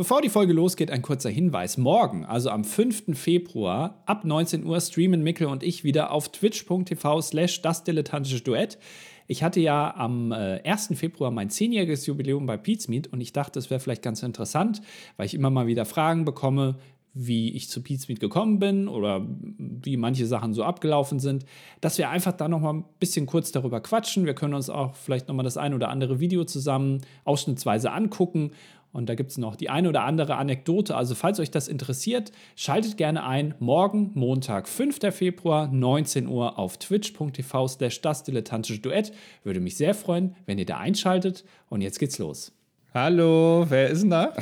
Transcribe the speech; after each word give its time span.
Bevor 0.00 0.22
die 0.22 0.30
Folge 0.30 0.54
losgeht, 0.54 0.90
ein 0.90 1.02
kurzer 1.02 1.28
Hinweis. 1.28 1.76
Morgen, 1.76 2.24
also 2.24 2.48
am 2.48 2.64
5. 2.64 3.18
Februar, 3.18 4.02
ab 4.06 4.24
19 4.24 4.64
Uhr 4.64 4.80
streamen 4.80 5.22
Mikkel 5.22 5.46
und 5.46 5.62
ich 5.62 5.84
wieder 5.84 6.10
auf 6.10 6.32
twitch.tv 6.32 7.20
slash 7.20 7.60
das 7.60 7.84
dilettantische 7.84 8.40
Duett. 8.40 8.78
Ich 9.26 9.42
hatte 9.42 9.60
ja 9.60 9.94
am 9.94 10.32
äh, 10.32 10.62
1. 10.64 10.94
Februar 10.94 11.30
mein 11.30 11.50
zehnjähriges 11.50 12.06
Jubiläum 12.06 12.46
bei 12.46 12.56
Pizmeet 12.56 13.08
und 13.08 13.20
ich 13.20 13.34
dachte, 13.34 13.58
es 13.58 13.68
wäre 13.68 13.78
vielleicht 13.78 14.00
ganz 14.00 14.22
interessant, 14.22 14.80
weil 15.18 15.26
ich 15.26 15.34
immer 15.34 15.50
mal 15.50 15.66
wieder 15.66 15.84
Fragen 15.84 16.24
bekomme, 16.24 16.76
wie 17.12 17.52
ich 17.54 17.68
zu 17.68 17.82
Pizmeet 17.82 18.20
gekommen 18.20 18.58
bin 18.58 18.88
oder 18.88 19.26
wie 19.58 19.96
manche 19.96 20.26
Sachen 20.26 20.54
so 20.54 20.62
abgelaufen 20.62 21.18
sind, 21.18 21.44
dass 21.80 21.98
wir 21.98 22.08
einfach 22.08 22.32
da 22.32 22.48
noch 22.48 22.60
mal 22.60 22.74
ein 22.74 22.84
bisschen 23.00 23.26
kurz 23.26 23.52
darüber 23.52 23.80
quatschen. 23.80 24.26
Wir 24.26 24.34
können 24.34 24.54
uns 24.54 24.70
auch 24.70 24.94
vielleicht 24.94 25.28
noch 25.28 25.34
mal 25.34 25.42
das 25.42 25.56
ein 25.56 25.74
oder 25.74 25.88
andere 25.88 26.20
Video 26.20 26.44
zusammen 26.44 27.00
ausschnittsweise 27.24 27.92
angucken 27.92 28.52
und 28.92 29.08
da 29.08 29.14
gibt 29.14 29.30
es 29.30 29.38
noch 29.38 29.54
die 29.56 29.70
eine 29.70 29.88
oder 29.88 30.02
andere 30.02 30.36
Anekdote. 30.36 30.96
Also 30.96 31.14
falls 31.14 31.38
euch 31.38 31.50
das 31.50 31.68
interessiert, 31.68 32.32
schaltet 32.56 32.96
gerne 32.96 33.24
ein. 33.24 33.54
Morgen, 33.60 34.10
Montag, 34.14 34.68
5. 34.68 34.98
Februar, 35.14 35.68
19 35.68 36.26
Uhr 36.26 36.58
auf 36.58 36.78
twitch.tv 36.78 37.68
slash 37.68 38.00
das 38.00 38.24
dilettantische 38.24 38.80
Duett. 38.80 39.12
Würde 39.44 39.60
mich 39.60 39.76
sehr 39.76 39.94
freuen, 39.94 40.34
wenn 40.46 40.58
ihr 40.58 40.66
da 40.66 40.78
einschaltet. 40.78 41.44
Und 41.68 41.82
jetzt 41.82 42.00
geht's 42.00 42.18
los. 42.18 42.52
Hallo, 42.92 43.66
wer 43.68 43.88
ist 43.88 44.02
denn 44.02 44.10
da? 44.10 44.34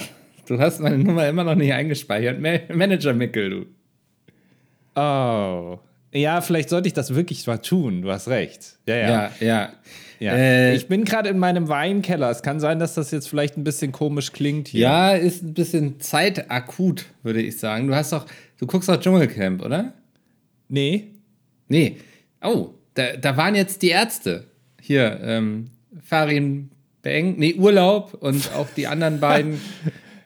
Du 0.47 0.59
hast 0.59 0.81
meine 0.81 0.97
Nummer 0.97 1.29
immer 1.29 1.45
noch 1.45 1.55
nicht 1.55 1.75
eingespeichert. 1.75 2.41
Manager 2.41 3.13
Mickel, 3.13 3.51
du. 3.51 3.67
Oh. 4.99 5.79
Ja, 6.13 6.41
vielleicht 6.41 6.71
sollte 6.71 6.89
ich 6.89 6.95
das 6.95 7.15
wirklich 7.15 7.47
mal 7.47 7.59
tun. 7.59 8.01
Du 8.01 8.11
hast 8.11 8.29
recht. 8.29 8.79
Ja, 8.87 8.97
ja. 8.97 9.09
ja, 9.09 9.31
ja. 9.41 9.73
Ja. 10.19 10.33
Äh, 10.35 10.75
ich 10.75 10.89
bin 10.89 11.05
gerade 11.05 11.29
in 11.29 11.39
meinem 11.39 11.69
Weinkeller. 11.69 12.31
Es 12.31 12.43
kann 12.43 12.61
sein, 12.61 12.79
dass 12.79 12.95
das 12.95 13.11
jetzt 13.11 13.29
vielleicht 13.29 13.57
ein 13.57 13.65
bisschen 13.65 13.93
komisch 13.93 14.33
klingt 14.33 14.69
hier. 14.69 14.81
Ja, 14.81 15.13
ist 15.13 15.43
ein 15.43 15.55
bisschen 15.55 16.01
zeitakut, 16.01 17.07
würde 17.23 17.41
ich 17.41 17.59
sagen. 17.59 17.89
Du 17.89 17.95
hast 17.95 18.13
doch, 18.13 18.27
du 18.59 18.67
guckst 18.67 18.89
doch 18.89 18.99
Dschungelcamp, 18.99 19.65
oder? 19.65 19.93
Nee. 20.69 21.09
Nee. 21.69 21.97
Oh, 22.43 22.71
da, 22.95 23.17
da 23.17 23.37
waren 23.37 23.55
jetzt 23.55 23.83
die 23.83 23.89
Ärzte. 23.89 24.45
Hier, 24.81 25.21
ähm, 25.23 25.71
Farin 26.03 26.71
Beng, 27.03 27.37
nee, 27.39 27.55
Urlaub 27.55 28.15
und 28.21 28.51
auch 28.55 28.69
die 28.77 28.87
anderen 28.87 29.21
beiden 29.21 29.61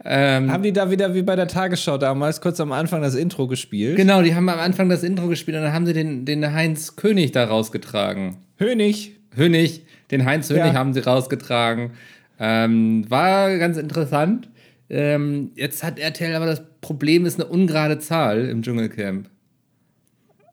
Ähm, 0.04 0.50
haben 0.50 0.62
die 0.62 0.72
da 0.72 0.90
wieder 0.90 1.14
wie 1.14 1.22
bei 1.22 1.36
der 1.36 1.46
Tagesschau 1.46 1.96
damals 1.96 2.40
kurz 2.40 2.58
am 2.60 2.72
Anfang 2.72 3.02
das 3.02 3.14
Intro 3.14 3.46
gespielt? 3.46 3.96
Genau, 3.96 4.22
die 4.22 4.34
haben 4.34 4.48
am 4.48 4.58
Anfang 4.58 4.88
das 4.88 5.02
Intro 5.02 5.28
gespielt 5.28 5.56
und 5.56 5.62
dann 5.62 5.72
haben 5.72 5.86
sie 5.86 5.92
den, 5.92 6.24
den 6.24 6.52
Heinz 6.52 6.96
König 6.96 7.32
da 7.32 7.44
rausgetragen. 7.44 8.36
Hönig. 8.58 9.20
Hönig, 9.34 9.83
den 10.11 10.25
Heinz 10.25 10.50
Hönig 10.50 10.66
ja. 10.66 10.75
haben 10.75 10.92
sie 10.92 11.00
rausgetragen. 11.00 11.92
Ähm, 12.38 13.08
war 13.08 13.56
ganz 13.58 13.77
interessant. 13.77 14.48
Ähm, 14.91 15.52
jetzt 15.55 15.83
hat 15.83 15.98
RTL 15.98 16.34
aber 16.34 16.47
das 16.47 16.62
Problem, 16.80 17.24
ist 17.24 17.41
eine 17.41 17.48
ungerade 17.48 17.98
Zahl 17.98 18.48
im 18.48 18.62
Dschungelcamp. 18.62 19.28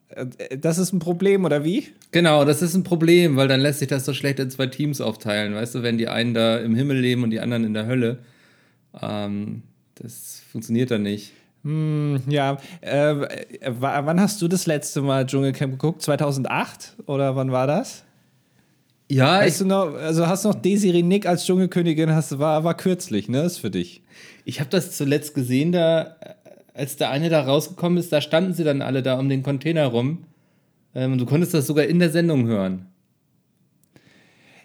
Äh, 0.09 0.57
das 0.57 0.77
ist 0.77 0.93
ein 0.93 0.99
Problem, 0.99 1.45
oder 1.45 1.63
wie? 1.63 1.87
Genau, 2.11 2.45
das 2.45 2.61
ist 2.61 2.75
ein 2.75 2.83
Problem, 2.83 3.35
weil 3.35 3.47
dann 3.47 3.59
lässt 3.59 3.79
sich 3.79 3.87
das 3.87 4.05
so 4.05 4.13
schlecht 4.13 4.39
in 4.39 4.49
zwei 4.49 4.67
Teams 4.67 5.01
aufteilen. 5.01 5.55
Weißt 5.55 5.75
du, 5.75 5.83
wenn 5.83 5.97
die 5.97 6.07
einen 6.07 6.33
da 6.33 6.57
im 6.57 6.75
Himmel 6.75 6.97
leben 6.97 7.23
und 7.23 7.31
die 7.31 7.39
anderen 7.39 7.63
in 7.65 7.73
der 7.73 7.85
Hölle. 7.85 8.19
Ähm, 9.01 9.63
das 9.95 10.41
funktioniert 10.51 10.91
dann 10.91 11.03
nicht. 11.03 11.33
Hm, 11.63 12.21
ja, 12.27 12.57
äh, 12.79 13.15
wann 13.67 14.21
hast 14.21 14.41
du 14.41 14.47
das 14.47 14.65
letzte 14.65 15.01
Mal 15.01 15.25
Dschungelcamp 15.25 15.73
geguckt? 15.73 16.01
2008 16.01 16.95
oder 17.05 17.35
wann 17.35 17.51
war 17.51 17.67
das? 17.67 18.05
Ja, 19.11 19.39
weißt 19.39 19.61
du 19.61 19.65
noch, 19.65 19.95
also 19.95 20.27
hast 20.27 20.45
du 20.45 20.49
noch 20.49 20.61
Desiree 20.61 21.01
Nick 21.01 21.25
als 21.25 21.45
Dschungelkönigin, 21.45 22.13
hast, 22.13 22.37
war, 22.37 22.63
war 22.63 22.77
kürzlich, 22.77 23.27
ne? 23.27 23.41
Ist 23.41 23.57
für 23.57 23.71
dich. 23.71 24.03
Ich 24.45 24.59
habe 24.59 24.69
das 24.69 24.95
zuletzt 24.95 25.33
gesehen, 25.33 25.71
da, 25.71 26.15
als 26.75 26.95
der 26.95 27.09
eine 27.09 27.29
da 27.29 27.41
rausgekommen 27.41 27.97
ist, 27.97 28.13
da 28.13 28.21
standen 28.21 28.53
sie 28.53 28.63
dann 28.63 28.83
alle 28.83 29.01
da 29.01 29.17
um 29.17 29.27
den 29.27 29.41
Container 29.41 29.87
rum. 29.87 30.25
Ähm, 30.93 31.17
du 31.17 31.25
konntest 31.25 31.53
das 31.55 31.65
sogar 31.65 31.85
in 31.85 31.97
der 31.99 32.11
Sendung 32.11 32.45
hören. 32.45 32.85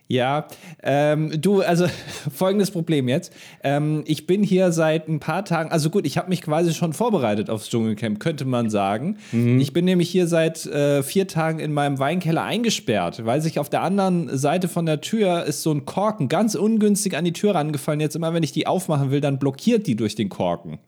Ja, 0.07 0.49
ähm, 0.83 1.41
du, 1.41 1.63
also 1.63 1.87
folgendes 2.35 2.71
Problem 2.71 3.09
jetzt. 3.09 3.33
Ähm, 3.63 4.05
ich 4.07 4.27
bin 4.27 4.43
hier 4.43 4.71
seit 4.71 5.09
ein 5.09 5.19
paar 5.19 5.47
Tagen, 5.47 5.73
also 5.73 5.89
gut, 5.89 6.07
ich 6.07 6.19
habe 6.19 6.29
mich 6.29 6.43
quasi 6.43 6.75
schon 6.75 6.93
vorbereitet 6.93 7.49
aufs 7.49 7.71
Dschungelcamp, 7.71 8.21
könnte 8.21 8.45
man 8.45 8.69
sagen. 8.69 9.17
Mhm. 9.33 9.61
Ich 9.61 9.73
bin 9.73 9.87
nämlich 9.87 10.11
hier 10.11 10.27
seit 10.27 10.67
äh, 10.67 11.03
vier 11.03 11.27
Tagen 11.27 11.59
in 11.59 11.73
meinem 11.73 11.99
Weinkeller 11.99 12.43
eingesperrt, 12.43 13.25
weil 13.25 13.41
sich 13.41 13.59
auf 13.59 13.71
der 13.71 13.81
anderen 13.81 14.37
Seite 14.37 14.69
von 14.69 14.85
der 14.85 15.01
Tür 15.01 15.45
ist 15.45 15.63
so 15.63 15.73
ein 15.73 15.87
Korken 15.87 16.29
ganz 16.29 16.55
ungünstig 16.55 17.17
an 17.17 17.25
die 17.25 17.33
Tür 17.33 17.55
rangefallen. 17.55 18.01
Jetzt 18.01 18.15
immer, 18.15 18.35
wenn 18.35 18.43
ich 18.43 18.53
die 18.53 18.67
aufmachen 18.67 19.11
will, 19.11 19.23
dann 19.23 19.39
blockiert 19.39 19.87
die 19.87 19.97
durch 19.97 20.15
den 20.15 20.29
Korken. 20.29 20.79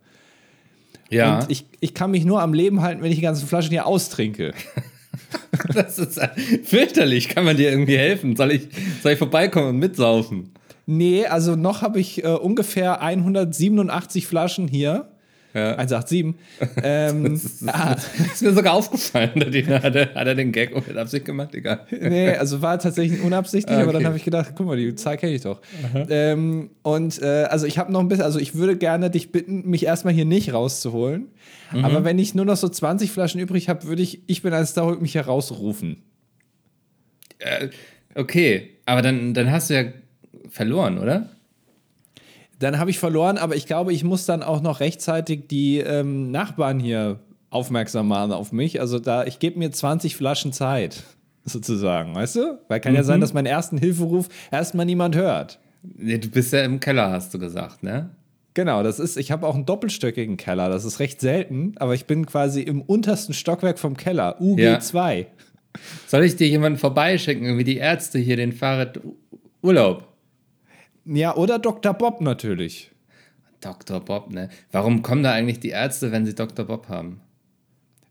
Ja. 1.09 1.39
Und 1.39 1.51
ich, 1.51 1.65
ich 1.81 1.95
kann 1.95 2.11
mich 2.11 2.27
nur 2.27 2.43
am 2.43 2.53
Leben 2.53 2.83
halten, 2.83 3.01
wenn 3.03 3.11
ich 3.11 3.17
die 3.17 3.23
ganzen 3.23 3.47
Flaschen 3.49 3.71
hier 3.71 3.87
austrinke. 3.87 4.53
das 5.75 5.99
ist 5.99 6.21
fürchterlich. 6.65 7.29
Kann 7.29 7.45
man 7.45 7.57
dir 7.57 7.71
irgendwie 7.71 7.99
helfen? 7.99 8.37
Soll 8.37 8.53
ich, 8.53 8.69
soll 9.03 9.13
ich 9.13 9.19
vorbeikommen 9.19 9.69
und 9.71 9.79
mitsaufen? 9.79 10.53
Nee, 10.87 11.27
also 11.27 11.57
noch 11.57 11.83
habe 11.83 11.99
ich 11.99 12.25
äh, 12.25 12.29
ungefähr 12.29 13.03
187 13.03 14.27
Flaschen 14.27 14.69
hier. 14.69 15.09
Ja. 15.57 15.77
187. 15.77 16.35
Ähm, 16.83 17.25
das, 17.25 17.45
ist, 17.45 17.69
ah. 17.69 17.95
das 17.95 18.35
ist 18.35 18.43
mir 18.43 18.53
sogar 18.53 18.75
aufgefallen. 18.75 19.31
Hat 19.35 19.95
er, 19.95 20.15
hat 20.15 20.27
er 20.27 20.35
den 20.35 20.53
Gag 20.53 20.75
mit 20.87 20.97
Absicht 20.97 21.25
gemacht? 21.25 21.55
Egal. 21.55 21.87
Nee, 22.01 22.31
also 22.31 22.61
war 22.61 22.79
tatsächlich 22.79 23.23
unabsichtlich, 23.23 23.75
ah, 23.77 23.81
okay. 23.81 23.89
aber 23.89 23.93
dann 23.95 24.07
habe 24.07 24.17
ich 24.17 24.25
gedacht, 24.25 24.53
guck 24.55 24.67
mal, 24.67 24.77
die 24.77 24.95
Zahl 24.95 25.17
kenne 25.17 25.33
ich 25.33 25.43
doch. 25.43 25.61
Ähm, 26.09 26.71
und 26.83 27.21
äh, 27.23 27.45
also 27.45 27.67
ich 27.67 27.79
habe 27.79 27.91
noch 27.91 28.01
ein 28.01 28.09
bisschen, 28.09 28.25
also 28.25 28.39
ich 28.39 28.55
würde 28.55 28.77
gerne 28.77 29.11
dich 29.11 29.33
bitten, 29.33 29.69
mich 29.69 29.87
erstmal 29.87 30.13
hier 30.13 30.25
nicht 30.25 30.53
rauszuholen. 30.53 31.29
Mhm. 31.73 31.85
Aber 31.85 32.05
wenn 32.05 32.19
ich 32.19 32.35
nur 32.35 32.45
noch 32.45 32.57
so 32.57 32.69
20 32.69 33.11
Flaschen 33.11 33.41
übrig 33.41 33.69
habe, 33.69 33.85
würde 33.85 34.03
ich, 34.03 34.21
ich 34.27 34.43
bin 34.43 34.53
ein 34.53 34.67
Star, 34.67 34.97
mich 34.97 35.15
herausrufen. 35.15 36.03
Äh, 37.39 37.69
okay, 38.15 38.71
aber 38.85 39.03
dann, 39.03 39.35
dann 39.35 39.51
hast 39.51 39.71
du 39.71 39.75
ja 39.75 39.85
verloren, 40.49 40.99
oder? 40.99 41.29
Dann 42.59 42.79
habe 42.79 42.91
ich 42.91 42.99
verloren, 42.99 43.39
aber 43.39 43.55
ich 43.57 43.67
glaube, 43.67 43.93
ich 43.93 44.03
muss 44.03 44.25
dann 44.25 44.43
auch 44.43 44.63
noch 44.63 44.81
rechtzeitig 44.81 45.49
die 45.49 45.79
ähm, 45.79 46.31
Nachbarn 46.31 46.81
hier 46.81 47.21
aufmerksam 47.51 48.09
machen 48.09 48.33
auf 48.33 48.53
mich. 48.53 48.81
Also 48.81 48.99
da, 48.99 49.25
ich 49.25 49.39
gebe 49.39 49.59
mir 49.59 49.71
20 49.71 50.17
Flaschen 50.17 50.53
Zeit, 50.53 51.03
sozusagen, 51.45 52.15
weißt 52.15 52.37
du? 52.37 52.59
Weil 52.69 52.81
kann 52.81 52.93
mhm. 52.93 52.97
ja 52.97 53.05
sein, 53.05 53.21
dass 53.21 53.35
meinen 53.35 53.47
ersten 53.47 53.79
Hilferuf 53.79 54.29
erstmal 54.51 54.87
niemand 54.87 55.17
hört. 55.17 55.59
Nee, 55.83 56.19
du 56.19 56.29
bist 56.29 56.53
ja 56.53 56.63
im 56.63 56.81
Keller, 56.81 57.11
hast 57.11 57.33
du 57.33 57.39
gesagt, 57.39 57.83
ne? 57.83 58.11
Genau, 58.55 58.83
das 58.83 58.99
ist, 58.99 59.19
ich 59.19 59.31
habe 59.31 59.47
auch 59.47 59.55
einen 59.55 59.67
doppelstöckigen 59.67 60.39
Keller. 60.39 60.71
Das 60.71 60.87
ist 60.87 60.99
recht 60.99 61.21
selten, 61.21 61.75
aber 61.77 61.95
ich 61.95 62.07
bin 62.07 62.25
quasi 62.25 62.63
im 62.63 62.81
untersten 62.81 63.35
Stockwerk 63.35 63.79
vom 63.79 63.99
Keller, 63.99 64.41
UG2. 64.41 65.19
Ja. 65.19 65.27
Soll 66.07 66.25
ich 66.25 66.37
dir 66.37 66.49
jemanden 66.49 66.79
vorbeischicken, 66.79 67.59
wie 67.59 67.65
die 67.65 67.77
Ärzte 67.77 68.19
hier 68.19 68.37
den 68.37 68.53
Fahrrad 68.53 69.01
Urlaub? 69.61 70.09
Ja, 71.07 71.37
oder 71.37 71.59
Dr. 71.59 71.95
Bob 71.95 72.21
natürlich. 72.21 72.91
Dr. 73.61 74.01
Bob, 74.01 74.33
ne? 74.33 74.49
Warum 74.73 75.03
kommen 75.03 75.23
da 75.23 75.33
eigentlich 75.33 75.61
die 75.61 75.71
Ärzte, 75.71 76.13
wenn 76.13 76.27
sie 76.27 76.35
Dr. 76.35 76.65
Bob 76.65 76.89
haben? 76.89 77.21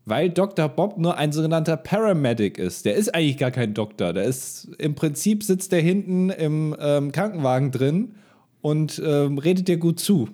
Weil 0.06 0.30
Dr. 0.30 0.68
Bob 0.68 0.98
nur 0.98 1.16
ein 1.16 1.32
sogenannter 1.32 1.76
Paramedic 1.76 2.58
ist. 2.58 2.84
Der 2.84 2.94
ist 2.94 3.14
eigentlich 3.14 3.38
gar 3.38 3.50
kein 3.50 3.74
Doktor. 3.74 4.12
Der 4.12 4.24
ist 4.24 4.68
im 4.78 4.94
Prinzip 4.94 5.42
sitzt 5.42 5.72
der 5.72 5.80
hinten 5.80 6.30
im 6.30 6.76
ähm, 6.78 7.12
Krankenwagen 7.12 7.72
drin 7.72 8.14
und 8.60 9.02
ähm, 9.04 9.38
redet 9.38 9.68
dir 9.68 9.78
gut 9.78 9.98
zu. 9.98 10.28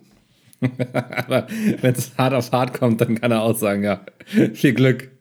Aber 0.92 1.46
wenn 1.80 1.94
es 1.94 2.16
hart 2.18 2.34
auf 2.34 2.52
hart 2.52 2.74
kommt, 2.74 3.00
dann 3.00 3.20
kann 3.20 3.32
er 3.32 3.42
auch 3.42 3.56
sagen, 3.56 3.82
ja, 3.82 4.02
viel 4.52 4.74
Glück. 4.74 5.11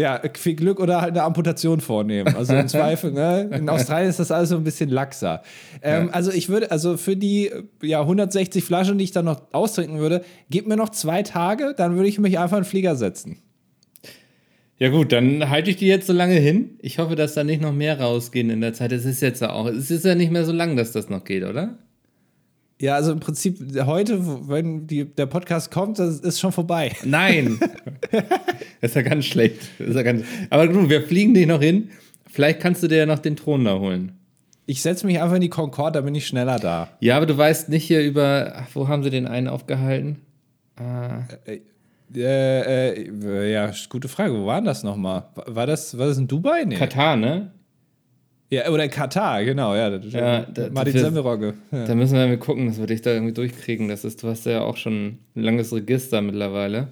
Ja, 0.00 0.20
viel 0.34 0.54
Glück 0.54 0.80
oder 0.80 1.00
halt 1.00 1.10
eine 1.10 1.22
Amputation 1.22 1.80
vornehmen. 1.80 2.34
Also 2.34 2.54
im 2.54 2.68
Zweifel, 2.68 3.12
ne? 3.12 3.50
In 3.52 3.68
Australien 3.68 4.08
ist 4.08 4.18
das 4.18 4.30
alles 4.30 4.48
so 4.48 4.56
ein 4.56 4.64
bisschen 4.64 4.88
laxer. 4.88 5.42
Ähm, 5.82 6.06
ja. 6.06 6.12
Also 6.12 6.32
ich 6.32 6.48
würde, 6.48 6.70
also 6.70 6.96
für 6.96 7.16
die 7.16 7.50
ja, 7.82 8.00
160 8.00 8.64
Flaschen, 8.64 8.98
die 8.98 9.04
ich 9.04 9.12
dann 9.12 9.26
noch 9.26 9.42
austrinken 9.52 9.98
würde, 9.98 10.24
gib 10.48 10.66
mir 10.66 10.76
noch 10.76 10.88
zwei 10.88 11.22
Tage, 11.22 11.74
dann 11.76 11.96
würde 11.96 12.08
ich 12.08 12.18
mich 12.18 12.38
einfach 12.38 12.56
in 12.56 12.62
den 12.62 12.68
Flieger 12.68 12.96
setzen. 12.96 13.38
Ja 14.78 14.88
gut, 14.88 15.12
dann 15.12 15.50
halte 15.50 15.68
ich 15.70 15.76
die 15.76 15.86
jetzt 15.86 16.06
so 16.06 16.14
lange 16.14 16.36
hin. 16.36 16.78
Ich 16.80 16.98
hoffe, 16.98 17.14
dass 17.14 17.34
da 17.34 17.44
nicht 17.44 17.60
noch 17.60 17.74
mehr 17.74 18.00
rausgehen 18.00 18.48
in 18.48 18.62
der 18.62 18.72
Zeit. 18.72 18.92
Es 18.92 19.04
ist 19.04 19.20
jetzt 19.20 19.42
ja 19.42 19.52
auch, 19.52 19.66
es 19.66 19.90
ist 19.90 20.06
ja 20.06 20.14
nicht 20.14 20.32
mehr 20.32 20.46
so 20.46 20.52
lang, 20.52 20.74
dass 20.74 20.92
das 20.92 21.10
noch 21.10 21.24
geht, 21.24 21.44
oder? 21.44 21.78
Ja, 22.80 22.94
also 22.94 23.12
im 23.12 23.20
Prinzip 23.20 23.58
heute, 23.84 24.48
wenn 24.48 24.86
die, 24.86 25.04
der 25.04 25.26
Podcast 25.26 25.70
kommt, 25.70 25.98
das 25.98 26.20
ist 26.20 26.40
schon 26.40 26.50
vorbei. 26.50 26.92
Nein. 27.04 27.60
das 28.10 28.92
ist 28.92 28.96
ja 28.96 29.02
ganz 29.02 29.26
schlecht. 29.26 29.60
Ja 29.78 30.02
ganz, 30.02 30.24
aber 30.48 30.66
gut, 30.66 30.88
wir 30.88 31.02
fliegen 31.02 31.34
dich 31.34 31.46
noch 31.46 31.60
hin. 31.60 31.90
Vielleicht 32.26 32.60
kannst 32.60 32.82
du 32.82 32.88
dir 32.88 32.96
ja 32.96 33.06
noch 33.06 33.18
den 33.18 33.36
Thron 33.36 33.66
da 33.66 33.78
holen. 33.78 34.12
Ich 34.64 34.80
setze 34.80 35.04
mich 35.04 35.20
einfach 35.20 35.34
in 35.34 35.42
die 35.42 35.50
Concorde, 35.50 35.98
da 35.98 36.00
bin 36.00 36.14
ich 36.14 36.26
schneller 36.26 36.58
da. 36.58 36.88
Ja, 37.00 37.18
aber 37.18 37.26
du 37.26 37.36
weißt 37.36 37.68
nicht 37.68 37.84
hier 37.84 38.02
über. 38.02 38.52
Ach, 38.56 38.68
wo 38.72 38.88
haben 38.88 39.02
sie 39.02 39.10
den 39.10 39.26
einen 39.26 39.48
aufgehalten? 39.48 40.20
Ah. 40.76 41.24
Äh, 41.44 41.60
äh, 42.14 42.92
äh, 42.92 43.52
ja, 43.52 43.70
gute 43.90 44.08
Frage. 44.08 44.32
Wo 44.32 44.46
war 44.46 44.62
das 44.62 44.84
nochmal? 44.84 45.24
War 45.34 45.66
das, 45.66 45.98
war 45.98 46.06
das 46.06 46.16
in 46.16 46.28
Dubai? 46.28 46.64
Nee. 46.64 46.76
Katar, 46.76 47.16
ne? 47.16 47.52
Ja, 48.50 48.68
oder 48.68 48.88
Katar, 48.88 49.44
genau, 49.44 49.76
ja. 49.76 49.88
ja 49.96 50.40
da, 50.42 50.70
Martin 50.70 50.98
Semmelrogge. 50.98 51.54
Ja. 51.70 51.84
Da 51.84 51.94
müssen 51.94 52.14
wir 52.14 52.26
mal 52.26 52.36
gucken, 52.36 52.66
dass 52.66 52.78
wir 52.78 52.86
dich 52.86 53.00
da 53.00 53.12
irgendwie 53.12 53.32
durchkriegen. 53.32 53.88
Das 53.88 54.04
ist, 54.04 54.22
du 54.24 54.28
hast 54.28 54.44
ja 54.44 54.62
auch 54.62 54.76
schon 54.76 55.18
ein 55.36 55.42
langes 55.42 55.72
Register 55.72 56.20
mittlerweile. 56.20 56.88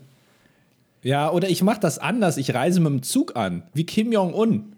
Ja, 1.03 1.31
oder 1.33 1.49
ich 1.49 1.63
mache 1.63 1.81
das 1.81 1.99
anders. 1.99 2.37
Ich 2.37 2.55
reise 2.55 2.81
mit 2.81 2.93
dem 2.93 3.03
Zug 3.03 3.37
an, 3.37 3.65
wie 3.75 3.85
Kim 3.85 4.13
Jong-un. 4.13 4.73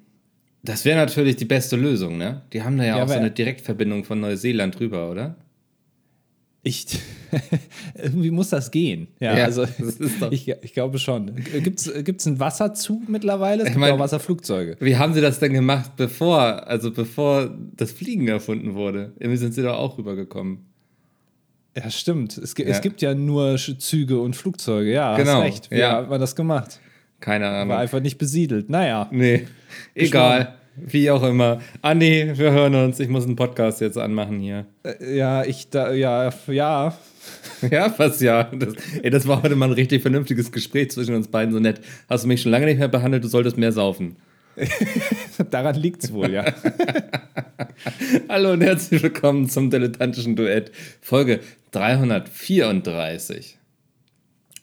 Das 0.62 0.85
wäre 0.85 0.99
natürlich 0.99 1.37
die 1.37 1.44
beste 1.44 1.77
Lösung, 1.77 2.19
ne? 2.19 2.43
Die 2.53 2.62
haben 2.62 2.77
da 2.79 2.85
ja, 2.85 2.97
ja 2.97 3.05
auch 3.05 3.09
so 3.09 3.15
eine 3.15 3.31
Direktverbindung 3.31 4.05
von 4.05 4.21
Neuseeland 4.21 4.79
rüber, 4.81 5.11
oder? 5.11 5.37
Ich, 6.62 6.86
irgendwie 7.94 8.30
muss 8.30 8.50
das 8.50 8.70
gehen. 8.70 9.08
Ja, 9.18 9.36
ja 9.36 9.44
also 9.44 9.64
ich, 10.30 10.48
ich 10.48 10.74
glaube 10.74 10.98
schon. 10.98 11.34
Gibt 11.64 11.80
es 11.80 12.26
einen 12.26 12.38
Wasserzug 12.38 13.08
mittlerweile? 13.08 13.62
Es 13.62 13.68
gibt 13.68 13.76
ich 13.76 13.80
mein, 13.80 13.92
auch 13.92 13.98
Wasserflugzeuge. 13.98 14.76
Wie 14.80 14.96
haben 14.96 15.14
sie 15.14 15.22
das 15.22 15.38
denn 15.38 15.54
gemacht, 15.54 15.92
bevor, 15.96 16.66
also 16.66 16.90
bevor 16.90 17.56
das 17.76 17.92
Fliegen 17.92 18.28
erfunden 18.28 18.74
wurde? 18.74 19.12
Irgendwie 19.18 19.38
sind 19.38 19.54
sie 19.54 19.62
da 19.62 19.74
auch 19.74 19.96
rübergekommen. 19.96 20.66
Ja, 21.76 21.88
stimmt. 21.88 22.36
Es, 22.36 22.54
ja. 22.58 22.66
es 22.66 22.82
gibt 22.82 23.00
ja 23.00 23.14
nur 23.14 23.56
Züge 23.56 24.20
und 24.20 24.36
Flugzeuge. 24.36 24.92
Ja, 24.92 25.16
genau. 25.16 25.34
hast 25.34 25.42
recht. 25.42 25.70
Wie 25.70 25.78
ja. 25.78 25.92
hat 25.92 26.10
man 26.10 26.20
das 26.20 26.36
gemacht? 26.36 26.78
Keine 27.20 27.48
Ahnung. 27.48 27.70
War 27.70 27.78
einfach 27.78 28.00
nicht 28.00 28.18
besiedelt. 28.18 28.68
Naja. 28.68 29.08
Nee, 29.10 29.46
egal. 29.94 30.56
Wie 30.76 31.11
auch 31.11 31.22
immer. 31.22 31.61
Andi, 31.82 32.32
wir 32.34 32.52
hören 32.52 32.75
uns. 32.75 33.00
Ich 33.00 33.08
muss 33.08 33.25
einen 33.25 33.37
Podcast 33.37 33.81
jetzt 33.81 33.99
anmachen 33.99 34.40
hier. 34.40 34.67
Äh, 34.82 35.17
ja, 35.17 35.44
ich 35.44 35.70
da, 35.70 35.93
ja, 35.93 36.32
ja. 36.46 36.96
Ja, 37.70 37.93
was 37.99 38.20
ja. 38.20 38.44
Das, 38.44 38.75
ey, 39.02 39.11
das 39.11 39.28
war 39.28 39.43
heute 39.43 39.55
mal 39.55 39.67
ein 39.67 39.72
richtig 39.72 40.00
vernünftiges 40.00 40.52
Gespräch 40.52 40.90
zwischen 40.90 41.14
uns 41.14 41.28
beiden. 41.28 41.52
So 41.52 41.61
nett. 41.61 41.81
Hast 42.08 42.25
du 42.25 42.28
mich 42.28 42.40
schon 42.40 42.52
lange 42.52 42.67
nicht 42.67 42.78
mehr 42.78 42.88
behandelt, 42.88 43.25
du 43.25 43.28
solltest 43.28 43.58
mehr 43.58 43.72
saufen. 43.72 44.17
Daran 45.50 45.75
liegt's 45.76 46.12
wohl, 46.12 46.31
ja. 46.31 46.44
Hallo 48.28 48.52
und 48.52 48.62
herzlich 48.62 49.02
willkommen 49.02 49.49
zum 49.49 49.70
dilettantischen 49.70 50.37
Duett, 50.37 50.72
Folge 51.00 51.40
334. 51.72 53.58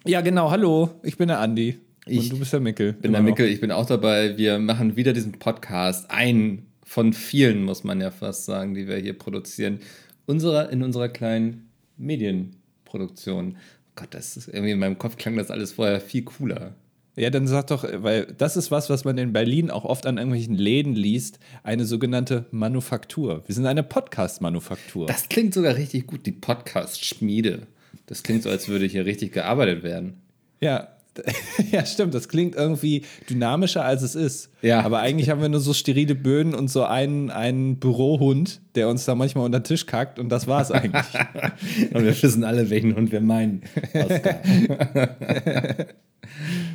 Ja, 0.06 0.21
genau. 0.21 0.51
Hallo, 0.51 0.89
ich 1.04 1.18
bin 1.18 1.27
der 1.27 1.39
Andi. 1.39 1.80
Ich 2.09 2.19
und 2.19 2.33
du 2.33 2.39
bist 2.39 2.54
der 2.54 2.59
Mickel. 2.59 2.94
bin 2.94 3.12
der 3.12 3.21
Mickel, 3.21 3.48
ich 3.48 3.62
bin 3.62 3.71
auch 3.71 3.86
dabei. 3.86 4.38
Wir 4.38 4.59
machen 4.59 4.95
wieder 4.95 5.13
diesen 5.13 5.33
Podcast. 5.33 6.09
Ein 6.09 6.68
von 6.83 7.13
vielen, 7.13 7.63
muss 7.63 7.83
man 7.83 8.00
ja 8.00 8.12
fast 8.12 8.45
sagen, 8.45 8.74
die 8.74 8.88
wir 8.88 8.98
hier 8.98 9.18
produzieren. 9.18 9.80
Unserer, 10.25 10.69
in 10.69 10.83
unserer 10.83 11.09
kleinen 11.09 11.69
Medienproduktion. 11.98 13.57
Gott, 13.95 14.09
das 14.12 14.38
ist 14.38 14.48
irgendwie 14.48 14.71
in 14.71 14.80
meinem 14.80 14.98
Kopf 14.98 15.18
klang 15.18 15.36
das 15.36 15.51
alles 15.51 15.74
vorher 15.74 16.00
viel 16.00 16.24
cooler. 16.24 16.75
Ja, 17.18 17.31
dann 17.31 17.48
sag 17.48 17.68
doch, 17.68 17.83
weil 18.04 18.27
das 18.38 18.56
ist 18.57 18.69
was, 18.69 18.92
was 18.92 19.04
man 19.04 19.18
in 19.18 19.33
Berlin 19.33 19.71
auch 19.71 19.86
oft 19.86 20.06
an 20.06 20.18
irgendwelchen 20.18 20.54
Läden 20.54 20.94
liest, 20.94 21.39
eine 21.63 21.86
sogenannte 21.86 22.45
Manufaktur. 22.51 23.44
Wir 23.48 23.56
sind 23.56 23.65
eine 23.65 23.81
Podcast-Manufaktur. 23.81 25.07
Das 25.07 25.27
klingt 25.27 25.56
sogar 25.56 25.75
richtig 25.75 26.06
gut, 26.06 26.27
die 26.27 26.31
Podcast-Schmiede. 26.31 27.63
Das 28.06 28.21
klingt 28.21 28.44
so, 28.44 28.51
als 28.51 28.68
würde 28.68 28.86
hier 28.86 29.06
richtig 29.06 29.33
gearbeitet 29.33 29.81
werden. 29.81 30.21
Ja, 30.62 30.89
Ja, 31.72 31.86
stimmt. 31.86 32.14
Das 32.14 32.30
klingt 32.30 32.56
irgendwie 32.56 33.04
dynamischer, 33.30 33.84
als 33.84 34.02
es 34.02 34.16
ist. 34.16 34.50
Ja. 34.62 34.81
Aber 34.81 35.00
eigentlich 35.00 35.30
haben 35.30 35.42
wir 35.42 35.50
nur 35.50 35.60
so 35.60 35.74
sterile 35.74 36.16
Böden 36.16 36.56
und 36.56 36.69
so 36.69 36.84
einen, 36.84 37.30
einen 37.30 37.78
Bürohund, 37.80 38.62
der 38.75 38.90
uns 38.90 39.06
da 39.06 39.16
manchmal 39.16 39.46
unter 39.46 39.60
den 39.60 39.66
Tisch 39.66 39.86
kackt 39.86 40.19
und 40.19 40.30
das 40.30 40.48
war 40.48 40.62
es 40.62 40.72
eigentlich. 40.72 41.04
und 41.94 42.04
wir 42.04 42.22
wissen 42.22 42.44
alle, 42.44 42.69
welchen 42.69 42.96
Hund 42.96 43.12
wir 43.12 43.22
meinen. 43.22 43.64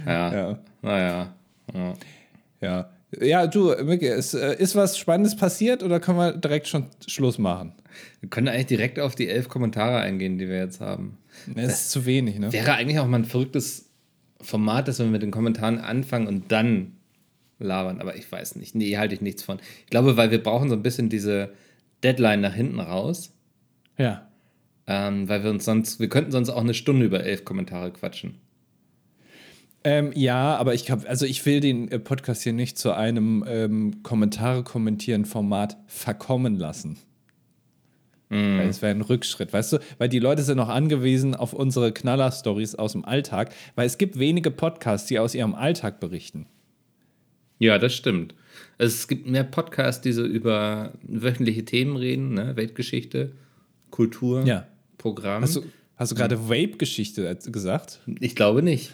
ja. 0.07 0.35
ja. 0.35 0.59
Naja. 0.83 1.35
Ja. 1.73 1.95
ja. 2.61 2.91
Ja, 3.21 3.47
du, 3.47 3.75
Micky, 3.85 4.07
ist, 4.07 4.33
äh, 4.33 4.57
ist 4.57 4.75
was 4.75 4.97
Spannendes 4.97 5.37
passiert 5.37 5.83
oder 5.83 6.01
können 6.01 6.17
wir 6.19 6.33
direkt 6.33 6.67
schon 6.69 6.87
Schluss 7.07 7.39
machen? 7.39 7.75
Wir 8.21 8.31
können 8.31 8.49
eigentlich 8.49 8.67
direkt 8.67 8.99
auf 8.99 9.15
die 9.15 9.29
elf 9.29 9.51
Kommentare 9.51 9.99
eingehen, 9.99 10.39
die 10.39 10.49
wir 10.49 10.57
jetzt 10.57 10.81
haben. 10.81 11.19
Das, 11.47 11.67
das 11.67 11.81
ist 11.83 11.91
zu 11.91 12.07
wenig, 12.07 12.39
ne? 12.39 12.53
Wäre 12.53 12.73
eigentlich 12.73 12.99
auch 12.99 13.07
mal 13.07 13.19
ein 13.19 13.25
verrücktes 13.27 13.91
Format, 14.43 14.89
dass 14.89 14.99
wir 14.99 15.07
mit 15.07 15.23
den 15.23 15.31
Kommentaren 15.31 15.79
anfangen 15.79 16.27
und 16.27 16.53
dann 16.53 16.93
labern. 17.59 18.01
Aber 18.01 18.17
ich 18.17 18.31
weiß 18.31 18.57
nicht. 18.57 18.75
Nee, 18.75 18.97
halte 18.97 19.15
ich 19.15 19.21
nichts 19.21 19.43
von. 19.43 19.59
Ich 19.81 19.91
glaube, 19.91 20.17
weil 20.17 20.31
wir 20.31 20.43
brauchen 20.43 20.69
so 20.69 20.75
ein 20.75 20.83
bisschen 20.83 21.09
diese 21.09 21.53
Deadline 22.03 22.41
nach 22.41 22.55
hinten 22.55 22.81
raus. 22.81 23.35
Ja. 23.97 24.29
Ähm, 24.87 25.29
weil 25.29 25.45
wir 25.45 25.51
uns 25.51 25.65
sonst, 25.65 26.01
wir 26.01 26.09
könnten 26.09 26.33
sonst 26.33 26.51
auch 26.51 26.61
eine 26.61 26.75
Stunde 26.75 27.07
über 27.07 27.23
elf 27.23 27.45
Kommentare 27.45 27.93
quatschen. 27.93 28.41
Ähm, 29.85 30.13
ja, 30.15 30.57
aber 30.57 30.75
ich 30.75 30.85
glaube, 30.85 31.09
also 31.09 31.27
ich 31.27 31.45
will 31.45 31.61
den 31.61 31.91
äh, 31.91 31.99
Podcast 31.99 32.43
hier 32.43 32.53
nicht 32.53 32.79
zu 32.79 32.93
einem 32.93 33.45
ähm, 33.49 34.03
Kommentare 34.03 34.63
kommentieren 34.63 35.25
Format 35.25 35.77
verkommen 35.87 36.57
lassen. 36.57 36.99
Mm. 38.33 38.59
Weil 38.59 38.69
es 38.69 38.81
wäre 38.81 38.93
ein 38.93 39.03
Rückschritt, 39.03 39.53
weißt 39.53 39.75
du? 39.75 39.79
Weil 39.99 40.09
die 40.09 40.19
Leute 40.19 40.43
sind 40.43 40.57
noch 40.57 40.71
angewiesen 40.71 41.35
auf 41.35 41.53
unsere 41.53 41.93
Knaller-Stories 41.93 42.75
aus 42.77 42.93
dem 42.93 43.05
Alltag, 43.05 43.55
weil 43.75 43.87
es 43.87 43.99
gibt 43.99 44.19
wenige 44.19 44.51
Podcasts, 44.51 45.07
die 45.07 45.19
aus 45.19 45.35
ihrem 45.35 45.55
Alltag 45.55 46.01
berichten. 46.01 46.47
Ja, 47.59 47.79
das 47.79 47.95
stimmt. 47.95 48.35
Also 48.79 48.95
es 48.95 49.07
gibt 49.07 49.27
mehr 49.27 49.45
Podcasts, 49.45 50.01
die 50.01 50.13
so 50.13 50.25
über 50.25 50.93
wöchentliche 51.03 51.65
Themen 51.65 51.97
reden, 51.97 52.35
ne? 52.35 52.57
Weltgeschichte, 52.57 53.33
Kultur, 53.91 54.45
ja. 54.45 54.67
Programm. 54.97 55.43
Hast 55.43 55.57
du, 55.57 55.65
hast 55.97 56.13
du 56.13 56.17
gerade. 56.17 56.49
Vape-Geschichte 56.49 57.37
gesagt? 57.53 58.01
Ich 58.21 58.35
glaube 58.35 58.63
nicht. 58.63 58.93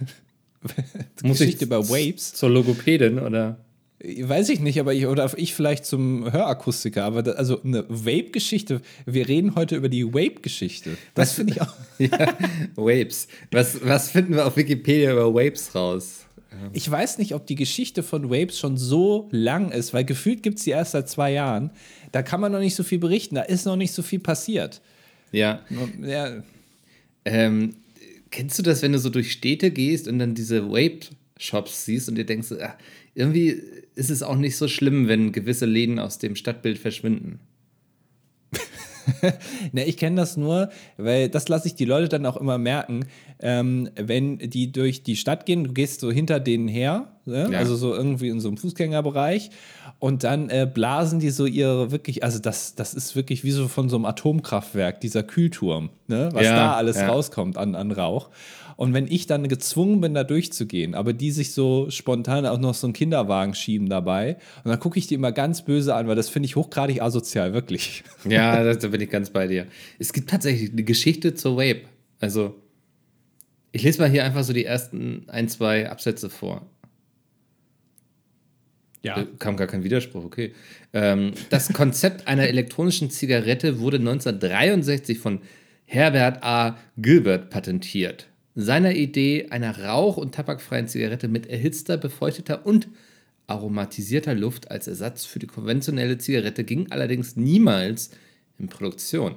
Geschichte 1.22 1.64
über 1.64 1.88
Vapes? 1.88 2.34
Zur 2.34 2.50
Logopädin 2.50 3.20
oder? 3.20 3.58
Weiß 4.00 4.48
ich 4.50 4.60
nicht, 4.60 4.78
aber 4.78 4.94
ich, 4.94 5.06
oder 5.06 5.28
ich 5.36 5.54
vielleicht 5.54 5.84
zum 5.84 6.30
Hörakustiker, 6.32 7.04
aber 7.04 7.24
da, 7.24 7.32
also 7.32 7.60
eine 7.62 7.84
Vape-Geschichte. 7.88 8.80
Wir 9.06 9.26
reden 9.26 9.56
heute 9.56 9.74
über 9.74 9.88
die 9.88 10.06
Vape-Geschichte. 10.06 10.96
Das 11.14 11.32
finde 11.32 11.54
ich 11.54 11.60
auch. 11.62 11.74
ja, 11.98 12.36
Vapes. 12.76 13.26
Was, 13.50 13.84
was 13.84 14.10
finden 14.10 14.34
wir 14.34 14.46
auf 14.46 14.56
Wikipedia 14.56 15.12
über 15.12 15.34
Vapes 15.34 15.74
raus? 15.74 16.26
Ich 16.72 16.88
weiß 16.90 17.18
nicht, 17.18 17.34
ob 17.34 17.46
die 17.46 17.56
Geschichte 17.56 18.02
von 18.02 18.30
Vapes 18.30 18.58
schon 18.58 18.76
so 18.76 19.28
lang 19.32 19.70
ist, 19.70 19.92
weil 19.92 20.04
gefühlt 20.04 20.42
gibt 20.42 20.58
es 20.58 20.64
die 20.64 20.70
erst 20.70 20.92
seit 20.92 21.08
zwei 21.08 21.32
Jahren. 21.32 21.70
Da 22.12 22.22
kann 22.22 22.40
man 22.40 22.52
noch 22.52 22.60
nicht 22.60 22.74
so 22.74 22.84
viel 22.84 22.98
berichten, 22.98 23.34
da 23.34 23.42
ist 23.42 23.66
noch 23.66 23.76
nicht 23.76 23.92
so 23.92 24.02
viel 24.02 24.18
passiert. 24.20 24.80
Ja. 25.30 25.60
ja. 26.00 26.42
Ähm, 27.24 27.74
kennst 28.30 28.58
du 28.58 28.62
das, 28.62 28.80
wenn 28.82 28.92
du 28.92 28.98
so 28.98 29.10
durch 29.10 29.32
Städte 29.32 29.70
gehst 29.70 30.08
und 30.08 30.18
dann 30.18 30.34
diese 30.34 30.70
Vape-Shops 30.70 31.84
siehst 31.84 32.08
und 32.08 32.14
dir 32.14 32.24
denkst, 32.24 32.48
ach, 32.60 32.76
irgendwie 33.14 33.60
ist 33.98 34.10
es 34.10 34.22
auch 34.22 34.36
nicht 34.36 34.56
so 34.56 34.68
schlimm, 34.68 35.08
wenn 35.08 35.32
gewisse 35.32 35.66
Läden 35.66 35.98
aus 35.98 36.18
dem 36.18 36.36
Stadtbild 36.36 36.78
verschwinden. 36.78 37.40
ne, 39.72 39.84
ich 39.84 39.96
kenne 39.96 40.16
das 40.16 40.36
nur, 40.36 40.70
weil 40.96 41.28
das 41.28 41.48
lasse 41.48 41.68
ich 41.68 41.74
die 41.74 41.84
Leute 41.84 42.08
dann 42.08 42.26
auch 42.26 42.36
immer 42.36 42.58
merken, 42.58 43.06
ähm, 43.40 43.90
wenn 43.96 44.38
die 44.38 44.70
durch 44.70 45.02
die 45.02 45.16
Stadt 45.16 45.46
gehen, 45.46 45.64
du 45.64 45.72
gehst 45.72 46.00
so 46.00 46.12
hinter 46.12 46.40
denen 46.40 46.68
her, 46.68 47.17
ne? 47.28 47.48
ja. 47.52 47.58
also 47.58 47.76
so 47.76 47.94
irgendwie 47.94 48.28
in 48.28 48.40
so 48.40 48.48
einem 48.48 48.56
Fußgängerbereich 48.56 49.50
und 49.98 50.24
dann 50.24 50.48
äh, 50.50 50.68
blasen 50.72 51.20
die 51.20 51.30
so 51.30 51.46
ihre 51.46 51.90
wirklich, 51.90 52.24
also 52.24 52.38
das, 52.38 52.74
das 52.74 52.94
ist 52.94 53.16
wirklich 53.16 53.44
wie 53.44 53.50
so 53.50 53.68
von 53.68 53.88
so 53.88 53.96
einem 53.96 54.04
Atomkraftwerk, 54.04 55.00
dieser 55.00 55.22
Kühlturm, 55.22 55.90
ne? 56.06 56.30
was 56.32 56.44
ja, 56.44 56.54
da 56.54 56.74
alles 56.74 56.96
ja. 56.96 57.08
rauskommt 57.08 57.58
an, 57.58 57.74
an 57.74 57.92
Rauch. 57.92 58.30
Und 58.78 58.94
wenn 58.94 59.08
ich 59.08 59.26
dann 59.26 59.48
gezwungen 59.48 60.00
bin, 60.00 60.14
da 60.14 60.22
durchzugehen, 60.22 60.94
aber 60.94 61.12
die 61.12 61.32
sich 61.32 61.52
so 61.52 61.90
spontan 61.90 62.46
auch 62.46 62.60
noch 62.60 62.74
so 62.74 62.86
einen 62.86 62.94
Kinderwagen 62.94 63.54
schieben 63.54 63.88
dabei, 63.88 64.36
und 64.62 64.70
dann 64.70 64.78
gucke 64.78 65.00
ich 65.00 65.08
die 65.08 65.14
immer 65.14 65.32
ganz 65.32 65.64
böse 65.64 65.96
an, 65.96 66.06
weil 66.06 66.14
das 66.14 66.28
finde 66.28 66.46
ich 66.46 66.54
hochgradig 66.54 67.02
asozial, 67.02 67.52
wirklich. 67.52 68.04
Ja, 68.24 68.72
da 68.72 68.88
bin 68.88 69.00
ich 69.00 69.10
ganz 69.10 69.30
bei 69.30 69.48
dir. 69.48 69.66
Es 69.98 70.12
gibt 70.12 70.30
tatsächlich 70.30 70.70
eine 70.70 70.84
Geschichte 70.84 71.34
zur 71.34 71.56
Vape. 71.56 71.82
Also, 72.20 72.54
ich 73.72 73.82
lese 73.82 74.00
mal 74.00 74.10
hier 74.10 74.24
einfach 74.24 74.44
so 74.44 74.52
die 74.52 74.64
ersten 74.64 75.24
ein, 75.26 75.48
zwei 75.48 75.90
Absätze 75.90 76.30
vor. 76.30 76.64
Ja. 79.02 79.20
Äh, 79.20 79.26
kam 79.38 79.56
gar 79.56 79.66
kein 79.66 79.84
Widerspruch, 79.84 80.24
okay. 80.24 80.54
Ähm, 80.92 81.32
das 81.50 81.68
Konzept 81.72 82.26
einer 82.26 82.48
elektronischen 82.48 83.10
Zigarette 83.10 83.80
wurde 83.80 83.98
1963 83.98 85.18
von 85.18 85.40
Herbert 85.86 86.42
A. 86.42 86.76
Gilbert 86.96 87.50
patentiert 87.50 88.28
seiner 88.60 88.92
Idee 88.92 89.50
einer 89.50 89.84
rauch- 89.84 90.16
und 90.16 90.34
tabakfreien 90.34 90.88
Zigarette 90.88 91.28
mit 91.28 91.46
erhitzter, 91.46 91.96
befeuchteter 91.96 92.66
und 92.66 92.88
aromatisierter 93.46 94.34
Luft 94.34 94.72
als 94.72 94.88
Ersatz 94.88 95.24
für 95.24 95.38
die 95.38 95.46
konventionelle 95.46 96.18
Zigarette 96.18 96.64
ging 96.64 96.90
allerdings 96.90 97.36
niemals 97.36 98.10
in 98.58 98.68
Produktion. 98.68 99.36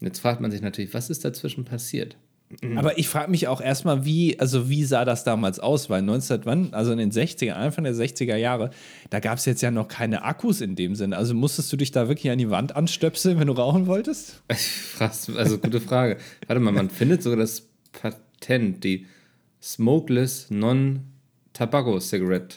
Jetzt 0.00 0.20
fragt 0.20 0.40
man 0.40 0.50
sich 0.50 0.62
natürlich, 0.62 0.94
was 0.94 1.10
ist 1.10 1.22
dazwischen 1.22 1.66
passiert? 1.66 2.16
Aber 2.76 2.98
ich 2.98 3.08
frage 3.08 3.30
mich 3.30 3.48
auch 3.48 3.60
erstmal, 3.60 4.04
wie, 4.04 4.38
also 4.38 4.68
wie 4.68 4.84
sah 4.84 5.04
das 5.04 5.24
damals 5.24 5.58
aus? 5.58 5.88
Weil 5.90 6.02
19, 6.02 6.40
wann, 6.44 6.74
also 6.74 6.92
in 6.92 6.98
den 6.98 7.10
60er, 7.10 7.52
Anfang 7.52 7.84
der 7.84 7.94
60er 7.94 8.36
Jahre, 8.36 8.70
da 9.10 9.20
gab 9.20 9.38
es 9.38 9.44
jetzt 9.46 9.62
ja 9.62 9.70
noch 9.70 9.88
keine 9.88 10.22
Akkus 10.22 10.60
in 10.60 10.76
dem 10.76 10.94
Sinne. 10.94 11.16
Also 11.16 11.34
musstest 11.34 11.72
du 11.72 11.76
dich 11.76 11.90
da 11.90 12.08
wirklich 12.08 12.30
an 12.30 12.38
die 12.38 12.50
Wand 12.50 12.76
anstöpseln, 12.76 13.38
wenn 13.38 13.46
du 13.46 13.54
rauchen 13.54 13.86
wolltest? 13.86 14.42
Also 14.98 15.58
gute 15.58 15.80
Frage. 15.80 16.18
Warte 16.46 16.60
mal, 16.60 16.72
man 16.72 16.88
findet 16.88 17.22
sogar 17.22 17.38
das 17.38 17.68
Patent, 17.92 18.84
die 18.84 19.06
Smokeless 19.60 20.50
Non-Tobacco 20.50 21.98
Cigarette. 21.98 22.56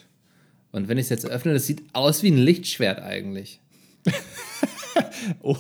Und 0.72 0.88
wenn 0.88 0.98
ich 0.98 1.06
es 1.06 1.10
jetzt 1.10 1.26
öffne, 1.26 1.54
das 1.54 1.66
sieht 1.66 1.84
aus 1.94 2.22
wie 2.22 2.32
ein 2.32 2.38
Lichtschwert 2.38 3.02
eigentlich. 3.02 3.62
oh, 5.42 5.56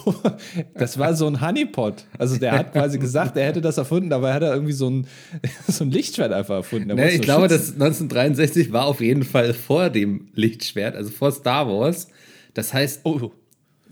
das 0.74 0.98
war 0.98 1.16
so 1.16 1.28
ein 1.28 1.42
Honeypot. 1.42 2.06
Also 2.18 2.38
der 2.38 2.54
hat 2.54 2.74
quasi 2.74 3.00
gesagt, 3.00 3.38
er 3.38 3.48
hätte 3.48 3.62
das 3.62 3.78
erfunden, 3.78 4.12
aber 4.14 4.30
er 4.30 4.36
hat 4.36 4.42
irgendwie 4.44 4.74
so 4.74 4.90
ein, 4.90 5.08
so 5.68 5.84
ein 5.84 5.92
Lichtschwert 5.92 6.32
einfach 6.32 6.56
erfunden. 6.56 6.96
Nee, 6.96 7.16
ich 7.16 7.22
glaube, 7.22 7.50
schützen. 7.50 7.80
das 7.80 7.88
1963 7.88 8.72
war 8.72 8.86
auf 8.86 9.02
jeden 9.02 9.24
Fall 9.24 9.54
vor 9.54 9.90
dem 9.90 10.30
Lichtschwert, 10.34 10.96
also 10.96 11.12
vor 11.12 11.32
Star 11.32 11.68
Wars. 11.68 12.08
Das 12.54 12.74
heißt, 12.74 13.02
oh. 13.04 13.32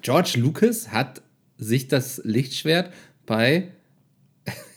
George 0.02 0.34
Lucas 0.38 0.92
hat 0.92 1.22
sich 1.58 1.88
das 1.88 2.22
Lichtschwert 2.24 2.92
bei 3.26 3.70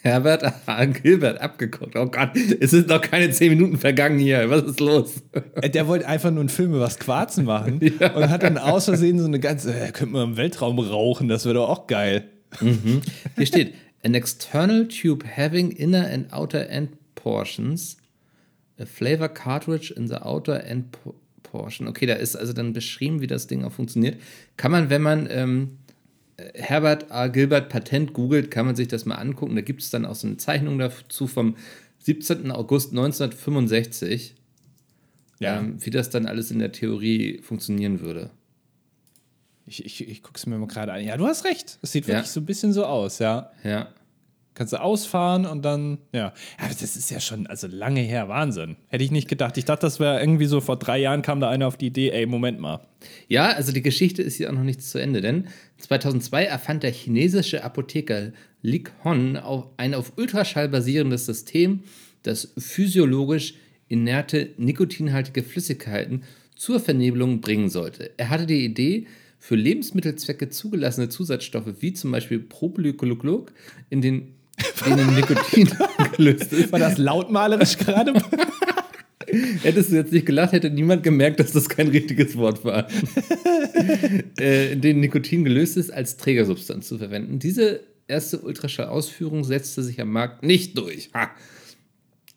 Herbert 0.06 0.44
H. 0.68 0.84
Gilbert 1.02 1.40
abgeguckt. 1.40 1.96
Oh 1.96 2.06
Gott, 2.06 2.30
es 2.60 2.70
sind 2.70 2.86
noch 2.86 3.00
keine 3.00 3.28
zehn 3.30 3.50
Minuten 3.50 3.76
vergangen 3.76 4.20
hier. 4.20 4.48
Was 4.48 4.62
ist 4.62 4.78
los? 4.78 5.22
Äh, 5.56 5.68
der 5.68 5.88
wollte 5.88 6.06
einfach 6.06 6.30
nur 6.30 6.40
einen 6.40 6.48
Film 6.48 6.70
über 6.70 6.80
das 6.80 7.00
Quarzen 7.00 7.44
machen 7.44 7.80
ja. 8.00 8.14
und 8.14 8.28
hat 8.28 8.44
dann 8.44 8.56
aus 8.56 8.84
Versehen 8.84 9.18
so 9.18 9.24
eine 9.24 9.40
ganze, 9.40 9.74
äh, 9.74 9.90
könnte 9.90 10.12
man 10.12 10.30
im 10.30 10.36
Weltraum 10.36 10.78
rauchen, 10.78 11.26
das 11.26 11.44
wäre 11.44 11.56
doch 11.56 11.68
auch 11.68 11.86
geil. 11.88 12.28
Mhm. 12.60 13.02
Hier 13.34 13.46
steht, 13.46 13.74
an 14.04 14.14
external 14.14 14.86
tube 14.86 15.24
having 15.36 15.72
inner 15.72 16.08
and 16.08 16.32
outer 16.32 16.70
end 16.70 16.90
portions, 17.16 17.96
a 18.78 18.86
flavor 18.86 19.28
cartridge 19.28 19.92
in 19.92 20.06
the 20.06 20.14
outer 20.14 20.62
end 20.62 20.96
portion. 21.42 21.88
Okay, 21.88 22.06
da 22.06 22.14
ist 22.14 22.36
also 22.36 22.52
dann 22.52 22.72
beschrieben, 22.72 23.20
wie 23.20 23.26
das 23.26 23.48
Ding 23.48 23.64
auch 23.64 23.72
funktioniert. 23.72 24.18
Kann 24.56 24.70
man, 24.70 24.88
wenn 24.88 25.02
man 25.02 25.26
ähm, 25.28 25.78
Herbert 26.54 27.10
A. 27.10 27.28
Gilbert 27.28 27.68
Patent 27.70 28.12
googelt, 28.12 28.50
kann 28.50 28.66
man 28.66 28.76
sich 28.76 28.88
das 28.88 29.06
mal 29.06 29.14
angucken. 29.14 29.56
Da 29.56 29.62
gibt 29.62 29.82
es 29.82 29.90
dann 29.90 30.04
auch 30.04 30.14
so 30.14 30.26
eine 30.26 30.36
Zeichnung 30.36 30.78
dazu 30.78 31.26
vom 31.26 31.56
17. 32.00 32.50
August 32.50 32.90
1965, 32.90 34.34
ja. 35.38 35.58
ähm, 35.58 35.78
wie 35.84 35.90
das 35.90 36.10
dann 36.10 36.26
alles 36.26 36.50
in 36.50 36.58
der 36.58 36.72
Theorie 36.72 37.40
funktionieren 37.42 38.00
würde. 38.00 38.30
Ich, 39.66 39.84
ich, 39.84 40.06
ich 40.08 40.22
gucke 40.22 40.38
es 40.38 40.46
mir 40.46 40.58
mal 40.58 40.68
gerade 40.68 40.92
an. 40.92 41.02
Ja, 41.02 41.16
du 41.16 41.26
hast 41.26 41.44
recht. 41.44 41.78
Es 41.82 41.92
sieht 41.92 42.06
wirklich 42.06 42.26
ja. 42.26 42.32
so 42.32 42.40
ein 42.40 42.46
bisschen 42.46 42.72
so 42.72 42.84
aus, 42.84 43.18
ja. 43.18 43.50
Ja. 43.64 43.88
Kannst 44.56 44.72
du 44.72 44.80
ausfahren 44.80 45.44
und 45.44 45.66
dann, 45.66 45.98
ja. 46.12 46.32
ja. 46.58 46.68
Das 46.68 46.96
ist 46.96 47.10
ja 47.10 47.20
schon, 47.20 47.46
also 47.46 47.66
lange 47.66 48.00
her, 48.00 48.28
Wahnsinn. 48.30 48.76
Hätte 48.88 49.04
ich 49.04 49.10
nicht 49.10 49.28
gedacht. 49.28 49.58
Ich 49.58 49.66
dachte, 49.66 49.82
das 49.82 50.00
wäre 50.00 50.18
irgendwie 50.18 50.46
so, 50.46 50.62
vor 50.62 50.78
drei 50.78 50.98
Jahren 50.98 51.20
kam 51.20 51.40
da 51.40 51.50
einer 51.50 51.66
auf 51.66 51.76
die 51.76 51.88
Idee, 51.88 52.08
ey, 52.08 52.24
Moment 52.24 52.58
mal. 52.58 52.80
Ja, 53.28 53.48
also 53.48 53.70
die 53.70 53.82
Geschichte 53.82 54.22
ist 54.22 54.36
hier 54.36 54.48
auch 54.48 54.54
noch 54.54 54.62
nicht 54.62 54.80
zu 54.80 54.98
Ende, 54.98 55.20
denn 55.20 55.48
2002 55.76 56.44
erfand 56.46 56.84
der 56.84 56.90
chinesische 56.90 57.64
Apotheker 57.64 58.32
Li 58.62 58.82
Hon 59.04 59.38
ein 59.76 59.92
auf 59.92 60.14
Ultraschall 60.16 60.70
basierendes 60.70 61.26
System, 61.26 61.82
das 62.22 62.54
physiologisch 62.56 63.56
inerte, 63.88 64.54
nikotinhaltige 64.56 65.42
Flüssigkeiten 65.42 66.22
zur 66.54 66.80
Vernebelung 66.80 67.42
bringen 67.42 67.68
sollte. 67.68 68.10
Er 68.16 68.30
hatte 68.30 68.46
die 68.46 68.64
Idee, 68.64 69.06
für 69.38 69.54
Lebensmittelzwecke 69.54 70.48
zugelassene 70.48 71.08
Zusatzstoffe 71.08 71.74
wie 71.80 71.92
zum 71.92 72.10
Beispiel 72.10 72.40
Propylglycol 72.40 73.46
in 73.90 74.00
den 74.00 74.34
denen 74.86 75.14
Nikotin 75.14 75.68
gelöst 76.16 76.52
ist. 76.52 76.72
War 76.72 76.78
das 76.78 76.98
lautmalerisch 76.98 77.76
gerade? 77.78 78.12
Hättest 79.62 79.90
du 79.90 79.96
jetzt 79.96 80.12
nicht 80.12 80.26
gelacht, 80.26 80.52
hätte 80.52 80.70
niemand 80.70 81.02
gemerkt, 81.02 81.40
dass 81.40 81.52
das 81.52 81.68
kein 81.68 81.88
richtiges 81.88 82.36
Wort 82.36 82.64
war. 82.64 82.86
äh, 84.38 84.72
in 84.72 84.80
denen 84.80 85.00
Nikotin 85.00 85.44
gelöst 85.44 85.76
ist, 85.76 85.92
als 85.92 86.16
Trägersubstanz 86.16 86.86
zu 86.86 86.98
verwenden. 86.98 87.38
Diese 87.38 87.80
erste 88.06 88.38
Ultraschall-Ausführung 88.38 89.42
setzte 89.42 89.82
sich 89.82 90.00
am 90.00 90.12
Markt 90.12 90.44
nicht 90.44 90.78
durch. 90.78 91.10
Ha. 91.12 91.30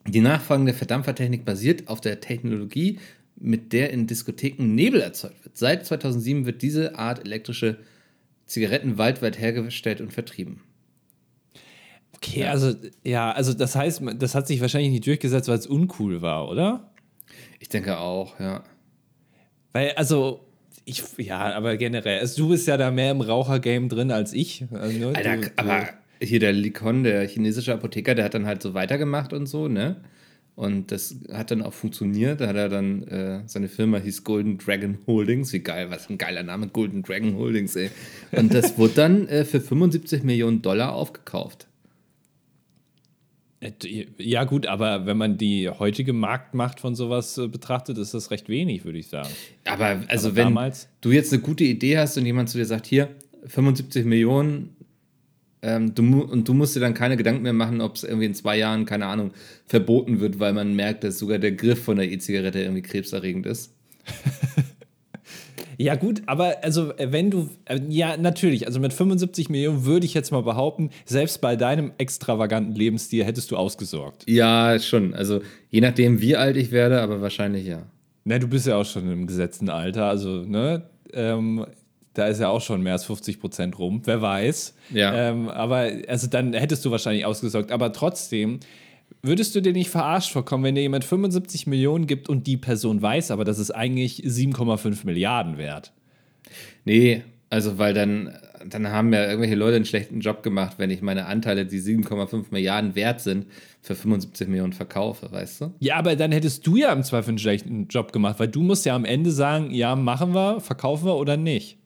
Die 0.07 0.21
nachfolgende 0.21 0.73
Verdampfertechnik 0.73 1.45
basiert 1.45 1.88
auf 1.88 2.01
der 2.01 2.21
Technologie, 2.21 2.99
mit 3.35 3.71
der 3.71 3.91
in 3.91 4.07
Diskotheken 4.07 4.73
Nebel 4.73 5.01
erzeugt 5.01 5.45
wird. 5.45 5.57
Seit 5.57 5.85
2007 5.85 6.45
wird 6.45 6.61
diese 6.61 6.97
Art 6.97 7.23
elektrische 7.25 7.77
Zigaretten 8.45 8.97
weltweit 8.97 9.39
hergestellt 9.39 10.01
und 10.01 10.11
vertrieben. 10.11 10.61
Okay, 12.21 12.41
ja. 12.41 12.51
also 12.51 12.73
ja, 13.03 13.31
also 13.31 13.53
das 13.53 13.75
heißt, 13.75 14.01
das 14.17 14.35
hat 14.35 14.47
sich 14.47 14.59
wahrscheinlich 14.59 14.91
nicht 14.91 15.07
durchgesetzt, 15.07 15.47
weil 15.47 15.57
es 15.57 15.67
uncool 15.67 16.21
war, 16.21 16.49
oder? 16.49 16.91
Ich 17.59 17.69
denke 17.69 17.97
auch, 17.97 18.39
ja. 18.39 18.63
Weil, 19.71 19.91
also, 19.91 20.45
ich, 20.85 21.03
ja, 21.17 21.53
aber 21.53 21.77
generell, 21.77 22.19
also 22.19 22.43
du 22.43 22.49
bist 22.49 22.67
ja 22.67 22.75
da 22.75 22.91
mehr 22.91 23.11
im 23.11 23.21
Rauchergame 23.21 23.88
drin 23.88 24.11
als 24.11 24.33
ich. 24.33 24.65
Also, 24.73 24.97
ne? 24.97 25.13
Alter, 25.15 25.38
du, 25.38 25.51
aber 25.55 25.89
hier 26.21 26.39
der 26.39 26.51
Likon, 26.51 27.03
der 27.03 27.27
chinesische 27.27 27.73
Apotheker, 27.73 28.15
der 28.15 28.25
hat 28.25 28.33
dann 28.33 28.45
halt 28.45 28.61
so 28.61 28.73
weitergemacht 28.73 29.31
und 29.31 29.45
so, 29.45 29.67
ne? 29.67 29.97
Und 30.55 30.91
das 30.91 31.15
hat 31.31 31.51
dann 31.51 31.61
auch 31.61 31.71
funktioniert. 31.71 32.41
Da 32.41 32.47
hat 32.47 32.57
er 32.57 32.67
dann, 32.67 33.03
äh, 33.03 33.43
seine 33.45 33.69
Firma 33.69 33.97
hieß 33.97 34.25
Golden 34.25 34.57
Dragon 34.57 34.97
Holdings. 35.07 35.53
Wie 35.53 35.59
geil, 35.59 35.89
was 35.89 36.09
ein 36.09 36.17
geiler 36.17 36.43
Name, 36.43 36.67
Golden 36.67 37.01
Dragon 37.01 37.38
Holdings, 37.38 37.77
ey. 37.77 37.89
Und 38.33 38.53
das 38.53 38.77
wurde 38.77 38.93
dann 38.95 39.27
äh, 39.29 39.45
für 39.45 39.61
75 39.61 40.23
Millionen 40.23 40.61
Dollar 40.61 40.91
aufgekauft. 40.91 41.68
Ja, 44.17 44.45
gut, 44.45 44.67
aber 44.67 45.05
wenn 45.05 45.17
man 45.17 45.37
die 45.37 45.69
heutige 45.69 46.13
Marktmacht 46.13 46.79
von 46.79 46.95
sowas 46.95 47.37
äh, 47.37 47.47
betrachtet, 47.47 47.97
ist 47.97 48.13
das 48.13 48.31
recht 48.31 48.47
wenig, 48.47 48.85
würde 48.85 48.99
ich 48.99 49.07
sagen. 49.07 49.29
Aber 49.65 50.01
also, 50.07 50.29
aber 50.29 50.37
wenn 50.37 50.73
du 51.01 51.11
jetzt 51.11 51.33
eine 51.33 51.41
gute 51.41 51.65
Idee 51.65 51.97
hast 51.97 52.17
und 52.17 52.25
jemand 52.25 52.49
zu 52.49 52.57
dir 52.57 52.65
sagt, 52.65 52.85
hier, 52.85 53.09
75 53.45 54.05
Millionen, 54.05 54.77
ähm, 55.61 55.93
du, 55.93 56.21
und 56.21 56.47
du 56.47 56.53
musst 56.53 56.75
dir 56.75 56.79
dann 56.79 56.93
keine 56.93 57.17
Gedanken 57.17 57.43
mehr 57.43 57.51
machen, 57.51 57.81
ob 57.81 57.95
es 57.95 58.05
irgendwie 58.05 58.27
in 58.27 58.33
zwei 58.33 58.57
Jahren, 58.57 58.85
keine 58.85 59.07
Ahnung, 59.07 59.31
verboten 59.65 60.21
wird, 60.21 60.39
weil 60.39 60.53
man 60.53 60.73
merkt, 60.73 61.03
dass 61.03 61.19
sogar 61.19 61.37
der 61.37 61.51
Griff 61.51 61.83
von 61.83 61.97
der 61.97 62.09
E-Zigarette 62.09 62.61
irgendwie 62.61 62.81
krebserregend 62.81 63.45
ist. 63.45 63.73
Ja, 65.81 65.95
gut, 65.95 66.24
aber 66.25 66.57
also, 66.62 66.91
äh, 66.98 67.13
wenn 67.13 67.31
du, 67.31 67.50
äh, 67.63 67.79
ja, 67.88 68.17
natürlich, 68.17 68.67
also 68.67 68.81
mit 68.81 68.91
75 68.91 69.48
Millionen 69.48 69.86
würde 69.86 70.05
ich 70.05 70.13
jetzt 70.13 70.29
mal 70.29 70.43
behaupten, 70.43 70.89
selbst 71.05 71.39
bei 71.39 71.55
deinem 71.55 71.93
extravaganten 71.98 72.75
Lebensstil 72.75 73.24
hättest 73.24 73.50
du 73.50 73.55
ausgesorgt. 73.55 74.25
Ja, 74.27 74.77
schon. 74.77 75.13
Also, 75.13 75.39
je 75.69 75.79
nachdem, 75.79 76.19
wie 76.19 76.36
alt 76.36 76.57
ich 76.57 76.71
werde, 76.71 77.00
aber 77.00 77.21
wahrscheinlich 77.21 77.65
ja. 77.65 77.83
Na, 78.25 78.39
du 78.39 78.50
bist 78.50 78.67
ja 78.67 78.75
auch 78.75 78.83
schon 78.83 79.09
im 79.09 79.25
gesetzten 79.25 79.69
Alter, 79.69 80.07
also, 80.09 80.43
ne, 80.43 80.83
ähm, 81.13 81.65
da 82.13 82.27
ist 82.27 82.41
ja 82.41 82.50
auch 82.50 82.62
schon 82.62 82.81
mehr 82.81 82.93
als 82.93 83.05
50 83.05 83.39
Prozent 83.39 83.79
rum, 83.79 84.01
wer 84.03 84.21
weiß. 84.21 84.75
Ja. 84.93 85.29
Ähm, 85.29 85.48
aber, 85.48 85.89
also, 86.09 86.27
dann 86.27 86.51
hättest 86.51 86.83
du 86.83 86.91
wahrscheinlich 86.91 87.24
ausgesorgt, 87.24 87.71
aber 87.71 87.93
trotzdem 87.93 88.59
Würdest 89.21 89.53
du 89.55 89.61
dir 89.61 89.73
nicht 89.73 89.89
verarscht 89.89 90.31
vorkommen, 90.31 90.63
wenn 90.63 90.75
dir 90.75 90.81
jemand 90.81 91.03
75 91.03 91.67
Millionen 91.67 92.07
gibt 92.07 92.29
und 92.29 92.47
die 92.47 92.57
Person 92.57 93.01
weiß, 93.01 93.31
aber 93.31 93.43
das 93.43 93.59
ist 93.59 93.71
eigentlich 93.71 94.23
7,5 94.23 95.05
Milliarden 95.05 95.57
wert? 95.57 95.91
Nee, 96.85 97.23
also 97.49 97.77
weil 97.77 97.93
dann, 97.93 98.33
dann 98.65 98.87
haben 98.89 99.11
ja 99.11 99.25
irgendwelche 99.25 99.55
Leute 99.55 99.75
einen 99.75 99.85
schlechten 99.85 100.19
Job 100.21 100.43
gemacht, 100.43 100.75
wenn 100.77 100.89
ich 100.89 101.01
meine 101.01 101.25
Anteile, 101.25 101.65
die 101.65 101.79
7,5 101.79 102.45
Milliarden 102.51 102.95
wert 102.95 103.21
sind, 103.21 103.47
für 103.81 103.95
75 103.95 104.47
Millionen 104.47 104.73
verkaufe, 104.73 105.31
weißt 105.31 105.61
du? 105.61 105.73
Ja, 105.79 105.95
aber 105.95 106.15
dann 106.15 106.31
hättest 106.31 106.65
du 106.67 106.75
ja 106.75 106.93
im 106.93 107.03
Zweifel 107.03 107.29
einen 107.29 107.39
schlechten 107.39 107.87
Job 107.87 108.13
gemacht, 108.13 108.39
weil 108.39 108.47
du 108.47 108.61
musst 108.61 108.85
ja 108.85 108.95
am 108.95 109.05
Ende 109.05 109.31
sagen, 109.31 109.71
ja, 109.71 109.95
machen 109.95 110.33
wir, 110.33 110.59
verkaufen 110.59 111.05
wir 111.05 111.15
oder 111.15 111.37
nicht. 111.37 111.77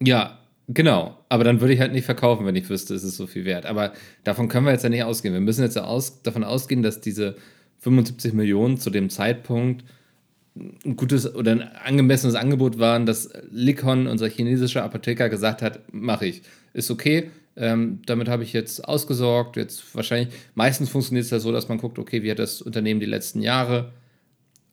Ja, 0.00 0.38
Genau, 0.74 1.18
aber 1.28 1.44
dann 1.44 1.60
würde 1.60 1.74
ich 1.74 1.80
halt 1.80 1.92
nicht 1.92 2.04
verkaufen, 2.04 2.46
wenn 2.46 2.56
ich 2.56 2.70
wüsste, 2.70 2.94
es 2.94 3.04
ist 3.04 3.16
so 3.16 3.26
viel 3.26 3.44
wert. 3.44 3.66
Aber 3.66 3.92
davon 4.24 4.48
können 4.48 4.64
wir 4.64 4.72
jetzt 4.72 4.84
ja 4.84 4.88
nicht 4.88 5.02
ausgehen. 5.02 5.34
Wir 5.34 5.40
müssen 5.40 5.62
jetzt 5.62 5.76
ja 5.76 5.84
aus, 5.84 6.22
davon 6.22 6.44
ausgehen, 6.44 6.82
dass 6.82 7.00
diese 7.00 7.36
75 7.80 8.32
Millionen 8.32 8.78
zu 8.78 8.90
dem 8.90 9.10
Zeitpunkt 9.10 9.84
ein 10.54 10.96
gutes 10.96 11.34
oder 11.34 11.52
ein 11.52 11.62
angemessenes 11.62 12.34
Angebot 12.34 12.78
waren, 12.78 13.06
dass 13.06 13.30
Likon, 13.50 14.06
unser 14.06 14.28
chinesischer 14.28 14.84
Apotheker, 14.84 15.28
gesagt 15.28 15.62
hat, 15.62 15.80
mache 15.92 16.26
ich. 16.26 16.42
Ist 16.74 16.90
okay, 16.90 17.30
ähm, 17.56 18.00
damit 18.06 18.28
habe 18.28 18.42
ich 18.42 18.52
jetzt 18.52 18.86
ausgesorgt. 18.86 19.56
Jetzt 19.56 19.94
wahrscheinlich, 19.94 20.32
meistens 20.54 20.90
funktioniert 20.90 21.24
es 21.24 21.30
ja 21.30 21.38
so, 21.38 21.52
dass 21.52 21.68
man 21.68 21.78
guckt, 21.78 21.98
okay, 21.98 22.22
wie 22.22 22.30
hat 22.30 22.38
das 22.38 22.62
Unternehmen 22.62 23.00
die 23.00 23.06
letzten 23.06 23.42
Jahre 23.42 23.92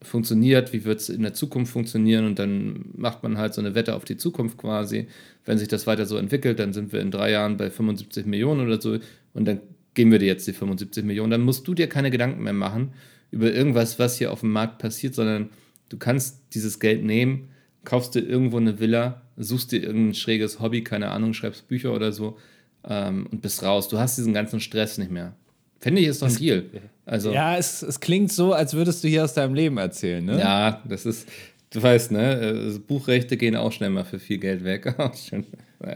funktioniert, 0.02 0.72
wie 0.72 0.84
wird 0.84 1.00
es 1.00 1.08
in 1.08 1.22
der 1.22 1.34
Zukunft 1.34 1.72
funktionieren 1.72 2.26
und 2.26 2.38
dann 2.38 2.86
macht 2.94 3.22
man 3.22 3.36
halt 3.36 3.52
so 3.54 3.60
eine 3.60 3.74
Wette 3.74 3.94
auf 3.94 4.04
die 4.04 4.16
Zukunft 4.16 4.56
quasi. 4.56 5.08
Wenn 5.44 5.58
sich 5.58 5.68
das 5.68 5.86
weiter 5.86 6.06
so 6.06 6.16
entwickelt, 6.16 6.58
dann 6.58 6.72
sind 6.72 6.92
wir 6.92 7.00
in 7.00 7.10
drei 7.10 7.30
Jahren 7.30 7.56
bei 7.56 7.70
75 7.70 8.24
Millionen 8.26 8.66
oder 8.66 8.80
so 8.80 8.98
und 9.34 9.44
dann 9.44 9.60
geben 9.94 10.12
wir 10.12 10.18
dir 10.18 10.26
jetzt 10.26 10.46
die 10.46 10.52
75 10.52 11.04
Millionen. 11.04 11.30
Dann 11.30 11.42
musst 11.42 11.66
du 11.68 11.74
dir 11.74 11.88
keine 11.88 12.10
Gedanken 12.10 12.42
mehr 12.42 12.52
machen 12.52 12.92
über 13.30 13.52
irgendwas, 13.52 13.98
was 13.98 14.16
hier 14.16 14.32
auf 14.32 14.40
dem 14.40 14.52
Markt 14.52 14.78
passiert, 14.78 15.14
sondern 15.14 15.50
du 15.88 15.98
kannst 15.98 16.40
dieses 16.54 16.80
Geld 16.80 17.04
nehmen, 17.04 17.48
kaufst 17.84 18.14
dir 18.14 18.20
irgendwo 18.20 18.56
eine 18.56 18.80
Villa, 18.80 19.22
suchst 19.36 19.72
dir 19.72 19.82
irgendein 19.82 20.14
schräges 20.14 20.60
Hobby, 20.60 20.82
keine 20.82 21.10
Ahnung, 21.10 21.34
schreibst 21.34 21.68
Bücher 21.68 21.94
oder 21.94 22.12
so 22.12 22.38
ähm, 22.84 23.26
und 23.30 23.42
bist 23.42 23.62
raus. 23.62 23.88
Du 23.88 23.98
hast 23.98 24.16
diesen 24.16 24.32
ganzen 24.32 24.60
Stress 24.60 24.98
nicht 24.98 25.10
mehr. 25.10 25.34
Finde 25.78 26.02
ich, 26.02 26.08
ist 26.08 26.22
doch 26.22 26.28
ein 26.28 26.36
Deal. 26.36 26.64
Also, 27.10 27.32
ja, 27.32 27.56
es, 27.56 27.82
es 27.82 27.98
klingt 27.98 28.30
so, 28.32 28.52
als 28.52 28.72
würdest 28.74 29.02
du 29.02 29.08
hier 29.08 29.24
aus 29.24 29.34
deinem 29.34 29.54
Leben 29.54 29.78
erzählen, 29.78 30.24
ne? 30.24 30.38
Ja, 30.38 30.80
das 30.84 31.06
ist, 31.06 31.28
du 31.70 31.82
weißt, 31.82 32.12
ne? 32.12 32.40
Äh, 32.40 32.78
Buchrechte 32.78 33.36
gehen 33.36 33.56
auch 33.56 33.72
schnell 33.72 33.90
mal 33.90 34.04
für 34.04 34.20
viel 34.20 34.38
Geld 34.38 34.62
weg. 34.62 34.94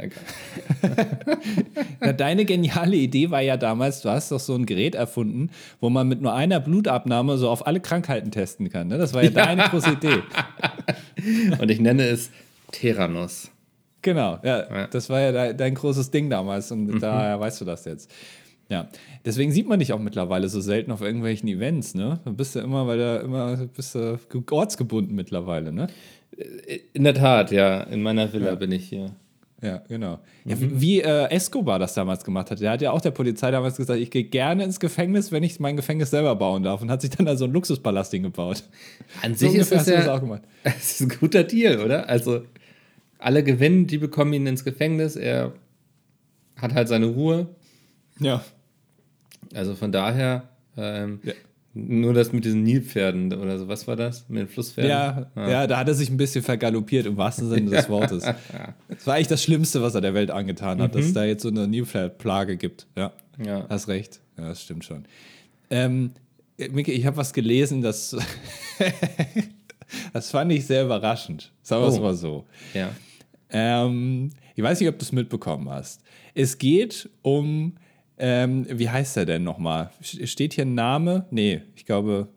ja, 2.03 2.13
deine 2.13 2.45
geniale 2.45 2.97
Idee 2.97 3.31
war 3.31 3.41
ja 3.43 3.57
damals, 3.57 4.01
du 4.03 4.09
hast 4.09 4.33
doch 4.33 4.41
so 4.41 4.55
ein 4.55 4.67
Gerät 4.67 4.95
erfunden, 4.95 5.51
wo 5.81 5.91
man 5.91 6.09
mit 6.09 6.21
nur 6.21 6.35
einer 6.35 6.59
Blutabnahme 6.59 7.37
so 7.39 7.49
auf 7.49 7.67
alle 7.67 7.81
Krankheiten 7.81 8.31
testen 8.31 8.71
kann. 8.71 8.89
Ne? 8.89 8.99
Das 8.99 9.15
war 9.15 9.23
ja, 9.23 9.31
ja. 9.31 9.35
deine 9.47 9.63
große 9.69 9.93
Idee. 9.93 10.23
Und 11.61 11.71
ich 11.71 11.81
nenne 11.81 12.07
es 12.09 12.31
Theranos. 12.73 13.51
Genau, 14.03 14.39
ja, 14.43 14.65
Ja. 14.71 14.87
Das 14.89 15.09
war 15.09 15.21
ja 15.21 15.33
dein, 15.33 15.57
dein 15.57 15.75
großes 15.75 16.11
Ding 16.11 16.29
damals 16.29 16.71
und 16.73 16.87
Mhm. 16.87 16.99
daher 17.01 17.39
weißt 17.41 17.61
du 17.61 17.65
das 17.65 17.85
jetzt. 17.85 18.11
Ja, 18.71 18.89
deswegen 19.25 19.53
sieht 19.53 19.69
man 19.69 19.79
dich 19.79 19.93
auch 19.93 19.99
mittlerweile 19.99 20.49
so 20.49 20.61
selten 20.61 20.91
auf 20.91 21.03
irgendwelchen 21.03 21.49
Events, 21.49 21.95
ne? 21.95 22.21
Du 22.25 22.33
bist 22.33 22.55
ja 22.55 22.63
immer, 22.63 22.87
weil 22.87 22.99
da 22.99 23.17
immer 23.19 23.57
bist 23.67 23.95
du 23.95 24.19
ge- 24.31 24.43
ortsgebunden 24.51 25.15
mittlerweile, 25.15 25.71
ne? 25.73 25.87
In 26.95 27.05
der 27.05 27.15
Tat, 27.15 27.51
ja. 27.53 27.83
In 27.83 28.03
meiner 28.03 28.33
Villa 28.33 28.55
bin 28.55 28.73
ich 28.73 28.89
hier. 28.89 29.11
Ja, 29.63 29.79
genau. 29.89 30.19
Ja, 30.45 30.57
wie 30.59 31.01
äh, 31.01 31.31
Escobar 31.31 31.79
das 31.79 31.95
damals 31.95 32.25
gemacht 32.25 32.51
hat. 32.51 32.61
Der 32.61 32.71
hat 32.73 32.83
ja 32.83 32.91
auch 32.91 33.01
der 33.01 33.13
Polizei 33.13 33.51
damals 33.51 33.77
gesagt, 33.77 33.99
ich 34.01 34.11
gehe 34.11 34.25
gerne 34.25 34.65
ins 34.65 34.79
Gefängnis, 34.81 35.31
wenn 35.33 35.43
ich 35.43 35.59
mein 35.61 35.77
Gefängnis 35.77 36.11
selber 36.11 36.35
bauen 36.37 36.63
darf. 36.63 36.83
Und 36.83 36.91
hat 36.91 37.01
sich 37.01 37.11
dann 37.11 37.25
da 37.25 37.37
so 37.37 37.45
ein 37.45 37.53
Luxuspalast 37.53 38.11
hingebaut. 38.13 38.65
An 39.23 39.35
So 39.35 39.49
sich 39.49 39.59
ist 39.59 39.73
das 39.73 39.85
du 39.87 39.93
das 39.93 40.05
ja 40.07 40.15
auch 40.15 40.21
gemacht. 40.21 40.43
es 40.65 41.01
ist 41.01 41.13
ein 41.13 41.19
guter 41.21 41.45
Deal, 41.45 41.81
oder? 41.83 42.09
Also 42.09 42.43
alle 43.19 43.43
gewinnen, 43.43 43.87
die 43.87 43.97
bekommen 43.99 44.33
ihn 44.35 44.47
ins 44.47 44.65
Gefängnis. 44.65 45.17
Er 45.17 45.53
hat 46.57 46.75
halt 46.75 46.89
seine 46.89 47.07
Ruhe. 47.07 47.47
Ja. 48.21 48.45
Also 49.55 49.75
von 49.75 49.93
daher, 49.93 50.49
ähm, 50.77 51.21
Ja. 51.23 51.33
nur 51.75 52.13
das 52.15 52.33
mit 52.33 52.45
diesen 52.45 52.63
Nilpferden 52.63 53.33
oder 53.33 53.59
so, 53.59 53.69
was 53.69 53.87
war 53.87 53.97
das? 53.97 54.29
Mit 54.29 54.41
den 54.43 54.49
Flusspferden? 54.49 54.91
Ja, 54.91 55.27
ja, 55.37 55.67
da 55.67 55.79
hat 55.79 55.89
er 55.89 55.95
sich 55.95 56.11
ein 56.11 56.17
bisschen 56.17 56.43
vergaloppiert, 56.45 57.07
im 57.07 57.17
wahrsten 57.17 57.49
Sinne 57.49 57.71
des 57.71 57.89
Wortes. 57.89 58.25
Das 58.89 59.07
war 59.07 59.15
eigentlich 59.15 59.29
das 59.29 59.43
Schlimmste, 59.43 59.83
was 59.83 59.95
er 59.95 60.01
der 60.01 60.15
Welt 60.15 60.31
angetan 60.31 60.81
hat, 60.83 60.95
dass 60.95 61.07
es 61.07 61.13
da 61.13 61.25
jetzt 61.25 61.43
so 61.43 61.49
eine 61.49 61.67
Nilpferd-Plage 61.69 62.57
gibt. 62.57 62.87
Ja, 62.97 63.13
Ja. 63.45 63.67
hast 63.69 63.89
recht. 63.89 64.21
Ja, 64.37 64.49
das 64.49 64.63
stimmt 64.63 64.85
schon. 64.85 65.05
Ähm, 65.71 66.11
Miki, 66.71 66.93
ich 66.93 67.07
habe 67.07 67.17
was 67.17 67.33
gelesen, 67.33 67.83
das, 67.83 68.17
das 70.13 70.31
fand 70.31 70.53
ich 70.53 70.67
sehr 70.67 70.85
überraschend. 70.85 71.53
Sagen 71.63 71.83
wir 71.83 71.89
es 71.89 71.99
Oh. 71.99 72.03
mal 72.03 72.15
so. 72.15 72.45
ja. 72.73 72.91
Ähm, 73.51 74.31
ich 74.57 74.63
weiß 74.63 74.81
nicht, 74.81 74.89
ob 74.89 74.99
du 74.99 75.05
es 75.05 75.13
mitbekommen 75.13 75.69
hast. 75.69 76.01
Es 76.35 76.59
geht 76.59 77.09
um, 77.23 77.75
ähm, 78.19 78.67
wie 78.71 78.89
heißt 78.89 79.17
er 79.17 79.27
denn 79.27 79.45
nochmal? 79.45 79.91
Steht 80.01 80.55
hier 80.55 80.65
ein 80.65 80.75
Name? 80.75 81.27
Nee, 81.31 81.63
ich 81.75 81.85
glaube, 81.85 82.29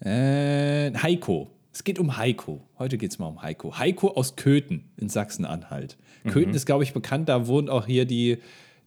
äh, 0.00 0.92
Heiko. 0.94 1.50
Es 1.72 1.84
geht 1.84 1.98
um 1.98 2.16
Heiko. 2.16 2.62
Heute 2.78 2.96
geht 2.96 3.10
es 3.10 3.18
mal 3.18 3.26
um 3.26 3.42
Heiko. 3.42 3.78
Heiko 3.78 4.08
aus 4.08 4.36
Köthen 4.36 4.84
in 4.96 5.08
Sachsen-Anhalt. 5.08 5.98
Köthen 6.26 6.54
ist, 6.54 6.64
glaube 6.64 6.84
ich, 6.84 6.92
bekannt. 6.94 7.28
Da 7.28 7.46
wohnt 7.46 7.68
auch 7.68 7.86
hier 7.86 8.06
die, 8.06 8.38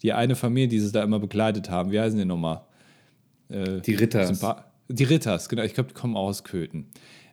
die 0.01 0.11
eine 0.13 0.35
Familie, 0.35 0.67
die 0.67 0.79
sie 0.79 0.91
da 0.91 1.03
immer 1.03 1.19
begleitet 1.19 1.69
haben. 1.69 1.91
Wie 1.91 1.99
heißen 1.99 2.17
die 2.17 2.25
nochmal? 2.25 2.61
Die 3.49 3.93
Ritters. 3.93 4.43
Die 4.87 5.03
Ritters, 5.03 5.49
genau. 5.49 5.63
Ich 5.63 5.75
glaube, 5.75 5.89
die 5.89 5.93
kommen 5.93 6.17
auch 6.17 6.27
aus 6.29 6.43
Köthen. 6.43 6.87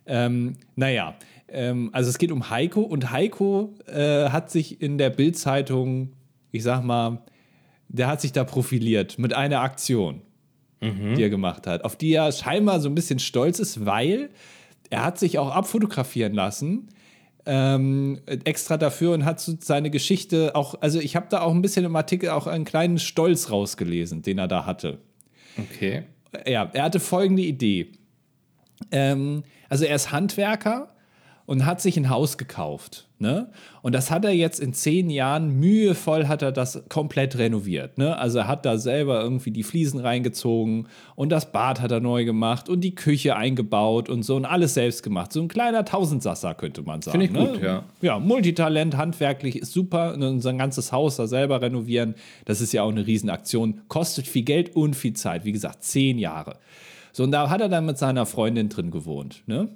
Ähm, 0.05 0.53
naja, 0.75 1.15
ähm, 1.47 1.89
also 1.91 2.09
es 2.09 2.17
geht 2.17 2.31
um 2.31 2.49
Heiko 2.49 2.81
und 2.81 3.11
Heiko 3.11 3.73
äh, 3.87 4.29
hat 4.29 4.51
sich 4.51 4.81
in 4.81 4.97
der 4.97 5.09
Bild-Zeitung, 5.09 6.13
ich 6.51 6.63
sag 6.63 6.83
mal, 6.83 7.23
der 7.89 8.07
hat 8.07 8.21
sich 8.21 8.31
da 8.31 8.43
profiliert 8.43 9.17
mit 9.19 9.33
einer 9.33 9.61
Aktion, 9.61 10.21
die 10.81 11.23
er 11.23 11.29
gemacht 11.29 11.67
hat, 11.67 11.83
auf 11.83 11.95
die 11.95 12.13
er 12.13 12.31
scheinbar 12.31 12.79
so 12.79 12.89
ein 12.89 12.95
bisschen 12.95 13.19
stolz 13.19 13.59
ist, 13.59 13.85
weil 13.85 14.29
er 14.89 15.03
hat 15.03 15.17
sich 15.17 15.39
auch 15.39 15.51
abfotografieren 15.51 16.33
lassen. 16.33 16.89
Ähm, 17.49 18.19
extra 18.43 18.75
dafür 18.75 19.13
und 19.13 19.23
hat 19.23 19.39
so 19.39 19.53
seine 19.59 19.89
Geschichte 19.89 20.53
auch, 20.53 20.81
also 20.81 20.99
ich 20.99 21.15
habe 21.15 21.27
da 21.29 21.41
auch 21.41 21.53
ein 21.53 21.61
bisschen 21.61 21.85
im 21.85 21.95
Artikel 21.95 22.29
auch 22.29 22.45
einen 22.45 22.65
kleinen 22.65 22.99
Stolz 22.99 23.49
rausgelesen, 23.49 24.21
den 24.21 24.37
er 24.37 24.49
da 24.49 24.65
hatte 24.65 24.99
Okay. 25.57 26.03
ja, 26.45 26.69
er 26.73 26.83
hatte 26.83 26.99
folgende 26.99 27.43
Idee. 27.43 27.91
Ähm, 28.91 29.43
also 29.69 29.85
er 29.85 29.95
ist 29.95 30.11
Handwerker 30.11 30.93
und 31.47 31.65
hat 31.65 31.81
sich 31.81 31.97
ein 31.97 32.09
Haus 32.09 32.37
gekauft. 32.37 33.07
Ne? 33.19 33.49
Und 33.81 33.95
das 33.95 34.11
hat 34.11 34.25
er 34.25 34.31
jetzt 34.31 34.59
in 34.59 34.73
zehn 34.73 35.09
Jahren 35.09 35.59
mühevoll 35.59 36.27
hat 36.27 36.41
er 36.41 36.51
das 36.51 36.83
komplett 36.89 37.37
renoviert. 37.37 37.97
Ne? 37.97 38.15
Also 38.17 38.39
er 38.39 38.47
hat 38.47 38.65
da 38.65 38.77
selber 38.77 39.21
irgendwie 39.21 39.51
die 39.51 39.63
Fliesen 39.63 39.99
reingezogen 39.99 40.87
und 41.15 41.29
das 41.29 41.51
Bad 41.53 41.81
hat 41.81 41.91
er 41.91 42.01
neu 42.01 42.25
gemacht 42.25 42.67
und 42.67 42.81
die 42.81 42.93
Küche 42.93 43.37
eingebaut 43.37 44.09
und 44.09 44.23
so 44.23 44.35
und 44.35 44.45
alles 44.45 44.73
selbst 44.73 45.03
gemacht. 45.03 45.31
So 45.31 45.41
ein 45.41 45.47
kleiner 45.47 45.85
Tausendsasser 45.85 46.53
könnte 46.53 46.83
man 46.83 47.01
sagen. 47.01 47.21
Finde 47.21 47.39
ich 47.39 47.47
gut, 47.47 47.61
ne? 47.61 47.65
ja. 47.65 47.83
Ja, 48.01 48.19
Multitalent, 48.19 48.97
handwerklich 48.97 49.55
ist 49.55 49.71
super. 49.71 50.15
Und 50.15 50.41
sein 50.41 50.57
ganzes 50.57 50.91
Haus 50.91 51.15
da 51.15 51.27
selber 51.27 51.61
renovieren, 51.61 52.15
das 52.43 52.59
ist 52.59 52.73
ja 52.73 52.83
auch 52.83 52.91
eine 52.91 53.07
Riesenaktion. 53.07 53.81
Kostet 53.87 54.27
viel 54.27 54.43
Geld 54.43 54.75
und 54.75 54.97
viel 54.97 55.13
Zeit. 55.13 55.45
Wie 55.45 55.53
gesagt, 55.53 55.83
zehn 55.83 56.19
Jahre. 56.19 56.57
So, 57.13 57.23
und 57.23 57.31
da 57.31 57.49
hat 57.49 57.61
er 57.61 57.69
dann 57.69 57.85
mit 57.85 57.97
seiner 57.97 58.25
Freundin 58.25 58.67
drin 58.67 58.91
gewohnt. 58.91 59.43
Ne? 59.47 59.69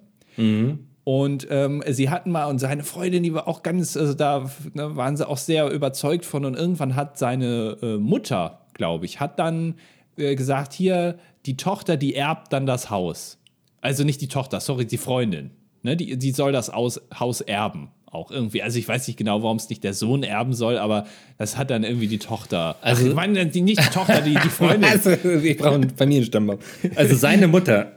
Und 1.04 1.48
ähm, 1.50 1.84
sie 1.88 2.10
hatten 2.10 2.32
mal, 2.32 2.46
und 2.46 2.60
seine 2.60 2.84
Freundin, 2.84 3.24
die 3.24 3.34
war 3.34 3.48
auch 3.48 3.64
ganz, 3.64 3.98
also 3.98 4.14
da 4.14 4.50
ne, 4.74 4.96
waren 4.96 5.18
sie 5.18 5.28
auch 5.28 5.38
sehr 5.38 5.70
überzeugt 5.72 6.26
von. 6.26 6.46
Und 6.46 6.56
irgendwann 6.56 6.96
hat 6.96 7.18
seine 7.18 7.78
äh, 7.82 7.98
Mutter, 7.98 8.62
glaube 8.74 9.06
ich, 9.06 9.20
hat 9.20 9.40
dann 9.40 9.76
äh, 10.18 10.36
gesagt: 10.36 10.74
Hier, 10.74 11.18
die 11.46 11.58
Tochter, 11.58 11.98
die 11.98 12.14
erbt 12.16 12.54
dann 12.54 12.66
das 12.66 12.90
Haus. 12.92 13.40
Also 13.82 14.04
nicht 14.04 14.22
die 14.22 14.28
Tochter, 14.28 14.60
sorry, 14.60 14.86
die 14.86 14.98
Freundin. 14.98 15.52
Ne, 15.82 15.98
die, 15.98 16.18
die 16.18 16.32
soll 16.32 16.52
das 16.52 16.70
Aus, 16.70 17.02
Haus 17.20 17.42
erben. 17.42 17.90
Auch 18.06 18.30
irgendwie. 18.30 18.62
Also 18.62 18.78
ich 18.78 18.88
weiß 18.88 19.08
nicht 19.08 19.18
genau, 19.18 19.42
warum 19.42 19.58
es 19.58 19.70
nicht 19.70 19.84
der 19.84 19.94
Sohn 19.94 20.22
erben 20.22 20.54
soll, 20.54 20.78
aber 20.78 21.06
das 21.38 21.58
hat 21.58 21.72
dann 21.72 21.84
irgendwie 21.84 22.08
die 22.08 22.20
Tochter. 22.20 22.76
Also- 22.82 23.06
Ach, 23.06 23.10
ich 23.10 23.16
meine, 23.16 23.48
die, 23.48 23.62
nicht 23.62 23.80
die 23.80 23.90
Tochter, 23.90 24.22
die, 24.22 24.36
die 24.36 24.50
Freundin. 24.50 24.84
Also, 24.92 25.12
ich 25.12 25.58
brauche 25.58 25.76
einen 25.76 25.90
Familienstammbaum. 25.90 26.60
Also 26.96 27.16
seine 27.16 27.48
Mutter 27.48 27.94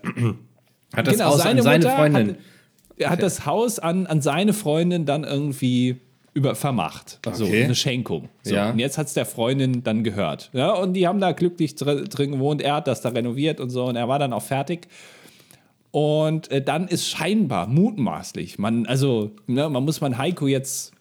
hat 0.94 1.06
das 1.08 1.22
Haus 1.22 1.40
an 1.40 1.60
seine 1.60 1.84
Mutter 1.84 1.96
Freundin. 1.96 2.28
Hat, 2.30 2.36
er 2.96 3.10
hat 3.10 3.22
das 3.22 3.44
Haus 3.46 3.78
an, 3.78 4.06
an 4.06 4.20
seine 4.22 4.52
Freundin 4.52 5.04
dann 5.06 5.24
irgendwie 5.24 5.96
über 6.32 6.54
vermacht. 6.56 7.20
So, 7.32 7.44
Okay. 7.44 7.64
eine 7.64 7.74
Schenkung. 7.74 8.28
So. 8.42 8.54
Ja. 8.54 8.70
Und 8.70 8.78
jetzt 8.80 8.98
hat 8.98 9.06
es 9.06 9.14
der 9.14 9.24
Freundin 9.26 9.84
dann 9.84 10.02
gehört. 10.02 10.50
Ja, 10.52 10.72
und 10.72 10.94
die 10.94 11.06
haben 11.06 11.20
da 11.20 11.32
glücklich 11.32 11.76
dr 11.76 11.94
drin 12.04 12.32
gewohnt. 12.32 12.60
Er 12.60 12.74
hat 12.74 12.88
das 12.88 13.00
da 13.02 13.10
renoviert 13.10 13.60
und 13.60 13.70
so. 13.70 13.84
Und 13.84 13.94
er 13.96 14.08
war 14.08 14.18
dann 14.18 14.32
auch 14.32 14.42
fertig. 14.42 14.88
Und 15.92 16.50
äh, 16.50 16.60
dann 16.60 16.88
ist 16.88 17.08
scheinbar, 17.08 17.68
mutmaßlich, 17.68 18.58
man, 18.58 18.84
also, 18.86 19.30
ne, 19.46 19.68
man 19.70 19.84
muss 19.84 20.00
man 20.00 20.18
Heiko 20.18 20.48
jetzt 20.48 20.92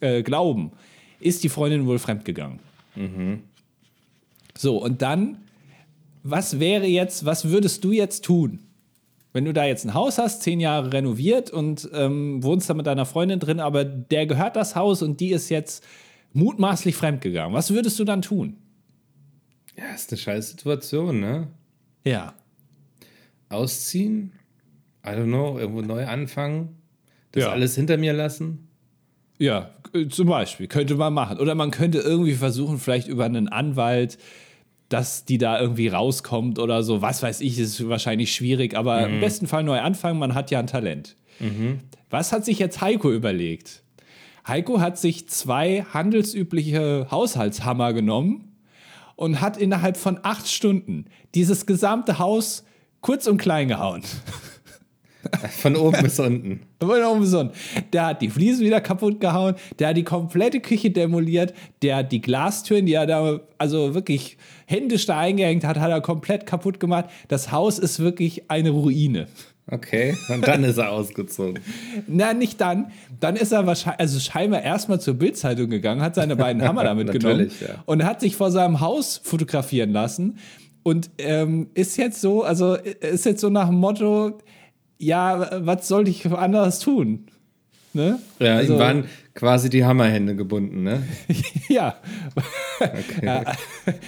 äh, 0.00 0.22
glauben, 0.24 0.72
ist 1.20 1.44
die 1.44 1.48
Freundin 1.48 1.86
wohl 1.86 2.00
fremdgegangen. 2.00 2.58
So, 4.56 4.78
und 4.78 5.02
dann, 5.02 5.38
was 6.24 6.58
wäre 6.58 6.86
jetzt, 6.86 7.24
was 7.24 7.48
würdest 7.48 7.84
du 7.84 7.92
jetzt 7.92 8.24
tun? 8.24 8.58
Wenn 9.32 9.44
du 9.44 9.52
da 9.52 9.64
jetzt 9.64 9.84
ein 9.84 9.94
Haus 9.94 10.18
hast, 10.18 10.42
zehn 10.42 10.58
Jahre 10.58 10.92
renoviert 10.92 11.50
und 11.50 11.88
ähm, 11.94 12.42
wohnst 12.42 12.68
da 12.68 12.74
mit 12.74 12.86
deiner 12.86 13.06
Freundin 13.06 13.38
drin, 13.38 13.60
aber 13.60 13.84
der 13.84 14.26
gehört 14.26 14.56
das 14.56 14.74
Haus 14.74 15.02
und 15.02 15.20
die 15.20 15.30
ist 15.30 15.48
jetzt 15.50 15.84
mutmaßlich 16.32 16.96
fremdgegangen. 16.96 17.54
Was 17.54 17.70
würdest 17.72 17.98
du 18.00 18.04
dann 18.04 18.22
tun? 18.22 18.56
Ja, 19.76 19.94
ist 19.94 20.10
eine 20.10 20.18
scheiß 20.18 20.50
Situation, 20.50 21.20
ne? 21.20 21.48
Ja. 22.04 22.34
Ausziehen? 23.48 24.32
I 25.04 25.10
don't 25.10 25.24
know, 25.26 25.58
irgendwo 25.58 25.80
neu 25.82 26.06
anfangen? 26.06 26.76
Das 27.32 27.44
Ja. 27.44 27.50
alles 27.52 27.74
hinter 27.76 27.96
mir 27.96 28.12
lassen? 28.12 28.68
Ja, 29.38 29.70
äh, 29.94 30.08
zum 30.08 30.28
Beispiel, 30.28 30.66
könnte 30.66 30.96
man 30.96 31.14
machen. 31.14 31.38
Oder 31.38 31.54
man 31.54 31.70
könnte 31.70 31.98
irgendwie 31.98 32.34
versuchen, 32.34 32.78
vielleicht 32.78 33.08
über 33.08 33.24
einen 33.24 33.48
Anwalt, 33.48 34.18
dass 34.90 35.24
die 35.24 35.38
da 35.38 35.58
irgendwie 35.58 35.88
rauskommt 35.88 36.58
oder 36.58 36.82
so. 36.82 37.00
Was 37.00 37.22
weiß 37.22 37.40
ich, 37.40 37.58
ist 37.58 37.88
wahrscheinlich 37.88 38.34
schwierig, 38.34 38.76
aber 38.76 39.06
im 39.06 39.20
besten 39.20 39.46
Fall 39.46 39.62
neu 39.62 39.80
anfangen, 39.80 40.18
man 40.18 40.34
hat 40.34 40.50
ja 40.50 40.58
ein 40.58 40.66
Talent. 40.66 41.16
Was 42.10 42.32
hat 42.32 42.44
sich 42.44 42.58
jetzt 42.58 42.82
Heiko 42.82 43.10
überlegt? 43.10 43.82
Heiko 44.46 44.80
hat 44.80 44.98
sich 44.98 45.28
zwei 45.28 45.86
handelsübliche 45.94 47.06
Haushaltshammer 47.10 47.92
genommen 47.92 48.52
und 49.16 49.40
hat 49.40 49.56
innerhalb 49.56 49.96
von 49.96 50.18
acht 50.22 50.48
Stunden 50.48 51.06
dieses 51.34 51.66
gesamte 51.66 52.18
Haus 52.18 52.64
kurz 53.00 53.26
und 53.26 53.38
klein 53.38 53.68
gehauen. 53.68 54.02
Von 55.58 55.76
oben 55.76 56.02
bis 56.02 56.18
unten. 56.18 56.60
Aber 56.78 56.98
noch 56.98 57.12
umsonst. 57.12 57.54
Der 57.92 58.06
hat 58.06 58.22
die 58.22 58.30
Fliesen 58.30 58.64
wieder 58.64 58.80
kaputt 58.80 59.20
gehauen, 59.20 59.54
der 59.78 59.88
hat 59.88 59.96
die 59.96 60.04
komplette 60.04 60.60
Küche 60.60 60.90
demoliert, 60.90 61.52
der 61.82 61.96
hat 61.96 62.12
die 62.12 62.20
Glastüren, 62.20 62.86
die 62.86 62.94
er 62.94 63.06
da 63.06 63.40
also 63.58 63.94
wirklich 63.94 64.38
händisch 64.66 65.06
da 65.06 65.18
eingehängt 65.18 65.64
hat, 65.64 65.78
hat 65.78 65.90
er 65.90 66.00
komplett 66.00 66.46
kaputt 66.46 66.80
gemacht. 66.80 67.06
Das 67.28 67.52
Haus 67.52 67.78
ist 67.78 68.00
wirklich 68.00 68.50
eine 68.50 68.70
Ruine. 68.70 69.26
Okay, 69.72 70.16
und 70.28 70.46
dann 70.48 70.64
ist 70.64 70.78
er 70.78 70.90
ausgezogen. 70.90 71.60
Na, 72.08 72.32
nicht 72.32 72.60
dann. 72.60 72.90
Dann 73.20 73.36
ist 73.36 73.52
er 73.52 73.66
wahrscheinlich, 73.66 74.00
also 74.00 74.18
scheinbar 74.18 74.62
erstmal 74.62 75.00
zur 75.00 75.14
Bildzeitung 75.14 75.70
gegangen, 75.70 76.00
hat 76.00 76.16
seine 76.16 76.34
beiden 76.34 76.62
Hammer 76.62 76.82
da 76.82 76.94
mitgenommen 76.94 77.38
Natürlich, 77.38 77.60
ja. 77.60 77.82
und 77.86 78.04
hat 78.04 78.20
sich 78.20 78.34
vor 78.34 78.50
seinem 78.50 78.80
Haus 78.80 79.20
fotografieren 79.22 79.92
lassen 79.92 80.38
und 80.82 81.10
ähm, 81.18 81.68
ist 81.74 81.96
jetzt 81.98 82.20
so, 82.20 82.42
also 82.42 82.74
ist 82.74 83.26
jetzt 83.26 83.40
so 83.40 83.48
nach 83.48 83.68
dem 83.68 83.76
Motto, 83.76 84.38
ja, 85.00 85.66
was 85.66 85.88
soll 85.88 86.06
ich 86.08 86.30
anderes 86.30 86.78
tun? 86.78 87.26
Ne? 87.92 88.20
Ja, 88.38 88.56
Also- 88.56 88.74
ihm 88.74 88.78
waren 88.78 89.04
quasi 89.34 89.68
die 89.70 89.84
Hammerhände 89.84 90.36
gebunden, 90.36 90.82
ne? 90.82 91.02
Ja. 91.68 91.96
er 93.20 93.56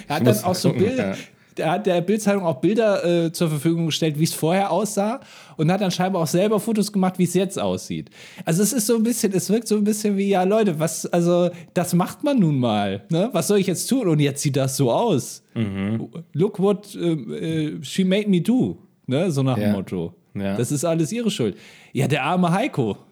er 0.07 0.15
hat 0.15 0.27
dann 0.27 0.43
auch 0.43 0.55
so 0.55 0.69
gucken, 0.69 0.85
Bilder, 0.85 1.11
ja. 1.11 1.17
der 1.57 1.71
hat 1.71 1.85
der 1.85 2.01
Bildzeitung 2.01 2.43
auch 2.43 2.61
Bilder 2.61 3.25
äh, 3.25 3.31
zur 3.31 3.49
Verfügung 3.49 3.87
gestellt, 3.87 4.19
wie 4.19 4.23
es 4.23 4.33
vorher 4.33 4.71
aussah 4.71 5.19
und 5.57 5.71
hat 5.71 5.81
dann 5.81 5.91
scheinbar 5.91 6.21
auch 6.21 6.27
selber 6.27 6.59
Fotos 6.59 6.91
gemacht, 6.91 7.19
wie 7.19 7.23
es 7.23 7.33
jetzt 7.33 7.59
aussieht. 7.59 8.09
Also 8.45 8.63
es 8.63 8.73
ist 8.73 8.87
so 8.87 8.95
ein 8.95 9.03
bisschen, 9.03 9.33
es 9.33 9.49
wirkt 9.49 9.67
so 9.67 9.75
ein 9.75 9.83
bisschen 9.83 10.17
wie, 10.17 10.29
ja 10.29 10.43
Leute, 10.43 10.79
was, 10.79 11.05
also 11.07 11.49
das 11.73 11.93
macht 11.93 12.23
man 12.23 12.39
nun 12.39 12.59
mal. 12.59 13.03
Ne? 13.09 13.29
Was 13.33 13.47
soll 13.47 13.59
ich 13.59 13.67
jetzt 13.67 13.87
tun? 13.87 14.07
Und 14.07 14.19
jetzt 14.19 14.41
sieht 14.41 14.55
das 14.55 14.77
so 14.77 14.91
aus. 14.91 15.43
Mhm. 15.55 16.09
Look 16.33 16.59
what 16.59 16.95
uh, 16.95 17.81
she 17.81 18.03
made 18.03 18.29
me 18.29 18.39
do. 18.41 18.77
Ne? 19.07 19.31
So 19.31 19.41
nach 19.43 19.57
ja. 19.57 19.65
dem 19.65 19.73
Motto. 19.73 20.13
Ja. 20.33 20.57
Das 20.57 20.71
ist 20.71 20.85
alles 20.85 21.11
ihre 21.11 21.31
Schuld. 21.31 21.57
Ja, 21.91 22.07
der 22.07 22.23
arme 22.23 22.51
Heiko. 22.51 22.97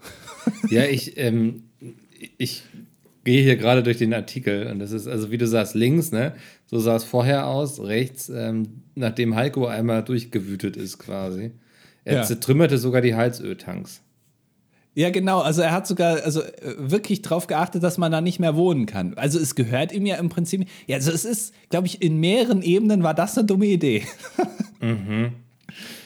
Ja, 0.71 0.85
ich, 0.85 1.19
ähm, 1.19 1.65
ich 2.39 2.63
gehe 3.23 3.43
hier 3.43 3.57
gerade 3.57 3.83
durch 3.83 3.97
den 3.97 4.11
Artikel 4.11 4.65
und 4.65 4.79
das 4.79 4.91
ist, 4.91 5.07
also 5.07 5.29
wie 5.29 5.37
du 5.37 5.45
sagst, 5.45 5.75
links, 5.75 6.11
ne? 6.11 6.33
So 6.65 6.79
sah 6.79 6.95
es 6.95 7.03
vorher 7.03 7.45
aus, 7.45 7.79
rechts, 7.79 8.27
ähm, 8.29 8.81
nachdem 8.95 9.35
Heiko 9.35 9.67
einmal 9.67 10.03
durchgewütet 10.03 10.77
ist 10.77 10.97
quasi. 10.97 11.51
Er 12.05 12.15
ja. 12.15 12.23
zertrümmerte 12.23 12.79
sogar 12.79 13.01
die 13.01 13.13
Halsöltanks. 13.13 14.01
Ja, 14.93 15.09
genau. 15.09 15.39
Also 15.39 15.61
er 15.61 15.71
hat 15.71 15.87
sogar 15.87 16.21
also 16.23 16.41
äh, 16.41 16.75
wirklich 16.77 17.21
darauf 17.21 17.47
geachtet, 17.47 17.81
dass 17.83 17.97
man 17.97 18.11
da 18.11 18.19
nicht 18.19 18.39
mehr 18.39 18.55
wohnen 18.55 18.85
kann. 18.85 19.13
Also 19.15 19.39
es 19.39 19.55
gehört 19.55 19.93
ihm 19.93 20.05
ja 20.05 20.17
im 20.17 20.29
Prinzip. 20.29 20.67
Ja, 20.85 20.97
also 20.97 21.11
es 21.11 21.23
ist, 21.23 21.53
glaube 21.69 21.87
ich, 21.87 22.01
in 22.01 22.19
mehreren 22.19 22.61
Ebenen 22.61 23.03
war 23.03 23.13
das 23.13 23.37
eine 23.37 23.47
dumme 23.47 23.67
Idee. 23.67 24.03
mhm. 24.81 25.33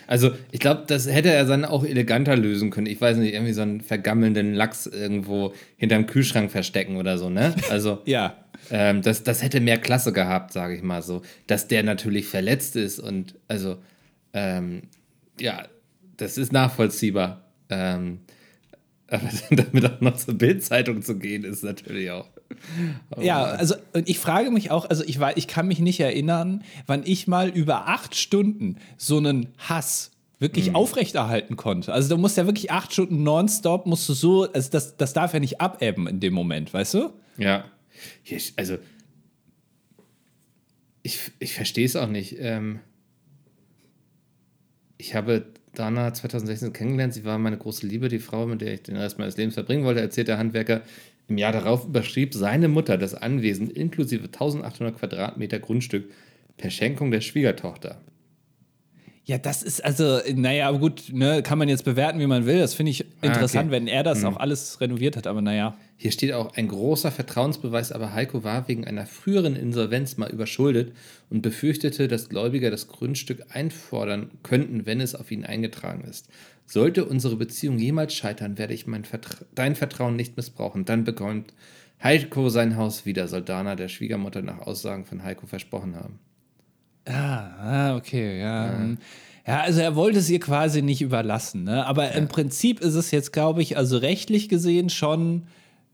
Also, 0.08 0.32
ich 0.52 0.60
glaube, 0.60 0.84
das 0.88 1.08
hätte 1.08 1.32
er 1.32 1.46
dann 1.46 1.66
auch 1.66 1.84
eleganter 1.84 2.36
lösen 2.36 2.70
können. 2.70 2.88
Ich 2.88 3.02
weiß 3.02 3.18
nicht, 3.18 3.34
irgendwie 3.34 3.54
so 3.54 3.62
einen 3.62 3.82
vergammelnden 3.82 4.54
Lachs 4.54 4.86
irgendwo 4.86 5.54
hinterm 5.78 6.06
Kühlschrank 6.06 6.52
verstecken 6.52 6.98
oder 6.98 7.18
so, 7.18 7.30
ne? 7.30 7.56
Also, 7.70 8.02
ja. 8.06 8.38
Ähm, 8.72 9.02
das, 9.02 9.24
das 9.24 9.44
hätte 9.44 9.60
mehr 9.60 9.78
Klasse 9.78 10.12
gehabt, 10.12 10.52
sage 10.52 10.76
ich 10.76 10.82
mal 10.82 11.02
so. 11.02 11.22
Dass 11.48 11.68
der 11.68 11.84
natürlich 11.84 12.28
verletzt 12.28 12.76
ist 12.76 13.00
und, 13.00 13.36
also, 13.48 13.78
ähm, 14.34 14.84
ja, 15.40 15.64
das 16.18 16.38
ist 16.38 16.52
nachvollziehbar. 16.52 17.42
Ähm, 17.70 18.20
aber 19.08 19.30
damit 19.52 19.86
auch 19.86 20.02
noch 20.02 20.18
zur 20.18 20.36
Bildzeitung 20.36 21.02
zu 21.02 21.18
gehen, 21.18 21.44
ist 21.44 21.64
natürlich 21.64 22.12
auch. 22.12 22.28
Oh 23.16 23.22
ja, 23.22 23.44
also 23.44 23.76
ich 24.06 24.20
frage 24.20 24.52
mich 24.52 24.72
auch, 24.72 24.90
also 24.90 25.04
ich, 25.04 25.20
ich 25.36 25.48
kann 25.48 25.68
mich 25.68 25.80
nicht 25.80 26.00
erinnern, 26.00 26.64
wann 26.86 27.04
ich 27.06 27.28
mal 27.28 27.50
über 27.50 27.88
acht 27.88 28.16
Stunden 28.16 28.78
so 28.98 29.18
einen 29.18 29.48
Hass 29.58 30.12
wirklich 30.40 30.70
mhm. 30.70 30.76
aufrechterhalten 30.76 31.56
konnte. 31.56 31.94
Also 31.94 32.16
du 32.16 32.22
musst 32.22 32.38
ja 32.38 32.46
wirklich 32.46 32.72
acht 32.72 32.94
Stunden 32.94 33.24
nonstop, 33.24 33.86
musst 33.86 34.08
du 34.10 34.14
so, 34.14 34.52
also 34.52 34.70
das, 34.70 34.98
das 34.98 35.14
darf 35.14 35.34
ja 35.34 35.40
nicht 35.40 35.62
abebben 35.62 36.08
in 36.08 36.20
dem 36.20 36.34
Moment, 36.34 36.74
weißt 36.74 36.96
du? 36.96 37.14
Ja. 37.38 37.66
Also 38.58 38.78
ich, 41.04 41.20
ich 41.40 41.54
verstehe 41.54 41.86
es 41.86 41.96
auch 41.96 42.10
nicht. 42.10 42.38
Ähm, 42.40 42.80
ich 44.98 45.16
habe 45.16 45.46
Dana 45.76 46.14
2016 46.14 46.74
kennengelernt. 46.74 47.14
Sie 47.14 47.26
war 47.26 47.38
meine 47.38 47.58
große 47.58 47.86
Liebe, 47.86 48.10
die 48.10 48.20
Frau, 48.20 48.46
mit 48.46 48.62
der 48.62 48.74
ich 48.74 48.84
den 48.84 48.96
Rest 48.96 49.20
meines 49.20 49.38
Lebens 49.38 49.54
verbringen 49.54 49.84
wollte, 49.84 50.02
erzählt 50.02 50.28
der 50.28 50.38
Handwerker. 50.38 50.82
Im 51.28 51.38
Jahr 51.38 51.52
darauf 51.52 51.86
überschrieb 51.86 52.34
seine 52.34 52.68
Mutter 52.68 52.98
das 52.98 53.16
Anwesen 53.16 53.70
inklusive 53.70 54.26
1800 54.26 54.98
Quadratmeter 54.98 55.60
Grundstück 55.60 56.12
per 56.58 56.70
Schenkung 56.70 57.12
der 57.12 57.22
Schwiegertochter. 57.22 58.00
Ja, 59.28 59.40
das 59.40 59.64
ist 59.64 59.84
also, 59.84 60.20
naja, 60.36 60.70
gut, 60.70 61.06
ne, 61.12 61.42
kann 61.42 61.58
man 61.58 61.68
jetzt 61.68 61.84
bewerten, 61.84 62.20
wie 62.20 62.28
man 62.28 62.46
will. 62.46 62.60
Das 62.60 62.76
finde 62.76 62.92
ich 62.92 63.06
interessant, 63.24 63.66
ah, 63.66 63.68
okay. 63.68 63.72
wenn 63.72 63.88
er 63.88 64.04
das 64.04 64.22
hm. 64.22 64.28
auch 64.28 64.38
alles 64.38 64.80
renoviert 64.80 65.18
hat, 65.18 65.26
aber 65.26 65.42
naja. 65.42 65.76
Hier 65.98 66.12
steht 66.12 66.32
auch 66.34 66.54
ein 66.56 66.68
großer 66.68 67.12
Vertrauensbeweis, 67.12 67.92
aber 67.92 68.14
Heiko 68.14 68.44
war 68.44 68.68
wegen 68.68 68.86
einer 68.86 69.08
früheren 69.08 69.56
Insolvenz 69.56 70.18
mal 70.18 70.30
überschuldet 70.30 70.94
und 71.32 71.42
befürchtete, 71.42 72.08
dass 72.08 72.30
Gläubiger 72.30 72.70
das 72.70 72.88
Grundstück 72.88 73.46
einfordern 73.50 74.30
könnten, 74.44 74.86
wenn 74.86 75.02
es 75.02 75.16
auf 75.16 75.32
ihn 75.32 75.44
eingetragen 75.44 76.04
ist. 76.04 76.30
Sollte 76.68 77.06
unsere 77.06 77.36
Beziehung 77.36 77.80
jemals 77.80 78.14
scheitern, 78.14 78.60
werde 78.60 78.76
ich 78.76 78.86
mein 78.86 79.06
Vertra 79.06 79.44
dein 79.56 79.76
Vertrauen 79.76 80.16
nicht 80.16 80.38
missbrauchen. 80.38 80.86
Dann 80.86 81.04
bekommt 81.04 81.52
Heiko 82.04 82.50
sein 82.50 82.78
Haus 82.78 83.08
wieder, 83.08 83.28
soll 83.28 83.42
Dana 83.42 83.76
der 83.76 83.88
Schwiegermutter 83.88 84.44
nach 84.44 84.60
Aussagen 84.60 85.06
von 85.06 85.24
Heiko 85.24 85.48
versprochen 85.48 85.96
haben. 85.96 86.20
Ah, 87.06 87.96
okay, 87.96 88.40
ja. 88.40 88.66
ja. 88.66 88.96
Ja, 89.48 89.62
also 89.62 89.80
er 89.80 89.96
wollte 89.96 90.18
es 90.18 90.30
ihr 90.30 90.40
quasi 90.40 90.82
nicht 90.82 91.04
überlassen, 91.04 91.66
ne? 91.66 91.86
Aber 91.86 92.06
ja. 92.06 92.12
im 92.12 92.28
Prinzip 92.28 92.80
ist 92.80 92.96
es 92.96 93.12
jetzt, 93.12 93.32
glaube 93.32 93.62
ich, 93.62 93.78
also 93.78 93.98
rechtlich 93.98 94.50
gesehen 94.50 94.90
schon 94.90 95.44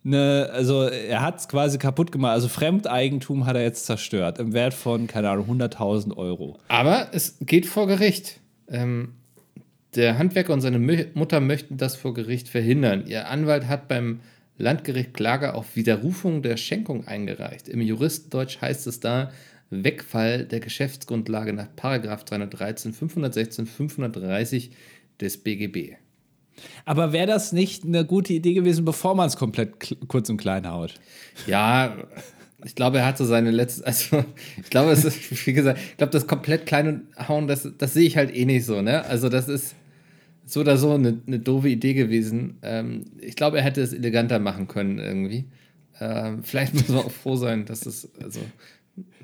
eine, 0.06 0.50
also 0.54 0.84
er 0.84 1.22
hat 1.22 1.40
es 1.40 1.48
quasi 1.48 1.78
kaputt 1.78 2.12
gemacht. 2.12 2.32
Also 2.32 2.48
Fremdeigentum 2.48 3.46
hat 3.46 3.56
er 3.56 3.64
jetzt 3.64 3.86
zerstört 3.86 4.40
im 4.40 4.54
Wert 4.54 4.74
von, 4.74 5.08
keine 5.08 5.30
Ahnung, 5.30 5.50
100.000 5.50 6.16
Euro. 6.16 6.58
Aber 6.70 7.10
es 7.12 7.38
geht 7.42 7.66
vor 7.66 7.88
Gericht. 7.88 8.40
Ähm, 8.70 9.14
der 9.96 10.18
Handwerker 10.18 10.54
und 10.54 10.62
seine 10.62 10.80
Mutter 11.14 11.42
möchten 11.42 11.76
das 11.76 11.98
vor 11.98 12.14
Gericht 12.14 12.48
verhindern. 12.48 13.04
Ihr 13.06 13.28
Anwalt 13.28 13.68
hat 13.68 13.90
beim 13.90 14.22
Landgericht 14.58 15.14
Klage 15.14 15.54
auf 15.54 15.76
Widerrufung 15.76 16.42
der 16.42 16.56
Schenkung 16.56 17.06
eingereicht. 17.06 17.68
Im 17.68 17.82
Juristendeutsch 17.82 18.62
heißt 18.62 18.88
es 18.88 19.02
da, 19.02 19.32
Wegfall 19.72 20.46
der 20.46 20.60
Geschäftsgrundlage 20.60 21.54
nach 21.54 21.68
313, 21.76 22.94
516, 22.94 23.66
530 23.66 24.72
des 25.20 25.38
BGB. 25.38 25.96
Aber 26.86 27.14
wäre 27.14 27.28
das 27.28 27.54
nicht 27.54 27.86
eine 27.86 28.06
gute 28.06 28.34
Idee 28.34 28.54
gewesen, 28.54 28.86
bevor 28.86 29.16
man 29.16 29.28
es 29.28 29.38
komplett 29.38 29.74
kurz 30.08 30.30
und 30.30 30.38
klein 30.38 30.70
haut? 30.70 30.96
Ja, 31.48 31.98
ich 32.64 32.76
glaube, 32.76 33.00
er 33.00 33.06
hatte 33.06 33.26
seine 33.26 33.52
letzte, 33.52 33.86
also 33.88 34.24
ich 34.62 34.70
glaube, 34.70 34.92
es 34.92 35.06
ist, 35.06 35.48
wie 35.48 35.54
gesagt, 35.54 35.80
ich 35.80 35.98
glaube, 35.98 36.12
das 36.12 36.28
komplett 36.28 36.66
klein 36.66 37.08
hauen, 37.28 37.48
das, 37.48 37.68
das 37.78 37.94
sehe 37.94 38.06
ich 38.06 38.18
halt 38.18 38.36
eh 38.36 38.46
nicht 38.46 38.66
so, 38.66 38.82
ne? 38.82 39.06
Also 39.06 39.30
das 39.30 39.48
ist 39.48 39.76
so 40.46 40.60
oder 40.60 40.78
so 40.78 40.94
eine, 40.94 41.22
eine 41.26 41.40
doofe 41.40 41.70
Idee 41.70 41.94
gewesen. 41.94 42.58
Ähm, 42.62 43.06
ich 43.20 43.36
glaube, 43.36 43.58
er 43.58 43.64
hätte 43.64 43.82
es 43.82 43.94
eleganter 43.94 44.40
machen 44.40 44.68
können 44.68 45.00
irgendwie. 45.00 45.46
Ähm, 46.00 46.44
vielleicht 46.44 46.74
muss 46.74 46.90
man 46.90 47.00
auch 47.00 47.12
froh 47.12 47.36
sein, 47.36 47.66
dass 47.66 47.86
es, 47.86 48.10
also 48.22 48.42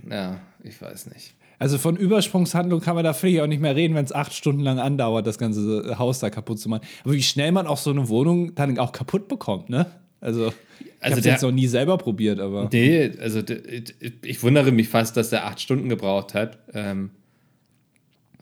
ja, 0.10 0.40
ich 0.64 0.82
weiß 0.82 1.08
nicht. 1.08 1.34
Also 1.60 1.78
von 1.80 1.98
Übersprungshandlung 1.98 2.82
kann 2.82 2.96
man 2.96 3.04
da 3.04 3.14
vielleicht 3.14 3.42
auch 3.42 3.48
nicht 3.48 3.62
mehr 3.62 3.76
reden, 3.76 3.96
wenn 3.96 4.06
es 4.06 4.12
acht 4.12 4.34
Stunden 4.34 4.62
lang 4.62 4.80
andauert, 4.80 5.26
das 5.26 5.40
ganze 5.40 5.98
Haus 5.98 6.20
da 6.20 6.30
kaputt 6.30 6.60
zu 6.60 6.70
machen. 6.70 6.86
Aber 7.04 7.14
wie 7.14 7.24
schnell 7.24 7.52
man 7.52 7.66
auch 7.66 7.78
so 7.78 7.90
eine 7.90 8.10
Wohnung 8.10 8.54
dann 8.54 8.78
auch 8.78 8.92
kaputt 8.92 9.28
bekommt, 9.28 9.70
ne? 9.70 9.88
Also, 10.20 10.48
ich 10.48 10.88
also 11.00 11.12
habe 11.12 11.20
es 11.20 11.26
jetzt 11.26 11.42
noch 11.44 11.52
nie 11.52 11.68
selber 11.68 11.98
probiert, 11.98 12.40
aber. 12.40 12.70
Nee, 12.72 13.12
also 13.20 13.42
ich 14.24 14.44
wundere 14.44 14.72
mich 14.72 14.90
fast, 14.90 15.18
dass 15.18 15.30
der 15.30 15.46
acht 15.46 15.60
Stunden 15.60 15.90
gebraucht 15.90 16.34
hat. 16.34 16.60
Ähm, 16.74 17.12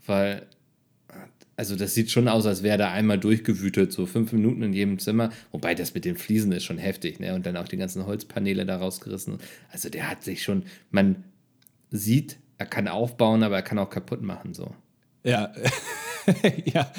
weil, 0.06 0.46
also 1.58 1.76
das 1.76 1.94
sieht 1.94 2.12
schon 2.12 2.28
aus, 2.28 2.46
als 2.46 2.64
wäre 2.64 2.78
da 2.78 2.92
einmal 2.92 3.18
durchgewütet, 3.18 3.92
so 3.92 4.06
fünf 4.06 4.34
Minuten 4.34 4.62
in 4.62 4.74
jedem 4.74 5.00
Zimmer. 5.00 5.30
Wobei 5.52 5.74
das 5.74 5.94
mit 5.94 6.04
den 6.06 6.18
Fliesen 6.18 6.52
ist 6.52 6.66
schon 6.66 6.78
heftig, 6.78 7.20
ne? 7.20 7.34
Und 7.34 7.46
dann 7.46 7.56
auch 7.56 7.68
die 7.68 7.78
ganzen 7.78 8.06
Holzpaneele 8.06 8.66
da 8.66 8.78
rausgerissen. 8.78 9.40
Also 9.72 9.90
der 9.90 10.10
hat 10.10 10.24
sich 10.24 10.44
schon, 10.44 10.64
man 10.92 11.24
sieht, 11.92 12.38
er 12.58 12.66
kann 12.66 12.88
aufbauen, 12.88 13.44
aber 13.44 13.56
er 13.56 13.62
kann 13.62 13.80
auch 13.80 13.90
kaputt 13.90 14.22
machen, 14.22 14.54
so. 14.54 14.74
Ja, 15.24 15.54
ja, 16.66 16.92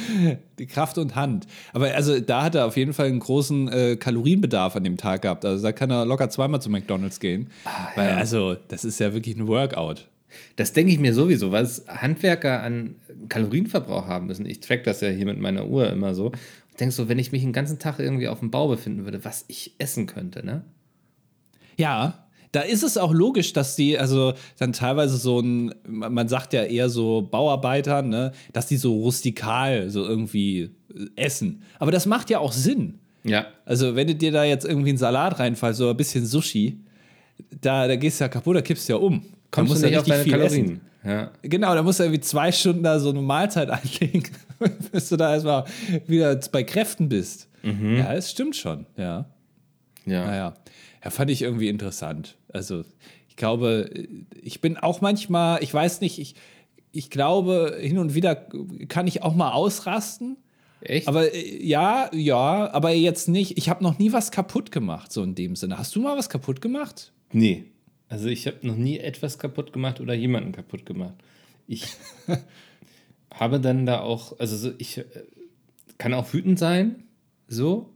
die 0.58 0.66
Kraft 0.66 0.98
und 0.98 1.14
Hand. 1.14 1.46
Aber 1.72 1.94
also 1.94 2.18
da 2.18 2.42
hat 2.42 2.54
er 2.54 2.66
auf 2.66 2.76
jeden 2.76 2.92
Fall 2.92 3.06
einen 3.06 3.20
großen 3.20 3.68
äh, 3.68 3.96
Kalorienbedarf 3.96 4.74
an 4.74 4.84
dem 4.84 4.96
Tag 4.96 5.22
gehabt. 5.22 5.44
Also 5.44 5.62
da 5.62 5.72
kann 5.72 5.90
er 5.90 6.04
locker 6.06 6.30
zweimal 6.30 6.60
zu 6.62 6.70
McDonalds 6.70 7.20
gehen. 7.20 7.50
Ah, 7.64 7.88
weil 7.94 8.10
ja. 8.10 8.16
also 8.16 8.56
das 8.68 8.84
ist 8.84 8.98
ja 9.00 9.12
wirklich 9.12 9.36
ein 9.36 9.46
Workout. 9.46 10.08
Das 10.56 10.72
denke 10.72 10.92
ich 10.92 10.98
mir 10.98 11.14
sowieso, 11.14 11.52
was 11.52 11.84
Handwerker 11.88 12.62
an 12.62 12.96
Kalorienverbrauch 13.28 14.06
haben 14.06 14.26
müssen. 14.26 14.46
Ich 14.46 14.60
track 14.60 14.84
das 14.84 15.00
ja 15.00 15.08
hier 15.08 15.26
mit 15.26 15.38
meiner 15.38 15.66
Uhr 15.66 15.90
immer 15.90 16.14
so. 16.14 16.32
Ich 16.70 16.76
denke 16.76 16.94
so, 16.94 17.08
wenn 17.08 17.18
ich 17.18 17.32
mich 17.32 17.42
den 17.42 17.52
ganzen 17.52 17.78
Tag 17.78 17.98
irgendwie 17.98 18.28
auf 18.28 18.40
dem 18.40 18.50
Bau 18.50 18.68
befinden 18.68 19.04
würde, 19.04 19.24
was 19.24 19.44
ich 19.48 19.74
essen 19.78 20.06
könnte, 20.06 20.44
ne? 20.44 20.64
Ja, 21.78 22.26
da 22.52 22.62
ist 22.62 22.82
es 22.82 22.96
auch 22.96 23.12
logisch, 23.12 23.52
dass 23.52 23.76
die, 23.76 23.98
also 23.98 24.32
dann 24.58 24.72
teilweise 24.72 25.18
so 25.18 25.40
ein, 25.40 25.74
man 25.86 26.26
sagt 26.26 26.54
ja 26.54 26.62
eher 26.62 26.88
so 26.88 27.22
Bauarbeiter, 27.22 28.00
ne, 28.00 28.32
dass 28.52 28.66
die 28.66 28.78
so 28.78 28.94
rustikal 28.94 29.90
so 29.90 30.06
irgendwie 30.06 30.70
äh, 30.94 31.06
essen. 31.16 31.62
Aber 31.78 31.90
das 31.90 32.06
macht 32.06 32.30
ja 32.30 32.38
auch 32.38 32.52
Sinn. 32.52 32.98
Ja. 33.24 33.46
Also, 33.64 33.96
wenn 33.96 34.06
du 34.06 34.14
dir 34.14 34.32
da 34.32 34.44
jetzt 34.44 34.64
irgendwie 34.64 34.90
einen 34.90 34.98
Salat 34.98 35.38
reinfallst, 35.38 35.78
so 35.78 35.90
ein 35.90 35.96
bisschen 35.96 36.24
Sushi, 36.24 36.80
da, 37.60 37.88
da 37.88 37.96
gehst 37.96 38.20
du 38.20 38.24
ja 38.24 38.28
kaputt, 38.28 38.56
da 38.56 38.62
kippst 38.62 38.88
du 38.88 38.94
ja 38.94 38.98
um. 38.98 39.22
Kommst 39.50 39.76
du 39.76 39.86
nicht 39.86 39.92
ja 39.92 40.00
auf 40.00 40.06
deine 40.06 40.28
Kalorien. 40.28 40.80
Ja. 41.04 41.30
Genau, 41.42 41.74
da 41.74 41.82
musst 41.82 42.00
du 42.00 42.04
irgendwie 42.04 42.20
zwei 42.20 42.50
Stunden 42.50 42.82
da 42.82 42.98
so 42.98 43.10
eine 43.10 43.22
Mahlzeit 43.22 43.70
einlegen, 43.70 44.24
bis 44.90 45.08
du 45.08 45.16
da 45.16 45.34
erstmal 45.34 45.64
wieder 46.06 46.34
bei 46.50 46.64
Kräften 46.64 47.08
bist. 47.08 47.48
Mhm. 47.62 47.98
Ja, 47.98 48.12
es 48.12 48.30
stimmt 48.30 48.56
schon, 48.56 48.86
ja. 48.96 49.26
Ja. 50.04 50.26
Naja. 50.26 50.54
Ja, 51.04 51.10
fand 51.10 51.30
ich 51.30 51.42
irgendwie 51.42 51.68
interessant. 51.68 52.36
Also, 52.52 52.84
ich 53.28 53.36
glaube, 53.36 53.90
ich 54.40 54.60
bin 54.60 54.76
auch 54.76 55.00
manchmal, 55.00 55.62
ich 55.62 55.72
weiß 55.72 56.00
nicht, 56.00 56.18
ich, 56.18 56.34
ich 56.90 57.10
glaube, 57.10 57.76
hin 57.80 57.98
und 57.98 58.14
wieder 58.14 58.34
kann 58.88 59.06
ich 59.06 59.22
auch 59.22 59.34
mal 59.34 59.52
ausrasten. 59.52 60.36
Echt? 60.80 61.08
Aber 61.08 61.32
äh, 61.32 61.64
ja, 61.64 62.10
ja, 62.12 62.72
aber 62.72 62.90
jetzt 62.90 63.28
nicht. 63.28 63.58
Ich 63.58 63.68
habe 63.68 63.82
noch 63.82 63.98
nie 63.98 64.12
was 64.12 64.30
kaputt 64.30 64.72
gemacht, 64.72 65.12
so 65.12 65.22
in 65.22 65.34
dem 65.34 65.56
Sinne. 65.56 65.78
Hast 65.78 65.94
du 65.94 66.00
mal 66.00 66.16
was 66.16 66.28
kaputt 66.28 66.60
gemacht? 66.60 67.12
Nee. 67.32 67.66
Also 68.08 68.28
ich 68.28 68.46
habe 68.46 68.66
noch 68.66 68.76
nie 68.76 68.98
etwas 68.98 69.38
kaputt 69.38 69.72
gemacht 69.72 70.00
oder 70.00 70.14
jemanden 70.14 70.52
kaputt 70.52 70.86
gemacht. 70.86 71.14
ich 71.66 71.84
habe 73.32 73.60
dann 73.60 73.84
da 73.86 74.00
auch, 74.00 74.38
also 74.38 74.56
so, 74.56 74.72
ich 74.78 74.98
äh, 74.98 75.04
kann 75.98 76.14
auch 76.14 76.32
wütend 76.32 76.58
sein, 76.58 77.02
so, 77.48 77.92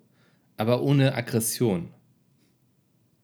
aber 0.57 0.83
ohne 0.83 1.15
Aggression. 1.15 1.89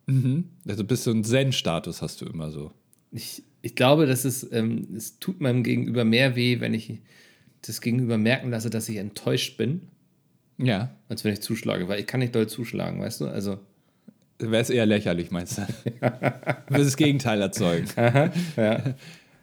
Mhm. 0.07 0.45
Also 0.67 0.85
bist 0.85 1.07
du 1.07 1.11
ein 1.11 1.25
Zen-Status 1.25 2.03
hast 2.03 2.21
du 2.21 2.27
immer 2.27 2.51
so. 2.51 2.73
Ich, 3.11 3.43
ich 3.63 3.75
glaube, 3.75 4.07
dass 4.07 4.25
es, 4.25 4.51
ähm, 4.53 4.87
es 4.97 5.19
tut 5.19 5.41
meinem 5.41 5.63
Gegenüber 5.65 6.05
mehr 6.05 6.37
weh, 6.37 6.61
wenn 6.61 6.75
ich 6.75 7.01
das 7.63 7.81
Gegenüber 7.81 8.17
merken 8.17 8.51
lasse, 8.51 8.71
dass 8.71 8.89
ich 8.89 8.97
enttäuscht 8.99 9.57
bin, 9.57 9.89
Ja. 10.59 10.97
als 11.09 11.25
wenn 11.25 11.33
ich 11.33 11.41
zuschlage, 11.41 11.89
weil 11.89 11.99
ich 11.99 12.07
kann 12.07 12.21
nicht 12.21 12.35
doll 12.35 12.47
zuschlagen, 12.49 13.01
weißt 13.01 13.23
du? 13.23 13.27
Also, 13.27 13.59
Wäre 14.39 14.63
es 14.63 14.71
eher 14.71 14.87
lächerlich, 14.87 15.31
meinst 15.31 15.59
du? 15.59 15.63
Würde 16.01 16.85
das 16.85 16.97
Gegenteil 16.97 17.41
erzeugen. 17.41 17.89
ja. 18.57 18.95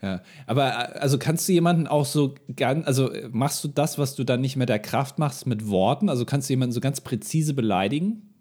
Ja. 0.03 0.21
Aber 0.47 1.01
also 1.01 1.17
kannst 1.17 1.47
du 1.47 1.53
jemanden 1.53 1.87
auch 1.87 2.05
so 2.05 2.35
ganz, 2.57 2.85
also 2.85 3.09
machst 3.31 3.63
du 3.63 3.69
das, 3.69 3.97
was 3.97 4.15
du 4.15 4.25
dann 4.25 4.41
nicht 4.41 4.57
mit 4.57 4.67
der 4.67 4.79
Kraft 4.79 5.17
machst, 5.17 5.47
mit 5.47 5.69
Worten? 5.69 6.09
Also 6.09 6.25
kannst 6.25 6.49
du 6.49 6.53
jemanden 6.53 6.73
so 6.73 6.81
ganz 6.81 6.99
präzise 6.99 7.53
beleidigen? 7.53 8.33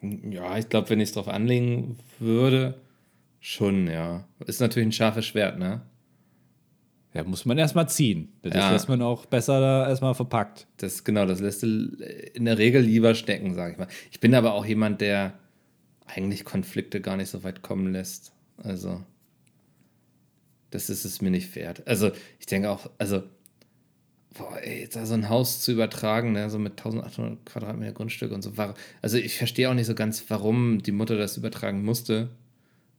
Ja, 0.00 0.58
ich 0.58 0.68
glaube, 0.68 0.90
wenn 0.90 1.00
ich 1.00 1.08
es 1.08 1.14
drauf 1.14 1.28
anlegen 1.28 1.98
würde, 2.20 2.80
schon, 3.40 3.88
ja. 3.88 4.28
Ist 4.46 4.60
natürlich 4.60 4.88
ein 4.88 4.92
scharfes 4.92 5.26
Schwert, 5.26 5.58
ne? 5.58 5.82
Ja, 7.14 7.24
muss 7.24 7.44
man 7.44 7.58
erstmal 7.58 7.88
ziehen. 7.88 8.32
Das 8.42 8.54
Ja. 8.54 8.70
lässt 8.72 8.88
man 8.88 9.02
auch 9.02 9.26
besser 9.26 9.60
da 9.60 9.88
erstmal 9.88 10.14
verpackt. 10.14 10.66
Das, 10.78 11.04
genau, 11.04 11.26
das 11.26 11.40
lässt 11.40 11.62
du 11.62 11.66
in 12.32 12.46
der 12.46 12.56
Regel 12.56 12.82
lieber 12.82 13.14
stecken, 13.14 13.54
sag 13.54 13.72
ich 13.72 13.78
mal. 13.78 13.88
Ich 14.10 14.20
bin 14.20 14.34
aber 14.34 14.54
auch 14.54 14.64
jemand, 14.64 15.00
der 15.02 15.34
eigentlich 16.06 16.44
Konflikte 16.44 17.00
gar 17.02 17.16
nicht 17.18 17.28
so 17.28 17.44
weit 17.44 17.60
kommen 17.62 17.92
lässt. 17.92 18.32
Also, 18.56 19.02
das 20.70 20.88
ist 20.88 21.04
es 21.04 21.20
mir 21.20 21.30
nicht 21.30 21.54
wert. 21.54 21.86
Also, 21.86 22.12
ich 22.38 22.46
denke 22.46 22.70
auch, 22.70 22.88
also, 22.96 23.22
boah, 24.36 24.58
ey, 24.62 24.88
da 24.90 25.04
so 25.04 25.12
ein 25.14 25.28
Haus 25.28 25.60
zu 25.60 25.72
übertragen, 25.72 26.32
ne, 26.32 26.48
so 26.48 26.58
mit 26.58 26.72
1800 26.78 27.44
Quadratmeter 27.44 27.92
Grundstück 27.92 28.32
und 28.32 28.40
so. 28.42 28.56
war- 28.56 28.74
Also, 29.02 29.18
ich 29.18 29.36
verstehe 29.36 29.68
auch 29.68 29.74
nicht 29.74 29.86
so 29.86 29.94
ganz, 29.94 30.24
warum 30.28 30.82
die 30.82 30.92
Mutter 30.92 31.16
das 31.18 31.36
übertragen 31.36 31.84
musste. 31.84 32.30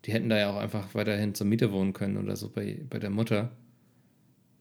Die 0.05 0.13
hätten 0.13 0.29
da 0.29 0.37
ja 0.37 0.51
auch 0.51 0.57
einfach 0.57 0.93
weiterhin 0.93 1.33
zur 1.33 1.47
Miete 1.47 1.71
wohnen 1.71 1.93
können 1.93 2.17
oder 2.17 2.35
so 2.35 2.49
bei, 2.49 2.77
bei 2.89 2.99
der 2.99 3.09
Mutter. 3.09 3.51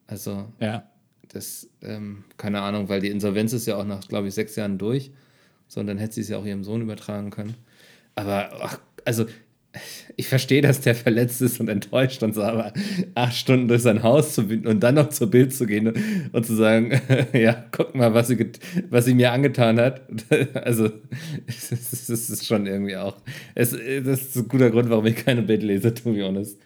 Also, 0.06 0.46
Ja. 0.60 0.88
das, 1.28 1.68
ähm, 1.82 2.24
keine 2.36 2.60
Ahnung, 2.62 2.88
weil 2.88 3.00
die 3.00 3.08
Insolvenz 3.10 3.52
ist 3.52 3.66
ja 3.66 3.76
auch 3.76 3.84
nach, 3.84 4.06
glaube 4.08 4.28
ich, 4.28 4.34
sechs 4.34 4.56
Jahren 4.56 4.78
durch. 4.78 5.10
So, 5.68 5.80
und 5.80 5.86
dann 5.86 5.98
hätte 5.98 6.14
sie 6.14 6.20
es 6.22 6.28
ja 6.28 6.38
auch 6.38 6.44
ihrem 6.44 6.64
Sohn 6.64 6.82
übertragen 6.82 7.30
können. 7.30 7.54
Aber, 8.14 8.50
ach, 8.62 8.78
also, 9.04 9.26
ich 10.16 10.28
verstehe, 10.28 10.60
dass 10.60 10.80
der 10.82 10.94
verletzt 10.94 11.40
ist 11.40 11.58
und 11.58 11.68
enttäuscht 11.68 12.22
und 12.22 12.34
so, 12.34 12.42
aber 12.42 12.72
acht 13.14 13.34
Stunden 13.34 13.68
durch 13.68 13.80
sein 13.82 14.02
Haus 14.02 14.34
zu 14.34 14.46
binden 14.48 14.66
und 14.66 14.80
dann 14.80 14.96
noch 14.96 15.08
zur 15.08 15.30
Bild 15.30 15.54
zu 15.54 15.66
gehen 15.66 15.92
und 16.32 16.44
zu 16.44 16.54
sagen, 16.54 17.00
ja, 17.32 17.64
guck 17.70 17.94
mal, 17.94 18.12
was 18.12 18.28
sie, 18.28 18.50
was 18.90 19.06
sie 19.06 19.14
mir 19.14 19.32
angetan 19.32 19.80
hat. 19.80 20.02
Also, 20.54 20.90
es 21.46 21.72
ist, 21.72 22.08
es 22.10 22.30
ist 22.30 22.46
schon 22.46 22.66
irgendwie 22.66 22.96
auch, 22.96 23.16
es, 23.54 23.70
das 23.70 24.20
ist 24.22 24.36
ein 24.36 24.48
guter 24.48 24.70
Grund, 24.70 24.90
warum 24.90 25.06
ich 25.06 25.16
keine 25.16 25.42
Bild 25.42 25.62
lese, 25.62 25.94
to 25.94 26.12
be 26.12 26.22
honest. 26.24 26.58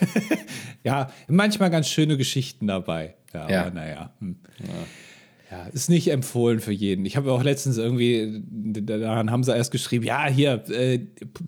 Ja, 0.82 1.10
manchmal 1.28 1.70
ganz 1.70 1.88
schöne 1.88 2.16
Geschichten 2.16 2.66
dabei. 2.66 3.14
Ja, 3.34 3.50
Ja. 3.50 3.60
aber 3.62 3.70
naja. 3.72 4.14
Hm. 4.20 4.36
Ja, 4.60 4.66
ist 5.72 5.90
nicht 5.90 6.08
empfohlen 6.08 6.60
für 6.60 6.72
jeden. 6.72 7.04
Ich 7.06 7.16
habe 7.16 7.32
auch 7.32 7.42
letztens 7.42 7.76
irgendwie, 7.76 8.42
daran 8.50 9.32
haben 9.32 9.42
sie 9.42 9.54
erst 9.54 9.72
geschrieben, 9.72 10.04
ja, 10.04 10.28
hier, 10.28 10.62
äh, 10.70 11.00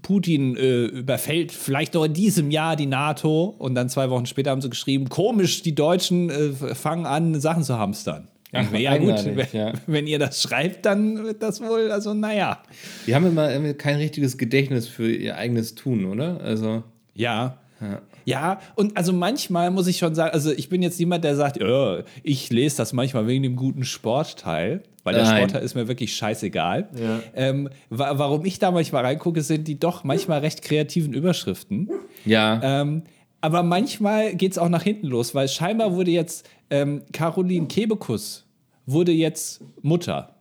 Putin 0.03 0.57
äh, 0.57 0.87
überfällt 0.87 1.53
vielleicht 1.53 1.95
noch 1.95 2.05
in 2.05 2.12
diesem 2.12 2.51
Jahr 2.51 2.75
die 2.75 2.87
NATO. 2.87 3.55
Und 3.59 3.77
dann 3.77 3.88
zwei 3.88 4.11
Wochen 4.11 4.27
später 4.27 4.51
haben 4.51 4.61
sie 4.61 4.71
geschrieben, 4.71 5.09
komisch, 5.09 5.62
die 5.62 5.75
Deutschen 5.75 6.31
äh, 6.31 6.75
fangen 6.75 7.07
an, 7.07 7.41
Sachen 7.41 7.62
zu 7.62 7.79
hamstern. 7.79 8.29
Ach, 8.53 8.71
ja, 8.73 8.79
ja, 8.79 8.99
gut, 8.99 9.25
wenn, 9.25 9.47
ja. 9.53 9.73
wenn 9.87 10.07
ihr 10.07 10.19
das 10.19 10.43
schreibt, 10.43 10.85
dann 10.85 11.23
wird 11.25 11.43
das 11.43 11.61
wohl, 11.62 11.91
also 11.91 12.12
naja. 12.12 12.62
Die 13.07 13.15
haben 13.15 13.25
immer 13.25 13.73
kein 13.75 13.97
richtiges 13.97 14.37
Gedächtnis 14.37 14.88
für 14.88 15.11
ihr 15.11 15.37
eigenes 15.37 15.75
Tun, 15.75 16.05
oder? 16.05 16.41
Also, 16.41 16.83
Ja. 17.15 17.59
Ja, 17.81 18.01
und 18.77 18.97
also 18.97 19.13
manchmal 19.13 19.71
muss 19.71 19.87
ich 19.87 19.99
schon 19.99 20.15
sagen, 20.15 20.33
also 20.33 20.51
ich 20.53 20.69
bin 20.69 20.83
jetzt 20.83 20.99
jemand, 20.99 21.25
der 21.25 21.37
sagt, 21.37 21.59
ja, 21.61 22.03
ich 22.23 22.51
lese 22.51 22.77
das 22.77 22.93
manchmal 22.93 23.27
wegen 23.27 23.43
dem 23.43 23.57
guten 23.57 23.85
Sportteil, 23.85 24.83
weil 25.05 25.15
der 25.15 25.25
Nein. 25.25 25.37
Sportteil 25.37 25.63
ist 25.63 25.75
mir 25.75 25.89
wirklich 25.89 26.15
scheißegal. 26.15 26.89
Ja. 26.95 27.21
Ähm, 27.35 27.69
wa 27.91 28.19
warum 28.19 28.45
ich 28.45 28.59
da 28.59 28.71
manchmal 28.71 29.05
reingucke, 29.05 29.43
sind 29.43 29.67
die 29.69 29.79
doch 29.79 30.05
manchmal 30.05 30.41
recht 30.41 30.63
kreativen 30.63 31.13
Überschriften. 31.13 31.91
ja. 32.25 32.61
Ähm, 32.63 33.03
aber 33.45 33.65
manchmal 33.65 34.37
geht 34.37 34.53
es 34.53 34.59
auch 34.59 34.69
nach 34.69 34.85
hinten 34.85 35.09
los, 35.09 35.35
weil 35.35 35.49
scheinbar 35.49 35.97
wurde 35.97 36.13
jetzt 36.13 36.49
ähm, 36.71 37.03
Caroline 37.13 37.67
Kebekus 37.67 38.47
wurde 38.87 39.11
jetzt 39.11 39.63
Mutter. 39.83 40.37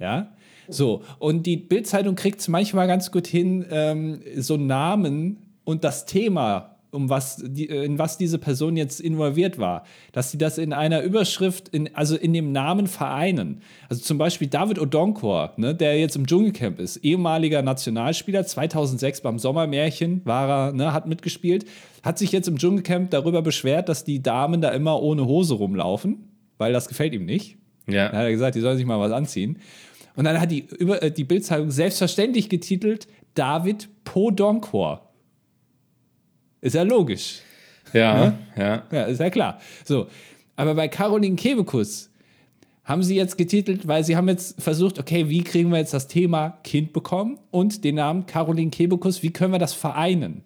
Ja. 0.00 0.32
So, 0.68 1.02
und 1.18 1.46
die 1.46 1.56
Bildzeitung 1.56 2.14
kriegt 2.14 2.40
es 2.40 2.48
manchmal 2.48 2.86
ganz 2.86 3.10
gut 3.10 3.26
hin, 3.26 3.66
ähm, 3.70 4.20
so 4.36 4.56
Namen 4.56 5.38
und 5.64 5.84
das 5.84 6.06
Thema, 6.06 6.71
um 6.92 7.08
was 7.08 7.42
die, 7.42 7.64
in 7.64 7.98
was 7.98 8.18
diese 8.18 8.38
Person 8.38 8.76
jetzt 8.76 9.00
involviert 9.00 9.58
war, 9.58 9.84
dass 10.12 10.30
sie 10.30 10.38
das 10.38 10.58
in 10.58 10.74
einer 10.74 11.02
Überschrift, 11.02 11.68
in, 11.68 11.94
also 11.94 12.16
in 12.16 12.34
dem 12.34 12.52
Namen 12.52 12.86
vereinen. 12.86 13.62
Also 13.88 14.02
zum 14.02 14.18
Beispiel 14.18 14.46
David 14.48 14.78
Odonkor, 14.78 15.54
ne, 15.56 15.74
der 15.74 15.98
jetzt 15.98 16.16
im 16.16 16.26
Dschungelcamp 16.26 16.78
ist, 16.78 16.98
ehemaliger 16.98 17.62
Nationalspieler, 17.62 18.44
2006 18.44 19.22
beim 19.22 19.38
Sommermärchen 19.38 20.20
war 20.24 20.48
er, 20.48 20.72
ne, 20.72 20.92
hat 20.92 21.06
mitgespielt, 21.06 21.64
hat 22.02 22.18
sich 22.18 22.30
jetzt 22.30 22.46
im 22.46 22.58
Dschungelcamp 22.58 23.10
darüber 23.10 23.40
beschwert, 23.40 23.88
dass 23.88 24.04
die 24.04 24.22
Damen 24.22 24.60
da 24.60 24.68
immer 24.70 25.02
ohne 25.02 25.24
Hose 25.24 25.54
rumlaufen, 25.54 26.28
weil 26.58 26.74
das 26.74 26.88
gefällt 26.88 27.14
ihm 27.14 27.24
nicht. 27.24 27.56
Ja. 27.88 28.08
Dann 28.08 28.18
hat 28.18 28.24
er 28.24 28.32
gesagt, 28.32 28.54
die 28.54 28.60
sollen 28.60 28.76
sich 28.76 28.86
mal 28.86 29.00
was 29.00 29.12
anziehen. 29.12 29.58
Und 30.14 30.24
dann 30.24 30.38
hat 30.38 30.50
die, 30.50 30.66
über, 30.78 31.02
äh, 31.02 31.10
die 31.10 31.24
Bildzeitung 31.24 31.70
selbstverständlich 31.70 32.50
getitelt 32.50 33.08
David 33.32 33.88
Podonkor. 34.04 35.11
Ist 36.62 36.74
ja 36.74 36.82
logisch. 36.82 37.40
Ja, 37.92 38.38
ja. 38.56 38.82
Ja, 38.90 39.02
ist 39.04 39.20
ja 39.20 39.28
klar. 39.28 39.60
So. 39.84 40.06
Aber 40.56 40.74
bei 40.74 40.88
Caroline 40.88 41.36
Kebekus 41.36 42.08
haben 42.84 43.02
sie 43.02 43.16
jetzt 43.16 43.36
getitelt, 43.36 43.86
weil 43.86 44.04
sie 44.04 44.16
haben 44.16 44.28
jetzt 44.28 44.60
versucht, 44.60 44.98
okay, 44.98 45.28
wie 45.28 45.44
kriegen 45.44 45.70
wir 45.70 45.78
jetzt 45.78 45.92
das 45.92 46.08
Thema 46.08 46.58
Kind 46.64 46.94
bekommen 46.94 47.38
und 47.50 47.84
den 47.84 47.96
Namen 47.96 48.24
Caroline 48.26 48.70
Kebekus, 48.70 49.22
wie 49.22 49.30
können 49.30 49.52
wir 49.52 49.58
das 49.58 49.74
vereinen? 49.74 50.42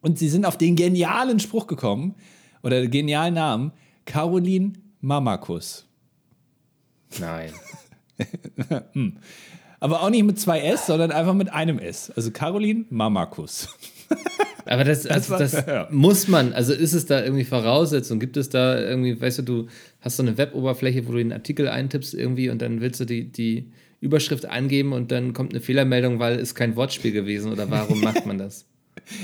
Und 0.00 0.18
sie 0.18 0.28
sind 0.28 0.44
auf 0.44 0.58
den 0.58 0.74
genialen 0.74 1.38
Spruch 1.38 1.68
gekommen, 1.68 2.16
oder 2.62 2.80
den 2.80 2.90
genialen 2.90 3.34
Namen, 3.34 3.72
Caroline 4.04 4.72
Mamakus. 5.00 5.86
Nein. 7.18 7.52
Aber 9.80 10.02
auch 10.02 10.10
nicht 10.10 10.22
mit 10.22 10.38
zwei 10.38 10.60
S, 10.60 10.86
sondern 10.86 11.10
einfach 11.10 11.34
mit 11.34 11.52
einem 11.52 11.78
S. 11.78 12.10
Also 12.14 12.30
Caroline 12.30 12.84
Mamakus. 12.88 13.68
Aber 14.64 14.84
das, 14.84 15.06
also 15.06 15.30
war- 15.32 15.38
das 15.38 15.52
ja. 15.66 15.88
muss 15.90 16.28
man, 16.28 16.52
also 16.52 16.72
ist 16.72 16.92
es 16.92 17.06
da 17.06 17.22
irgendwie 17.22 17.44
Voraussetzung? 17.44 18.20
Gibt 18.20 18.36
es 18.36 18.48
da 18.48 18.80
irgendwie, 18.80 19.20
weißt 19.20 19.38
du, 19.38 19.42
du 19.42 19.66
hast 20.00 20.16
so 20.16 20.22
eine 20.22 20.38
Web-Oberfläche, 20.38 21.06
wo 21.06 21.12
du 21.12 21.18
den 21.18 21.32
Artikel 21.32 21.68
eintippst 21.68 22.14
irgendwie 22.14 22.48
und 22.48 22.62
dann 22.62 22.80
willst 22.80 23.00
du 23.00 23.04
die, 23.04 23.24
die 23.24 23.66
Überschrift 24.00 24.46
eingeben 24.46 24.92
und 24.92 25.12
dann 25.12 25.32
kommt 25.32 25.52
eine 25.52 25.60
Fehlermeldung, 25.60 26.18
weil 26.18 26.38
es 26.38 26.54
kein 26.54 26.76
Wortspiel 26.76 27.12
gewesen 27.12 27.52
oder 27.52 27.70
warum 27.70 28.00
macht 28.02 28.26
man 28.26 28.38
das? 28.38 28.66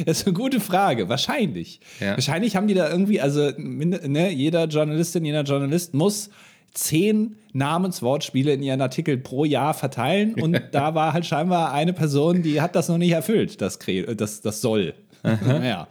Das 0.07 0.21
ist 0.21 0.27
eine 0.27 0.35
gute 0.35 0.61
Frage. 0.61 1.09
Wahrscheinlich. 1.09 1.81
Ja. 2.01 2.13
Wahrscheinlich 2.13 2.57
haben 2.57 2.67
die 2.69 2.75
da 2.75 2.91
irgendwie, 2.91 3.21
also 3.21 3.51
ne, 3.59 4.33
jeder 4.33 4.65
Journalistin, 4.67 5.25
jeder 5.25 5.43
Journalist 5.43 5.95
muss 5.95 6.31
zehn 6.75 7.37
Namenswortspiele 7.53 8.53
in 8.53 8.63
ihren 8.63 8.81
Artikel 8.81 9.19
pro 9.19 9.45
Jahr 9.45 9.75
verteilen 9.75 10.35
und 10.35 10.61
da 10.73 10.95
war 10.95 11.13
halt 11.13 11.27
scheinbar 11.27 11.73
eine 11.73 11.93
Person, 11.93 12.43
die 12.43 12.61
hat 12.61 12.77
das 12.77 12.89
noch 12.89 12.99
nicht 12.99 13.13
erfüllt, 13.13 13.61
das, 13.61 13.79
Kre 13.79 14.15
das, 14.15 14.41
das 14.41 14.61
soll. 14.61 14.95
ja. 15.25 15.89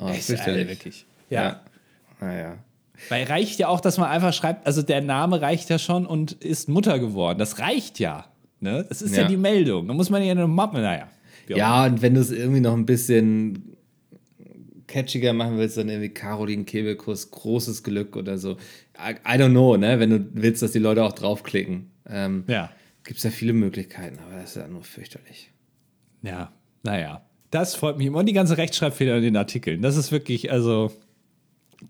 Oh, 0.00 0.08
Ist, 0.08 0.30
äh, 0.30 0.68
wirklich. 0.68 1.06
Ja. 1.30 1.42
Ja. 1.42 1.60
Naja. 2.20 2.58
Weil 3.08 3.24
reicht 3.24 3.58
ja 3.58 3.68
auch, 3.68 3.80
dass 3.80 3.98
man 3.98 4.08
einfach 4.08 4.32
schreibt, 4.32 4.66
also 4.66 4.82
der 4.82 5.02
Name 5.02 5.40
reicht 5.40 5.68
ja 5.68 5.78
schon 5.78 6.06
und 6.06 6.32
ist 6.32 6.68
Mutter 6.68 6.98
geworden. 6.98 7.38
Das 7.38 7.58
reicht 7.58 7.98
ja. 7.98 8.26
Ne? 8.60 8.84
Das 8.88 9.02
ist 9.02 9.14
ja. 9.14 9.22
Ja. 9.22 9.28
die 9.28 9.36
Meldung. 9.36 9.88
Da 9.88 9.94
muss 9.94 10.10
man 10.10 10.22
ja 10.22 10.30
eine 10.30 10.46
Mappe, 10.46 10.80
naja. 10.80 11.08
Ja, 11.48 11.84
und 11.84 12.00
wenn 12.00 12.14
du 12.14 12.20
es 12.20 12.30
irgendwie 12.30 12.60
noch 12.60 12.72
ein 12.72 12.86
bisschen 12.86 13.73
catchiger 14.94 15.32
machen 15.32 15.58
willst, 15.58 15.76
dann 15.76 15.88
irgendwie 15.88 16.10
Caroline 16.10 16.64
Kebekus, 16.64 17.32
großes 17.32 17.82
Glück 17.82 18.14
oder 18.16 18.38
so. 18.38 18.52
I, 18.96 19.16
I 19.26 19.36
don't 19.36 19.50
know, 19.50 19.76
ne? 19.76 19.98
Wenn 19.98 20.10
du 20.10 20.24
willst, 20.34 20.62
dass 20.62 20.70
die 20.70 20.78
Leute 20.78 21.02
auch 21.02 21.12
draufklicken. 21.12 21.90
Ähm, 22.08 22.44
Ja. 22.46 22.70
Gibt 23.02 23.18
es 23.18 23.24
ja 23.24 23.30
viele 23.30 23.52
Möglichkeiten, 23.52 24.18
aber 24.24 24.36
das 24.40 24.50
ist 24.50 24.56
ja 24.56 24.68
nur 24.68 24.84
fürchterlich. 24.84 25.50
Ja, 26.22 26.52
naja. 26.84 27.26
Das 27.50 27.74
freut 27.74 27.98
mich 27.98 28.06
immer. 28.06 28.18
Und 28.20 28.26
die 28.26 28.32
ganze 28.32 28.56
Rechtschreibfehler 28.56 29.16
in 29.16 29.24
den 29.24 29.36
Artikeln. 29.36 29.82
Das 29.82 29.96
ist 29.96 30.12
wirklich, 30.12 30.50
also. 30.52 30.92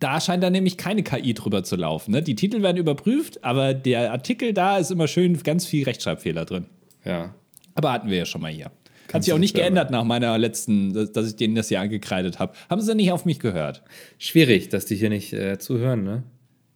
Da 0.01 0.21
scheint 0.21 0.43
dann 0.43 0.53
nämlich 0.53 0.77
keine 0.77 1.05
KI 1.05 1.35
drüber 1.35 1.63
zu 1.63 1.77
laufen. 1.77 2.11
Ne? 2.11 2.23
Die 2.23 2.35
Titel 2.35 2.63
werden 2.63 2.79
überprüft, 2.79 3.45
aber 3.45 3.75
der 3.75 4.11
Artikel 4.11 4.53
da 4.53 4.79
ist 4.79 4.91
immer 4.91 5.07
schön 5.07 5.41
ganz 5.45 5.67
viel 5.67 5.85
Rechtschreibfehler 5.85 6.47
drin. 6.47 6.67
Ja. 7.05 7.35
Aber 7.75 7.93
hatten 7.93 8.09
wir 8.09 8.17
ja 8.17 8.25
schon 8.25 8.41
mal 8.41 8.51
hier. 8.51 8.73
Hat 9.13 9.25
sich 9.25 9.33
auch 9.33 9.39
nicht 9.39 9.55
geändert 9.55 9.91
nach 9.91 10.05
meiner 10.05 10.37
letzten, 10.39 11.13
dass 11.13 11.29
ich 11.29 11.37
denen 11.37 11.55
das 11.55 11.71
Jahr 11.71 11.83
angekreidet 11.83 12.39
habe. 12.39 12.55
Haben 12.69 12.81
sie 12.81 12.95
nicht 12.95 13.13
auf 13.13 13.25
mich 13.25 13.39
gehört? 13.39 13.83
Schwierig, 14.19 14.71
dass 14.71 14.87
die 14.87 14.97
hier 14.97 15.11
nicht 15.11 15.33
äh, 15.33 15.59
zuhören, 15.59 16.05
ne? 16.05 16.23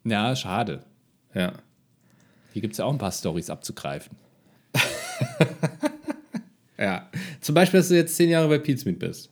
Ja, 0.05 0.35
schade. 0.37 0.81
Ja. 1.35 1.53
Hier 2.53 2.63
gibt 2.63 2.73
es 2.73 2.79
ja 2.79 2.85
auch 2.85 2.93
ein 2.93 2.99
paar 2.99 3.13
Stories 3.13 3.51
abzugreifen. 3.51 4.17
ja. 6.79 7.09
Zum 7.41 7.55
Beispiel, 7.55 7.81
dass 7.81 7.89
du 7.89 7.97
jetzt 7.97 8.17
zehn 8.17 8.31
Jahre 8.31 8.49
bei 8.49 8.59
Pizmeet 8.59 8.99
bist. 8.99 9.31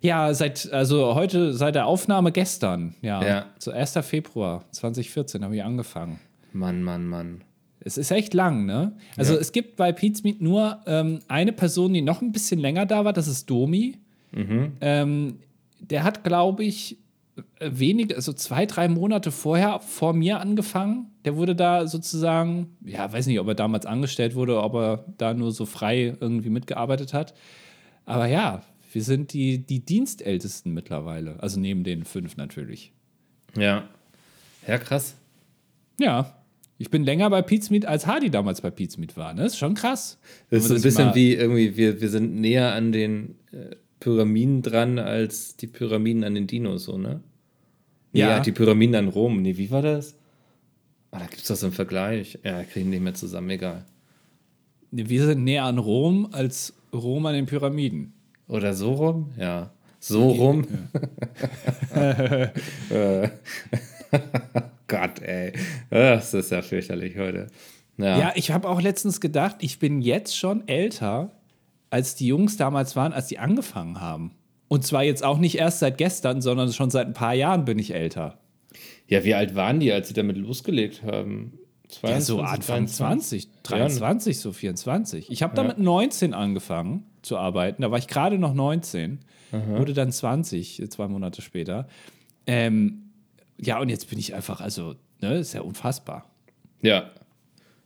Ja, 0.00 0.34
seit, 0.34 0.72
also 0.72 1.14
heute, 1.14 1.54
seit 1.54 1.76
der 1.76 1.86
Aufnahme 1.86 2.32
gestern, 2.32 2.96
ja. 3.02 3.24
Ja. 3.24 3.46
So 3.58 3.70
1. 3.70 3.98
Februar 4.02 4.64
2014 4.72 5.44
habe 5.44 5.54
ich 5.54 5.62
angefangen. 5.62 6.18
Mann, 6.52 6.82
Mann, 6.82 7.06
Mann. 7.06 7.44
Es 7.84 7.98
ist 7.98 8.10
echt 8.10 8.32
lang, 8.34 8.64
ne? 8.66 8.96
Also 9.16 9.34
Ja. 9.34 9.40
es 9.40 9.52
gibt 9.52 9.76
bei 9.76 9.92
Pete's 9.92 10.22
Meat 10.22 10.40
nur 10.40 10.80
ähm, 10.86 11.18
eine 11.28 11.52
Person, 11.52 11.92
die 11.92 12.02
noch 12.02 12.22
ein 12.22 12.32
bisschen 12.32 12.60
länger 12.60 12.86
da 12.86 13.04
war, 13.04 13.12
das 13.12 13.28
ist 13.28 13.48
Domi. 13.50 13.98
Ähm, 14.80 15.38
der 15.80 16.04
hat, 16.04 16.24
glaube 16.24 16.64
ich, 16.64 16.96
äh, 17.58 17.70
wenige, 17.72 18.14
also 18.16 18.32
zwei, 18.32 18.64
drei 18.66 18.88
Monate 18.88 19.30
vorher 19.30 19.80
vor 19.80 20.12
mir 20.14 20.40
angefangen. 20.40 21.06
Der 21.24 21.36
wurde 21.36 21.54
da 21.54 21.86
sozusagen, 21.86 22.76
ja, 22.84 23.12
weiß 23.12 23.26
nicht, 23.26 23.40
ob 23.40 23.48
er 23.48 23.54
damals 23.54 23.84
angestellt 23.84 24.34
wurde, 24.34 24.62
ob 24.62 24.74
er 24.74 25.04
da 25.18 25.34
nur 25.34 25.52
so 25.52 25.66
frei 25.66 26.16
irgendwie 26.20 26.50
mitgearbeitet 26.50 27.12
hat. 27.12 27.34
Aber 28.06 28.26
ja, 28.26 28.62
wir 28.92 29.02
sind 29.02 29.32
die, 29.32 29.58
die 29.58 29.80
Dienstältesten 29.80 30.72
mittlerweile. 30.72 31.36
Also 31.42 31.60
neben 31.60 31.84
den 31.84 32.04
fünf 32.04 32.36
natürlich. 32.36 32.92
Ja. 33.56 33.84
Ja, 34.66 34.78
krass. 34.78 35.16
Ja. 36.00 36.32
Ich 36.82 36.90
bin 36.90 37.04
länger 37.04 37.30
bei 37.30 37.44
Meat, 37.70 37.86
als 37.86 38.08
Hardy 38.08 38.28
damals 38.28 38.60
bei 38.60 38.72
Meat 38.76 39.16
war. 39.16 39.34
Ne? 39.34 39.44
Das 39.44 39.52
ist 39.52 39.58
schon 39.60 39.74
krass. 39.74 40.18
Das 40.50 40.62
ist 40.64 40.68
so 40.68 40.74
ein 40.74 40.82
bisschen 40.82 41.14
wie 41.14 41.32
irgendwie, 41.32 41.76
wir, 41.76 42.00
wir 42.00 42.08
sind 42.08 42.34
näher 42.34 42.74
an 42.74 42.90
den 42.90 43.36
äh, 43.52 43.76
Pyramiden 44.00 44.62
dran 44.62 44.98
als 44.98 45.56
die 45.56 45.68
Pyramiden 45.68 46.24
an 46.24 46.34
den 46.34 46.48
Dinos, 46.48 46.82
so, 46.82 46.98
ne? 46.98 47.20
Nee, 48.12 48.18
Ja. 48.22 48.30
ja. 48.30 48.40
die 48.40 48.50
Pyramiden 48.50 48.96
an 48.96 49.06
Rom. 49.06 49.42
Nee, 49.42 49.56
wie 49.58 49.70
war 49.70 49.82
das? 49.82 50.16
Ah, 51.12 51.20
da 51.20 51.26
gibt 51.26 51.42
es 51.42 51.46
doch 51.46 51.54
so 51.54 51.66
einen 51.66 51.72
Vergleich. 51.72 52.40
Ja, 52.42 52.64
kriegen 52.64 52.90
nicht 52.90 53.02
mehr 53.04 53.14
zusammen, 53.14 53.50
egal. 53.50 53.84
Wir 54.90 55.24
sind 55.24 55.44
näher 55.44 55.62
an 55.66 55.78
Rom 55.78 56.30
als 56.32 56.74
Rom 56.92 57.24
an 57.26 57.34
den 57.34 57.46
Pyramiden. 57.46 58.12
Oder 58.48 58.74
so 58.74 58.94
rum? 58.94 59.30
Ja. 59.38 59.70
So 60.00 60.30
rum? 60.30 60.66
Äh. 61.94 62.48
Gott, 65.00 65.20
ey. 65.22 65.52
Das 65.90 66.34
ist 66.34 66.50
ja 66.50 66.62
fürchterlich 66.62 67.16
heute. 67.18 67.46
Ja. 67.98 68.18
Ja, 68.18 68.32
ich 68.36 68.50
habe 68.50 68.68
auch 68.68 68.80
letztens 68.80 69.20
gedacht, 69.20 69.56
ich 69.60 69.78
bin 69.78 70.00
jetzt 70.00 70.36
schon 70.36 70.66
älter, 70.68 71.30
als 71.90 72.14
die 72.14 72.26
Jungs 72.26 72.56
damals 72.56 72.96
waren, 72.96 73.12
als 73.12 73.26
die 73.26 73.38
angefangen 73.38 74.00
haben. 74.00 74.32
Und 74.68 74.86
zwar 74.86 75.02
jetzt 75.04 75.22
auch 75.22 75.38
nicht 75.38 75.58
erst 75.58 75.80
seit 75.80 75.98
gestern, 75.98 76.40
sondern 76.40 76.72
schon 76.72 76.90
seit 76.90 77.06
ein 77.06 77.12
paar 77.12 77.34
Jahren 77.34 77.64
bin 77.64 77.78
ich 77.78 77.94
älter. 77.94 78.38
ja, 79.08 79.24
wie 79.24 79.34
alt 79.34 79.54
waren 79.54 79.78
die, 79.80 79.92
als 79.92 80.08
sie 80.08 80.14
damit 80.14 80.36
losgelegt 80.38 81.02
haben? 81.02 81.58
Ja, 82.02 82.18
so 82.22 82.36
22, 82.38 82.48
Anfang 82.72 82.88
20, 82.88 83.48
23, 83.64 84.38
so 84.40 84.52
24. 84.52 85.30
Ich 85.30 85.42
habe 85.42 85.54
Ja. 85.58 85.64
mit 85.64 85.78
19 85.78 86.32
angefangen 86.32 87.04
zu 87.20 87.36
arbeiten. 87.36 87.82
Da 87.82 87.90
war 87.90 87.98
ich 87.98 88.08
gerade 88.08 88.38
noch 88.38 88.54
19, 88.54 89.18
wurde 89.52 89.92
dann 89.92 90.10
20, 90.10 90.82
zwei 90.88 91.08
Monate 91.08 91.42
später. 91.42 91.86
Ähm, 92.46 93.01
ja, 93.62 93.80
und 93.80 93.88
jetzt 93.88 94.10
bin 94.10 94.18
ich 94.18 94.34
einfach, 94.34 94.60
also, 94.60 94.96
ne, 95.20 95.38
ist 95.38 95.52
ja 95.54 95.60
unfassbar. 95.60 96.28
Ja. 96.82 97.10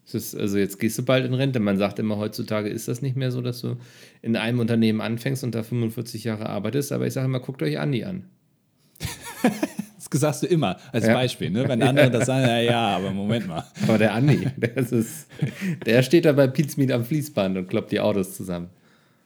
Es 0.06 0.14
ist, 0.14 0.34
also 0.36 0.56
jetzt 0.56 0.78
gehst 0.78 0.96
du 0.98 1.04
bald 1.04 1.26
in 1.26 1.34
Rente. 1.34 1.58
Man 1.60 1.76
sagt 1.78 1.98
immer, 1.98 2.16
heutzutage 2.16 2.68
ist 2.68 2.88
das 2.88 3.02
nicht 3.02 3.16
mehr 3.16 3.30
so, 3.30 3.42
dass 3.42 3.60
du 3.60 3.76
in 4.22 4.36
einem 4.36 4.60
Unternehmen 4.60 5.00
anfängst 5.00 5.42
und 5.44 5.54
da 5.54 5.62
45 5.62 6.24
Jahre 6.24 6.48
arbeitest. 6.48 6.92
Aber 6.92 7.06
ich 7.06 7.12
sage 7.12 7.26
immer, 7.26 7.40
guckt 7.40 7.62
euch 7.62 7.78
Andi 7.78 8.04
an. 8.04 8.24
Das 10.08 10.20
sagst 10.20 10.44
du 10.44 10.46
immer 10.46 10.76
als 10.92 11.04
Ja. 11.06 11.14
Beispiel, 11.14 11.50
ne? 11.50 11.68
Wenn 11.68 11.82
andere 11.82 12.10
das 12.10 12.26
sagen, 12.26 12.46
ja, 12.46 12.60
ja, 12.60 12.96
aber 12.96 13.10
Moment 13.10 13.48
mal. 13.48 13.64
Aber 13.82 13.98
der 13.98 14.14
Andi, 14.14 14.48
der, 14.56 14.76
ist, 14.76 15.26
der 15.84 16.02
steht 16.02 16.24
da 16.24 16.32
bei 16.32 16.46
Pizmeet 16.46 16.92
am 16.92 17.04
Fließband 17.04 17.58
und 17.58 17.68
kloppt 17.68 17.90
die 17.90 17.98
Autos 17.98 18.36
zusammen. 18.36 18.70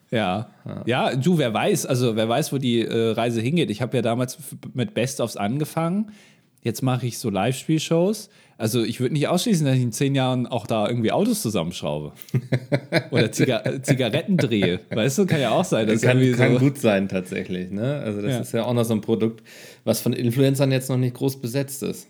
Ja. 0.09 0.49
ja, 0.85 1.15
du, 1.15 1.37
wer 1.37 1.53
weiß, 1.53 1.85
also 1.85 2.17
wer 2.17 2.27
weiß, 2.27 2.51
wo 2.51 2.57
die 2.57 2.81
äh, 2.81 3.11
Reise 3.11 3.39
hingeht. 3.39 3.69
Ich 3.69 3.81
habe 3.81 3.95
ja 3.95 4.01
damals 4.01 4.37
mit 4.73 4.93
Best-ofs 4.93 5.37
angefangen. 5.37 6.11
Jetzt 6.63 6.81
mache 6.83 7.07
ich 7.07 7.17
so 7.17 7.29
Live-Spiel-Shows. 7.29 8.29
Also 8.57 8.83
ich 8.83 8.99
würde 8.99 9.13
nicht 9.13 9.27
ausschließen, 9.27 9.65
dass 9.65 9.75
ich 9.75 9.81
in 9.81 9.91
zehn 9.91 10.13
Jahren 10.13 10.45
auch 10.45 10.67
da 10.67 10.87
irgendwie 10.87 11.11
Autos 11.11 11.41
zusammenschraube. 11.41 12.11
Oder 13.11 13.31
Ziga 13.31 13.81
Zigaretten 13.81 14.37
drehe. 14.37 14.79
Weißt 14.91 15.17
du, 15.17 15.25
kann 15.25 15.41
ja 15.41 15.49
auch 15.49 15.65
sein. 15.65 15.87
Kann 15.99 16.19
irgendwie 16.21 16.37
kann 16.37 16.53
so, 16.53 16.59
gut 16.59 16.77
sein, 16.77 17.09
tatsächlich. 17.09 17.71
Ne? 17.71 18.01
Also, 18.05 18.21
das 18.21 18.31
Ja. 18.31 18.39
ist 18.39 18.51
ja 18.53 18.65
auch 18.65 18.73
noch 18.75 18.83
so 18.83 18.93
ein 18.93 19.01
Produkt, 19.01 19.43
was 19.83 19.99
von 20.01 20.13
Influencern 20.13 20.71
jetzt 20.71 20.89
noch 20.89 20.97
nicht 20.97 21.15
groß 21.15 21.41
besetzt 21.41 21.81
ist. 21.81 22.07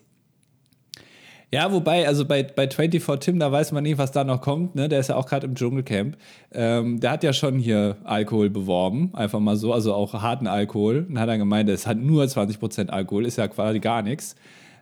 Ja, 1.54 1.72
wobei, 1.74 2.08
also 2.08 2.24
bei, 2.26 2.44
bei 2.44 2.70
24 2.70 3.20
Tim, 3.20 3.38
da 3.40 3.52
weiß 3.52 3.74
man 3.74 3.84
nicht, 3.84 3.98
was 3.98 4.12
da 4.14 4.24
noch 4.24 4.40
kommt. 4.40 4.76
Ne? 4.76 4.88
Der 4.88 5.00
ist 5.02 5.10
ja 5.10 5.16
auch 5.18 5.26
gerade 5.26 5.48
im 5.48 5.56
Dschungelcamp. 5.56 6.16
Ähm, 6.54 7.02
der 7.02 7.12
hat 7.12 7.24
ja 7.24 7.34
schon 7.34 7.60
hier 7.60 7.98
Alkohol 8.06 8.50
beworben, 8.50 9.10
einfach 9.14 9.42
mal 9.42 9.58
so, 9.58 9.74
also 9.74 9.94
auch 9.94 10.14
harten 10.14 10.48
Alkohol. 10.48 11.06
Und 11.10 11.20
hat 11.20 11.28
dann 11.28 11.40
gemeint, 11.40 11.70
es 11.70 11.86
hat 11.88 11.98
nur 11.98 12.24
20% 12.24 12.88
Alkohol, 12.90 13.26
ist 13.26 13.38
ja 13.38 13.50
quasi 13.50 13.80
gar 13.82 14.02
nichts. 14.02 14.36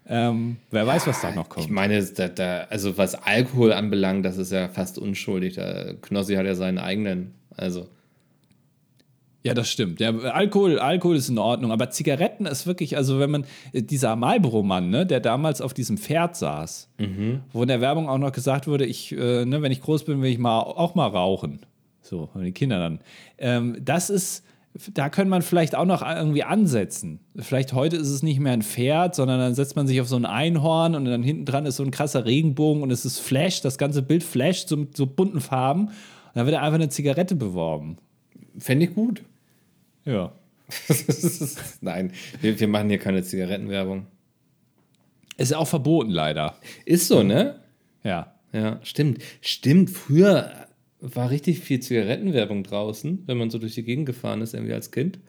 Ähm, 0.08 0.58
wer 0.70 0.86
weiß, 0.86 1.08
was 1.08 1.22
da 1.22 1.32
noch 1.32 1.46
Ich 1.46 1.50
kommt. 1.50 1.72
meine, 1.72 2.04
da, 2.04 2.28
da, 2.28 2.68
also 2.70 2.98
was 2.98 3.16
Alkohol 3.16 3.74
anbelangt, 3.74 4.24
das 4.26 4.38
ist 4.38 4.52
ja 4.52 4.68
fast 4.68 5.00
unschuldig. 5.00 5.56
Da, 5.56 5.94
Knossi 6.02 6.36
hat 6.36 6.46
ja 6.46 6.54
seinen 6.56 6.78
eigenen. 6.78 7.34
Also, 7.58 7.88
Ja, 9.42 9.54
das 9.54 9.70
stimmt. 9.70 10.02
Ja, 10.02 10.10
Alkohol, 10.12 10.80
Alkohol 10.80 11.16
ist 11.16 11.30
in 11.30 11.38
Ordnung, 11.38 11.72
aber 11.72 11.90
Zigaretten 11.90 12.46
ist 12.46 12.68
wirklich, 12.68 12.98
also 12.98 13.20
wenn 13.20 13.32
man, 13.32 13.46
äh, 13.72 13.82
dieser 13.82 14.16
Marlboro-Mann, 14.18 14.90
ne, 14.90 15.06
der 15.06 15.22
damals 15.22 15.62
auf 15.62 15.74
diesem 15.74 15.98
Pferd 15.98 16.36
saß, 16.36 16.90
wo 17.54 17.62
in 17.62 17.70
der 17.70 17.80
Werbung 17.80 18.10
auch 18.10 18.18
noch 18.18 18.34
gesagt 18.34 18.68
wurde, 18.68 18.86
ich, 18.86 19.14
äh, 19.14 19.46
ne, 19.46 19.62
wenn 19.62 19.72
ich 19.72 19.82
groß 19.82 20.04
bin, 20.04 20.22
will 20.22 20.30
ich 20.30 20.40
mal 20.40 20.60
auch 20.60 20.94
mal 20.96 21.08
rauchen. 21.08 21.62
So, 22.02 22.30
und 22.34 22.44
die 22.44 22.52
Kinder 22.52 22.80
dann. 22.80 23.00
Ähm, 23.38 23.78
das 23.82 24.10
ist, 24.10 24.44
da 24.94 25.10
könnte 25.10 25.30
man 25.30 25.42
vielleicht 25.42 25.74
auch 25.74 25.86
noch 25.86 26.02
irgendwie 26.02 26.44
ansetzen. 26.44 27.22
Vielleicht 27.38 27.72
heute 27.72 27.96
ist 27.96 28.10
es 28.10 28.24
nicht 28.24 28.42
mehr 28.42 28.54
ein 28.54 28.62
Pferd, 28.62 29.16
sondern 29.16 29.40
dann 29.40 29.56
setzt 29.56 29.76
man 29.78 29.88
sich 29.88 30.02
auf 30.02 30.08
so 30.08 30.18
ein 30.18 30.26
Einhorn 30.26 30.96
und 30.96 31.06
dann 31.06 31.24
hinten 31.24 31.46
dran 31.46 31.66
ist 31.66 31.78
so 31.78 31.84
ein 31.84 31.92
krasser 31.92 32.26
Regenbogen 32.26 32.84
und 32.84 32.92
es 32.92 33.06
ist 33.06 33.20
Flash, 33.20 33.62
das 33.62 33.78
ganze 33.78 34.02
Bild 34.02 34.24
flasht 34.24 34.68
so 34.68 34.76
mit 34.76 34.98
so 34.98 35.06
bunten 35.06 35.40
Farben. 35.40 35.88
Und 35.88 36.36
dann 36.36 36.46
wird 36.46 36.58
einfach 36.58 36.76
eine 36.76 36.90
Zigarette 36.90 37.36
beworben. 37.36 37.98
fände 38.58 38.86
ich 38.86 38.94
gut. 38.94 39.24
Ja. 40.06 40.32
Nein, 41.82 42.14
wir, 42.42 42.60
wir 42.60 42.68
machen 42.68 42.90
hier 42.90 43.00
keine 43.00 43.24
Zigarettenwerbung. 43.24 44.06
Ist 45.38 45.52
ja 45.52 45.58
auch 45.58 45.68
verboten, 45.68 46.12
leider. 46.12 46.56
Ist 46.86 47.08
so, 47.08 47.24
ne? 47.24 47.62
Ja. 48.04 48.36
Ja, 48.52 48.80
stimmt. 48.84 49.22
Stimmt, 49.42 49.90
früher 49.90 50.68
war 51.00 51.30
richtig 51.30 51.60
viel 51.60 51.80
Zigarettenwerbung 51.80 52.64
draußen, 52.64 53.24
wenn 53.26 53.38
man 53.38 53.50
so 53.50 53.58
durch 53.58 53.76
die 53.76 53.84
Gegend 53.84 54.06
gefahren 54.06 54.42
ist, 54.42 54.54
irgendwie 54.54 54.74
als 54.74 54.92
Kind. 54.92 55.20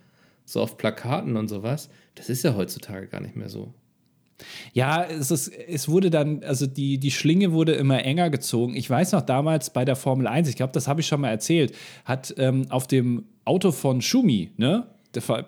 So 0.45 0.61
auf 0.61 0.77
Plakaten 0.77 1.37
und 1.37 1.49
sowas. 1.49 1.91
Das 2.17 2.29
ist 2.29 2.43
ja 2.43 2.55
heutzutage 2.57 3.07
gar 3.07 3.21
nicht 3.21 3.37
mehr 3.37 3.49
so. 3.49 3.73
Ja, 4.73 5.05
es, 5.05 5.31
ist, 5.31 5.49
es 5.49 5.89
wurde 5.89 6.11
dann, 6.11 6.43
also 6.45 6.67
die, 6.67 6.99
die 6.99 7.11
Schlinge 7.11 7.53
wurde 7.53 7.73
immer 7.73 8.03
enger 8.05 8.31
gezogen. 8.31 8.75
Ich 8.77 8.89
weiß 8.89 9.13
noch 9.13 9.23
damals 9.23 9.71
bei 9.71 9.85
der 9.85 9.97
Formel 9.97 10.27
1, 10.27 10.49
ich 10.49 10.57
glaube, 10.57 10.73
das 10.73 10.89
habe 10.89 11.01
ich 11.01 11.07
schon 11.07 11.21
mal 11.21 11.31
erzählt, 11.31 11.75
hat 12.05 12.35
ähm, 12.39 12.67
auf 12.71 12.87
dem 12.87 13.25
Auto 13.45 13.73
von 13.73 14.01
Schumi, 14.01 14.51
ne, 14.57 14.87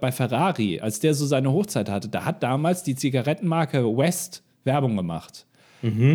bei 0.01 0.11
Ferrari, 0.11 0.81
als 0.81 0.99
der 0.99 1.15
so 1.15 1.25
seine 1.25 1.53
Hochzeit 1.53 1.89
hatte, 1.89 2.09
da 2.09 2.25
hat 2.25 2.43
damals 2.43 2.83
die 2.83 2.97
Zigarettenmarke 2.97 3.97
West 3.97 4.43
Werbung 4.65 4.97
gemacht. 4.97 5.47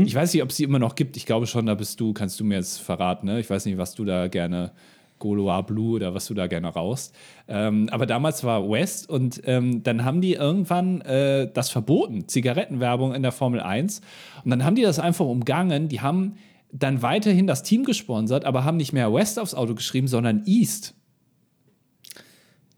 Ich 0.06 0.16
weiß 0.16 0.34
nicht, 0.34 0.44
ob 0.44 0.50
es 0.50 0.56
sie 0.56 0.64
immer 0.64 0.80
noch 0.80 0.96
gibt. 0.96 1.18
Ich 1.18 1.26
glaube 1.26 1.46
schon, 1.46 1.66
da 1.66 1.76
bist 1.76 2.00
du, 2.00 2.14
kannst 2.14 2.40
du 2.40 2.46
mir 2.46 2.56
jetzt 2.56 2.80
verraten, 2.80 3.28
ne? 3.28 3.40
Ich 3.40 3.50
weiß 3.50 3.66
nicht, 3.66 3.78
was 3.78 3.96
du 3.96 4.06
da 4.06 4.28
gerne, 4.30 4.72
Goloa 5.20 5.62
Blue 5.62 5.96
oder 5.96 6.14
was 6.14 6.28
du 6.28 6.34
da 6.34 6.48
gerne 6.48 6.68
rauchst. 6.68 7.14
Ähm, 7.48 7.90
aber 7.92 8.06
damals 8.06 8.44
war 8.44 8.70
West 8.70 9.10
und 9.10 9.42
ähm, 9.46 9.84
dann 9.84 10.06
haben 10.06 10.22
die 10.22 10.34
irgendwann 10.34 11.02
äh, 11.02 11.50
das 11.54 11.70
verboten, 11.70 12.28
Zigarettenwerbung 12.28 13.14
in 13.14 13.24
der 13.24 13.32
Formel 13.32 13.60
1. 13.60 14.02
Und 14.44 14.50
dann 14.52 14.64
haben 14.64 14.76
die 14.76 14.84
das 14.84 15.00
einfach 15.00 15.26
umgangen. 15.26 15.88
Die 15.90 16.02
haben 16.02 16.36
dann 16.72 17.02
weiterhin 17.02 17.48
das 17.48 17.64
Team 17.64 17.84
gesponsert, 17.86 18.46
aber 18.46 18.64
haben 18.64 18.78
nicht 18.78 18.94
mehr 18.94 19.14
West 19.14 19.40
aufs 19.40 19.54
Auto 19.54 19.74
geschrieben, 19.74 20.08
sondern 20.08 20.44
East. 20.46 20.94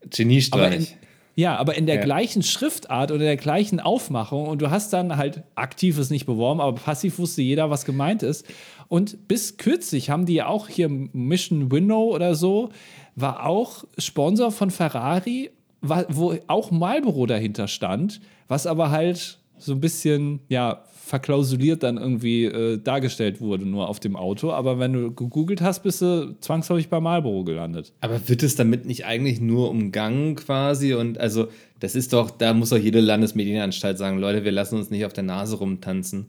Geniestreich. 0.09 0.95
ja, 1.35 1.55
aber 1.57 1.75
in 1.75 1.85
der 1.85 1.95
Ja. 1.95 2.01
gleichen 2.03 2.41
Schriftart 2.43 3.11
oder 3.11 3.23
der 3.25 3.37
gleichen 3.37 3.79
Aufmachung 3.79 4.47
und 4.47 4.61
du 4.61 4.69
hast 4.69 4.91
dann 4.93 5.17
halt 5.17 5.43
aktives 5.55 6.09
nicht 6.09 6.25
beworben, 6.25 6.61
aber 6.61 6.73
passiv 6.75 7.19
wusste 7.19 7.41
jeder, 7.41 7.69
was 7.69 7.85
gemeint 7.85 8.23
ist. 8.23 8.45
Und 8.89 9.27
bis 9.27 9.57
kürzlich 9.57 10.09
haben 10.09 10.25
die 10.25 10.33
ja 10.33 10.47
auch 10.47 10.67
hier 10.67 10.89
Mission 10.89 11.71
Winnow 11.71 12.13
oder 12.13 12.35
so, 12.35 12.69
war 13.15 13.45
auch 13.45 13.85
Sponsor 13.97 14.51
von 14.51 14.71
Ferrari, 14.71 15.51
wo 15.81 16.35
auch 16.47 16.71
Marlboro 16.71 17.25
dahinter 17.25 17.67
stand, 17.67 18.19
was 18.47 18.67
aber 18.67 18.89
halt 18.89 19.39
so 19.57 19.73
ein 19.73 19.79
bisschen, 19.79 20.39
ja, 20.49 20.83
verklausuliert 21.09 21.81
dann 21.81 21.97
irgendwie 21.97 22.45
äh, 22.45 22.77
dargestellt 22.77 23.41
wurde, 23.41 23.65
nur 23.65 23.89
auf 23.89 23.99
dem 23.99 24.15
Auto. 24.15 24.51
Aber 24.51 24.77
wenn 24.79 24.93
du 24.93 25.11
gegoogelt 25.11 25.61
hast, 25.61 25.81
bist 25.81 26.01
du 26.01 26.35
zwangsläufig 26.39 26.89
bei 26.89 26.99
Marlboro 26.99 27.43
gelandet. 27.43 27.93
Aber 28.01 28.27
wird 28.29 28.43
es 28.43 28.55
damit 28.55 28.85
nicht 28.85 29.05
eigentlich 29.05 29.41
nur 29.41 29.71
umgangen 29.71 30.35
quasi? 30.35 30.93
Und 30.93 31.17
also, 31.17 31.47
das 31.79 31.95
ist 31.95 32.13
doch, 32.13 32.29
da 32.29 32.53
muss 32.53 32.69
doch 32.69 32.77
jede 32.77 32.99
Landesmedienanstalt 33.01 33.97
sagen, 33.97 34.19
Leute, 34.19 34.45
wir 34.45 34.51
lassen 34.51 34.77
uns 34.77 34.91
nicht 34.91 35.03
auf 35.05 35.13
der 35.13 35.23
Nase 35.23 35.57
rumtanzen. 35.57 36.27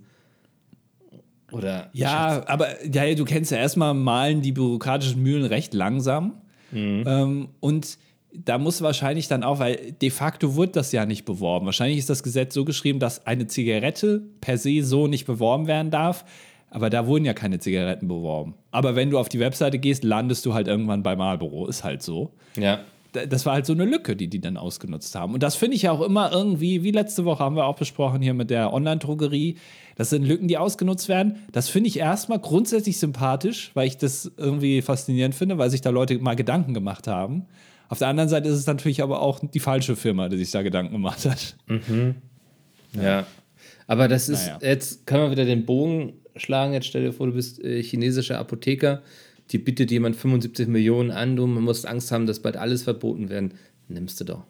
Oder? 1.52 1.90
Ja, 1.92 2.42
aber 2.46 2.68
ja, 2.84 3.14
du 3.14 3.24
kennst 3.24 3.50
ja 3.50 3.58
erstmal 3.58 3.94
malen 3.94 4.42
die 4.42 4.52
bürokratischen 4.52 5.22
Mühlen 5.22 5.44
recht 5.44 5.74
langsam. 5.74 6.34
Mhm. 6.72 7.04
Ähm, 7.06 7.48
und 7.60 7.98
da 8.32 8.58
muss 8.58 8.80
wahrscheinlich 8.82 9.28
dann 9.28 9.42
auch, 9.42 9.58
weil 9.58 9.92
de 10.00 10.10
facto 10.10 10.56
wird 10.56 10.76
das 10.76 10.92
ja 10.92 11.04
nicht 11.06 11.24
beworben. 11.24 11.66
Wahrscheinlich 11.66 11.98
ist 11.98 12.10
das 12.10 12.22
Gesetz 12.22 12.54
so 12.54 12.64
geschrieben, 12.64 13.00
dass 13.00 13.26
eine 13.26 13.46
Zigarette 13.46 14.22
per 14.40 14.56
se 14.56 14.82
so 14.84 15.06
nicht 15.06 15.26
beworben 15.26 15.66
werden 15.66 15.90
darf. 15.90 16.24
Aber 16.70 16.88
da 16.88 17.06
wurden 17.08 17.24
ja 17.24 17.34
keine 17.34 17.58
Zigaretten 17.58 18.06
beworben. 18.06 18.54
Aber 18.70 18.94
wenn 18.94 19.10
du 19.10 19.18
auf 19.18 19.28
die 19.28 19.40
Webseite 19.40 19.80
gehst, 19.80 20.04
landest 20.04 20.46
du 20.46 20.54
halt 20.54 20.68
irgendwann 20.68 21.02
bei 21.02 21.16
Marlboro. 21.16 21.66
Ist 21.66 21.82
halt 21.82 22.02
so. 22.02 22.30
Ja. 22.56 22.80
Das 23.12 23.46
war 23.46 23.54
halt 23.54 23.66
so 23.66 23.72
eine 23.72 23.84
Lücke, 23.84 24.14
die 24.16 24.28
die 24.28 24.40
dann 24.40 24.56
ausgenutzt 24.56 25.14
haben. 25.14 25.34
Und 25.34 25.42
das 25.42 25.56
finde 25.56 25.76
ich 25.76 25.82
ja 25.82 25.92
auch 25.92 26.02
immer 26.02 26.30
irgendwie, 26.32 26.82
wie 26.82 26.92
letzte 26.92 27.24
Woche 27.24 27.42
haben 27.42 27.56
wir 27.56 27.64
auch 27.64 27.76
besprochen 27.76 28.22
hier 28.22 28.34
mit 28.34 28.50
der 28.50 28.72
Online-Drogerie. 28.72 29.56
Das 29.96 30.10
sind 30.10 30.24
Lücken, 30.24 30.48
die 30.48 30.58
ausgenutzt 30.58 31.08
werden. 31.08 31.36
Das 31.52 31.68
finde 31.68 31.88
ich 31.88 31.98
erstmal 31.98 32.38
grundsätzlich 32.38 32.98
sympathisch, 32.98 33.70
weil 33.74 33.86
ich 33.86 33.96
das 33.96 34.30
irgendwie 34.36 34.80
faszinierend 34.82 35.34
finde, 35.34 35.58
weil 35.58 35.70
sich 35.70 35.80
da 35.80 35.90
Leute 35.90 36.18
mal 36.18 36.36
Gedanken 36.36 36.74
gemacht 36.74 37.06
haben. 37.06 37.46
Auf 37.88 37.98
der 37.98 38.08
anderen 38.08 38.28
Seite 38.28 38.48
ist 38.48 38.54
es 38.54 38.66
natürlich 38.66 39.02
aber 39.02 39.20
auch 39.20 39.40
die 39.42 39.60
falsche 39.60 39.96
Firma, 39.96 40.28
die 40.28 40.36
sich 40.36 40.52
da 40.52 40.62
Gedanken 40.62 40.92
gemacht 40.92 41.24
hat. 41.24 41.56
Mhm. 41.66 42.14
Ja. 42.94 43.02
ja. 43.02 43.26
Aber 43.88 44.06
das 44.06 44.28
ist, 44.28 44.46
naja. 44.46 44.58
jetzt 44.62 45.06
können 45.06 45.24
wir 45.24 45.30
wieder 45.32 45.44
den 45.44 45.66
Bogen 45.66 46.12
schlagen. 46.36 46.72
Jetzt 46.72 46.86
stell 46.86 47.02
dir 47.02 47.12
vor, 47.12 47.26
du 47.26 47.32
bist 47.32 47.62
äh, 47.64 47.82
chinesischer 47.82 48.38
Apotheker, 48.38 49.02
die 49.50 49.58
bietet 49.58 49.90
jemand 49.90 50.16
75 50.16 50.68
Millionen 50.68 51.10
an, 51.10 51.36
du 51.36 51.46
musst 51.46 51.86
Angst 51.86 52.12
haben, 52.12 52.26
dass 52.26 52.40
bald 52.40 52.56
alles 52.56 52.82
verboten 52.82 53.28
werden. 53.28 53.54
Nimmst 53.88 54.20
du 54.20 54.24
doch. 54.24 54.44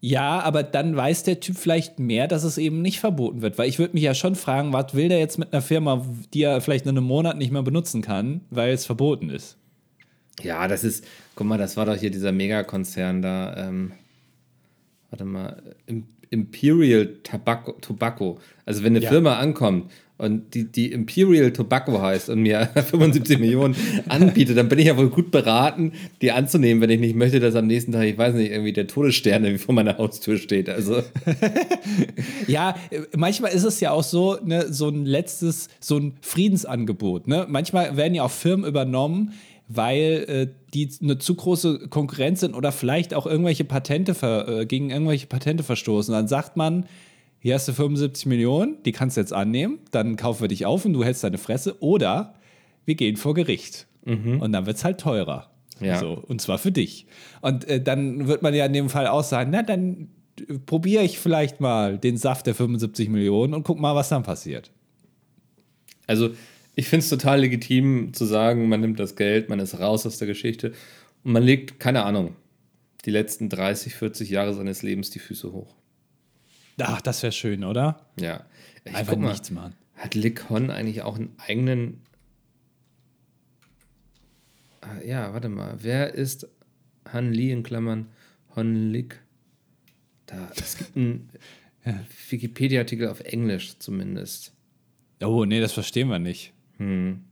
Ja, 0.00 0.40
aber 0.40 0.62
dann 0.62 0.94
weiß 0.94 1.24
der 1.24 1.40
Typ 1.40 1.56
vielleicht 1.56 1.98
mehr, 1.98 2.28
dass 2.28 2.44
es 2.44 2.56
eben 2.56 2.82
nicht 2.82 3.00
verboten 3.00 3.42
wird. 3.42 3.58
Weil 3.58 3.68
ich 3.68 3.78
würde 3.78 3.94
mich 3.94 4.04
ja 4.04 4.14
schon 4.14 4.36
fragen, 4.36 4.72
was 4.72 4.94
will 4.94 5.08
der 5.08 5.18
jetzt 5.18 5.38
mit 5.38 5.52
einer 5.52 5.60
Firma, 5.60 6.06
die 6.32 6.42
er 6.42 6.60
vielleicht 6.60 6.84
in 6.84 6.90
einem 6.90 7.04
Monat 7.04 7.36
nicht 7.36 7.50
mehr 7.50 7.62
benutzen 7.62 8.00
kann, 8.00 8.42
weil 8.50 8.72
es 8.72 8.86
verboten 8.86 9.28
ist? 9.28 9.56
Ja, 10.40 10.68
das 10.68 10.84
ist, 10.84 11.04
guck 11.34 11.48
mal, 11.48 11.58
das 11.58 11.76
war 11.76 11.84
doch 11.84 11.96
hier 11.96 12.10
dieser 12.10 12.30
Megakonzern 12.30 13.22
da, 13.22 13.68
ähm, 13.68 13.92
warte 15.10 15.24
mal, 15.24 15.62
Imperial 16.30 17.16
Tobacco, 17.24 17.72
Tobacco. 17.80 18.38
Also 18.64 18.84
wenn 18.84 18.94
eine 18.94 19.04
ja. 19.04 19.10
Firma 19.10 19.38
ankommt 19.38 19.90
und 20.18 20.52
die, 20.54 20.64
die 20.64 20.90
Imperial 20.90 21.52
Tobacco 21.52 22.02
heißt 22.02 22.28
und 22.28 22.42
mir 22.42 22.66
75 22.74 23.38
Millionen 23.38 23.76
anbietet, 24.08 24.56
dann 24.56 24.68
bin 24.68 24.80
ich 24.80 24.86
ja 24.86 24.96
wohl 24.96 25.10
gut 25.10 25.30
beraten, 25.30 25.92
die 26.20 26.32
anzunehmen, 26.32 26.82
wenn 26.82 26.90
ich 26.90 27.00
nicht 27.00 27.14
möchte, 27.14 27.38
dass 27.38 27.54
am 27.54 27.68
nächsten 27.68 27.92
Tag, 27.92 28.02
ich 28.02 28.18
weiß 28.18 28.34
nicht, 28.34 28.50
irgendwie 28.50 28.72
der 28.72 28.88
Todesstern 28.88 29.58
vor 29.58 29.74
meiner 29.74 29.96
Haustür 29.96 30.36
steht. 30.36 30.68
Also. 30.68 31.02
ja, 32.48 32.74
manchmal 33.16 33.52
ist 33.52 33.64
es 33.64 33.78
ja 33.78 33.92
auch 33.92 34.02
so, 34.02 34.38
ne, 34.44 34.72
so 34.72 34.88
ein 34.88 35.06
letztes, 35.06 35.68
so 35.78 35.98
ein 35.98 36.14
Friedensangebot. 36.20 37.28
Ne? 37.28 37.46
Manchmal 37.48 37.96
werden 37.96 38.14
ja 38.14 38.24
auch 38.24 38.30
Firmen 38.30 38.66
übernommen, 38.66 39.34
weil 39.68 40.24
äh, 40.28 40.46
die 40.74 40.90
eine 41.02 41.18
zu 41.18 41.34
große 41.34 41.88
Konkurrenz 41.90 42.40
sind 42.40 42.54
oder 42.54 42.72
vielleicht 42.72 43.14
auch 43.14 43.26
irgendwelche 43.26 43.64
Patente 43.64 44.14
ver, 44.14 44.48
äh, 44.48 44.66
gegen 44.66 44.90
irgendwelche 44.90 45.26
Patente 45.26 45.62
verstoßen. 45.62 46.12
Dann 46.12 46.26
sagt 46.26 46.56
man, 46.56 46.86
hier 47.40 47.54
hast 47.54 47.68
du 47.68 47.72
75 47.72 48.26
Millionen, 48.26 48.82
die 48.82 48.92
kannst 48.92 49.16
du 49.16 49.20
jetzt 49.20 49.32
annehmen, 49.32 49.78
dann 49.90 50.16
kaufen 50.16 50.40
wir 50.42 50.48
dich 50.48 50.66
auf 50.66 50.84
und 50.84 50.92
du 50.92 51.04
hältst 51.04 51.22
deine 51.22 51.38
Fresse. 51.38 51.80
Oder 51.80 52.34
wir 52.84 52.94
gehen 52.94 53.16
vor 53.16 53.34
Gericht. 53.34 53.86
Mhm. 54.04 54.40
Und 54.40 54.52
dann 54.52 54.66
wird 54.66 54.76
es 54.76 54.84
halt 54.84 54.98
teurer. 54.98 55.50
Ja. 55.80 55.98
So, 55.98 56.12
und 56.26 56.40
zwar 56.40 56.58
für 56.58 56.72
dich. 56.72 57.06
Und 57.40 57.64
äh, 57.66 57.80
dann 57.80 58.26
wird 58.26 58.42
man 58.42 58.54
ja 58.54 58.66
in 58.66 58.72
dem 58.72 58.88
Fall 58.88 59.06
auch 59.06 59.22
sagen, 59.22 59.50
na, 59.52 59.62
dann 59.62 60.08
probiere 60.66 61.04
ich 61.04 61.18
vielleicht 61.18 61.60
mal 61.60 61.98
den 61.98 62.16
Saft 62.16 62.46
der 62.46 62.54
75 62.54 63.08
Millionen 63.08 63.54
und 63.54 63.62
guck 63.62 63.78
mal, 63.78 63.94
was 63.94 64.08
dann 64.08 64.22
passiert. 64.22 64.70
Also 66.06 66.30
ich 66.74 66.88
finde 66.88 67.04
es 67.04 67.08
total 67.08 67.40
legitim 67.40 68.12
zu 68.14 68.24
sagen, 68.24 68.68
man 68.68 68.80
nimmt 68.80 68.98
das 68.98 69.16
Geld, 69.16 69.48
man 69.48 69.58
ist 69.58 69.78
raus 69.78 70.06
aus 70.06 70.18
der 70.18 70.28
Geschichte 70.28 70.72
und 71.24 71.32
man 71.32 71.42
legt, 71.42 71.80
keine 71.80 72.04
Ahnung, 72.04 72.36
die 73.04 73.10
letzten 73.10 73.48
30, 73.48 73.94
40 73.94 74.30
Jahre 74.30 74.54
seines 74.54 74.82
Lebens 74.82 75.10
die 75.10 75.18
Füße 75.18 75.52
hoch. 75.52 75.74
Ach, 76.80 77.00
das 77.00 77.22
wäre 77.22 77.32
schön, 77.32 77.64
oder? 77.64 78.06
Ja. 78.18 78.44
Ich 78.84 78.94
Einfach 78.94 79.16
mal, 79.16 79.30
nichts 79.30 79.50
machen. 79.50 79.74
Hat 79.96 80.14
Lick 80.14 80.48
Hon 80.48 80.70
eigentlich 80.70 81.02
auch 81.02 81.16
einen 81.16 81.34
eigenen. 81.38 82.02
Ah, 84.80 85.02
ja, 85.04 85.32
warte 85.32 85.48
mal. 85.48 85.76
Wer 85.80 86.14
ist 86.14 86.48
Han 87.12 87.32
Li 87.32 87.50
in 87.50 87.62
Klammern 87.62 88.06
Hon 88.54 88.92
Lick? 88.92 89.20
Da, 90.26 90.50
es 90.56 90.76
gibt 90.76 90.96
einen 90.96 91.30
ja. 91.84 91.98
Wikipedia-Artikel 92.30 93.08
auf 93.08 93.20
Englisch 93.20 93.78
zumindest. 93.78 94.52
Oh, 95.22 95.44
nee, 95.44 95.60
das 95.60 95.72
verstehen 95.72 96.08
wir 96.08 96.18
nicht. 96.18 96.52
Hm. 96.76 97.24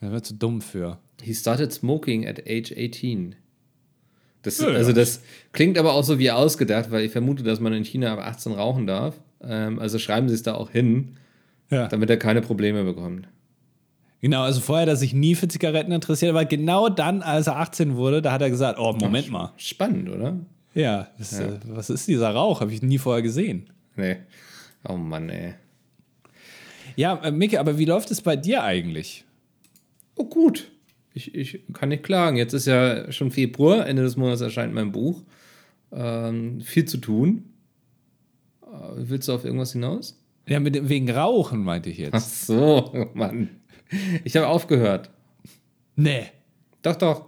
Da 0.00 0.12
wird 0.12 0.26
zu 0.26 0.34
dumm 0.34 0.60
für. 0.60 0.98
He 1.20 1.34
started 1.34 1.72
smoking 1.72 2.26
at 2.26 2.40
age 2.46 2.72
18. 2.76 3.36
Das, 4.42 4.58
ja, 4.58 4.68
also 4.68 4.92
das 4.92 5.22
klingt 5.52 5.78
aber 5.78 5.92
auch 5.92 6.04
so 6.04 6.18
wie 6.18 6.30
ausgedacht, 6.30 6.90
weil 6.90 7.04
ich 7.04 7.12
vermute, 7.12 7.42
dass 7.42 7.60
man 7.60 7.72
in 7.72 7.84
China 7.84 8.12
ab 8.12 8.18
18 8.20 8.52
rauchen 8.52 8.86
darf. 8.86 9.14
Ähm, 9.42 9.78
also 9.78 9.98
schreiben 9.98 10.28
sie 10.28 10.34
es 10.34 10.42
da 10.42 10.54
auch 10.54 10.70
hin, 10.70 11.16
ja. 11.70 11.88
damit 11.88 12.10
er 12.10 12.16
keine 12.16 12.42
Probleme 12.42 12.84
bekommt. 12.84 13.28
Genau, 14.20 14.42
also 14.42 14.60
vorher, 14.60 14.86
dass 14.86 15.00
sich 15.00 15.14
nie 15.14 15.34
für 15.34 15.48
Zigaretten 15.48 15.90
interessiert, 15.90 16.30
aber 16.30 16.44
genau 16.44 16.88
dann, 16.88 17.22
als 17.22 17.48
er 17.48 17.56
18 17.56 17.96
wurde, 17.96 18.22
da 18.22 18.32
hat 18.32 18.42
er 18.42 18.50
gesagt, 18.50 18.78
oh, 18.78 18.92
Moment 18.92 19.30
mal. 19.30 19.52
Spannend, 19.56 20.08
oder? 20.08 20.36
Ja, 20.74 21.08
das, 21.18 21.38
ja. 21.38 21.46
Äh, 21.46 21.58
was 21.66 21.90
ist 21.90 22.08
dieser 22.08 22.30
Rauch? 22.30 22.60
Habe 22.60 22.72
ich 22.72 22.82
nie 22.82 22.98
vorher 22.98 23.22
gesehen. 23.22 23.68
Nee. 23.96 24.16
Oh 24.88 24.96
Mann, 24.96 25.28
ey. 25.28 25.54
Ja, 26.96 27.16
äh, 27.22 27.30
Micke, 27.30 27.60
aber 27.60 27.78
wie 27.78 27.84
läuft 27.84 28.10
es 28.10 28.20
bei 28.20 28.36
dir 28.36 28.62
eigentlich? 28.62 29.24
Oh, 30.16 30.24
gut. 30.24 30.70
Ich, 31.14 31.34
ich 31.34 31.60
kann 31.72 31.90
nicht 31.90 32.02
klagen. 32.02 32.36
Jetzt 32.36 32.52
ist 32.52 32.66
ja 32.66 33.10
schon 33.12 33.30
Februar, 33.30 33.86
Ende 33.86 34.02
des 34.02 34.16
Monats 34.16 34.40
erscheint 34.40 34.72
mein 34.72 34.92
Buch. 34.92 35.22
Ähm, 35.92 36.60
viel 36.62 36.86
zu 36.86 36.98
tun. 36.98 37.44
Äh, 38.62 38.66
willst 38.96 39.28
du 39.28 39.32
auf 39.32 39.44
irgendwas 39.44 39.72
hinaus? 39.72 40.18
Ja, 40.46 40.58
mit, 40.58 40.88
wegen 40.88 41.10
Rauchen 41.10 41.62
meinte 41.62 41.90
ich 41.90 41.98
jetzt. 41.98 42.14
Ach 42.14 42.20
so, 42.20 43.08
Mann. 43.14 43.50
Ich 44.24 44.36
habe 44.36 44.48
aufgehört. 44.48 45.10
Nee. 45.96 46.28
Doch, 46.80 46.96
doch. 46.96 47.26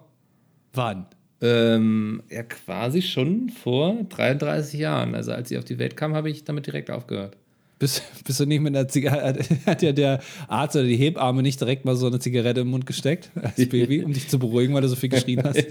Wann? 0.72 1.06
Ähm, 1.40 2.22
ja, 2.30 2.42
quasi 2.42 3.02
schon 3.02 3.50
vor 3.50 4.02
33 4.08 4.80
Jahren. 4.80 5.14
Also 5.14 5.32
als 5.32 5.50
ich 5.50 5.58
auf 5.58 5.64
die 5.64 5.78
Welt 5.78 5.96
kam, 5.96 6.14
habe 6.14 6.30
ich 6.30 6.44
damit 6.44 6.66
direkt 6.66 6.90
aufgehört. 6.90 7.36
Bist, 7.84 8.02
bist 8.24 8.40
du 8.40 8.46
nicht 8.46 8.62
mit 8.62 8.74
einer 8.74 8.88
Zigarette, 8.88 9.44
hat 9.66 9.82
ja 9.82 9.92
der 9.92 10.20
Arzt 10.48 10.74
oder 10.74 10.86
die 10.86 10.96
Hebamme 10.96 11.42
nicht 11.42 11.60
direkt 11.60 11.84
mal 11.84 11.96
so 11.96 12.06
eine 12.06 12.18
Zigarette 12.18 12.62
im 12.62 12.68
Mund 12.68 12.86
gesteckt 12.86 13.28
als 13.42 13.56
Baby, 13.68 14.02
um 14.02 14.10
dich 14.10 14.26
zu 14.26 14.38
beruhigen, 14.38 14.72
weil 14.72 14.80
du 14.80 14.88
so 14.88 14.96
viel 14.96 15.10
geschrien 15.10 15.42
hast? 15.44 15.62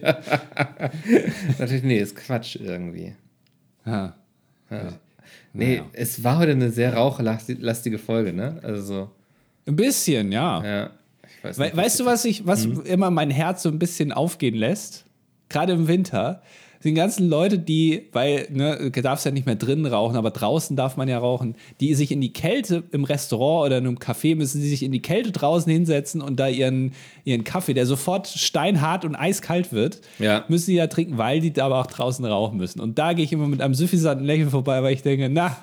Natürlich, 1.58 1.82
nee, 1.82 1.98
ist 1.98 2.16
Quatsch 2.16 2.56
irgendwie. 2.58 3.16
Ja. 3.84 4.16
ja. 4.70 4.94
Nee, 5.54 5.78
naja. 5.78 5.90
es 5.94 6.24
war 6.24 6.38
heute 6.38 6.52
eine 6.52 6.70
sehr 6.70 6.94
rauchlastige 6.94 7.98
Folge, 7.98 8.32
ne? 8.32 8.60
Also 8.62 9.10
Ein 9.66 9.76
bisschen, 9.76 10.32
ja. 10.32 10.64
Ja. 10.64 10.90
Weiß 11.42 11.58
We 11.58 11.72
weißt 11.74 12.00
du, 12.00 12.06
was 12.06 12.26
ich, 12.26 12.46
was 12.46 12.68
mhm. 12.68 12.84
immer 12.84 13.10
mein 13.10 13.32
Herz 13.32 13.64
so 13.64 13.70
ein 13.70 13.80
bisschen 13.80 14.12
aufgehen 14.12 14.54
lässt? 14.54 15.06
Gerade 15.50 15.74
im 15.74 15.88
Winter 15.88 16.44
die 16.84 16.94
ganzen 16.94 17.30
Leute, 17.30 17.58
die, 17.58 18.10
weil, 18.12 18.48
ne, 18.52 18.92
du 18.92 19.02
darfst 19.02 19.26
ja 19.26 19.32
nicht 19.32 19.46
mehr 19.46 19.56
drinnen 19.56 19.86
rauchen, 19.86 20.16
aber 20.16 20.32
draußen 20.32 20.76
darf 20.76 20.98
man 20.98 21.08
ja 21.08 21.18
rauchen, 21.18 21.56
die 21.80 21.94
sich 21.96 22.12
in 22.12 22.22
die 22.22 22.34
Kälte 22.34 22.84
im 22.92 23.04
Restaurant 23.04 23.68
oder 23.68 23.78
in 23.78 23.88
einem 23.88 23.98
Café 23.98 24.36
müssen 24.36 24.62
sie 24.62 24.70
sich 24.70 24.84
in 24.84 24.92
die 24.92 25.02
Kälte 25.02 25.32
draußen 25.32 25.72
hinsetzen 25.72 26.22
und 26.22 26.40
da 26.40 26.48
ihren, 26.48 26.94
ihren 27.24 27.44
Kaffee, 27.44 27.74
der 27.74 27.86
sofort 27.86 28.28
steinhart 28.28 29.06
und 29.06 29.16
eiskalt 29.16 29.72
wird, 29.72 30.02
ja. 30.20 30.44
müssen 30.48 30.66
sie 30.66 30.76
ja 30.76 30.88
trinken, 30.88 31.18
weil 31.18 31.40
die 31.40 31.54
da 31.54 31.68
aber 31.68 31.80
auch 31.80 31.88
draußen 31.88 32.26
rauchen 32.26 32.58
müssen. 32.58 32.82
Und 32.82 33.00
da 33.00 33.14
gehe 33.14 33.24
ich 33.24 33.32
immer 33.32 33.48
mit 33.48 33.62
einem 33.62 33.76
suffisanten 33.76 34.26
Lächeln 34.26 34.50
vorbei, 34.50 34.84
weil 34.84 34.94
ich 34.94 35.02
denke, 35.02 35.30
na, 35.30 35.58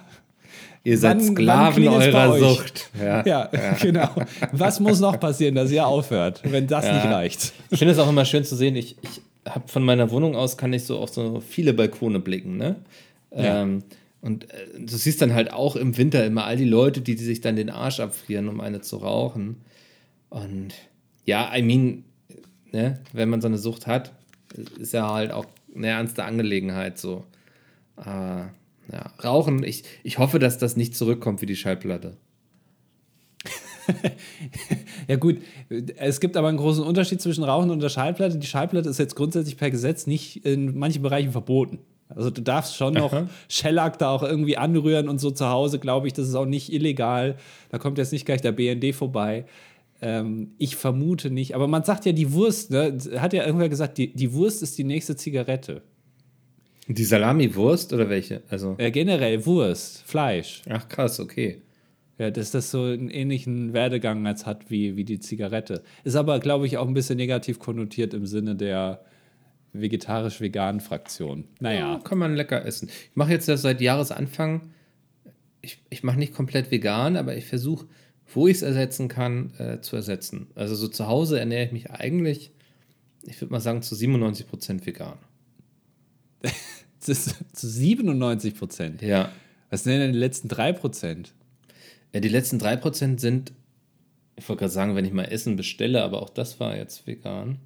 Ihr 0.83 0.97
seid 0.97 1.19
wann, 1.19 1.37
Sklaven 1.37 1.85
wann 1.85 1.95
eurer 1.95 2.39
Sucht. 2.39 2.91
Ja. 2.99 3.23
ja. 3.27 3.49
Ja, 3.53 3.73
genau. 3.81 4.09
Was 4.53 4.81
muss 4.81 4.99
noch 4.99 5.21
passieren, 5.21 5.55
dass 5.55 5.71
ihr 5.71 5.87
aufhört, 5.87 6.41
wenn 6.45 6.67
das 6.67 6.87
ja. 6.87 6.95
nicht 6.95 7.05
reicht? 7.05 7.53
Ich 7.71 7.79
finde 7.79 7.93
es 7.93 7.99
auch 7.99 8.09
immer 8.09 8.25
schön 8.25 8.45
zu 8.45 8.57
sehen. 8.57 8.77
Ich, 8.77 8.97
ich 9.03 9.21
habe 9.55 9.69
von 9.69 9.83
meiner 9.85 10.11
Wohnung 10.11 10.37
aus 10.37 10.57
kann 10.57 10.73
ich 10.73 10.85
so 10.85 10.99
auf 10.99 11.11
so 11.11 11.41
viele 11.41 11.75
Balkone 11.75 12.21
blicken, 12.21 12.57
ne? 12.57 12.77
Ja. 13.35 13.63
Ähm, 13.63 13.83
und 14.21 14.51
äh, 14.51 14.67
du 14.79 14.97
siehst 14.97 15.23
dann 15.23 15.35
halt 15.35 15.53
auch 15.53 15.77
im 15.77 15.97
Winter 15.97 16.25
immer 16.27 16.45
all 16.45 16.57
die 16.57 16.65
Leute, 16.65 17.01
die, 17.01 17.15
die 17.17 17.25
sich 17.25 17.41
dann 17.41 17.57
den 17.57 17.71
Arsch 17.71 18.01
abfrieren, 18.01 18.49
um 18.49 18.61
eine 18.61 18.81
zu 18.81 18.99
rauchen. 18.99 19.63
Und 20.29 20.75
ja, 21.25 21.55
I 21.57 21.63
mean, 21.63 22.05
ne, 22.73 23.01
wenn 23.13 23.29
man 23.29 23.41
so 23.41 23.49
eine 23.49 23.59
Sucht 23.59 23.87
hat, 23.87 24.13
ist 24.79 24.93
ja 24.93 25.11
halt 25.11 25.33
auch 25.33 25.47
eine 25.75 25.89
ernste 25.89 26.25
Angelegenheit 26.25 26.99
so. 26.99 27.25
Äh, 27.97 28.45
ja, 28.93 29.13
Rauchen, 29.23 29.63
ich, 29.63 29.85
ich 30.03 30.19
hoffe, 30.19 30.39
dass 30.39 30.59
das 30.59 30.77
nicht 30.77 30.97
zurückkommt 30.97 31.43
wie 31.43 31.47
die 31.47 31.57
Schallplatte. 31.57 32.17
ja, 35.09 35.17
gut, 35.17 35.39
es 35.97 36.21
gibt 36.21 36.37
aber 36.37 36.49
einen 36.49 36.59
großen 36.59 36.85
Unterschied 36.85 37.21
zwischen 37.21 37.45
Rauchen 37.45 37.71
und 37.71 37.81
der 37.81 37.89
Schallplatte. 37.89 38.39
Die 38.39 38.47
Schallplatte 38.47 38.89
ist 38.89 38.99
jetzt 38.99 39.17
grundsätzlich 39.17 39.57
per 39.57 39.71
Gesetz 39.71 40.07
nicht 40.07 40.45
in 40.45 40.79
manchen 40.79 41.03
Bereichen 41.03 41.33
verboten. 41.33 41.79
Also 42.09 42.31
du 42.31 42.43
darfst 42.43 42.77
schon 42.77 42.95
noch 42.95 43.13
Aha. 43.13 43.29
Shellac 43.49 43.99
da 43.99 44.11
auch 44.11 44.23
irgendwie 44.23 44.57
anrühren 44.57 45.09
und 45.09 45.21
so 45.21 45.31
zu 45.31 45.49
Hause, 45.49 45.79
glaube 45.79 46.07
ich, 46.07 46.13
das 46.13 46.29
ist 46.29 46.35
auch 46.35 46.47
nicht 46.47 46.73
illegal. 46.73 47.37
Da 47.71 47.79
kommt 47.79 47.99
jetzt 47.99 48.13
nicht 48.13 48.27
gleich 48.27 48.41
der 48.41 48.53
BND 48.53 48.95
vorbei. 48.95 49.47
Ähm, 50.03 50.53
ich 50.59 50.77
vermute 50.77 51.31
nicht. 51.31 51.55
Aber 51.55 51.69
man 51.69 51.85
sagt 51.85 52.07
ja, 52.07 52.13
die 52.13 52.33
Wurst, 52.33 52.71
ne? 52.71 52.99
hat 53.17 53.33
ja 53.33 53.45
irgendwer 53.45 53.69
gesagt, 53.69 53.99
die, 53.99 54.13
die 54.13 54.33
Wurst 54.33 54.63
ist 54.63 54.77
die 54.79 54.85
nächste 54.85 55.15
Zigarette. 55.15 55.83
Die 56.89 57.05
Salami-Wurst 57.05 57.93
oder 57.93 58.09
welche? 58.09 58.43
Also 58.49 58.75
äh, 58.79 58.91
generell 58.91 59.47
Wurst, 59.47 60.03
Fleisch. 60.07 60.63
Ach 60.69 60.89
krass, 60.89 61.21
okay. 61.21 61.63
Ja, 62.21 62.31
dass 62.31 62.51
das 62.51 62.71
so 62.71 62.83
einen 62.83 63.09
ähnlichen 63.09 63.73
Werdegang 63.73 64.27
als 64.27 64.45
hat 64.45 64.71
wie, 64.71 64.95
wie 64.95 65.05
die 65.05 65.21
Zigarette. 65.21 65.83
Ist 66.05 66.17
aber, 66.17 66.39
glaube 66.39 66.67
ich, 66.67 66.77
auch 66.77 66.87
ein 66.87 66.93
bisschen 66.93 67.17
negativ 67.17 67.59
konnotiert 67.59 68.13
im 68.13 68.27
Sinne 68.27 68.57
der 68.57 69.03
vegetarisch-veganen 69.73 70.83
Fraktion. 70.83 71.45
Naja. 71.61 71.95
Ja, 71.95 71.99
kann 71.99 72.19
man 72.19 72.35
lecker 72.35 72.63
essen. 72.67 72.91
Ich 72.91 73.17
mache 73.17 73.31
jetzt 73.33 73.49
das 73.49 73.63
seit 73.63 73.81
Jahresanfang. 73.81 74.69
Ich, 75.63 75.83
ich 75.89 76.03
mache 76.03 76.19
nicht 76.19 76.35
komplett 76.35 76.71
vegan, 76.71 77.17
aber 77.17 77.39
ich 77.39 77.47
versuche, 77.47 77.87
wo 78.35 78.49
ich 78.49 78.57
es 78.57 78.63
ersetzen 78.63 79.09
kann, 79.09 79.55
äh, 79.57 79.81
zu 79.81 79.97
ersetzen. 79.97 80.49
Also 80.55 80.75
so 80.75 80.89
zu 80.89 81.07
Hause 81.07 81.41
ernähre 81.41 81.65
ich 81.65 81.73
mich 81.73 81.91
eigentlich, 81.91 82.53
ich 83.23 83.41
würde 83.41 83.55
mal 83.55 83.61
sagen, 83.61 83.81
zu 83.81 83.95
97 83.95 84.47
Prozent 84.47 84.85
vegan. 84.85 85.17
zu 86.99 87.15
97 87.55 88.59
Prozent? 88.59 89.01
Ja. 89.01 89.33
Was 89.71 89.85
sind 89.85 90.01
denn 90.01 90.13
die 90.13 90.19
letzten 90.19 90.49
3 90.49 90.75
Prozent? 90.75 91.33
Ja, 92.13 92.21
die 92.21 92.29
letzten 92.29 92.59
3 92.59 92.77
Prozent 92.77 93.21
sind, 93.21 93.53
ich 94.37 94.49
wollte 94.49 94.61
gerade 94.61 94.73
sagen, 94.73 94.97
wenn 94.97 95.05
ich 95.05 95.13
mal 95.13 95.25
Essen 95.25 95.57
bestelle, 95.57 96.03
aber 96.03 96.23
auch 96.23 96.31
das 96.31 96.59
war 96.61 96.77
jetzt 96.77 97.07
vegan. 97.07 97.59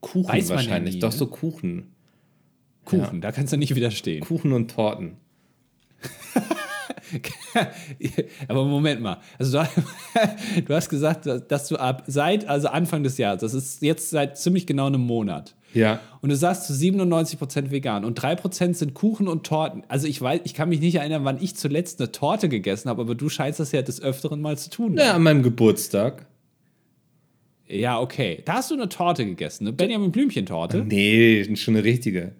Kuchen 0.00 0.48
wahrscheinlich, 0.48 0.94
nie, 0.94 1.00
doch 1.00 1.12
ne? 1.12 1.16
so 1.18 1.26
Kuchen. 1.26 1.94
Kuchen, 2.84 3.16
ja. 3.16 3.20
da 3.20 3.32
kannst 3.32 3.52
du 3.52 3.56
nicht 3.56 3.74
widerstehen. 3.74 4.22
Kuchen 4.22 4.52
und 4.52 4.70
Torten. 4.70 5.16
Aber 8.48 8.64
Moment 8.64 9.00
mal. 9.00 9.20
Also 9.38 9.58
du, 9.58 9.68
du, 10.66 10.74
hast 10.74 10.88
gesagt, 10.88 11.26
dass 11.26 11.68
du 11.68 11.76
ab 11.76 12.04
seit 12.06 12.46
also 12.46 12.68
Anfang 12.68 13.02
des 13.02 13.18
Jahres, 13.18 13.40
das 13.40 13.54
ist 13.54 13.82
jetzt 13.82 14.10
seit 14.10 14.38
ziemlich 14.38 14.66
genau 14.66 14.86
einem 14.86 15.00
Monat. 15.02 15.54
Ja. 15.74 16.00
Und 16.20 16.30
du 16.30 16.36
sagst 16.36 16.66
zu 16.66 16.72
97% 16.72 17.70
vegan 17.70 18.04
und 18.04 18.20
3% 18.20 18.74
sind 18.74 18.94
Kuchen 18.94 19.28
und 19.28 19.44
Torten. 19.44 19.84
Also 19.88 20.06
ich 20.06 20.20
weiß, 20.20 20.40
ich 20.44 20.54
kann 20.54 20.68
mich 20.68 20.80
nicht 20.80 20.96
erinnern, 20.96 21.24
wann 21.24 21.40
ich 21.40 21.56
zuletzt 21.56 22.00
eine 22.00 22.12
Torte 22.12 22.48
gegessen 22.48 22.88
habe, 22.88 23.02
aber 23.02 23.14
du 23.14 23.28
scheinst 23.28 23.60
das 23.60 23.72
ja 23.72 23.82
des 23.82 24.02
Öfteren 24.02 24.40
mal 24.40 24.58
zu 24.58 24.70
tun. 24.70 24.96
Ja, 24.96 25.14
an 25.14 25.22
meinem 25.22 25.42
Geburtstag. 25.42 26.26
Ja, 27.66 28.00
okay. 28.00 28.42
Da 28.44 28.54
hast 28.54 28.70
du 28.70 28.74
eine 28.74 28.88
Torte 28.88 29.24
gegessen, 29.24 29.66
eine 29.66 29.72
Benjamin 29.72 30.10
Blümchen-Torte? 30.10 30.84
Nee, 30.84 31.56
schon 31.56 31.76
eine 31.76 31.84
richtige. 31.84 32.32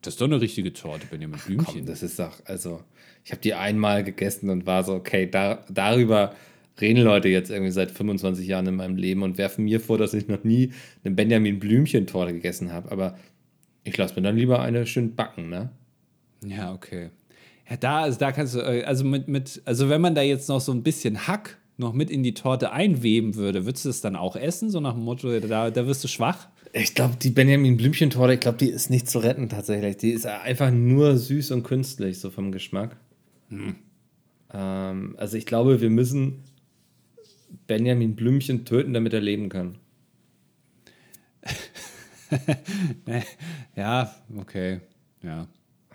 Das 0.00 0.14
ist 0.14 0.20
doch 0.20 0.26
eine 0.26 0.40
richtige 0.40 0.72
Torte, 0.72 1.06
Benjamin 1.06 1.38
Blümchen. 1.44 1.74
Komm, 1.74 1.86
das 1.86 2.02
ist 2.02 2.18
doch, 2.18 2.32
also, 2.46 2.80
ich 3.24 3.32
habe 3.32 3.42
die 3.42 3.54
einmal 3.54 4.02
gegessen 4.02 4.48
und 4.48 4.66
war 4.66 4.82
so, 4.82 4.94
okay, 4.94 5.28
da, 5.30 5.64
darüber 5.70 6.34
reden 6.80 7.02
Leute 7.02 7.28
jetzt 7.28 7.50
irgendwie 7.50 7.70
seit 7.70 7.90
25 7.90 8.46
Jahren 8.46 8.66
in 8.66 8.76
meinem 8.76 8.96
Leben 8.96 9.22
und 9.22 9.38
werfen 9.38 9.64
mir 9.64 9.80
vor, 9.80 9.98
dass 9.98 10.14
ich 10.14 10.28
noch 10.28 10.44
nie 10.44 10.72
eine 11.04 11.14
Benjamin 11.14 11.58
Blümchen-Torte 11.58 12.32
gegessen 12.32 12.72
habe. 12.72 12.90
Aber 12.90 13.16
ich 13.84 13.96
lasse 13.96 14.16
mir 14.16 14.22
dann 14.22 14.36
lieber 14.36 14.60
eine 14.60 14.86
schön 14.86 15.14
backen, 15.14 15.48
ne? 15.48 15.70
Ja, 16.44 16.72
okay. 16.72 17.10
Ja, 17.68 17.76
da, 17.76 18.02
also 18.02 18.18
da 18.18 18.32
kannst 18.32 18.54
du, 18.54 18.60
äh, 18.60 18.84
also 18.84 19.04
mit, 19.04 19.28
mit, 19.28 19.62
also 19.64 19.88
wenn 19.88 20.00
man 20.00 20.14
da 20.14 20.22
jetzt 20.22 20.48
noch 20.48 20.60
so 20.60 20.72
ein 20.72 20.82
bisschen 20.82 21.26
Hack 21.26 21.58
noch 21.76 21.92
mit 21.92 22.10
in 22.10 22.22
die 22.22 22.34
Torte 22.34 22.72
einweben 22.72 23.34
würde, 23.34 23.66
würdest 23.66 23.84
du 23.84 23.88
es 23.88 24.00
dann 24.00 24.16
auch 24.16 24.36
essen? 24.36 24.70
So 24.70 24.80
nach 24.80 24.94
dem 24.94 25.04
Motto, 25.04 25.40
da, 25.40 25.70
da 25.70 25.86
wirst 25.86 26.04
du 26.04 26.08
schwach? 26.08 26.48
Ich 26.72 26.94
glaube, 26.94 27.14
die 27.20 27.30
Benjamin 27.30 27.76
Blümchen-Torte, 27.76 28.34
ich 28.34 28.40
glaube, 28.40 28.58
die 28.58 28.68
ist 28.68 28.90
nicht 28.90 29.08
zu 29.08 29.20
retten 29.20 29.48
tatsächlich. 29.48 29.96
Die 29.96 30.10
ist 30.10 30.26
einfach 30.26 30.70
nur 30.70 31.16
süß 31.16 31.52
und 31.52 31.62
künstlich, 31.62 32.18
so 32.18 32.30
vom 32.30 32.52
Geschmack. 32.52 32.96
Hm. 33.48 33.76
Ähm, 34.52 35.14
also 35.18 35.36
ich 35.36 35.46
glaube, 35.46 35.80
wir 35.80 35.90
müssen 35.90 36.42
Benjamin 37.66 38.16
Blümchen 38.16 38.64
töten, 38.64 38.92
damit 38.92 39.12
er 39.12 39.20
leben 39.20 39.48
kann. 39.48 39.78
ja, 43.76 44.14
okay. 44.36 44.80
Ja. 45.22 45.46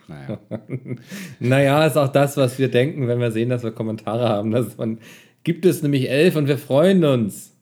Naja. 0.07 0.39
naja, 1.39 1.85
ist 1.85 1.97
auch 1.97 2.11
das, 2.11 2.37
was 2.37 2.57
wir 2.57 2.69
denken, 2.69 3.07
wenn 3.07 3.19
wir 3.19 3.31
sehen, 3.31 3.49
dass 3.49 3.63
wir 3.63 3.71
Kommentare 3.71 4.27
haben. 4.27 4.51
Dass 4.51 4.77
man 4.77 4.99
gibt 5.43 5.65
es 5.65 5.83
nämlich 5.83 6.09
elf 6.09 6.35
und 6.35 6.47
wir 6.47 6.57
freuen 6.57 7.03
uns 7.03 7.55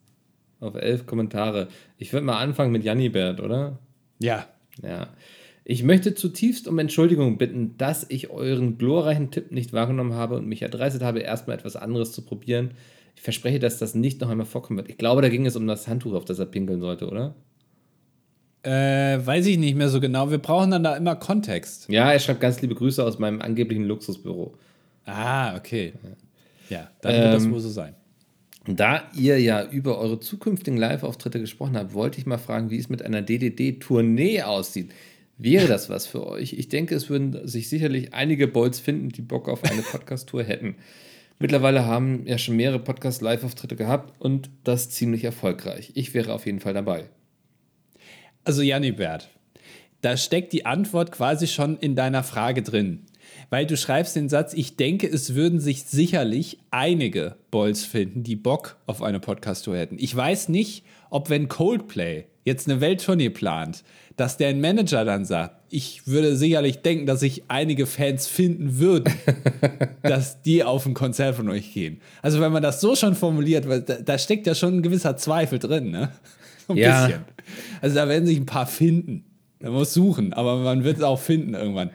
auf 0.59 0.75
elf 0.75 1.05
Kommentare. 1.05 1.67
Ich 1.97 2.13
würde 2.13 2.25
mal 2.25 2.39
anfangen 2.39 2.71
mit 2.71 2.83
Jannibert, 2.83 3.41
oder? 3.41 3.79
Ja. 4.19 4.47
Ja. 4.81 5.09
Ich 5.65 5.83
möchte 5.83 6.15
zutiefst 6.15 6.67
um 6.67 6.79
Entschuldigung 6.79 7.37
bitten, 7.37 7.77
dass 7.77 8.05
ich 8.09 8.29
euren 8.29 8.77
glorreichen 8.77 9.31
Tipp 9.31 9.51
nicht 9.51 9.73
wahrgenommen 9.73 10.13
habe 10.13 10.35
und 10.37 10.47
mich 10.47 10.61
erdreistet 10.61 11.03
habe, 11.03 11.19
erstmal 11.19 11.57
etwas 11.57 11.75
anderes 11.75 12.13
zu 12.13 12.21
probieren. 12.23 12.71
Ich 13.17 13.23
verspreche, 13.23 13.57
dass 13.57 13.79
das 13.79 13.95
nicht 13.95 14.21
noch 14.21 14.29
einmal 14.29 14.45
vorkommen 14.45 14.77
wird. 14.77 14.89
Ich 14.89 14.97
glaube, 14.99 15.23
da 15.23 15.29
ging 15.29 15.47
es 15.47 15.55
um 15.55 15.65
das 15.65 15.87
Handtuch, 15.87 16.13
auf 16.13 16.23
das 16.23 16.37
er 16.37 16.45
pinkeln 16.45 16.79
sollte, 16.79 17.07
oder? 17.07 17.33
Äh, 18.61 19.25
weiß 19.25 19.47
ich 19.47 19.57
nicht 19.57 19.75
mehr 19.75 19.89
so 19.89 19.99
genau. 19.99 20.29
Wir 20.29 20.37
brauchen 20.37 20.69
dann 20.69 20.83
da 20.83 20.95
immer 20.95 21.15
Kontext. 21.15 21.89
Ja, 21.89 22.11
er 22.11 22.19
schreibt 22.19 22.41
ganz 22.41 22.61
liebe 22.61 22.75
Grüße 22.75 23.03
aus 23.03 23.17
meinem 23.17 23.41
angeblichen 23.41 23.85
Luxusbüro. 23.85 24.53
Ah, 25.05 25.57
okay. 25.57 25.93
Ja. 26.69 26.91
Dann 27.01 27.13
wird 27.13 27.25
ähm, 27.25 27.31
das 27.31 27.49
wohl 27.49 27.59
so 27.59 27.69
sein. 27.69 27.95
Da 28.67 29.09
ihr 29.15 29.39
ja 29.39 29.63
über 29.63 29.97
eure 29.97 30.19
zukünftigen 30.19 30.77
Live-Auftritte 30.77 31.39
gesprochen 31.39 31.75
habt, 31.75 31.95
wollte 31.95 32.19
ich 32.19 32.27
mal 32.27 32.37
fragen, 32.37 32.69
wie 32.69 32.77
es 32.77 32.87
mit 32.87 33.01
einer 33.01 33.23
DDD-Tournee 33.23 34.43
aussieht. 34.43 34.91
Wäre 35.39 35.67
das 35.67 35.89
was 35.89 36.05
für 36.05 36.27
euch? 36.27 36.53
Ich 36.53 36.69
denke, 36.69 36.93
es 36.93 37.09
würden 37.09 37.47
sich 37.47 37.69
sicherlich 37.69 38.13
einige 38.13 38.47
Bolts 38.47 38.79
finden, 38.79 39.09
die 39.09 39.21
Bock 39.21 39.49
auf 39.49 39.63
eine 39.63 39.81
Podcast-Tour 39.91 40.43
hätten. 40.43 40.75
Mittlerweile 41.39 41.85
haben 41.85 42.25
ja 42.25 42.37
schon 42.37 42.55
mehrere 42.55 42.79
Podcast-Live-Auftritte 42.79 43.75
gehabt 43.75 44.13
und 44.19 44.49
das 44.63 44.89
ziemlich 44.89 45.23
erfolgreich. 45.23 45.91
Ich 45.93 46.13
wäre 46.13 46.33
auf 46.33 46.45
jeden 46.45 46.59
Fall 46.59 46.73
dabei. 46.73 47.09
Also, 48.43 48.61
Janibert, 48.61 49.29
da 50.01 50.15
steckt 50.15 50.53
die 50.53 50.65
Antwort 50.65 51.11
quasi 51.11 51.47
schon 51.47 51.77
in 51.77 51.95
deiner 51.95 52.23
Frage 52.23 52.63
drin 52.63 53.06
weil 53.49 53.65
du 53.65 53.77
schreibst 53.77 54.15
den 54.15 54.29
Satz, 54.29 54.53
ich 54.53 54.75
denke, 54.75 55.07
es 55.07 55.35
würden 55.35 55.59
sich 55.59 55.83
sicherlich 55.83 56.59
einige 56.71 57.35
Boys 57.51 57.85
finden, 57.85 58.23
die 58.23 58.35
Bock 58.35 58.77
auf 58.85 59.01
eine 59.01 59.19
Podcast-Tour 59.19 59.77
hätten. 59.77 59.97
Ich 59.99 60.15
weiß 60.15 60.49
nicht, 60.49 60.83
ob 61.09 61.29
wenn 61.29 61.47
Coldplay 61.47 62.25
jetzt 62.43 62.69
eine 62.69 62.81
Welttournee 62.81 63.29
plant, 63.29 63.83
dass 64.15 64.37
der 64.37 64.55
Manager 64.55 65.05
dann 65.05 65.25
sagt, 65.25 65.55
ich 65.69 66.07
würde 66.07 66.35
sicherlich 66.35 66.81
denken, 66.81 67.05
dass 67.05 67.19
sich 67.19 67.43
einige 67.49 67.85
Fans 67.85 68.27
finden 68.27 68.79
würden, 68.79 69.13
dass 70.01 70.41
die 70.41 70.63
auf 70.63 70.85
ein 70.85 70.93
Konzert 70.93 71.35
von 71.35 71.49
euch 71.49 71.73
gehen. 71.73 72.01
Also 72.21 72.39
wenn 72.39 72.51
man 72.51 72.63
das 72.63 72.81
so 72.81 72.95
schon 72.95 73.15
formuliert, 73.15 73.65
da, 73.65 73.79
da 73.79 74.17
steckt 74.17 74.47
ja 74.47 74.55
schon 74.55 74.77
ein 74.77 74.81
gewisser 74.81 75.17
Zweifel 75.17 75.59
drin, 75.59 75.91
ne? 75.91 76.11
ein 76.69 76.77
ja. 76.77 77.05
bisschen. 77.05 77.25
Also 77.81 77.95
da 77.95 78.07
werden 78.07 78.25
sich 78.25 78.37
ein 78.37 78.45
paar 78.45 78.67
finden. 78.67 79.23
Man 79.59 79.73
muss 79.73 79.93
suchen, 79.93 80.33
aber 80.33 80.57
man 80.57 80.83
wird 80.83 80.97
es 80.97 81.03
auch 81.03 81.19
finden 81.19 81.53
irgendwann. 81.53 81.89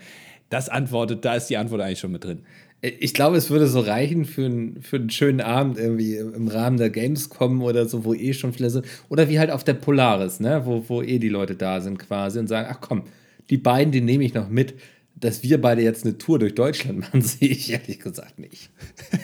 Das 0.53 0.69
antwortet, 0.69 1.25
da 1.25 1.35
ist 1.35 1.47
die 1.47 1.57
Antwort 1.57 1.81
eigentlich 1.81 1.99
schon 1.99 2.13
mit 2.13 2.25
drin. 2.25 2.41
Ich 2.83 3.15
glaube, 3.15 3.39
es 3.39 3.49
würde 3.49 3.67
so 3.67 3.81
reichen 3.81 4.27
für, 4.27 4.45
ein, 4.45 4.83
für 4.83 4.97
einen 4.97 5.09
schönen 5.09 5.41
Abend 5.41 5.79
irgendwie 5.79 6.17
im 6.17 6.47
Rahmen 6.47 6.77
der 6.77 6.91
Gamescom 6.91 7.63
oder 7.63 7.89
so, 7.89 8.05
wo 8.05 8.13
eh 8.13 8.35
schon 8.35 8.53
viele 8.53 8.69
sind. 8.69 8.85
Oder 9.09 9.31
wie 9.31 9.39
halt 9.39 9.51
auf 9.51 9.65
der 9.65 9.73
Polaris, 9.73 10.41
ne? 10.41 10.61
wo, 10.67 10.85
wo 10.89 11.01
eh 11.01 11.19
die 11.19 11.31
Leute 11.31 11.55
da 11.55 11.81
sind 11.81 11.99
quasi 11.99 12.39
und 12.39 12.49
sagen, 12.49 12.69
ach 12.71 12.83
komm, 12.83 13.05
die 13.49 13.57
beiden, 13.57 13.93
die 13.93 14.03
nehme 14.03 14.25
ich 14.25 14.35
noch 14.35 14.51
mit. 14.51 14.75
Dass 15.15 15.43
wir 15.43 15.59
beide 15.59 15.81
jetzt 15.81 16.05
eine 16.05 16.19
Tour 16.19 16.39
durch 16.39 16.55
Deutschland 16.55 16.99
machen, 17.01 17.23
sehe 17.23 17.49
ich 17.49 17.73
ehrlich 17.73 18.01
gesagt 18.01 18.39
nicht. 18.39 18.69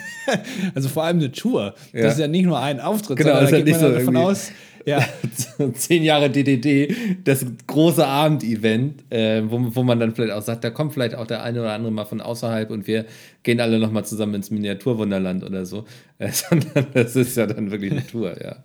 also 0.75 0.89
vor 0.89 1.05
allem 1.05 1.19
eine 1.19 1.33
Tour. 1.33 1.75
Das 1.93 2.03
ja. 2.03 2.09
ist 2.09 2.19
ja 2.21 2.29
nicht 2.29 2.47
nur 2.47 2.59
ein 2.59 2.81
Auftritt, 2.81 3.19
genau, 3.19 3.35
sondern 3.35 3.51
da 3.51 3.61
geht 3.61 3.81
man 3.81 3.81
so 3.81 3.99
davon 3.99 4.17
aus, 4.17 4.51
ja. 4.89 5.05
Zehn 5.75 6.03
Jahre 6.03 6.31
DDD, 6.31 6.95
das 7.25 7.45
große 7.67 8.07
Abendevent, 8.07 9.05
äh, 9.11 9.43
wo, 9.47 9.75
wo 9.75 9.83
man 9.83 10.01
dann 10.01 10.15
vielleicht 10.15 10.33
auch 10.33 10.43
sagt, 10.43 10.65
da 10.65 10.71
kommt 10.71 10.95
vielleicht 10.95 11.15
auch 11.15 11.27
der 11.27 11.43
eine 11.43 11.61
oder 11.61 11.73
andere 11.73 11.93
mal 11.93 12.05
von 12.05 12.21
außerhalb 12.21 12.71
und 12.71 12.87
wir 12.87 13.05
gehen 13.43 13.61
alle 13.61 13.79
nochmal 13.79 14.05
zusammen 14.05 14.35
ins 14.35 14.51
Miniaturwunderland 14.51 15.45
oder 15.45 15.67
so. 15.67 15.85
Äh, 16.19 16.31
sondern 16.33 16.87
das 16.95 17.17
ist 17.17 17.37
ja 17.37 17.47
dann 17.47 17.71
wirklich 17.71 17.93
eine 17.93 18.07
Tour, 18.07 18.43
ja. 18.43 18.57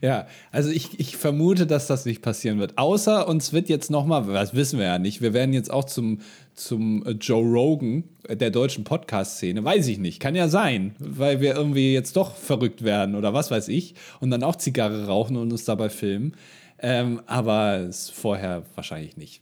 Ja, 0.00 0.26
also 0.50 0.70
ich, 0.70 0.98
ich 1.00 1.16
vermute, 1.16 1.66
dass 1.66 1.86
das 1.86 2.04
nicht 2.06 2.22
passieren 2.22 2.58
wird. 2.58 2.78
Außer 2.78 3.28
uns 3.28 3.52
wird 3.52 3.68
jetzt 3.68 3.90
nochmal, 3.90 4.24
das 4.26 4.54
wissen 4.54 4.78
wir 4.78 4.86
ja 4.86 4.98
nicht, 4.98 5.20
wir 5.20 5.32
werden 5.32 5.52
jetzt 5.52 5.70
auch 5.70 5.84
zum, 5.84 6.20
zum 6.54 7.04
Joe 7.20 7.44
Rogan 7.44 8.04
der 8.28 8.50
deutschen 8.50 8.84
Podcast-Szene. 8.84 9.64
Weiß 9.64 9.86
ich 9.88 9.98
nicht. 9.98 10.20
Kann 10.20 10.34
ja 10.34 10.48
sein, 10.48 10.94
weil 10.98 11.40
wir 11.40 11.54
irgendwie 11.54 11.92
jetzt 11.92 12.16
doch 12.16 12.34
verrückt 12.34 12.84
werden 12.84 13.14
oder 13.14 13.34
was 13.34 13.50
weiß 13.50 13.68
ich 13.68 13.94
und 14.20 14.30
dann 14.30 14.42
auch 14.42 14.56
Zigarre 14.56 15.06
rauchen 15.06 15.36
und 15.36 15.52
uns 15.52 15.64
dabei 15.64 15.88
filmen. 15.88 16.34
Ähm, 16.78 17.22
aber 17.26 17.90
vorher 17.92 18.64
wahrscheinlich 18.74 19.16
nicht. 19.16 19.40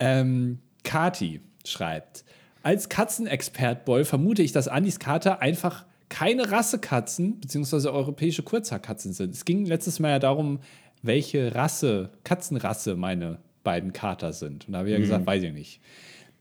Ähm, 0.00 0.58
Kati 0.84 1.40
schreibt, 1.64 2.24
als 2.62 2.88
Katzenexpert-Boy 2.88 4.04
vermute 4.04 4.42
ich, 4.42 4.52
dass 4.52 4.68
Andis 4.68 4.98
Kater 4.98 5.40
einfach 5.40 5.84
keine 6.08 6.50
Rassekatzen 6.50 7.40
bzw. 7.40 7.88
europäische 7.88 8.42
Kurzhaarkatzen 8.42 9.12
sind. 9.12 9.34
Es 9.34 9.44
ging 9.44 9.66
letztes 9.66 10.00
Mal 10.00 10.10
ja 10.10 10.18
darum, 10.18 10.60
welche 11.02 11.54
Rasse, 11.54 12.10
Katzenrasse 12.24 12.96
meine 12.96 13.38
beiden 13.62 13.92
Kater 13.92 14.32
sind. 14.32 14.66
Und 14.66 14.72
da 14.72 14.78
habe 14.78 14.88
ich 14.88 14.94
ja 14.94 15.00
gesagt, 15.00 15.26
weiß 15.26 15.42
ich 15.42 15.52
nicht. 15.52 15.80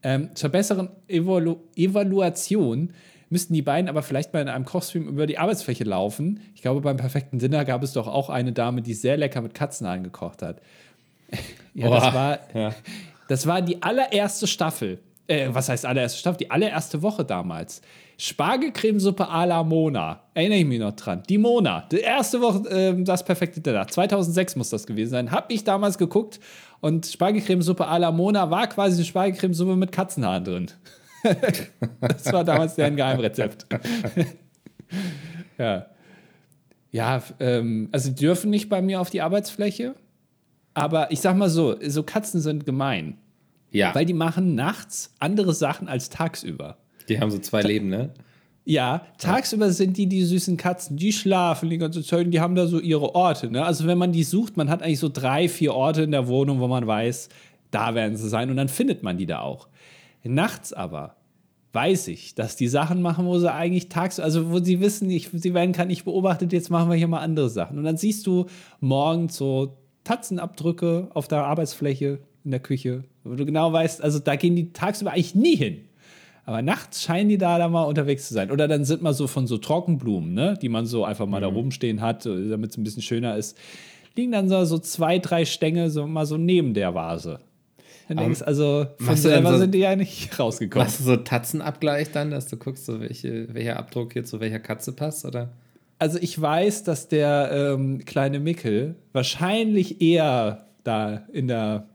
Ähm, 0.03 0.30
zur 0.36 0.49
besseren 0.49 0.89
Evalu 1.07 1.57
Evaluation 1.76 2.93
müssten 3.30 3.53
die 3.53 3.61
beiden 3.61 3.89
aber 3.89 4.03
vielleicht 4.03 4.34
mal 4.34 4.41
in 4.41 4.47
einem 4.47 4.65
Kochstream 4.65 5.07
über 5.07 5.28
die 5.28 5.38
Arbeitsfläche 5.38 5.84
laufen. 5.84 6.39
Ich 6.55 6.61
glaube, 6.61 6.82
beim 6.82 6.97
perfekten 6.97 7.39
Dinner 7.39 7.65
gab 7.65 7.84
es 7.84 7.93
doch 7.93 8.07
auch 8.07 8.30
eine 8.30 8.53
Dame, 8.53 8.82
die 8.82 8.93
sehr 8.93 9.18
lecker 9.18 9.41
mit 9.41 9.53
Katzenhaaren 9.53 10.03
gekocht 10.03 10.41
hat. 10.41 10.61
ja, 11.74 11.89
das 11.89 12.13
war, 12.13 12.39
ja. 12.53 12.74
das 13.28 13.47
war 13.47 13.61
die 13.61 13.82
allererste 13.82 14.47
Staffel. 14.47 14.99
Äh, 15.28 15.49
was 15.51 15.68
heißt 15.68 15.86
allererste 15.86 16.20
Staffel? 16.20 16.38
Die 16.38 16.51
allererste 16.51 17.01
Woche 17.01 17.26
damals. 17.26 17.82
Spargelcremesuppe 18.18 19.24
à 19.24 19.45
la 19.45 19.63
Mona. 19.63 20.24
Erinnere 20.34 20.59
ich 20.59 20.65
mich 20.65 20.80
noch 20.80 20.93
dran. 20.93 21.22
Die 21.30 21.38
Mona. 21.38 21.88
Die 21.91 21.99
erste 21.99 22.41
Woche, 22.41 22.68
ähm, 22.70 23.05
das 23.05 23.24
perfekte 23.24 23.61
Dinner. 23.61 23.88
2006 23.88 24.55
muss 24.55 24.70
das 24.72 24.88
gewesen 24.88 25.11
sein. 25.11 25.32
Hab 25.32 25.51
ich 25.51 25.63
damals 25.63 25.99
geguckt 25.99 26.39
und 26.80 27.05
Spargelcremesuppe 27.05 27.88
à 27.88 27.99
la 27.99 28.11
Mona 28.11 28.49
war 28.49 28.68
quasi 28.68 28.97
eine 28.97 29.05
Spargelcremesuppe 29.05 29.76
mit 29.76 29.91
Katzenhaaren 29.91 30.43
drin. 30.43 30.72
das 32.01 32.32
war 32.34 32.43
damals 32.43 32.76
deren 32.76 32.95
Geheimrezept. 32.95 33.68
ja. 35.57 35.86
Ja, 36.91 37.22
ähm, 37.39 37.89
also 37.91 38.11
dürfen 38.11 38.49
nicht 38.49 38.70
bei 38.70 38.82
mir 38.82 38.99
auf 38.99 39.11
die 39.11 39.22
Arbeitsfläche. 39.22 39.93
Aber 40.74 41.11
ich 41.11 41.22
sag 41.22 41.36
mal 41.38 41.49
so, 41.49 41.76
so 41.86 42.01
Katzen 42.01 42.41
sind 42.41 42.65
gemein. 42.65 43.18
Ja, 43.72 43.93
Weil 43.93 44.05
die 44.05 44.13
machen 44.13 44.55
nachts 44.55 45.13
andere 45.20 45.53
Sachen 45.53 45.88
als 45.88 46.09
tagsüber. 46.09 46.78
Die 47.10 47.20
haben 47.20 47.32
so 47.32 47.39
zwei 47.39 47.62
Leben, 47.62 47.89
ne? 47.89 48.12
Ja, 48.70 49.03
tagsüber 49.18 49.72
sind 49.72 49.95
die 49.95 50.08
die 50.08 50.24
süßen 50.24 50.58
Katzen, 50.58 50.97
die 50.97 51.14
schlafen 51.14 51.70
die 51.70 51.78
ganze 51.78 52.03
Zeit 52.03 52.26
und 52.26 52.32
die 52.32 52.41
haben 52.41 52.55
da 52.55 52.68
so 52.68 52.82
ihre 52.82 53.16
Orte. 53.16 53.49
Ne? 53.49 53.64
Also 53.64 53.88
wenn 53.88 53.97
man 53.97 54.12
die 54.12 54.24
sucht, 54.24 54.58
man 54.58 54.70
hat 54.70 54.84
eigentlich 54.84 54.99
so 54.99 55.08
drei, 55.08 55.47
vier 55.47 55.74
Orte 55.74 56.01
in 56.01 56.12
der 56.12 56.28
Wohnung, 56.28 56.60
wo 56.60 56.68
man 56.68 56.86
weiß, 56.86 57.30
da 57.72 57.95
werden 57.95 58.18
sie 58.18 58.28
sein 58.28 58.49
und 58.49 58.58
dann 58.58 58.68
findet 58.68 59.03
man 59.03 59.18
die 59.18 59.26
da 59.26 59.39
auch. 59.39 59.70
Nachts 60.26 60.74
aber 60.74 61.16
weiß 61.72 62.10
ich, 62.10 62.36
dass 62.36 62.58
die 62.58 62.68
Sachen 62.68 63.01
machen, 63.01 63.26
wo 63.26 63.39
sie 63.39 63.53
eigentlich 63.53 63.88
tags, 63.88 64.20
also 64.20 64.51
wo 64.51 64.60
sie 64.60 64.82
wissen, 64.82 65.10
ich, 65.10 65.30
sie 65.32 65.53
werden 65.53 65.72
gerade 65.72 65.88
nicht 65.88 66.03
beobachtet, 66.03 66.51
jetzt 66.51 66.70
machen 66.70 66.89
wir 66.89 66.97
hier 66.97 67.08
mal 67.08 67.20
andere 67.20 67.49
Sachen. 67.49 67.78
Und 67.78 67.86
dann 67.86 67.95
siehst 67.95 68.28
du 68.28 68.47
morgens 68.82 69.38
so 69.38 69.78
Tatzenabdrücke 70.03 71.10
auf 71.14 71.30
der 71.30 71.45
Arbeitsfläche 71.45 72.20
in 72.43 72.51
der 72.51 72.60
Küche, 72.60 73.03
wo 73.24 73.36
du 73.36 73.45
genau 73.45 73.72
weißt, 73.72 74.01
also 74.03 74.20
da 74.20 74.36
gehen 74.36 74.55
die 74.55 74.74
tagsüber 74.74 75.12
eigentlich 75.12 75.36
nie 75.36 75.55
hin. 75.55 75.78
Aber 76.48 76.62
nachts 76.62 77.04
scheinen 77.04 77.28
die 77.28 77.38
da, 77.38 77.58
da 77.58 77.68
mal 77.68 77.84
unterwegs 77.84 78.30
zu 78.30 78.34
sein. 78.34 78.52
Oder 78.52 78.70
dann 78.70 78.86
sind 78.86 79.02
mal 79.02 79.14
so 79.14 79.28
von 79.28 79.48
so 79.48 79.58
Trockenblumen, 79.58 80.34
ne, 80.34 80.58
die 80.62 80.70
man 80.70 80.86
so 80.86 81.04
einfach 81.04 81.26
mal 81.26 81.41
da 81.41 81.48
rumstehen 81.48 82.00
hat, 82.00 82.26
damit 82.26 82.72
es 82.72 82.78
ein 82.78 82.86
bisschen 82.86 83.02
schöner 83.02 83.36
ist, 83.36 83.58
liegen 84.16 84.32
dann 84.32 84.48
so, 84.48 84.64
so 84.64 84.78
zwei, 84.80 85.20
drei 85.20 85.43
Stängel 85.43 85.89
so 85.89 86.08
mal 86.08 86.26
so 86.26 86.38
neben 86.38 86.74
der 86.74 86.95
Vase. 86.95 87.41
Dann 88.08 88.16
denkst 88.20 88.41
also, 88.43 88.86
von 88.98 89.18
selber 89.18 89.52
so- 89.52 89.58
sind 89.58 89.74
die 89.74 89.80
ja 89.80 89.98
nicht 89.98 90.39
rausgekommen. 90.39 90.88
Machst 90.88 91.02
du 91.02 91.04
so 91.04 91.18
Tatzenabgleich 91.18 92.12
dann, 92.14 92.32
dass 92.32 92.48
du 92.48 92.56
guckst, 92.56 92.86
so 92.86 93.02
welche, 93.02 93.54
welcher 93.54 93.78
Abdruck 93.78 94.14
hier 94.14 94.24
zu 94.24 94.39
welcher 94.39 94.60
Katze 94.60 94.93
passt, 94.93 95.26
oder? 95.26 95.50
Also 96.00 96.18
ich 96.22 96.39
weiß, 96.39 96.86
dass 96.86 97.10
der 97.10 97.50
ähm, 97.52 98.06
kleine 98.06 98.39
Mickel 98.39 98.95
wahrscheinlich 99.12 100.00
eher 100.02 100.66
da 100.86 101.26
in 101.34 101.50
der, 101.50 101.89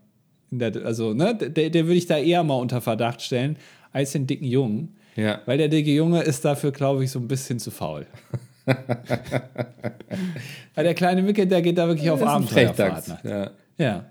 in 0.51 0.59
der 0.59 0.85
also, 0.85 1.15
ne, 1.15 1.33
der, 1.35 1.71
der 1.71 1.85
würde 1.85 1.97
ich 1.97 2.05
da 2.05 2.17
eher 2.19 2.43
mal 2.43 2.57
unter 2.57 2.81
Verdacht 2.81 3.23
stellen, 3.23 3.57
als 3.93 4.11
den 4.11 4.27
dicken 4.27 4.45
Jungen. 4.45 4.97
Ja. 5.15 5.41
Weil 5.45 5.57
der 5.57 5.69
dicke 5.69 5.91
Junge 5.91 6.23
ist 6.23 6.43
dafür, 6.43 6.71
glaube 6.71 7.03
ich, 7.03 7.11
so 7.11 7.19
ein 7.19 7.27
bisschen 7.27 7.59
zu 7.59 7.71
faul. 7.71 8.05
Weil 10.75 10.83
der 10.83 10.93
kleine 10.95 11.21
Mickel, 11.21 11.45
der 11.45 11.61
geht 11.61 11.77
da 11.77 11.87
wirklich 11.87 12.09
auf 12.09 12.23
Abenteuerfahrt. 12.23 13.23
Ne? 13.23 13.51
Ja. 13.77 13.85
Ja. 13.85 14.05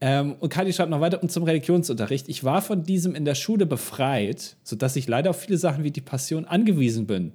Ähm, 0.00 0.36
und 0.38 0.48
Kati 0.48 0.72
schreibt 0.72 0.90
noch 0.90 1.00
weiter, 1.00 1.22
und 1.22 1.30
zum 1.30 1.44
Religionsunterricht. 1.44 2.28
Ich 2.28 2.44
war 2.44 2.62
von 2.62 2.84
diesem 2.84 3.14
in 3.14 3.24
der 3.24 3.34
Schule 3.34 3.66
befreit, 3.66 4.56
sodass 4.62 4.96
ich 4.96 5.06
leider 5.08 5.30
auf 5.30 5.40
viele 5.40 5.58
Sachen 5.58 5.84
wie 5.84 5.90
die 5.90 6.00
Passion 6.00 6.44
angewiesen 6.46 7.06
bin, 7.06 7.32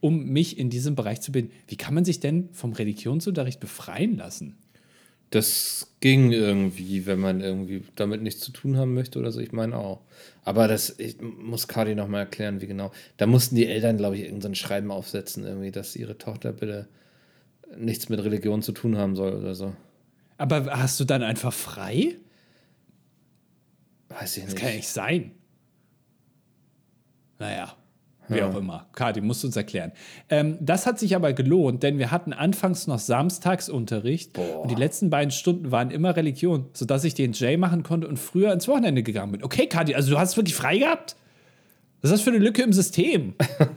um 0.00 0.24
mich 0.26 0.58
in 0.58 0.70
diesem 0.70 0.94
Bereich 0.94 1.20
zu 1.20 1.32
bilden. 1.32 1.50
Wie 1.66 1.76
kann 1.76 1.94
man 1.94 2.04
sich 2.04 2.20
denn 2.20 2.50
vom 2.52 2.72
Religionsunterricht 2.72 3.58
befreien 3.58 4.16
lassen? 4.16 4.56
Das 5.30 5.92
ging 6.00 6.30
irgendwie, 6.32 7.06
wenn 7.06 7.18
man 7.18 7.40
irgendwie 7.40 7.82
damit 7.96 8.22
nichts 8.22 8.40
zu 8.40 8.52
tun 8.52 8.76
haben 8.76 8.94
möchte 8.94 9.18
oder 9.18 9.32
so. 9.32 9.40
Ich 9.40 9.52
meine 9.52 9.76
auch. 9.76 10.00
Aber 10.44 10.68
das 10.68 10.98
ich, 10.98 11.20
muss 11.20 11.66
Kadi 11.66 11.94
noch 11.94 12.08
mal 12.08 12.20
erklären, 12.20 12.60
wie 12.60 12.66
genau. 12.66 12.92
Da 13.16 13.26
mussten 13.26 13.56
die 13.56 13.66
Eltern, 13.66 13.96
glaube 13.96 14.16
ich, 14.16 14.24
irgendein 14.24 14.54
Schreiben 14.54 14.90
aufsetzen, 14.90 15.44
irgendwie, 15.44 15.70
dass 15.72 15.96
ihre 15.96 16.18
Tochter 16.18 16.52
bitte 16.52 16.88
nichts 17.76 18.08
mit 18.08 18.22
Religion 18.22 18.62
zu 18.62 18.72
tun 18.72 18.96
haben 18.96 19.16
soll 19.16 19.32
oder 19.34 19.54
so. 19.54 19.74
Aber 20.36 20.66
hast 20.66 21.00
du 21.00 21.04
dann 21.04 21.22
einfach 21.22 21.52
frei? 21.52 22.16
Weiß 24.08 24.36
ich 24.36 24.44
Das 24.44 24.52
nicht. 24.52 24.60
kann 24.62 24.70
ja 24.70 24.76
nicht 24.76 24.88
sein. 24.88 25.32
Naja, 27.38 27.76
wie 28.28 28.38
Ja. 28.38 28.48
auch 28.48 28.56
immer. 28.56 28.86
Kati, 28.94 29.20
musst 29.20 29.42
du 29.42 29.48
uns 29.48 29.56
erklären. 29.56 29.92
Ähm, 30.30 30.56
das 30.60 30.86
hat 30.86 30.98
sich 30.98 31.14
aber 31.16 31.32
gelohnt, 31.32 31.82
denn 31.82 31.98
wir 31.98 32.10
hatten 32.10 32.32
anfangs 32.32 32.86
noch 32.86 32.98
Samstagsunterricht 32.98 34.38
und 34.38 34.70
die 34.70 34.74
letzten 34.74 35.10
beiden 35.10 35.30
Stunden 35.30 35.70
waren 35.70 35.90
immer 35.90 36.16
Religion, 36.16 36.66
sodass 36.72 37.04
ich 37.04 37.14
den 37.14 37.32
Jay 37.32 37.56
machen 37.56 37.82
konnte 37.82 38.08
und 38.08 38.18
früher 38.18 38.52
ins 38.52 38.68
Wochenende 38.68 39.02
gegangen 39.02 39.32
bin. 39.32 39.44
Okay, 39.44 39.66
Kati, 39.66 39.94
also 39.94 40.10
du 40.10 40.18
hast 40.18 40.36
wirklich 40.36 40.54
frei 40.54 40.78
gehabt? 40.78 41.16
Was 42.02 42.10
ist 42.10 42.18
das 42.18 42.24
für 42.24 42.30
eine 42.30 42.44
Lücke 42.44 42.62
im 42.62 42.72
System? 42.74 43.34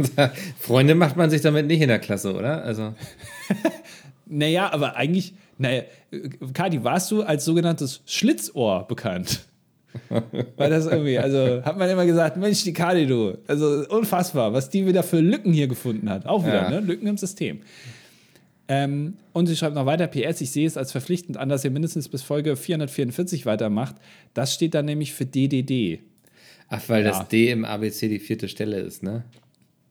Freunde 0.59 0.95
macht 0.95 1.15
man 1.15 1.29
sich 1.29 1.41
damit 1.41 1.67
nicht 1.67 1.81
in 1.81 1.87
der 1.87 1.99
Klasse, 1.99 2.33
oder? 2.33 2.61
Also, 2.63 2.93
naja, 4.25 4.69
aber 4.73 4.95
eigentlich, 4.97 5.33
naja, 5.57 5.83
äh, 6.11 6.29
Kati, 6.53 6.83
warst 6.83 7.09
du 7.11 7.23
als 7.23 7.45
sogenanntes 7.45 8.01
Schlitzohr 8.05 8.85
bekannt? 8.87 9.46
Weil 10.57 10.69
das 10.69 10.85
irgendwie, 10.85 11.17
also 11.17 11.63
hat 11.63 11.77
man 11.77 11.89
immer 11.89 12.05
gesagt, 12.05 12.37
Mensch, 12.37 12.63
die 12.63 12.73
Kadi, 12.73 13.05
du, 13.05 13.37
also 13.47 13.85
unfassbar, 13.89 14.53
was 14.53 14.69
die 14.69 14.85
wieder 14.85 15.03
für 15.03 15.19
Lücken 15.19 15.53
hier 15.53 15.67
gefunden 15.67 16.09
hat. 16.09 16.25
Auch 16.25 16.43
wieder, 16.45 16.63
Ja. 16.63 16.69
ne? 16.69 16.79
Lücken 16.79 17.07
im 17.07 17.17
System. 17.17 17.61
Ähm, 18.69 19.13
und 19.31 19.47
sie 19.47 19.55
schreibt 19.55 19.75
noch 19.75 19.85
weiter, 19.85 20.07
PS, 20.07 20.41
ich 20.41 20.51
sehe 20.51 20.67
es 20.67 20.75
als 20.75 20.91
verpflichtend 20.91 21.37
an, 21.37 21.47
dass 21.47 21.63
ihr 21.63 21.71
mindestens 21.71 22.09
bis 22.09 22.21
Folge 22.21 22.55
444 22.57 23.45
weitermacht. 23.45 23.95
Das 24.33 24.53
steht 24.53 24.73
dann 24.73 24.85
nämlich 24.85 25.13
für 25.13 25.25
DDD. 25.25 25.99
ach, 26.69 26.81
weil 26.87 27.03
Ja. 27.05 27.11
das 27.11 27.29
D 27.29 27.49
im 27.49 27.63
ABC 27.63 28.09
die 28.09 28.19
vierte 28.19 28.49
Stelle 28.49 28.79
ist, 28.79 29.01
ne? 29.03 29.23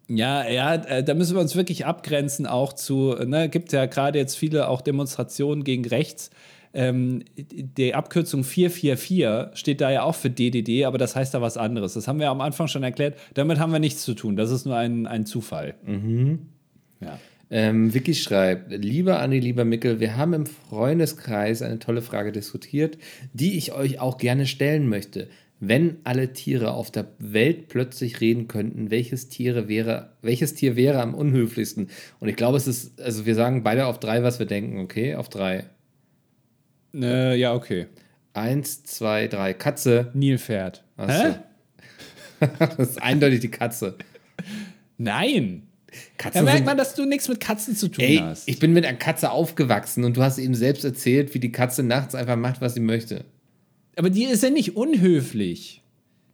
Ja, 0.08 0.46
ja, 0.48 0.74
äh, 0.74 1.02
da 1.02 1.14
müssen 1.14 1.34
wir 1.34 1.40
uns 1.40 1.56
wirklich 1.56 1.86
abgrenzen, 1.86 2.46
auch 2.46 2.74
zu, 2.74 3.14
ne, 3.26 3.48
gibt 3.48 3.72
ja 3.72 3.86
gerade 3.86 4.18
jetzt 4.18 4.36
viele 4.36 4.68
auch 4.68 4.82
Demonstrationen 4.82 5.64
gegen 5.64 5.86
rechts. 5.86 6.30
Ähm, 6.74 7.24
die 7.36 7.94
Abkürzung 7.94 8.44
444 8.44 9.58
steht 9.58 9.80
da 9.80 9.90
ja 9.90 10.02
auch 10.02 10.14
für 10.14 10.30
DDD, 10.30 10.84
aber 10.84 10.98
das 10.98 11.16
heißt 11.16 11.34
da 11.34 11.40
was 11.40 11.56
anderes. 11.56 11.94
Das 11.94 12.08
haben 12.08 12.20
wir 12.20 12.30
am 12.30 12.40
Anfang 12.40 12.68
schon 12.68 12.82
erklärt. 12.82 13.18
Damit 13.34 13.58
haben 13.58 13.72
wir 13.72 13.78
nichts 13.78 14.02
zu 14.02 14.14
tun. 14.14 14.36
Das 14.36 14.50
ist 14.50 14.66
nur 14.66 14.76
ein, 14.76 15.06
ein 15.06 15.26
Zufall. 15.26 15.74
Ja. 17.00 17.18
Ähm, 17.48 17.94
Vicky 17.94 18.14
schreibt, 18.14 18.72
lieber 18.72 19.20
Andi, 19.20 19.38
lieber 19.38 19.64
Mickel, 19.64 20.00
wir 20.00 20.16
haben 20.16 20.32
im 20.32 20.46
Freundeskreis 20.46 21.62
eine 21.62 21.78
tolle 21.78 22.02
Frage 22.02 22.32
diskutiert, 22.32 22.98
die 23.32 23.56
ich 23.56 23.72
euch 23.72 24.00
auch 24.00 24.18
gerne 24.18 24.46
stellen 24.46 24.88
möchte. 24.88 25.28
Wenn 25.58 25.96
alle 26.04 26.32
Tiere 26.32 26.72
auf 26.72 26.90
der 26.90 27.06
Welt 27.18 27.68
plötzlich 27.68 28.20
reden 28.20 28.46
könnten, 28.46 28.90
welches, 28.90 29.28
Tiere 29.28 29.68
wäre, 29.68 30.10
welches 30.20 30.54
Tier 30.54 30.76
wäre 30.76 31.00
am 31.00 31.14
unhöflichsten? 31.14 31.88
Und 32.20 32.28
ich 32.28 32.36
glaube, 32.36 32.58
es 32.58 32.66
ist, 32.66 33.00
also 33.00 33.24
wir 33.24 33.34
sagen 33.34 33.62
beide 33.62 33.86
auf 33.86 33.98
drei, 33.98 34.22
was 34.22 34.38
wir 34.38 34.46
denken, 34.46 34.80
okay? 34.80 35.14
Auf 35.14 35.30
drei. 35.30 35.64
Äh, 37.02 37.36
ja, 37.36 37.54
okay. 37.54 37.86
Eins, 38.32 38.84
zwei, 38.84 39.28
drei. 39.28 39.54
Katze. 39.54 40.10
Nilpferd. 40.14 40.84
Ach 40.96 41.08
Hä? 41.08 41.34
Das 42.58 42.78
ist 42.90 43.02
eindeutig 43.02 43.40
die 43.40 43.50
Katze. 43.50 43.96
Nein. 44.98 45.62
Da 46.18 46.24
Katzen 46.24 46.44
merkt 46.44 46.58
sind, 46.58 46.66
man, 46.66 46.76
dass 46.76 46.94
du 46.94 47.06
nichts 47.06 47.28
mit 47.28 47.40
Katzen 47.40 47.74
zu 47.74 47.88
tun 47.88 48.04
ey, 48.04 48.18
hast. 48.18 48.46
ich 48.46 48.58
bin 48.58 48.74
mit 48.74 48.84
einer 48.84 48.98
Katze 48.98 49.30
aufgewachsen 49.30 50.04
und 50.04 50.18
du 50.18 50.22
hast 50.22 50.36
eben 50.36 50.54
selbst 50.54 50.84
erzählt, 50.84 51.32
wie 51.32 51.38
die 51.38 51.52
Katze 51.52 51.82
nachts 51.82 52.14
einfach 52.14 52.36
macht, 52.36 52.60
was 52.60 52.74
sie 52.74 52.80
möchte. 52.80 53.24
Aber 53.96 54.10
die 54.10 54.24
ist 54.24 54.42
ja 54.42 54.50
nicht 54.50 54.76
unhöflich. 54.76 55.82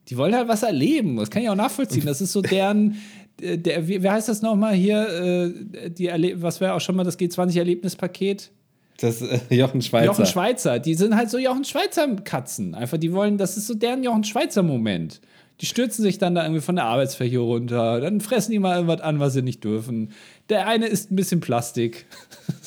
Die 0.08 0.16
wollen 0.16 0.34
halt 0.34 0.48
was 0.48 0.64
erleben. 0.64 1.16
Das 1.16 1.30
kann 1.30 1.42
ich 1.42 1.48
auch 1.48 1.54
nachvollziehen. 1.54 2.04
Das 2.04 2.20
ist 2.20 2.32
so 2.32 2.42
deren, 2.42 2.96
äh, 3.40 3.56
der, 3.56 3.86
wie, 3.86 4.08
heißt 4.08 4.28
das 4.28 4.42
nochmal 4.42 4.74
hier? 4.74 5.52
Äh, 5.74 5.90
die 5.90 6.10
was 6.42 6.60
wäre 6.60 6.74
auch 6.74 6.80
schon 6.80 6.96
mal 6.96 7.04
das 7.04 7.18
G20-Erlebnispaket? 7.18 8.50
Das 8.98 9.22
äh, 9.22 9.40
Jochen 9.50 9.82
Schweizer. 9.82 10.06
Jochen 10.06 10.26
Schweizer. 10.26 10.78
Die 10.78 10.94
sind 10.94 11.16
halt 11.16 11.30
so 11.30 11.38
Jochen 11.38 11.64
Schweizer 11.64 12.08
Katzen. 12.16 12.74
Einfach, 12.74 12.98
die 12.98 13.12
wollen, 13.12 13.38
das 13.38 13.56
ist 13.56 13.66
so 13.66 13.74
deren 13.74 14.04
Jochen 14.04 14.24
Schweizer 14.24 14.62
Moment. 14.62 15.20
Die 15.60 15.66
stürzen 15.66 16.02
sich 16.02 16.18
dann 16.18 16.34
da 16.34 16.42
irgendwie 16.42 16.60
von 16.60 16.76
der 16.76 16.84
Arbeitsfläche 16.86 17.38
runter. 17.38 18.00
Dann 18.00 18.20
fressen 18.20 18.52
die 18.52 18.58
mal 18.58 18.74
irgendwas 18.74 19.00
an, 19.00 19.20
was 19.20 19.34
sie 19.34 19.42
nicht 19.42 19.62
dürfen. 19.62 20.10
Der 20.48 20.66
eine 20.66 20.86
isst 20.86 21.10
ein 21.10 21.16
bisschen 21.16 21.40
Plastik. 21.40 22.06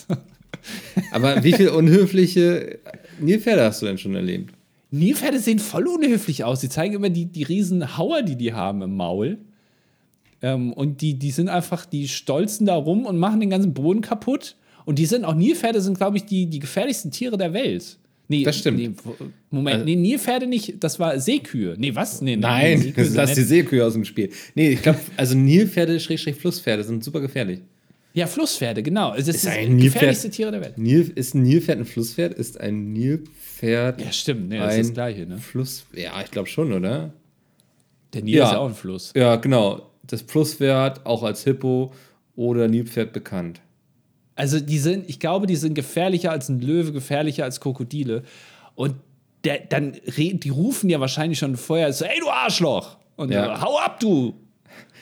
Aber 1.11 1.43
wie 1.43 1.53
viel 1.53 1.69
unhöfliche 1.69 2.79
Nilpferde 3.19 3.63
hast 3.63 3.81
du 3.81 3.85
denn 3.85 3.97
schon 3.97 4.15
erlebt? 4.15 4.53
Nilpferde 4.91 5.39
sehen 5.39 5.59
voll 5.59 5.87
unhöflich 5.87 6.43
aus. 6.43 6.61
Sie 6.61 6.69
zeigen 6.69 6.95
immer 6.95 7.09
die, 7.09 7.25
die 7.25 7.43
riesen 7.43 7.97
Hauer, 7.97 8.21
die 8.21 8.35
die 8.35 8.53
haben 8.53 8.81
im 8.81 8.95
Maul. 8.95 9.39
Ähm, 10.41 10.73
und 10.73 11.01
die, 11.01 11.19
die 11.19 11.31
sind 11.31 11.49
einfach, 11.49 11.85
die 11.85 12.07
stolzen 12.07 12.65
da 12.65 12.75
rum 12.75 13.05
und 13.05 13.17
machen 13.17 13.39
den 13.39 13.49
ganzen 13.49 13.73
Boden 13.73 14.01
kaputt. 14.01 14.55
Und 14.85 14.99
die 14.99 15.05
sind 15.05 15.25
auch 15.25 15.33
Nilpferde 15.35 15.81
sind, 15.81 15.97
glaube 15.97 16.17
ich, 16.17 16.25
die, 16.25 16.45
die 16.45 16.59
gefährlichsten 16.59 17.11
Tiere 17.11 17.37
der 17.37 17.53
Welt. 17.53 17.97
Nee, 18.27 18.43
Das 18.43 18.57
stimmt. 18.57 18.77
Nee, 18.79 18.91
Moment, 19.51 19.75
Also- 19.75 19.85
nee, 19.85 19.95
Nilpferde 19.95 20.47
nicht, 20.47 20.75
das 20.83 20.99
war 20.99 21.19
Seekühe. 21.19 21.75
Nee, 21.77 21.93
was? 21.93 22.21
Nee, 22.21 22.35
Nein, 22.37 22.79
Seekühe 22.81 23.03
das 23.05 23.13
lass 23.13 23.29
nett. 23.29 23.37
die 23.37 23.43
Seekühe 23.43 23.85
aus 23.85 23.93
dem 23.93 24.05
Spiel. 24.05 24.29
Nee, 24.55 24.69
ich 24.71 24.81
glaube, 24.81 24.99
also 25.17 25.35
Nilpferde, 25.37 25.99
Schrägstrich 25.99 26.35
Flusspferde 26.35 26.83
sind 26.83 27.03
super 27.03 27.21
gefährlich. 27.21 27.59
Ja, 28.13 28.27
Flusspferde, 28.27 28.81
genau. 28.81 29.11
Das 29.15 29.27
ist, 29.27 29.35
Ist 29.35 29.47
ein 29.47 29.75
Nilpferd- 29.75 29.93
gefährlichste 29.93 30.29
Tiere 30.29 30.51
der 30.51 30.61
Welt. 30.61 30.77
Nil, 30.77 31.11
ist 31.15 31.35
ein 31.35 31.43
Nilpferd 31.43 31.79
ein 31.79 31.85
Flusspferd? 31.85 32.33
Ist 32.33 32.59
ein 32.59 32.93
Nilpferd 32.93 34.01
Ja, 34.01 34.11
stimmt. 34.11 34.49
Nee, 34.49 34.57
das 34.57 34.75
ist 34.77 34.87
das 34.89 34.93
Gleiche, 34.93 35.25
ne? 35.27 35.37
Fluss? 35.37 35.85
Ja, 35.93 36.13
ich 36.23 36.31
glaube 36.31 36.47
schon, 36.47 36.71
oder? 36.71 37.13
Der 38.13 38.23
Nil 38.23 38.35
Ja. 38.35 38.45
ist 38.45 38.51
ja 38.53 38.57
auch 38.59 38.69
ein 38.69 38.75
Fluss. 38.75 39.11
Ja, 39.15 39.35
genau. 39.35 39.91
Das 40.07 40.21
Flusspferd, 40.21 41.05
auch 41.05 41.23
als 41.23 41.43
Hippo 41.43 41.91
oder 42.35 42.67
Nilpferd 42.67 43.11
bekannt. 43.13 43.59
Also 44.35 44.59
die 44.59 44.79
sind, 44.79 45.09
ich 45.09 45.19
glaube, 45.19 45.47
die 45.47 45.55
sind 45.55 45.73
gefährlicher 45.75 46.31
als 46.31 46.49
ein 46.49 46.59
Löwe, 46.61 46.91
gefährlicher 46.91 47.43
als 47.45 47.59
Krokodile. 47.61 48.23
Und 48.75 48.95
der, 49.45 49.59
dann 49.59 49.93
die 50.17 50.49
rufen 50.49 50.89
ja 50.89 50.99
wahrscheinlich 50.99 51.39
schon 51.39 51.55
vorher 51.55 51.93
so, 51.93 52.03
ey 52.05 52.19
du 52.19 52.29
Arschloch! 52.29 52.97
Und 53.15 53.31
Ja. 53.31 53.61
hau 53.61 53.77
ab, 53.79 53.99
du! 53.99 54.33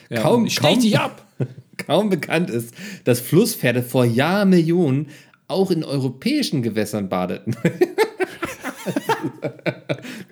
Ja, 0.09 0.21
Kaum- 0.21 0.45
ich 0.45 0.57
kaum- 0.57 0.79
dich 0.79 0.97
ab! 0.99 1.25
Kaum 1.87 2.09
bekannt 2.11 2.51
ist, 2.51 2.75
dass 3.03 3.19
Flusspferde 3.19 3.81
vor 3.81 4.05
Jahrmillionen 4.05 5.07
auch 5.47 5.71
in 5.71 5.83
europäischen 5.83 6.61
Gewässern 6.61 7.09
badeten. 7.09 7.55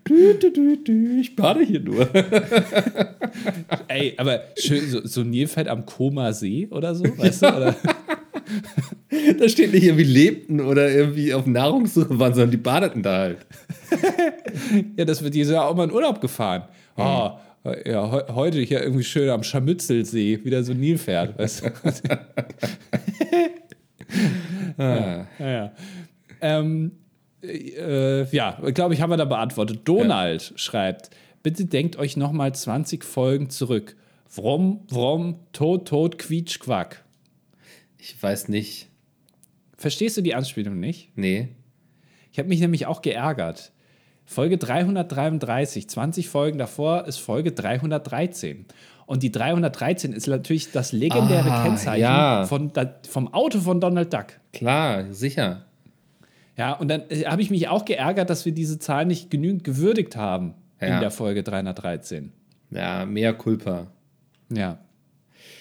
du, 0.03 0.33
du, 0.35 0.51
du, 0.51 0.77
du, 0.77 1.19
ich 1.19 1.35
bade 1.35 1.63
hier 1.63 1.79
nur. 1.79 2.07
Ey, 3.87 4.13
aber 4.17 4.41
schön, 4.57 4.87
so, 4.89 5.05
so 5.05 5.21
ein 5.21 5.29
Nilpferd 5.31 5.67
am 5.67 5.85
Koma 5.85 6.31
See 6.33 6.67
oder 6.69 6.93
so, 6.95 7.03
weißt 7.17 7.41
du? 7.43 7.47
Oder? 7.47 7.75
Da 9.39 9.49
steht 9.49 9.73
nicht 9.73 9.83
irgendwie 9.83 10.03
lebten 10.05 10.61
oder 10.61 10.89
irgendwie 10.91 11.33
auf 11.33 11.45
Nahrungssuche 11.45 12.17
waren, 12.19 12.33
sondern 12.33 12.51
die 12.51 12.57
badeten 12.57 13.03
da 13.03 13.17
halt. 13.17 13.37
Ja, 14.97 15.03
das 15.05 15.21
wird 15.23 15.33
dieses 15.33 15.53
Jahr 15.53 15.67
auch 15.67 15.75
mal 15.75 15.83
in 15.85 15.91
Urlaub 15.91 16.21
gefahren. 16.21 16.63
Oh, 16.97 17.31
ja, 17.85 18.09
heu- 18.11 18.23
heute 18.33 18.59
hier 18.61 18.81
irgendwie 18.81 19.03
schön 19.03 19.29
am 19.29 19.43
Scharmützelsee, 19.43 20.39
wieder 20.43 20.63
so 20.63 20.73
Nilpferd, 20.73 21.37
weißt 21.37 21.63
du? 21.65 21.71
ja, 24.77 25.25
ja, 25.39 25.49
ja. 25.51 25.71
Ähm, 26.41 26.91
äh, 27.43 28.23
ja, 28.35 28.57
glaube 28.73 28.93
ich, 28.93 29.01
haben 29.01 29.09
wir 29.09 29.17
da 29.17 29.25
beantwortet. 29.25 29.81
Donald 29.85 30.53
schreibt, 30.55 31.09
bitte 31.43 31.65
denkt 31.65 31.97
euch 31.97 32.17
noch 32.17 32.31
mal 32.31 32.53
20 32.53 33.03
Folgen 33.03 33.49
zurück. 33.49 33.95
Wrom, 34.33 34.81
wrom, 34.89 35.35
tot, 35.53 35.87
tot, 35.87 36.17
quietsch, 36.17 36.59
quack. 36.59 37.03
Ich 38.03 38.21
weiß 38.21 38.47
nicht. 38.49 38.87
Verstehst 39.77 40.17
du 40.17 40.21
die 40.21 40.33
Anspielung 40.33 40.79
nicht? 40.79 41.11
Nee. 41.15 41.49
Ich 42.31 42.39
habe 42.39 42.49
mich 42.49 42.59
nämlich 42.59 42.85
auch 42.87 43.01
geärgert. 43.01 43.71
Folge 44.25 44.57
333, 44.57 45.87
20 45.89 46.29
Folgen 46.29 46.57
davor 46.57 47.05
ist 47.05 47.17
Folge 47.17 47.51
313. 47.51 48.65
Und 49.05 49.23
die 49.23 49.31
313 49.31 50.13
ist 50.13 50.27
natürlich 50.27 50.71
das 50.71 50.93
legendäre 50.93 51.51
Ah, 51.51 51.63
Kennzeichen 51.63 52.01
ja. 52.01 52.45
von, 52.45 52.71
vom 53.07 53.33
Auto 53.33 53.59
von 53.59 53.79
Donald 53.81 54.11
Duck. 54.13 54.27
Klar, 54.53 55.11
sicher. 55.13 55.65
Ja, 56.57 56.73
und 56.73 56.87
dann 56.87 57.03
äh, 57.09 57.25
habe 57.25 57.41
ich 57.41 57.49
mich 57.51 57.67
auch 57.67 57.85
geärgert, 57.85 58.29
dass 58.29 58.45
wir 58.45 58.53
diese 58.53 58.79
Zahl 58.79 59.05
nicht 59.05 59.29
genügend 59.29 59.63
gewürdigt 59.63 60.15
haben 60.15 60.53
Ja. 60.79 60.95
in 60.95 60.99
der 61.01 61.11
Folge 61.11 61.43
313. 61.43 62.31
Ja, 62.71 63.05
mehr 63.05 63.33
Culpa. 63.33 63.87
Ja. 64.49 64.79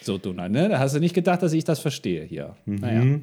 So, 0.02 0.18
Donald, 0.18 0.52
ne? 0.52 0.68
Da 0.68 0.78
hast 0.78 0.94
du 0.94 1.00
nicht 1.00 1.14
gedacht, 1.14 1.42
dass 1.42 1.52
ich 1.52 1.64
das 1.64 1.78
verstehe 1.80 2.24
hier. 2.24 2.56
Mhm. 2.64 2.74
Naja. 2.76 3.18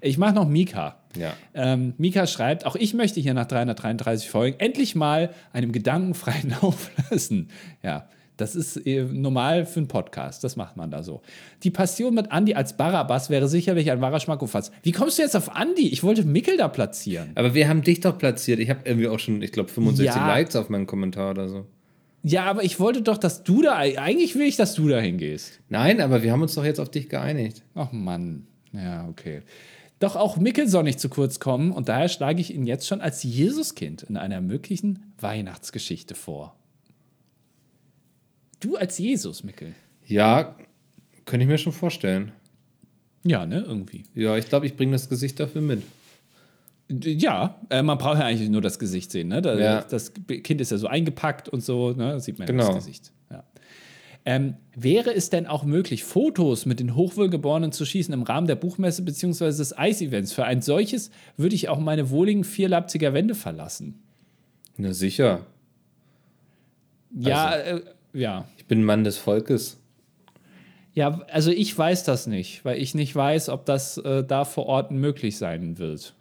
Ich 0.00 0.18
mache 0.18 0.34
noch 0.34 0.48
Mika. 0.48 0.96
Ja. 1.16 1.32
Ähm, 1.54 1.94
Mika 1.96 2.26
schreibt, 2.26 2.66
auch 2.66 2.74
ich 2.74 2.92
möchte 2.92 3.20
hier 3.20 3.34
nach 3.34 3.46
333 3.46 4.28
Folgen 4.28 4.58
endlich 4.58 4.94
mal 4.96 5.30
einem 5.52 5.70
gedankenfreien 5.72 6.50
Lauf 6.62 6.90
lassen. 7.10 7.48
Ja, 7.84 8.08
das 8.36 8.56
ist 8.56 8.84
äh, 8.84 9.04
normal 9.04 9.64
für 9.64 9.78
einen 9.78 9.86
Podcast. 9.88 10.42
Das 10.42 10.56
macht 10.56 10.76
man 10.76 10.90
da 10.90 11.04
so. 11.04 11.22
Die 11.62 11.70
Passion 11.70 12.14
mit 12.14 12.32
Andy 12.32 12.54
als 12.54 12.76
Barabbas 12.76 13.30
wäre 13.30 13.46
sicherlich 13.46 13.92
ein 13.92 14.00
wahrer 14.00 14.18
Schmackofatz. 14.18 14.72
Wie 14.82 14.90
kommst 14.90 15.18
du 15.18 15.22
jetzt 15.22 15.36
auf 15.36 15.50
Andy? 15.56 15.88
Ich 15.88 16.02
wollte 16.02 16.24
Mickel 16.24 16.56
da 16.56 16.66
platzieren. 16.66 17.30
Aber 17.36 17.54
wir 17.54 17.68
haben 17.68 17.82
dich 17.82 18.00
doch 18.00 18.18
platziert. 18.18 18.58
Ich 18.58 18.70
habe 18.70 18.80
irgendwie 18.84 19.06
auch 19.06 19.20
schon, 19.20 19.40
ich 19.40 19.52
glaube, 19.52 19.68
65 19.68 20.06
Ja. 20.16 20.26
Likes 20.26 20.56
auf 20.56 20.68
meinen 20.68 20.86
Kommentar 20.86 21.30
oder 21.30 21.48
so. 21.48 21.66
Ja, 22.22 22.44
aber 22.44 22.62
ich 22.62 22.78
wollte 22.78 23.02
doch, 23.02 23.18
dass 23.18 23.42
du 23.42 23.62
da, 23.62 23.76
eigentlich 23.76 24.34
will 24.36 24.46
ich, 24.46 24.56
dass 24.56 24.74
du 24.74 24.88
da 24.88 25.00
hingehst. 25.00 25.60
Nein, 25.68 26.00
aber 26.00 26.22
wir 26.22 26.32
haben 26.32 26.42
uns 26.42 26.54
doch 26.54 26.64
jetzt 26.64 26.78
auf 26.78 26.90
dich 26.90 27.08
geeinigt. 27.08 27.62
Ach 27.74 27.90
Mann. 27.90 28.46
Ja, 28.72 29.08
okay. 29.08 29.42
Doch 29.98 30.16
auch 30.16 30.36
Mickel 30.36 30.68
soll 30.68 30.84
nicht 30.84 31.00
zu 31.00 31.08
kurz 31.08 31.40
kommen 31.40 31.72
und 31.72 31.88
daher 31.88 32.08
schlage 32.08 32.40
ich 32.40 32.54
ihn 32.54 32.66
jetzt 32.66 32.86
schon 32.86 33.00
als 33.00 33.22
Jesuskind 33.22 34.02
in 34.02 34.16
einer 34.16 34.40
möglichen 34.40 35.12
Weihnachtsgeschichte 35.20 36.14
vor. 36.14 36.56
Du 38.60 38.76
als 38.76 38.98
Jesus, 38.98 39.42
Mickel. 39.44 39.74
Ja, 40.06 40.56
könnte 41.24 41.44
ich 41.44 41.48
mir 41.48 41.58
schon 41.58 41.72
vorstellen. 41.72 42.32
Ja, 43.24 43.46
ne, 43.46 43.60
irgendwie. 43.60 44.04
Ja, 44.14 44.36
ich 44.36 44.48
glaube, 44.48 44.66
ich 44.66 44.76
bringe 44.76 44.92
das 44.92 45.08
Gesicht 45.08 45.38
dafür 45.38 45.60
mit. 45.60 45.82
Ja, 47.02 47.60
äh, 47.70 47.82
man 47.82 47.98
braucht 47.98 48.18
ja 48.18 48.24
eigentlich 48.26 48.48
nur 48.50 48.60
das 48.60 48.78
Gesicht 48.78 49.10
sehen. 49.10 49.28
Ne? 49.28 49.42
Da, 49.42 49.58
Ja. 49.58 49.80
Das 49.82 50.12
Kind 50.14 50.60
ist 50.60 50.70
ja 50.70 50.78
so 50.78 50.86
eingepackt 50.86 51.48
und 51.48 51.62
so, 51.62 51.92
ne? 51.92 52.20
sieht 52.20 52.38
man 52.38 52.46
ja 52.48 52.52
Genau. 52.52 52.66
das 52.68 52.84
Gesicht. 52.84 53.12
Ja. 53.30 53.44
Ähm, 54.24 54.54
wäre 54.76 55.12
es 55.14 55.30
denn 55.30 55.46
auch 55.46 55.64
möglich, 55.64 56.04
Fotos 56.04 56.64
mit 56.66 56.78
den 56.80 56.94
Hochwohlgeborenen 56.94 57.72
zu 57.72 57.84
schießen 57.84 58.14
im 58.14 58.22
Rahmen 58.22 58.46
der 58.46 58.54
Buchmesse 58.54 59.02
bzw. 59.02 59.46
des 59.46 59.76
Eis-Events? 59.76 60.32
Für 60.32 60.44
ein 60.44 60.62
solches 60.62 61.10
würde 61.36 61.54
ich 61.56 61.68
auch 61.68 61.80
meine 61.80 62.10
wohligen 62.10 62.44
vier 62.44 62.68
Leipziger 62.68 63.14
Wände 63.14 63.34
verlassen. 63.34 64.00
Na 64.76 64.92
sicher. 64.92 65.46
Ja, 67.14 67.54
äh, 67.56 67.80
ja. 68.12 68.44
Ich 68.56 68.66
bin 68.66 68.84
Mann 68.84 69.04
des 69.04 69.18
Volkes. 69.18 69.78
Ja, 70.94 71.22
also 71.30 71.50
ich 71.50 71.76
weiß 71.76 72.04
das 72.04 72.26
nicht, 72.26 72.64
weil 72.64 72.80
ich 72.80 72.94
nicht 72.94 73.14
weiß, 73.16 73.48
ob 73.48 73.64
das 73.66 73.96
äh, 73.98 74.22
da 74.24 74.44
vor 74.44 74.66
Ort 74.66 74.90
möglich 74.90 75.38
sein 75.38 75.78
wird. 75.78 76.14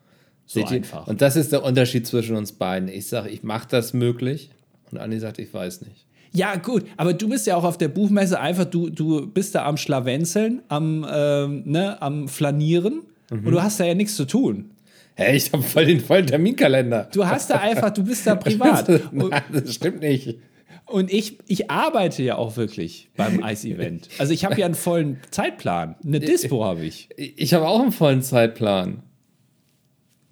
So 0.51 0.59
Seht 0.59 0.71
ihr? 0.71 0.77
einfach. 0.77 1.07
Und 1.07 1.21
das 1.21 1.37
ist 1.37 1.53
der 1.53 1.63
Unterschied 1.63 2.05
zwischen 2.05 2.35
uns 2.35 2.51
beiden. 2.51 2.89
Ich 2.89 3.07
sage, 3.07 3.29
ich 3.29 3.41
mache 3.41 3.69
das 3.69 3.93
möglich. 3.93 4.49
Und 4.91 4.97
Andi 4.97 5.17
sagt, 5.17 5.39
ich 5.39 5.53
weiß 5.53 5.79
nicht. 5.83 6.05
Ja, 6.33 6.55
gut, 6.57 6.83
aber 6.97 7.13
du 7.13 7.29
bist 7.29 7.47
ja 7.47 7.55
auch 7.55 7.63
auf 7.63 7.77
der 7.77 7.87
Buchmesse 7.87 8.37
einfach, 8.37 8.65
du, 8.65 8.89
du 8.89 9.27
bist 9.27 9.55
da 9.55 9.65
am 9.65 9.77
Schlawenzeln, 9.77 10.61
am, 10.67 11.05
ähm, 11.09 11.63
ne, 11.65 12.01
am 12.01 12.27
Flanieren 12.27 13.03
und 13.29 13.45
du 13.45 13.61
hast 13.63 13.79
da 13.79 13.85
ja 13.85 13.95
nichts 13.95 14.15
zu 14.17 14.25
tun. 14.25 14.71
Hä, 15.15 15.35
ich 15.37 15.53
habe 15.53 15.63
voll 15.63 15.85
den 15.85 16.01
vollen 16.01 16.27
Terminkalender. 16.27 17.07
Du 17.13 17.25
hast 17.25 17.49
da 17.49 17.55
einfach, 17.59 17.91
du 17.91 18.03
bist 18.03 18.27
da 18.27 18.35
privat. 18.47 18.89
Nein, 19.13 19.41
das 19.53 19.73
stimmt 19.73 20.01
nicht. 20.01 20.37
und 20.85 21.11
ich, 21.13 21.37
ich 21.47 21.71
arbeite 21.71 22.23
ja 22.23 22.35
auch 22.35 22.57
wirklich 22.57 23.09
beim 23.15 23.41
Eis-Event. 23.43 24.09
Also 24.17 24.33
ich 24.33 24.43
habe 24.43 24.59
ja 24.59 24.65
einen 24.65 24.75
vollen 24.75 25.17
Zeitplan. 25.31 25.95
Eine 26.05 26.19
Dispo 26.21 26.65
habe 26.65 26.83
ich. 26.85 27.07
Ich 27.15 27.53
habe 27.53 27.67
auch 27.67 27.81
einen 27.81 27.93
vollen 27.93 28.21
Zeitplan. 28.21 29.03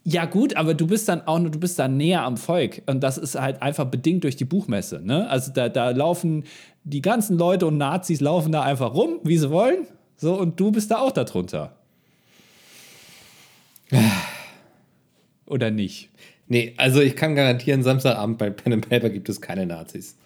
Ja, 0.03 0.25
gut, 0.25 0.55
aber 0.55 0.73
du 0.73 0.87
bist 0.87 1.09
dann 1.09 1.27
auch 1.27 1.39
nur, 1.39 1.51
du 1.51 1.59
bist 1.59 1.77
dann 1.77 1.97
näher 1.97 2.23
am 2.23 2.37
Volk. 2.37 2.81
Und 2.85 3.01
das 3.01 3.17
ist 3.17 3.39
halt 3.39 3.61
einfach 3.61 3.85
bedingt 3.85 4.23
durch 4.23 4.35
die 4.35 4.45
Buchmesse. 4.45 5.01
Ne? 5.03 5.29
Also 5.29 5.51
da, 5.51 5.69
da 5.69 5.91
laufen 5.91 6.45
die 6.83 7.01
ganzen 7.01 7.37
Leute 7.37 7.67
und 7.67 7.77
Nazis 7.77 8.21
laufen 8.21 8.51
da 8.51 8.63
einfach 8.63 8.93
rum, 8.93 9.19
wie 9.23 9.37
sie 9.37 9.49
wollen. 9.49 9.87
So, 10.17 10.39
und 10.39 10.59
du 10.59 10.71
bist 10.71 10.91
da 10.91 10.99
auch 10.99 11.11
darunter. 11.11 11.75
Oder 15.45 15.71
nicht? 15.71 16.09
Nee, 16.47 16.73
also 16.77 17.01
ich 17.01 17.15
kann 17.15 17.35
garantieren, 17.35 17.83
Samstagabend 17.83 18.37
bei 18.37 18.49
Pen 18.49 18.73
and 18.73 18.89
Paper 18.89 19.09
gibt 19.09 19.29
es 19.29 19.41
keine 19.41 19.65
Nazis. 19.65 20.15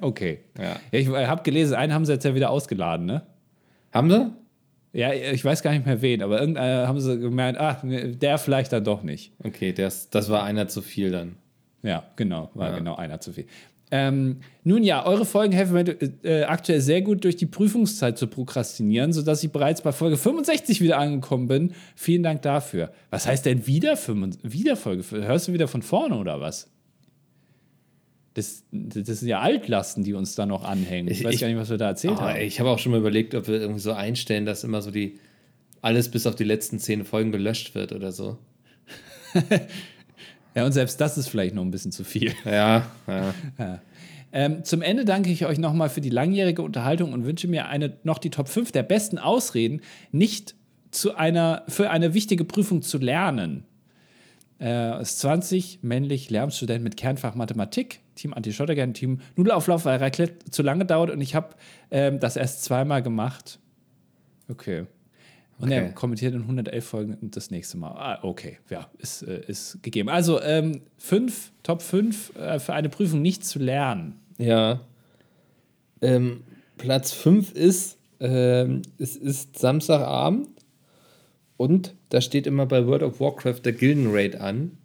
Okay. 0.00 0.38
Ja. 0.56 0.76
Ja, 0.92 0.98
ich 0.98 1.08
habe 1.08 1.42
gelesen, 1.42 1.74
einen 1.74 1.92
haben 1.92 2.04
sie 2.04 2.12
jetzt 2.12 2.24
ja 2.24 2.36
wieder 2.36 2.50
ausgeladen, 2.50 3.04
ne? 3.04 3.22
Haben 3.92 4.10
sie? 4.10 4.32
Ja, 4.96 5.12
ich 5.12 5.44
weiß 5.44 5.62
gar 5.62 5.72
nicht 5.72 5.84
mehr 5.84 6.00
wen, 6.00 6.22
aber 6.22 6.40
irgendeiner 6.40 6.88
haben 6.88 7.00
sie 7.00 7.18
gemeint, 7.18 7.58
ach, 7.58 7.82
ne, 7.82 8.16
der 8.16 8.38
vielleicht 8.38 8.72
dann 8.72 8.82
doch 8.84 9.02
nicht. 9.02 9.32
Okay, 9.44 9.72
das, 9.72 10.08
das 10.10 10.30
war 10.30 10.42
einer 10.42 10.68
zu 10.68 10.80
viel 10.80 11.10
dann. 11.10 11.36
Ja, 11.82 12.04
genau, 12.16 12.50
war 12.54 12.70
Ja. 12.70 12.78
genau 12.78 12.96
einer 12.96 13.20
zu 13.20 13.32
viel. 13.32 13.46
Ähm, 13.92 14.38
nun 14.64 14.82
ja, 14.82 15.06
eure 15.06 15.24
Folgen 15.24 15.52
helfen 15.52 15.74
mir 15.74 15.84
äh, 16.24 16.42
aktuell 16.44 16.80
sehr 16.80 17.02
gut 17.02 17.22
durch 17.22 17.36
die 17.36 17.46
Prüfungszeit 17.46 18.18
zu 18.18 18.26
prokrastinieren, 18.26 19.12
sodass 19.12 19.44
ich 19.44 19.52
bereits 19.52 19.80
bei 19.82 19.92
Folge 19.92 20.16
65 20.16 20.80
wieder 20.80 20.98
angekommen 20.98 21.46
bin. 21.46 21.72
Vielen 21.94 22.24
Dank 22.24 22.42
dafür. 22.42 22.90
Was 23.10 23.26
heißt 23.28 23.46
denn 23.46 23.66
wieder, 23.66 23.96
65, 23.96 24.52
wieder 24.52 24.76
Folge? 24.76 25.04
Hörst 25.12 25.46
du 25.48 25.52
wieder 25.52 25.68
von 25.68 25.82
vorne 25.82 26.16
oder 26.16 26.40
was? 26.40 26.68
Das, 28.36 28.64
das 28.70 29.20
sind 29.20 29.28
ja 29.28 29.40
Altlasten, 29.40 30.04
die 30.04 30.12
uns 30.12 30.34
da 30.34 30.44
noch 30.44 30.62
anhängen. 30.64 31.08
Ich, 31.10 31.20
Ich- 31.20 31.24
weiß 31.24 31.34
ich- 31.36 31.40
gar 31.40 31.48
nicht, 31.48 31.56
was 31.56 31.70
wir 31.70 31.78
da 31.78 31.88
erzählt 31.88 32.14
Oh, 32.18 32.20
haben. 32.20 32.38
ich 32.40 32.60
habe 32.60 32.68
auch 32.68 32.78
schon 32.78 32.92
mal 32.92 32.98
überlegt, 32.98 33.34
ob 33.34 33.48
wir 33.48 33.58
irgendwie 33.60 33.80
so 33.80 33.92
einstellen, 33.92 34.44
dass 34.44 34.62
immer 34.62 34.82
so 34.82 34.90
die 34.90 35.18
alles 35.80 36.10
bis 36.10 36.26
auf 36.26 36.34
die 36.34 36.44
letzten 36.44 36.78
zehn 36.78 37.04
Folgen 37.04 37.32
gelöscht 37.32 37.74
wird 37.74 37.92
oder 37.92 38.12
so. 38.12 38.38
Ja, 40.54 40.64
und 40.64 40.72
selbst 40.72 41.00
das 41.02 41.18
ist 41.18 41.28
vielleicht 41.28 41.54
noch 41.54 41.62
ein 41.62 41.70
bisschen 41.70 41.92
zu 41.92 42.02
viel. 42.02 42.32
Ja, 42.46 42.86
ja. 43.06 43.34
Ja. 43.58 43.82
Ähm, 44.32 44.64
zum 44.64 44.80
Ende 44.82 45.04
danke 45.04 45.30
ich 45.30 45.44
euch 45.46 45.58
nochmal 45.58 45.88
für 45.90 46.00
die 46.00 46.08
langjährige 46.10 46.62
Unterhaltung 46.62 47.12
und 47.12 47.24
wünsche 47.26 47.46
mir 47.46 47.68
eine, 47.68 47.96
noch 48.04 48.18
die 48.18 48.30
Top 48.30 48.48
5 48.48 48.72
der 48.72 48.82
besten 48.82 49.18
Ausreden, 49.18 49.80
nicht 50.12 50.54
zu 50.90 51.14
einer, 51.14 51.62
für 51.68 51.90
eine 51.90 52.12
wichtige 52.14 52.44
Prüfung 52.44 52.80
zu 52.82 52.98
lernen. 52.98 53.64
Äh, 54.60 55.00
ist 55.02 55.20
20, 55.20 55.80
männlich, 55.82 56.30
Lehramtsstudent 56.30 56.82
mit 56.82 56.96
Kernfach 56.96 57.34
Mathematik, 57.34 58.00
Team 58.16 58.34
Anti-Schottergern, 58.34 58.92
Team 58.94 59.20
Nudelauflauf, 59.36 59.84
weil 59.84 59.98
Raclette 59.98 60.50
zu 60.50 60.62
lange 60.62 60.84
dauert 60.84 61.10
und 61.10 61.20
ich 61.20 61.34
habe 61.36 61.54
ähm, 61.90 62.18
das 62.18 62.36
erst 62.36 62.64
zweimal 62.64 63.02
gemacht. 63.02 63.60
Okay. 64.48 64.86
Und 65.58 65.70
er 65.70 65.84
Okay. 65.84 65.92
kommentiert 65.94 66.34
in 66.34 66.42
111 66.42 66.84
Folgen 66.84 67.16
das 67.30 67.50
nächste 67.50 67.78
Mal. 67.78 67.92
Ah, 67.92 68.18
okay, 68.22 68.58
ja, 68.68 68.90
ist, 68.98 69.22
äh, 69.22 69.40
ist 69.46 69.82
gegeben. 69.82 70.08
Also 70.10 70.40
ähm, 70.42 70.82
fünf, 70.98 71.52
Top 71.62 71.80
5 71.80 72.36
äh, 72.36 72.58
für 72.58 72.74
eine 72.74 72.88
Prüfung 72.90 73.22
nicht 73.22 73.44
zu 73.44 73.58
lernen. 73.58 74.20
Ja. 74.38 74.80
Ähm, 76.02 76.42
Platz 76.76 77.12
5 77.12 77.52
ist, 77.52 77.96
ähm, 78.20 78.82
es 78.98 79.16
ist 79.16 79.58
Samstagabend 79.58 80.48
und 81.56 81.94
da 82.10 82.20
steht 82.20 82.46
immer 82.46 82.66
bei 82.66 82.86
World 82.86 83.02
of 83.02 83.18
Warcraft 83.18 83.60
der 83.64 83.72
Gildenraid 83.72 84.36
an. 84.36 84.76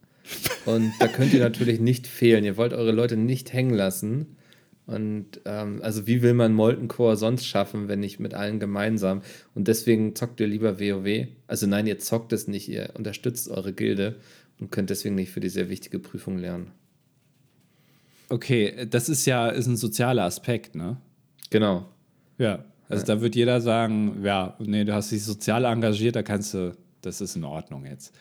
Und 0.66 0.94
da 1.00 1.08
könnt 1.08 1.34
ihr 1.34 1.40
natürlich 1.40 1.80
nicht 1.80 2.08
fehlen. 2.08 2.44
Ihr 2.44 2.58
wollt 2.58 2.74
eure 2.74 2.92
Leute 2.92 3.18
nicht 3.18 3.54
hängen 3.54 3.74
lassen. 3.74 4.38
Und 4.86 5.42
ähm, 5.46 5.80
also 5.82 6.06
wie 6.08 6.22
will 6.22 6.34
man 6.34 6.54
Molten 6.54 6.88
Core 6.88 7.16
sonst 7.16 7.46
schaffen, 7.46 7.88
wenn 7.88 8.00
nicht 8.00 8.20
mit 8.20 8.34
allen 8.34 8.60
gemeinsam? 8.60 9.22
Und 9.56 9.68
deswegen 9.68 10.16
zockt 10.16 10.40
ihr 10.40 10.48
lieber 10.48 10.80
WoW. 10.80 11.28
Also 11.48 11.68
nein, 11.68 11.88
ihr 11.88 12.00
zockt 12.00 12.34
es 12.34 12.48
nicht, 12.48 12.68
ihr 12.68 12.92
unterstützt 12.96 13.50
eure 13.50 13.74
Gilde 13.74 14.18
und 14.60 14.72
könnt 14.72 14.90
deswegen 14.90 15.16
nicht 15.16 15.32
für 15.32 15.40
die 15.40 15.50
sehr 15.50 15.70
wichtige 15.70 16.00
Prüfung 16.00 16.38
lernen. 16.38 16.72
Okay, 18.30 18.88
das 18.90 19.10
ist 19.10 19.26
ja 19.26 19.50
ist 19.50 19.68
ein 19.68 19.78
sozialer 19.78 20.24
Aspekt, 20.24 20.76
ne? 20.76 20.98
Genau. 21.50 21.88
Ja. 22.38 22.66
Also 22.90 23.06
da 23.06 23.22
wird 23.22 23.36
jeder 23.36 23.62
sagen, 23.62 24.22
ja, 24.24 24.56
nee, 24.60 24.84
du 24.84 24.94
hast 24.94 25.12
dich 25.12 25.24
sozial 25.24 25.64
engagiert, 25.64 26.16
da 26.16 26.24
kannst 26.24 26.54
du, 26.54 26.76
das 27.02 27.22
ist 27.22 27.38
in 27.38 27.46
Ordnung 27.46 27.86
jetzt. 27.86 28.14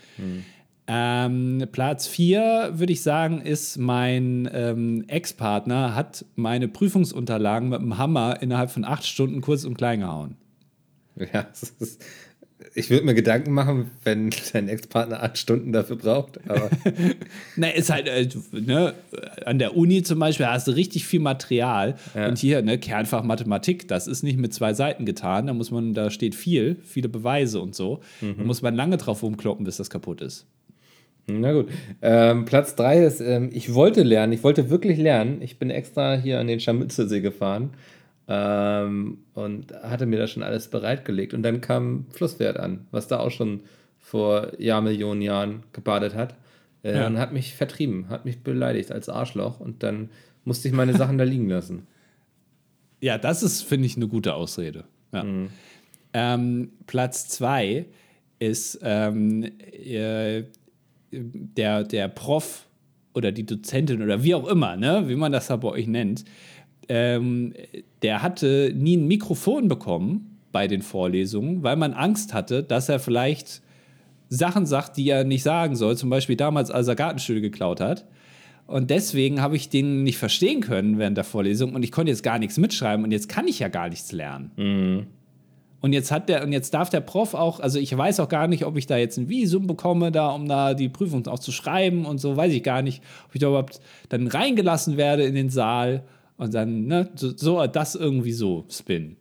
Ähm, 0.93 1.68
Platz 1.70 2.09
4, 2.09 2.72
würde 2.72 2.93
ich 2.93 3.03
sagen, 3.03 3.43
ist 3.43 3.76
mein 3.76 4.51
ähm, 4.53 5.05
Ex-Partner 5.07 5.95
hat 5.95 6.24
meine 6.34 6.66
Prüfungsunterlagen 6.66 7.68
mit 7.68 7.80
dem 7.80 7.97
Hammer 7.97 8.43
innerhalb 8.43 8.72
von 8.72 8.84
acht 8.84 9.07
Stunden 9.07 9.41
kurz 9.41 9.62
und 9.62 9.74
klein 9.78 10.01
gehauen. 10.01 10.36
Ja, 11.32 11.47
ist, 11.78 12.03
ich 12.74 12.91
würde 12.91 13.07
mir 13.07 13.14
Gedanken 13.14 13.53
machen, 13.53 13.93
wenn 14.03 14.30
dein 14.53 14.68
Ex-Partner 14.68 15.22
acht 15.22 15.38
Stunden 15.38 15.70
dafür 15.70 15.95
braucht. 15.95 16.41
Aber 16.51 16.68
Na, 17.57 17.68
ist 17.68 17.91
halt, 17.91 18.09
äh, 18.09 18.28
ne, 18.51 18.95
an 19.47 19.61
der 19.61 19.76
Uni 19.76 20.03
zum 20.03 20.18
Beispiel 20.18 20.47
hast 20.47 20.66
du 20.66 20.72
richtig 20.72 21.07
viel 21.07 21.20
Material. 21.20 21.95
Ja. 22.16 22.26
Und 22.26 22.38
hier, 22.38 22.62
ne, 22.62 22.78
Kernfach 22.78 23.22
Mathematik, 23.22 23.86
das 23.86 24.09
ist 24.09 24.24
nicht 24.24 24.38
mit 24.41 24.53
zwei 24.53 24.74
Seiten 24.74 25.07
getan. 25.07 25.47
Da 25.47 25.53
muss 25.53 25.70
man, 25.70 25.95
da 25.95 26.11
steht 26.11 26.34
viel, 26.34 26.78
viele 26.82 27.09
Beweise 27.09 27.61
und 27.61 27.76
so. 27.76 28.01
Da 28.20 28.43
muss 28.43 28.61
man 28.61 28.74
lange 28.74 28.97
drauf 28.97 29.22
rumkloppen, 29.22 29.64
bis 29.64 29.76
das 29.76 29.88
kaputt 29.88 30.20
ist. 30.20 30.49
Na 31.26 31.52
gut. 31.52 31.68
Ähm, 32.02 32.44
Platz 32.44 32.74
drei 32.74 33.04
ist, 33.04 33.20
ähm, 33.20 33.50
ich 33.52 33.74
wollte 33.74 34.02
lernen, 34.02 34.32
ich 34.32 34.42
wollte 34.42 34.70
wirklich 34.70 34.98
lernen. 34.98 35.42
Ich 35.42 35.58
bin 35.58 35.70
extra 35.70 36.16
hier 36.16 36.40
an 36.40 36.46
den 36.46 36.60
Scharmützelsee 36.60 37.20
gefahren 37.20 37.70
ähm, 38.28 39.18
und 39.34 39.72
hatte 39.82 40.06
mir 40.06 40.18
da 40.18 40.26
schon 40.26 40.42
alles 40.42 40.68
bereitgelegt. 40.68 41.34
Und 41.34 41.42
dann 41.42 41.60
kam 41.60 42.06
Flusswert 42.10 42.56
an, 42.58 42.86
was 42.90 43.08
da 43.08 43.20
auch 43.20 43.30
schon 43.30 43.60
vor 43.98 44.52
Jahrmillionen 44.60 45.22
Jahren 45.22 45.62
gebadet 45.72 46.14
hat. 46.14 46.34
Äh, 46.82 46.96
Ja. 46.96 47.06
Und 47.06 47.18
hat 47.18 47.32
mich 47.32 47.54
vertrieben, 47.54 48.08
hat 48.08 48.24
mich 48.24 48.42
beleidigt 48.42 48.90
als 48.92 49.08
Arschloch. 49.08 49.60
Und 49.60 49.82
dann 49.82 50.10
musste 50.44 50.68
ich 50.68 50.74
meine 50.74 50.96
Sachen 50.96 51.18
da 51.18 51.24
liegen 51.24 51.48
lassen. 51.48 51.86
Ja, 53.02 53.16
das 53.16 53.42
ist, 53.42 53.62
finde 53.62 53.86
ich, 53.86 53.96
eine 53.96 54.08
gute 54.08 54.34
Ausrede. 54.34 54.84
Ja. 55.14 55.24
Ähm, 56.12 56.72
Platz 56.86 57.28
zwei 57.28 57.86
ist 58.38 58.78
ähm, 58.82 59.42
äh, 59.72 60.42
der, 61.12 61.84
der 61.84 62.08
Prof 62.08 62.66
oder 63.14 63.32
die 63.32 63.44
Dozentin 63.44 64.02
oder 64.02 64.22
wie 64.22 64.34
auch 64.34 64.46
immer, 64.46 64.76
ne, 64.76 65.04
wie 65.08 65.16
man 65.16 65.32
das 65.32 65.48
da 65.48 65.56
bei 65.56 65.68
euch 65.68 65.86
nennt, 65.86 66.24
ähm, 66.88 67.54
der 68.02 68.22
hatte 68.22 68.72
nie 68.74 68.96
ein 68.96 69.06
Mikrofon 69.06 69.68
bekommen 69.68 70.38
bei 70.52 70.66
den 70.66 70.82
Vorlesungen, 70.82 71.62
weil 71.62 71.76
man 71.76 71.92
Angst 71.92 72.34
hatte, 72.34 72.62
dass 72.62 72.88
er 72.88 72.98
vielleicht 72.98 73.62
Sachen 74.28 74.66
sagt, 74.66 74.96
die 74.96 75.08
er 75.08 75.24
nicht 75.24 75.42
sagen 75.42 75.76
soll. 75.76 75.96
Zum 75.96 76.11
Beispiel 76.11 76.36
damals, 76.36 76.70
als 76.70 76.88
er 76.88 76.96
Gartenstühle 76.96 77.40
geklaut 77.40 77.80
hat. 77.80 78.06
Und 78.66 78.90
deswegen 78.90 79.40
habe 79.40 79.56
ich 79.56 79.68
den 79.68 80.04
nicht 80.04 80.18
verstehen 80.18 80.61
können 80.61 80.98
während 80.98 81.16
der 81.16 81.24
Vorlesung 81.24 81.74
und 81.74 81.82
ich 81.82 81.90
konnte 81.90 82.11
jetzt 82.11 82.22
gar 82.22 82.38
nichts 82.38 82.56
mitschreiben 82.56 83.04
und 83.04 83.11
jetzt 83.11 83.28
kann 83.28 83.48
ich 83.48 83.58
ja 83.58 83.66
gar 83.68 83.88
nichts 83.88 84.12
lernen. 84.12 84.52
Und 85.80 85.92
jetzt 85.94 86.10
hat 86.10 86.28
der, 86.28 86.42
und 86.42 86.52
jetzt 86.52 86.74
darf 86.74 86.90
der 86.90 87.00
Prof 87.00 87.34
auch, 87.34 87.60
also 87.60 87.78
ich 87.78 87.96
weiß 87.96 88.20
auch 88.20 88.28
gar 88.28 88.48
nicht, 88.48 88.66
ob 88.66 88.76
ich 88.76 88.86
da 88.86 88.98
jetzt 88.98 89.16
ein 89.16 89.28
Visum 89.28 89.66
bekomme, 89.66 90.12
da, 90.12 90.30
um 90.30 90.46
da 90.46 90.74
die 90.74 90.90
Prüfung 90.90 91.26
auch 91.26 91.38
zu 91.38 91.52
schreiben 91.52 92.04
und 92.04 92.18
so, 92.18 92.36
weiß 92.36 92.52
ich 92.52 92.62
gar 92.62 92.82
nicht, 92.82 93.02
ob 93.28 93.34
ich 93.34 93.40
da 93.40 93.48
überhaupt 93.48 93.80
dann 94.10 94.26
reingelassen 94.26 94.96
werde 94.96 95.24
in 95.24 95.34
den 95.34 95.48
Saal 95.48 96.04
und 96.36 96.52
dann, 96.52 96.86
ne, 96.86 97.08
so, 97.14 97.34
so 97.34 97.66
das 97.66 97.94
irgendwie 97.94 98.32
so 98.32 98.66
spin. 98.70 99.16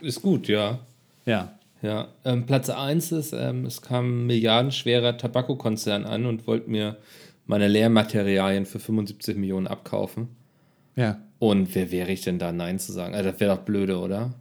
Ist 0.00 0.22
gut, 0.22 0.48
ja. 0.48 0.80
Ja. 1.26 1.58
Ja, 1.82 2.08
ähm, 2.24 2.46
Platz 2.46 2.70
1 2.70 3.12
ist, 3.12 3.34
ähm, 3.34 3.66
es 3.66 3.82
kam 3.82 4.22
ein 4.22 4.26
milliardenschwerer 4.26 5.18
Tabakokonzern 5.18 6.04
an 6.06 6.24
und 6.24 6.46
wollte 6.46 6.70
mir 6.70 6.96
meine 7.44 7.68
Lehrmaterialien 7.68 8.64
für 8.64 8.78
75 8.78 9.36
Millionen 9.36 9.66
abkaufen. 9.66 10.28
Ja. 10.96 11.20
Und 11.38 11.74
wer 11.74 11.90
wäre 11.90 12.10
ich 12.10 12.22
denn 12.22 12.38
da, 12.38 12.52
Nein 12.52 12.78
zu 12.78 12.90
sagen? 12.92 13.14
Also, 13.14 13.30
das 13.30 13.40
wäre 13.40 13.56
doch 13.56 13.64
blöde, 13.64 13.98
oder? 13.98 14.32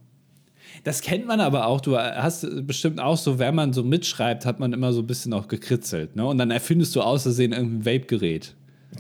Das 0.84 1.02
kennt 1.02 1.26
man 1.28 1.40
aber 1.40 1.68
auch. 1.68 1.82
Du 1.82 1.98
hast 1.98 2.46
bestimmt 2.68 3.00
auch 3.00 3.18
so, 3.18 3.40
wenn 3.40 3.56
man 3.56 3.74
so 3.74 3.84
mitschreibt, 3.84 4.46
hat 4.46 4.60
man 4.60 4.74
immer 4.74 4.92
so 4.94 5.02
ein 5.02 5.08
bisschen 5.08 5.34
auch 5.34 5.48
gekritzelt. 5.48 6.16
Ne? 6.16 6.26
Und 6.26 6.38
dann 6.38 6.52
erfindest 6.52 6.96
du 6.96 7.02
aus 7.02 7.24
Versehen 7.24 7.52
irgendein 7.54 7.86
Vape-Gerät. 7.86 8.56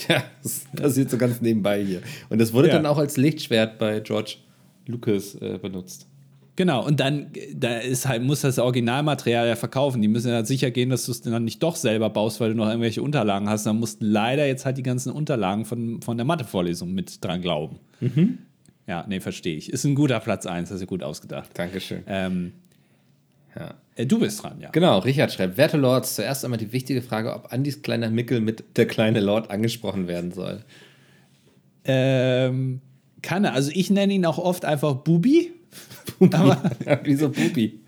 Ja, 0.08 0.24
das 0.42 0.66
passiert 0.76 1.10
so 1.10 1.18
ganz 1.18 1.42
nebenbei 1.42 1.84
hier. 1.84 2.02
Und 2.30 2.40
das 2.40 2.54
wurde 2.54 2.70
Ja. 2.70 2.76
dann 2.76 2.86
auch 2.86 2.98
als 2.98 3.18
Lichtschwert 3.18 3.78
bei 3.80 4.00
George 4.00 4.36
Lucas 4.88 5.36
äh, 5.36 5.58
benutzt. 5.62 6.08
Genau, 6.56 6.86
und 6.86 7.00
dann 7.00 7.28
da 7.56 7.78
ist 7.78 8.08
halt, 8.08 8.22
muss 8.22 8.42
das 8.42 8.60
Originalmaterial 8.60 9.48
ja 9.48 9.56
verkaufen. 9.56 10.04
Die 10.04 10.08
müssen 10.08 10.30
ja 10.30 10.46
sicher 10.46 10.70
gehen, 10.70 10.92
dass 10.92 11.06
du 11.08 11.12
es 11.12 11.22
dann 11.22 11.44
nicht 11.44 11.64
doch 11.64 11.76
selber 11.76 12.12
baust, 12.12 12.40
weil 12.40 12.52
du 12.52 12.56
noch 12.56 12.68
irgendwelche 12.68 13.02
Unterlagen 13.02 13.50
hast. 13.50 13.66
Dann 13.66 13.80
mussten 13.80 14.06
leider 14.06 14.46
jetzt 14.46 14.64
halt 14.64 14.78
die 14.78 14.84
ganzen 14.84 15.12
Unterlagen 15.12 15.66
von, 15.66 16.02
von 16.04 16.16
der 16.16 16.26
Mathevorlesung 16.28 16.94
mit 16.94 17.24
dran 17.26 17.42
glauben. 17.42 17.80
Ja, 18.88 19.06
nee, 19.08 19.20
verstehe 19.20 19.56
ich. 19.56 19.72
Ist 19.72 19.86
ein 19.86 19.96
guter 19.96 20.20
Platz 20.20 20.46
1, 20.46 20.70
hast 20.72 20.82
du 20.82 20.86
gut 20.86 21.04
ausgedacht. 21.04 21.52
Dankeschön. 21.54 22.04
Ähm, 22.08 22.52
Ja. 23.56 23.76
äh, 23.96 24.06
du 24.06 24.20
bist 24.20 24.44
dran, 24.44 24.60
ja. 24.60 24.70
Genau, 24.72 25.00
Richard 25.00 25.32
schreibt, 25.32 25.58
werte 25.58 25.78
Lords, 25.78 26.16
zuerst 26.16 26.44
einmal 26.44 26.58
die 26.60 26.74
wichtige 26.74 27.02
Frage, 27.02 27.34
ob 27.34 27.54
Andys 27.54 27.82
kleiner 27.82 28.10
Mickel 28.10 28.42
mit 28.42 28.64
der 28.76 28.86
kleine 28.88 29.20
Lord 29.22 29.50
angesprochen 29.52 30.08
werden 30.08 30.32
soll. 30.32 30.64
Ähm, 31.86 32.82
kann 33.22 33.44
er. 33.46 33.54
Also 33.54 33.72
ich 33.74 33.90
nenne 33.90 34.14
ihn 34.14 34.26
auch 34.26 34.38
oft 34.38 34.66
einfach 34.66 34.96
Bubi. 34.96 35.52
Aber, 36.32 36.62
Wieso 37.04 37.30
Bubi? 37.30 37.80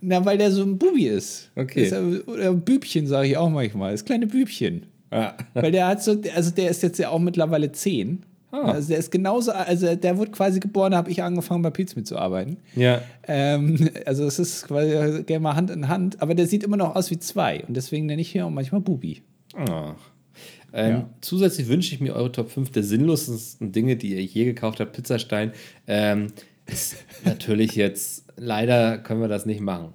na, 0.00 0.24
weil 0.24 0.38
der 0.38 0.50
so 0.52 0.62
ein 0.62 0.78
Bubi 0.78 1.06
ist. 1.08 1.50
Okay. 1.56 1.84
Ist 1.84 1.92
er, 1.92 2.02
oder 2.28 2.52
Bübchen, 2.54 3.06
sage 3.06 3.28
ich 3.28 3.36
auch 3.36 3.50
manchmal. 3.50 3.92
Das 3.92 4.04
kleine 4.04 4.26
Bübchen. 4.26 4.86
Ja. 5.12 5.36
Weil 5.54 5.72
der 5.72 5.86
hat 5.88 6.02
so, 6.02 6.20
also 6.34 6.50
der 6.50 6.70
ist 6.70 6.82
jetzt 6.82 6.98
ja 6.98 7.08
auch 7.10 7.18
mittlerweile 7.18 7.72
zehn. 7.72 8.24
Ah. 8.50 8.72
Also 8.72 8.88
der 8.88 8.98
ist 8.98 9.10
genauso, 9.10 9.52
also 9.52 9.94
der 9.94 10.16
wurde 10.16 10.30
quasi 10.30 10.58
geboren, 10.60 10.92
da 10.92 10.98
habe 10.98 11.10
ich 11.10 11.22
angefangen 11.22 11.62
bei 11.62 11.70
Pizza 11.70 11.96
mitzuarbeiten. 11.96 12.56
ja. 12.74 13.02
Ähm, 13.26 13.90
also 14.06 14.24
es 14.24 14.38
ist 14.38 14.66
quasi 14.66 15.22
gerne 15.24 15.40
mal 15.40 15.54
Hand 15.54 15.70
in 15.70 15.88
Hand, 15.88 16.22
aber 16.22 16.34
der 16.34 16.46
sieht 16.46 16.62
immer 16.64 16.76
noch 16.78 16.96
aus 16.96 17.10
wie 17.10 17.18
zwei 17.18 17.62
und 17.68 17.76
deswegen 17.76 18.06
nenne 18.06 18.22
ich 18.22 18.30
hier 18.30 18.46
auch 18.46 18.50
manchmal 18.50 18.80
Bubi. 18.80 19.22
Ach. 19.54 19.94
Ähm, 20.72 20.90
Ja. 20.90 21.08
Zusätzlich 21.20 21.68
wünsche 21.68 21.94
ich 21.94 22.00
mir 22.00 22.14
eure 22.14 22.32
Top 22.32 22.50
5 22.50 22.70
der 22.72 22.82
sinnlosesten 22.82 23.72
Dinge, 23.72 23.96
die 23.96 24.14
ihr 24.14 24.22
je 24.22 24.44
gekauft 24.44 24.80
habt. 24.80 24.92
Pizzastein. 24.92 25.52
Ähm, 25.86 26.28
ist 26.66 26.96
natürlich 27.24 27.74
jetzt, 27.74 28.24
leider 28.36 28.98
können 28.98 29.20
wir 29.20 29.28
das 29.28 29.46
nicht 29.46 29.60
machen. 29.60 29.92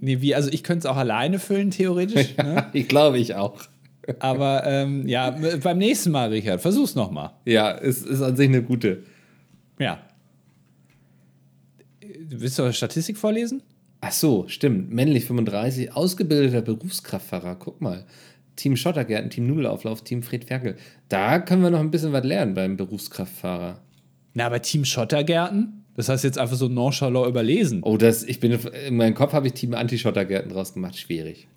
Nee, 0.00 0.20
wie, 0.20 0.34
also 0.34 0.50
ich 0.52 0.62
könnte 0.62 0.86
es 0.86 0.86
auch 0.86 0.96
alleine 0.96 1.38
füllen, 1.38 1.70
theoretisch. 1.70 2.36
ne? 2.36 2.66
Ich 2.72 2.88
glaube, 2.88 3.18
ich 3.18 3.34
auch. 3.34 3.60
Aber 4.18 4.62
ähm, 4.64 5.06
ja, 5.06 5.36
beim 5.62 5.78
nächsten 5.78 6.10
Mal, 6.10 6.30
Richard, 6.30 6.60
versuch's 6.60 6.94
nochmal. 6.94 7.32
Ja, 7.44 7.76
es 7.76 8.02
ist 8.02 8.22
an 8.22 8.36
sich 8.36 8.48
eine 8.48 8.62
gute. 8.62 9.04
Ja. 9.78 10.00
Willst 12.30 12.58
du 12.58 12.72
Statistik 12.72 13.16
vorlesen? 13.16 13.62
Ach 14.00 14.12
so, 14.12 14.46
stimmt. 14.48 14.92
Männlich 14.92 15.24
35, 15.24 15.94
ausgebildeter 15.94 16.62
Berufskraftfahrer. 16.62 17.56
Guck 17.56 17.80
mal. 17.80 18.04
Team 18.56 18.76
Schottergärten, 18.76 19.30
Team 19.30 19.46
Nudelauflauf, 19.46 20.02
Team 20.02 20.22
Fred 20.22 20.44
Ferkel. 20.44 20.76
Da 21.08 21.38
können 21.38 21.62
wir 21.62 21.70
noch 21.70 21.80
ein 21.80 21.90
bisschen 21.90 22.12
was 22.12 22.24
lernen 22.24 22.54
beim 22.54 22.76
Berufskraftfahrer. 22.76 23.80
Na, 24.34 24.46
aber 24.46 24.62
Team 24.62 24.84
Schottergärten? 24.84 25.84
Das 25.96 26.08
hast 26.08 26.22
du 26.22 26.28
jetzt 26.28 26.38
einfach 26.38 26.56
so 26.56 26.68
nonchalant 26.68 27.28
überlesen. 27.28 27.82
Oh, 27.82 27.96
das, 27.96 28.22
ich 28.22 28.38
bin, 28.40 28.52
in 28.86 28.96
meinem 28.96 29.14
Kopf 29.14 29.32
habe 29.32 29.48
ich 29.48 29.54
Team 29.54 29.74
Anti-Schottergärten 29.74 30.52
draus 30.52 30.74
gemacht. 30.74 30.96
Schwierig. 30.96 31.48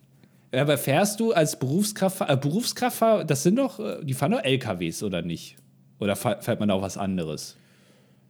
Aber 0.54 0.78
fährst 0.78 1.20
du 1.20 1.32
als 1.32 1.58
Berufskraft, 1.58 2.22
äh, 2.22 2.36
Berufskraftfahrer, 2.36 3.24
das 3.24 3.44
sind 3.44 3.56
doch, 3.58 3.80
äh, 3.80 4.04
die 4.04 4.14
fahren 4.14 4.32
doch 4.32 4.44
LKWs 4.44 5.02
oder 5.04 5.22
nicht? 5.22 5.56
Oder 6.00 6.16
fährt 6.16 6.60
man 6.60 6.70
da 6.70 6.76
auch 6.76 6.82
was 6.82 6.98
anderes? 6.98 7.58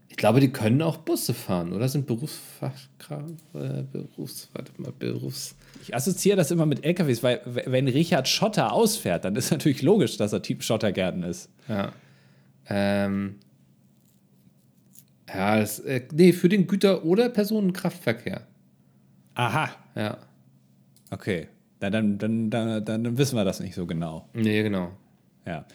Ich 0.09 0.17
glaube, 0.17 0.41
die 0.41 0.51
können 0.51 0.81
auch 0.81 0.97
Busse 0.97 1.33
fahren, 1.33 1.71
oder? 1.71 1.87
Sind 1.87 2.05
Berufsfachkraft, 2.05 3.33
äh, 3.53 3.83
Berufs, 3.89 4.49
warte 4.51 4.71
mal, 4.77 4.91
Berufs. 4.91 5.55
Ich 5.81 5.95
assoziiere 5.95 6.35
das 6.35 6.51
immer 6.51 6.65
mit 6.65 6.83
LKWs, 6.83 7.23
weil 7.23 7.41
wenn 7.45 7.87
Richard 7.87 8.27
Schotter 8.27 8.73
ausfährt, 8.73 9.23
dann 9.23 9.37
ist 9.37 9.51
natürlich 9.51 9.81
logisch, 9.81 10.17
dass 10.17 10.33
er 10.33 10.41
Typ 10.41 10.63
Schottergärten 10.63 11.23
ist. 11.23 11.49
Ja. 11.69 11.93
Ähm. 12.67 13.35
Ja, 15.33 15.57
das, 15.57 15.79
äh, 15.79 16.01
nee, 16.13 16.33
für 16.33 16.49
den 16.49 16.67
Güter- 16.67 17.05
oder 17.05 17.29
Personenkraftverkehr. 17.29 18.45
Aha. 19.35 19.69
Ja. 19.95 20.17
Okay. 21.09 21.47
Dann, 21.81 22.19
dann, 22.19 22.51
dann, 22.51 22.85
dann, 22.85 23.17
wissen 23.17 23.35
wir 23.35 23.43
das 23.43 23.59
nicht 23.59 23.73
so 23.73 23.87
genau. 23.87 24.29
Nee, 24.33 24.61
genau. 24.61 24.91
Ja. 25.47 25.65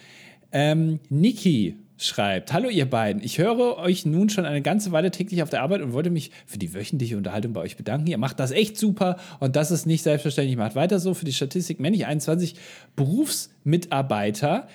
Ähm, 0.53 1.01
Niki 1.09 1.77
schreibt: 1.99 2.53
Hallo, 2.53 2.69
ihr 2.69 2.89
beiden. 2.89 3.21
Ich 3.25 3.39
höre 3.39 3.77
euch 3.79 4.07
nun 4.07 4.29
schon 4.29 4.45
eine 4.45 4.63
ganze 4.63 4.93
Weile 4.93 5.11
täglich 5.11 5.43
auf 5.43 5.51
der 5.51 5.63
Arbeit 5.63 5.83
und 5.83 5.93
wollte 5.93 6.11
mich 6.11 6.31
für 6.47 6.59
die 6.59 6.73
wöchentliche 6.75 7.17
Unterhaltung 7.17 7.53
bei 7.53 7.61
euch 7.61 7.77
bedanken. 7.77 8.07
Ihr 8.07 8.19
macht 8.19 8.39
das 8.39 8.53
echt 8.53 8.79
super 8.79 9.17
und 9.41 9.57
das 9.57 9.73
ist 9.73 9.85
nicht 9.85 10.05
selbstverständlich. 10.05 10.57
Macht 10.57 10.77
weiter 10.77 11.01
so. 11.01 11.13
Für 11.13 11.25
die 11.25 11.33
Statistik 11.33 11.81
männlich 11.81 12.07
21 12.07 12.55
Berufsmitarbeiter, 12.95 14.69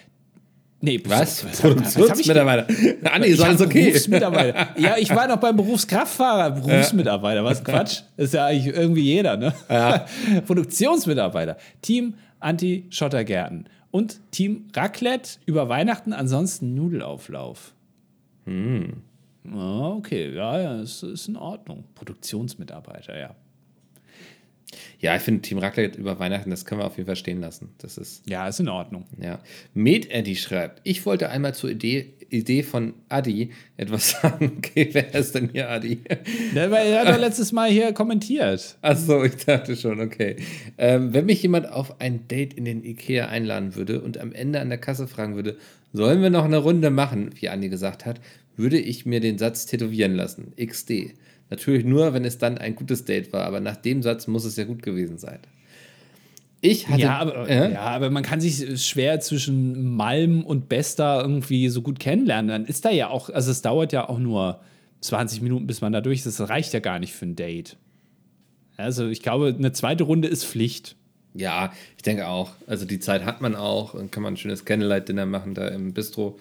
Nee, 0.84 1.00
was? 1.06 1.46
was 1.46 1.62
Produktionsmitarbeiter. 1.62 2.66
Ah, 3.04 3.20
nee, 3.20 3.28
ist 3.28 3.42
alles 3.42 3.62
okay. 3.62 3.86
Berufsmitarbeiter. 3.86 4.70
Ja, 4.78 4.96
ich 4.98 5.10
war 5.12 5.28
noch 5.28 5.38
beim 5.38 5.56
Berufskraftfahrer. 5.56 6.52
Berufsmitarbeiter, 6.52 7.44
was 7.44 7.64
Quatsch. 7.64 8.02
Ist 8.18 8.34
ja 8.34 8.48
eigentlich 8.48 8.76
irgendwie 8.76 9.04
jeder, 9.04 9.38
ne? 9.38 9.54
Ja. 9.70 10.06
Produktionsmitarbeiter. 10.48 11.58
Team 11.82 12.16
Anti-Schottergärten. 12.40 13.70
Und 13.92 14.20
Team 14.32 14.70
Raclette 14.76 15.40
über 15.46 15.70
Weihnachten, 15.70 16.14
ansonsten 16.14 16.74
Nudelauflauf. 16.74 17.74
Hm. 18.46 19.04
okay, 19.54 20.34
ja, 20.34 20.60
ja, 20.60 20.82
ist, 20.82 21.04
ist 21.04 21.28
in 21.28 21.36
Ordnung. 21.36 21.84
Produktionsmitarbeiter, 21.94 23.20
ja. 23.20 23.36
Ja, 25.00 25.16
ich 25.16 25.22
finde 25.22 25.42
Team 25.42 25.58
Raclette 25.58 26.00
über 26.00 26.20
Weihnachten, 26.20 26.50
das 26.50 26.66
können 26.66 26.82
wir 26.82 26.86
auf 26.86 26.98
jeden 26.98 27.08
Fall 27.08 27.16
stehen 27.16 27.42
lassen. 27.42 27.70
Das 27.80 27.98
ist. 27.98 28.28
Ja, 28.30 28.48
ist 28.48 28.60
in 28.60 28.70
Ordnung. 28.70 29.06
Ja. 29.22 29.40
Med 29.74 30.10
Eddie 30.12 30.36
schreibt, 30.36 30.82
ich 30.84 31.06
wollte 31.06 31.30
einmal 31.30 31.54
zur 31.54 31.70
Idee, 31.70 32.14
Idee 32.30 32.64
von 32.64 32.94
Adi 33.10 33.52
etwas 33.78 34.12
sagen. 34.22 34.54
Okay, 34.58 34.90
wer 34.94 35.14
ist 35.14 35.36
denn 35.36 35.50
hier 35.52 35.70
Adi? 35.70 36.02
Der, 36.56 36.70
der 36.70 37.02
hat 37.02 37.10
doch 37.10 37.20
letztes 37.20 37.52
Mal 37.52 37.70
hier 37.70 37.94
kommentiert. 37.94 38.78
Achso, 38.82 39.24
ich 39.24 39.38
dachte 39.38 39.76
schon, 39.76 40.00
okay. 40.00 40.38
Ähm, 40.78 41.14
wenn 41.14 41.26
mich 41.26 41.42
jemand 41.42 41.70
auf 41.70 42.00
ein 42.00 42.28
Date 42.28 42.54
in 42.54 42.66
den 42.66 42.84
Ikea 42.84 43.28
einladen 43.28 43.76
würde 43.76 44.02
und 44.02 44.18
am 44.18 44.32
Ende 44.34 44.60
an 44.60 44.70
der 44.70 44.78
Kasse 44.78 45.08
fragen 45.08 45.36
würde, 45.36 45.58
sollen 45.94 46.22
wir 46.22 46.30
noch 46.30 46.46
eine 46.46 46.58
Runde 46.58 46.90
machen, 46.90 47.32
wie 47.36 47.50
Andi 47.50 47.70
gesagt 47.70 48.06
hat, 48.06 48.22
würde 48.56 48.80
ich 48.80 49.06
mir 49.06 49.20
den 49.20 49.38
Satz 49.38 49.66
tätowieren 49.66 50.16
lassen. 50.16 50.54
XD. 50.58 51.14
Natürlich 51.52 51.84
nur, 51.84 52.14
wenn 52.14 52.24
es 52.26 52.38
dann 52.38 52.58
ein 52.58 52.76
gutes 52.76 53.06
Date 53.06 53.32
war, 53.34 53.46
aber 53.46 53.60
nach 53.60 53.76
dem 53.76 54.02
Satz 54.02 54.26
muss 54.26 54.46
es 54.46 54.56
ja 54.56 54.64
gut 54.64 54.82
gewesen 54.82 55.18
sein. 55.18 55.40
Ich 56.62 56.88
hatte, 56.88 57.02
ja, 57.02 57.18
aber, 57.18 57.50
äh? 57.50 57.74
ja, 57.74 57.82
aber 57.82 58.10
man 58.10 58.24
kann 58.24 58.40
sich 58.40 58.82
schwer 58.82 59.20
zwischen 59.20 59.96
Malm 59.96 60.44
und 60.44 60.70
Besta 60.70 61.22
irgendwie 61.22 61.68
so 61.70 61.82
gut 61.82 62.00
kennenlernen. 62.00 62.48
Dann 62.48 62.66
ist 62.66 62.86
da 62.86 62.92
ja 62.92 63.10
auch, 63.10 63.30
also 63.30 63.52
es 63.52 63.62
dauert 63.62 63.92
ja 63.92 64.08
auch 64.08 64.20
nur 64.20 64.62
20 65.02 65.42
Minuten, 65.42 65.68
bis 65.68 65.82
man 65.82 65.92
da 65.92 66.00
durch 66.00 66.20
ist. 66.20 66.40
Das 66.40 66.50
reicht 66.50 66.74
ja 66.74 66.80
gar 66.80 67.00
nicht 67.00 67.14
für 67.14 67.26
ein 67.26 67.36
Date. 67.36 67.78
Also 68.78 69.08
ich 69.08 69.22
glaube, 69.22 69.54
eine 69.58 69.74
zweite 69.74 70.06
Runde 70.06 70.30
ist 70.30 70.46
Pflicht. 70.46 70.96
Ja, 71.34 71.74
ich 71.98 72.04
denke 72.04 72.28
auch. 72.28 72.52
Also 72.66 72.86
die 72.86 73.00
Zeit 73.00 73.26
hat 73.26 73.42
man 73.42 73.56
auch 73.56 73.94
und 73.94 74.12
kann 74.12 74.24
man 74.24 74.36
ein 74.36 74.38
schönes 74.38 74.64
Candlelight-Dinner 74.64 75.26
machen 75.26 75.54
da 75.54 75.68
im 75.68 75.94
Bistro. 75.94 76.40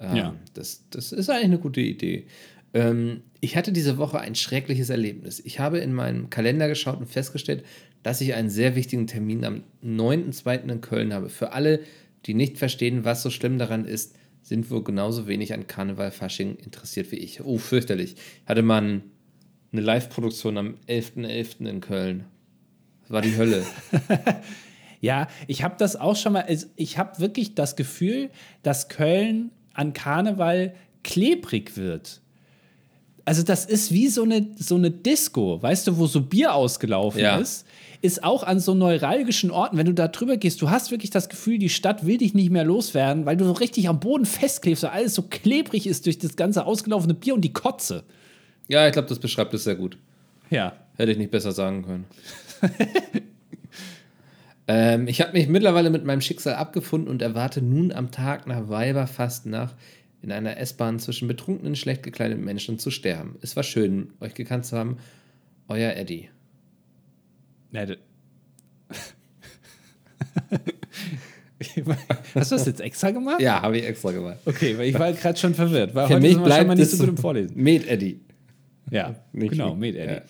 Ähm, 0.00 0.16
ja. 0.16 0.34
Das, 0.54 0.84
das 0.90 1.12
ist 1.12 1.28
eigentlich 1.28 1.44
eine 1.44 1.58
gute 1.58 1.80
Idee. 1.80 2.26
Ähm, 2.74 3.22
ich 3.40 3.56
hatte 3.56 3.72
diese 3.72 3.98
Woche 3.98 4.20
ein 4.20 4.34
schreckliches 4.34 4.90
Erlebnis. 4.90 5.40
Ich 5.44 5.60
habe 5.60 5.78
in 5.78 5.92
meinem 5.92 6.30
Kalender 6.30 6.68
geschaut 6.68 6.98
und 6.98 7.06
festgestellt, 7.06 7.64
dass 8.02 8.20
ich 8.20 8.34
einen 8.34 8.50
sehr 8.50 8.74
wichtigen 8.74 9.06
Termin 9.06 9.44
am 9.44 9.62
9.2. 9.84 10.68
in 10.70 10.80
Köln 10.80 11.12
habe. 11.12 11.28
Für 11.28 11.52
alle, 11.52 11.80
die 12.26 12.34
nicht 12.34 12.58
verstehen, 12.58 13.04
was 13.04 13.22
so 13.22 13.30
schlimm 13.30 13.58
daran 13.58 13.84
ist, 13.84 14.16
sind 14.42 14.70
wohl 14.70 14.82
genauso 14.82 15.26
wenig 15.26 15.52
an 15.52 15.66
Karneval 15.66 16.10
Fasching 16.10 16.56
interessiert 16.56 17.12
wie 17.12 17.16
ich. 17.16 17.42
Oh, 17.42 17.58
fürchterlich. 17.58 18.16
Hatte 18.46 18.62
man 18.62 19.02
eine 19.72 19.82
Live-Produktion 19.82 20.56
am 20.56 20.74
11.11. 20.88 21.26
.11. 21.26 21.68
in 21.68 21.80
Köln. 21.80 22.24
Das 23.02 23.10
war 23.10 23.20
die 23.20 23.36
Hölle. 23.36 23.64
ja, 25.00 25.28
ich 25.46 25.62
habe 25.62 25.76
das 25.78 25.96
auch 25.96 26.16
schon 26.16 26.32
mal, 26.32 26.46
ich 26.76 26.98
habe 26.98 27.18
wirklich 27.18 27.54
das 27.54 27.76
Gefühl, 27.76 28.30
dass 28.62 28.88
Köln 28.88 29.50
an 29.74 29.92
Karneval 29.92 30.74
klebrig 31.02 31.76
wird 31.76 32.22
also 33.28 33.42
das 33.42 33.66
ist 33.66 33.92
wie 33.92 34.08
so 34.08 34.22
eine, 34.22 34.46
so 34.56 34.76
eine 34.76 34.90
Disco, 34.90 35.62
weißt 35.62 35.86
du, 35.86 35.98
wo 35.98 36.06
so 36.06 36.22
Bier 36.22 36.54
ausgelaufen 36.54 37.20
ja. 37.20 37.36
ist, 37.36 37.66
ist 38.00 38.24
auch 38.24 38.42
an 38.42 38.58
so 38.58 38.72
neuralgischen 38.72 39.50
Orten, 39.50 39.76
wenn 39.76 39.84
du 39.84 39.92
da 39.92 40.08
drüber 40.08 40.38
gehst, 40.38 40.62
du 40.62 40.70
hast 40.70 40.90
wirklich 40.90 41.10
das 41.10 41.28
Gefühl, 41.28 41.58
die 41.58 41.68
Stadt 41.68 42.06
will 42.06 42.16
dich 42.16 42.32
nicht 42.32 42.50
mehr 42.50 42.64
loswerden, 42.64 43.26
weil 43.26 43.36
du 43.36 43.44
so 43.44 43.52
richtig 43.52 43.86
am 43.86 44.00
Boden 44.00 44.24
festklebst 44.24 44.84
und 44.84 44.90
alles 44.90 45.14
so 45.14 45.22
klebrig 45.22 45.86
ist 45.86 46.06
durch 46.06 46.16
das 46.18 46.36
ganze 46.36 46.64
ausgelaufene 46.64 47.12
Bier 47.12 47.34
und 47.34 47.42
die 47.42 47.52
Kotze. 47.52 48.04
Ja, 48.66 48.86
ich 48.86 48.94
glaube, 48.94 49.08
das 49.08 49.18
beschreibt 49.18 49.52
es 49.52 49.64
sehr 49.64 49.76
gut. 49.76 49.98
Ja. 50.48 50.72
Hätte 50.96 51.12
ich 51.12 51.18
nicht 51.18 51.30
besser 51.30 51.52
sagen 51.52 51.84
können. 51.84 52.04
ähm, 54.68 55.06
ich 55.06 55.20
habe 55.20 55.32
mich 55.32 55.48
mittlerweile 55.48 55.90
mit 55.90 56.06
meinem 56.06 56.22
Schicksal 56.22 56.54
abgefunden 56.54 57.10
und 57.10 57.20
erwarte 57.20 57.60
nun 57.60 57.92
am 57.92 58.10
Tag 58.10 58.46
nach 58.46 58.70
Weiberfast 58.70 59.44
nach 59.44 59.74
in 60.22 60.32
einer 60.32 60.56
S-Bahn 60.56 60.98
zwischen 60.98 61.28
betrunkenen, 61.28 61.76
schlecht 61.76 62.02
gekleideten 62.02 62.44
Menschen 62.44 62.78
zu 62.78 62.90
sterben. 62.90 63.36
Es 63.40 63.56
war 63.56 63.62
schön, 63.62 64.12
euch 64.20 64.34
gekannt 64.34 64.66
zu 64.66 64.76
haben. 64.76 64.98
Euer 65.68 65.94
Eddie. 65.94 66.28
Ja, 67.72 67.86
Hast 72.34 72.52
du 72.52 72.56
das 72.56 72.66
jetzt 72.66 72.80
extra 72.80 73.10
gemacht? 73.10 73.40
Ja, 73.40 73.62
habe 73.62 73.78
ich 73.78 73.84
extra 73.84 74.12
gemacht. 74.12 74.38
Okay, 74.44 74.78
weil 74.78 74.88
ich 74.88 74.98
war 74.98 75.12
gerade 75.12 75.38
schon 75.38 75.54
verwirrt. 75.54 75.94
War 75.94 76.06
Für 76.06 76.20
mich 76.20 76.38
bleibt 76.38 76.72
nicht 76.74 76.90
so 76.90 76.98
gut 76.98 77.08
im 77.08 77.16
Vorlesen. 77.16 77.60
Med 77.60 77.86
Eddie. 77.88 78.20
Ja, 78.90 79.16
nicht 79.32 79.50
genau, 79.52 79.74
Med 79.74 79.96
Eddie. 79.96 80.12
Ja. 80.12 80.22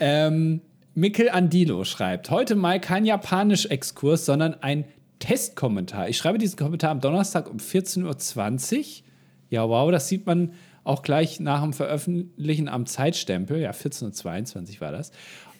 Ähm, 0.00 0.60
Mikkel 0.94 1.28
Andilo 1.28 1.84
schreibt, 1.84 2.30
heute 2.30 2.54
mal 2.54 2.80
kein 2.80 3.04
Japanisch-Exkurs, 3.04 4.24
sondern 4.24 4.54
ein 4.62 4.84
Testkommentar. 5.18 6.08
Ich 6.08 6.16
schreibe 6.16 6.38
diesen 6.38 6.56
Kommentar 6.56 6.90
am 6.90 7.00
Donnerstag 7.00 7.50
um 7.50 7.58
14.20 7.58 8.78
Uhr. 8.78 8.84
Ja, 9.50 9.68
wow, 9.68 9.90
das 9.90 10.08
sieht 10.08 10.26
man 10.26 10.52
auch 10.84 11.02
gleich 11.02 11.40
nach 11.40 11.62
dem 11.62 11.72
Veröffentlichen 11.72 12.68
am 12.68 12.86
Zeitstempel. 12.86 13.58
Ja, 13.60 13.72
14.22 13.72 14.80
war 14.80 14.92
das. 14.92 15.10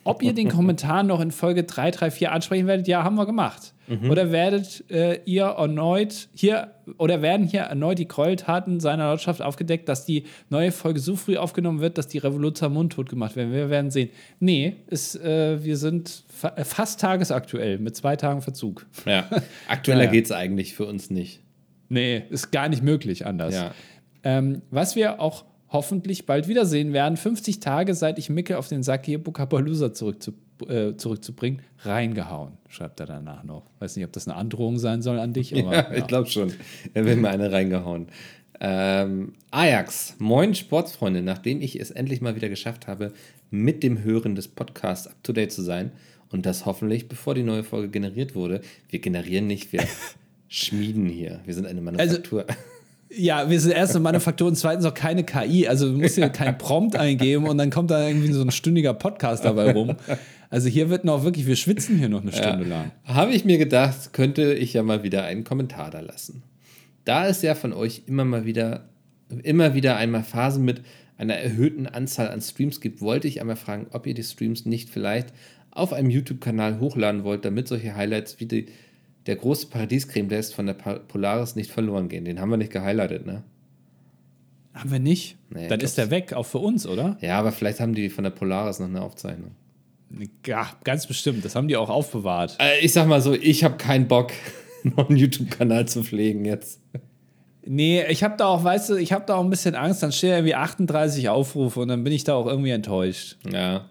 Ob 0.07 0.22
ihr 0.22 0.32
den 0.32 0.49
Kommentar 0.49 1.03
noch 1.03 1.20
in 1.20 1.32
Folge 1.32 1.64
334 1.64 2.28
ansprechen 2.28 2.68
werdet, 2.68 2.87
ja, 2.87 3.03
haben 3.03 3.16
wir 3.16 3.26
gemacht. 3.26 3.74
Mhm. 3.89 4.09
Oder 4.11 4.30
werdet 4.30 4.89
äh, 4.89 5.20
ihr 5.24 5.47
erneut 5.47 6.28
hier 6.32 6.72
oder 6.99 7.22
werden 7.22 7.47
hier 7.47 7.62
erneut 7.62 7.99
die 7.99 8.07
Gräueltaten 8.07 8.78
seiner 8.78 9.09
Lordschaft 9.09 9.43
aufgedeckt, 9.43 9.89
dass 9.89 10.05
die 10.05 10.24
neue 10.49 10.70
Folge 10.70 11.01
so 11.01 11.16
früh 11.16 11.37
aufgenommen 11.37 11.80
wird, 11.80 11.99
dass 11.99 12.07
die 12.07 12.18
Revolution 12.18 12.72
mundtot 12.72 13.09
gemacht 13.09 13.34
werden? 13.34 13.53
Wir 13.53 13.68
werden 13.68 13.91
sehen. 13.91 14.11
Nee, 14.39 14.76
ist, 14.87 15.16
äh, 15.16 15.64
wir 15.64 15.76
sind 15.76 16.24
fa 16.28 16.53
fast 16.64 17.01
tagesaktuell 17.01 17.78
mit 17.78 17.97
zwei 17.97 18.14
Tagen 18.14 18.43
Verzug. 18.43 18.87
Ja, 19.07 19.28
aktueller 19.68 20.05
ja. 20.05 20.11
geht 20.11 20.26
es 20.26 20.32
eigentlich 20.32 20.74
für 20.74 20.87
uns 20.87 21.11
nicht. 21.11 21.43
Nee, 21.89 22.24
ist 22.30 22.51
gar 22.51 22.68
nicht 22.68 22.82
möglich 22.82 23.26
anders. 23.26 23.55
Ja. 23.55 23.74
Ähm, 24.24 24.62
was 24.70 24.97
wir 24.97 25.20
auch 25.20 25.45
hoffentlich 25.68 26.26
bald 26.26 26.49
wiedersehen 26.49 26.93
werden, 26.93 27.16
50 27.16 27.61
Tage, 27.61 27.95
seit 27.95 28.18
ich 28.18 28.30
Micke 28.30 28.59
auf 28.59 28.68
den 28.68 28.82
Sack 28.82 29.05
gehe, 29.05 29.18
Bukapalooza 29.18 29.93
zurückzu, 29.93 30.32
äh, 30.68 30.97
zurückzubringen, 30.97 31.62
reingehauen, 31.80 32.55
schreibt 32.68 33.01
er 33.01 33.07
danach 33.07 33.45
noch. 33.45 33.64
Weiß 33.78 33.97
nicht, 33.97 34.05
ob 34.05 34.12
das 34.12 34.26
eine 34.26 34.37
Androhung 34.37 34.78
sein 34.78 35.03
soll 35.03 35.18
an 35.18 35.32
dich, 35.32 35.55
aber. 35.55 35.72
Ja, 35.72 35.93
ja. 35.93 35.97
ich 35.97 36.07
glaube 36.07 36.28
schon. 36.28 36.53
Er 36.95 37.05
will 37.05 37.16
mir 37.16 37.30
eine 37.30 37.53
reingehauen. 37.53 38.09
Ähm, 38.59 39.34
Ajax, 39.51 40.14
moin 40.18 40.55
Sportsfreunde, 40.55 41.22
nachdem 41.22 41.61
ich 41.61 41.78
es 41.78 41.91
endlich 41.91 42.20
mal 42.20 42.37
wieder 42.37 42.49
geschafft 42.49 42.87
habe, 42.87 43.12
mit 43.51 43.82
dem 43.82 44.03
Hören 44.03 44.34
des 44.34 44.49
Podcasts 44.49 45.07
up 45.07 45.22
to 45.22 45.32
date 45.32 45.53
zu 45.53 45.62
sein 45.62 45.93
und 46.30 46.47
das 46.47 46.64
hoffentlich, 46.64 47.09
bevor 47.09 47.34
die 47.34 47.43
neue 47.43 47.64
Folge 47.64 47.89
generiert 47.89 48.34
wurde. 48.34 48.61
Wir 48.89 49.01
generieren 49.01 49.47
nicht, 49.47 49.72
wir 49.72 49.84
schmieden 50.49 51.07
hier. 51.07 51.40
Wir 51.44 51.55
sind 51.55 51.66
eine 51.66 51.80
Manufaktur. 51.80 52.44
Also, 52.49 52.61
ja, 53.09 53.49
wir 53.49 53.61
sind 53.61 53.72
erst 53.72 53.94
eine 53.94 54.03
Manufaktur 54.03 54.49
und 54.49 54.57
zweitens 54.57 54.84
auch 54.84 54.94
keine 54.94 55.24
KI. 55.24 55.68
Also 55.68 55.90
du 55.90 55.99
musst 55.99 56.16
hier 56.16 56.28
kein 56.28 56.59
Prompt 56.59 56.97
eingeben 56.97 57.47
und 57.47 57.59
dann 57.59 57.70
kommt 57.70 57.90
da 57.90 58.07
irgendwie 58.07 58.32
so 58.32 58.42
ein 58.42 58.51
stündiger 58.51 58.94
Podcast 58.94 59.44
dabei 59.44 59.72
rum. 59.72 59.97
Also 60.49 60.68
hier 60.68 60.90
wird 60.90 61.05
noch 61.05 61.24
wirklich, 61.24 61.47
wir 61.47 61.57
schwitzen 61.57 61.99
hier 61.99 62.09
noch 62.09 62.22
eine 62.22 62.32
Stunde 62.32 62.64
ja. 62.64 62.68
lang. 62.68 62.92
Habe 63.05 63.32
ich 63.32 63.44
mir 63.44 63.59
gedacht, 63.59 64.12
könnte 64.12 64.55
ich 64.55 64.72
ja 64.72 64.82
mal 64.84 65.03
wieder 65.03 65.24
einen 65.24 65.42
Kommentar 65.42 65.90
da 65.90 66.01
lassen. 66.01 66.42
Da 67.05 67.26
es 67.26 67.42
ja 67.42 67.55
von 67.55 67.72
euch 67.72 68.03
immer 68.07 68.24
mal 68.24 68.44
wieder, 68.44 68.88
immer 69.42 69.74
wieder 69.74 69.97
einmal 69.97 70.22
Phasen 70.22 70.64
mit 70.64 70.82
einer 71.18 71.34
erhöhten 71.34 71.86
Anzahl 71.86 72.28
an 72.28 72.40
Streams 72.40 72.80
gibt, 72.80 73.01
wollte 73.01 73.26
ich 73.26 73.40
einmal 73.40 73.57
fragen, 73.57 73.86
ob 73.90 74.07
ihr 74.07 74.14
die 74.14 74.22
Streams 74.22 74.66
nicht 74.66 74.90
vielleicht 74.90 75.32
auf 75.70 75.92
einem 75.92 76.11
YouTube-Kanal 76.11 76.80
hochladen 76.80 77.24
wollt, 77.24 77.44
damit 77.44 77.68
solche 77.68 77.94
Highlights 77.94 78.40
wie 78.40 78.47
die, 78.47 78.66
der 79.26 79.36
große 79.36 79.66
Paradiescreme 79.66 80.28
Test 80.28 80.54
von 80.54 80.66
der 80.66 80.74
Polaris 80.74 81.56
nicht 81.56 81.70
verloren 81.70 82.08
gehen. 82.08 82.24
Den 82.24 82.40
haben 82.40 82.50
wir 82.50 82.56
nicht 82.56 82.72
gehighlightet, 82.72 83.26
ne? 83.26 83.42
Haben 84.74 84.92
wir 84.92 84.98
nicht? 84.98 85.36
Nee, 85.48 85.68
Dann 85.68 85.80
ist 85.80 85.96
der 85.96 86.10
weg, 86.10 86.34
auch 86.34 86.44
für 86.44 86.58
uns, 86.58 86.86
oder? 86.86 87.16
Ja, 87.20 87.38
aber 87.38 87.50
vielleicht 87.50 87.80
haben 87.80 87.94
die 87.94 88.10
von 88.10 88.24
der 88.24 88.30
Polaris 88.30 88.78
noch 88.78 88.88
eine 88.88 89.00
Aufzeichnung. 89.00 89.52
Ja, 90.44 90.70
ganz 90.84 91.06
bestimmt. 91.06 91.44
Das 91.44 91.56
haben 91.56 91.66
die 91.66 91.76
auch 91.76 91.88
aufbewahrt. 91.88 92.56
Äh, 92.60 92.84
ich 92.84 92.92
sag 92.92 93.08
mal 93.08 93.20
so, 93.20 93.32
ich 93.32 93.64
habe 93.64 93.76
keinen 93.76 94.06
Bock, 94.06 94.32
noch 94.82 95.08
einen 95.08 95.18
YouTube-Kanal 95.18 95.88
zu 95.88 96.04
pflegen 96.04 96.44
jetzt. 96.44 96.80
Nee, 97.64 98.04
ich 98.08 98.22
habe 98.22 98.36
da 98.36 98.46
auch, 98.46 98.62
weißt 98.62 98.90
du, 98.90 98.94
ich 98.96 99.12
habe 99.12 99.24
da 99.26 99.36
auch 99.36 99.44
ein 99.44 99.50
bisschen 99.50 99.74
Angst. 99.74 100.02
Dann 100.02 100.12
stehen 100.12 100.30
irgendwie 100.30 100.54
38 100.54 101.28
Aufrufe 101.30 101.80
und 101.80 101.88
dann 101.88 102.04
bin 102.04 102.12
ich 102.12 102.22
da 102.22 102.34
auch 102.34 102.46
irgendwie 102.46 102.70
enttäuscht. 102.70 103.38
Ja. 103.50 103.86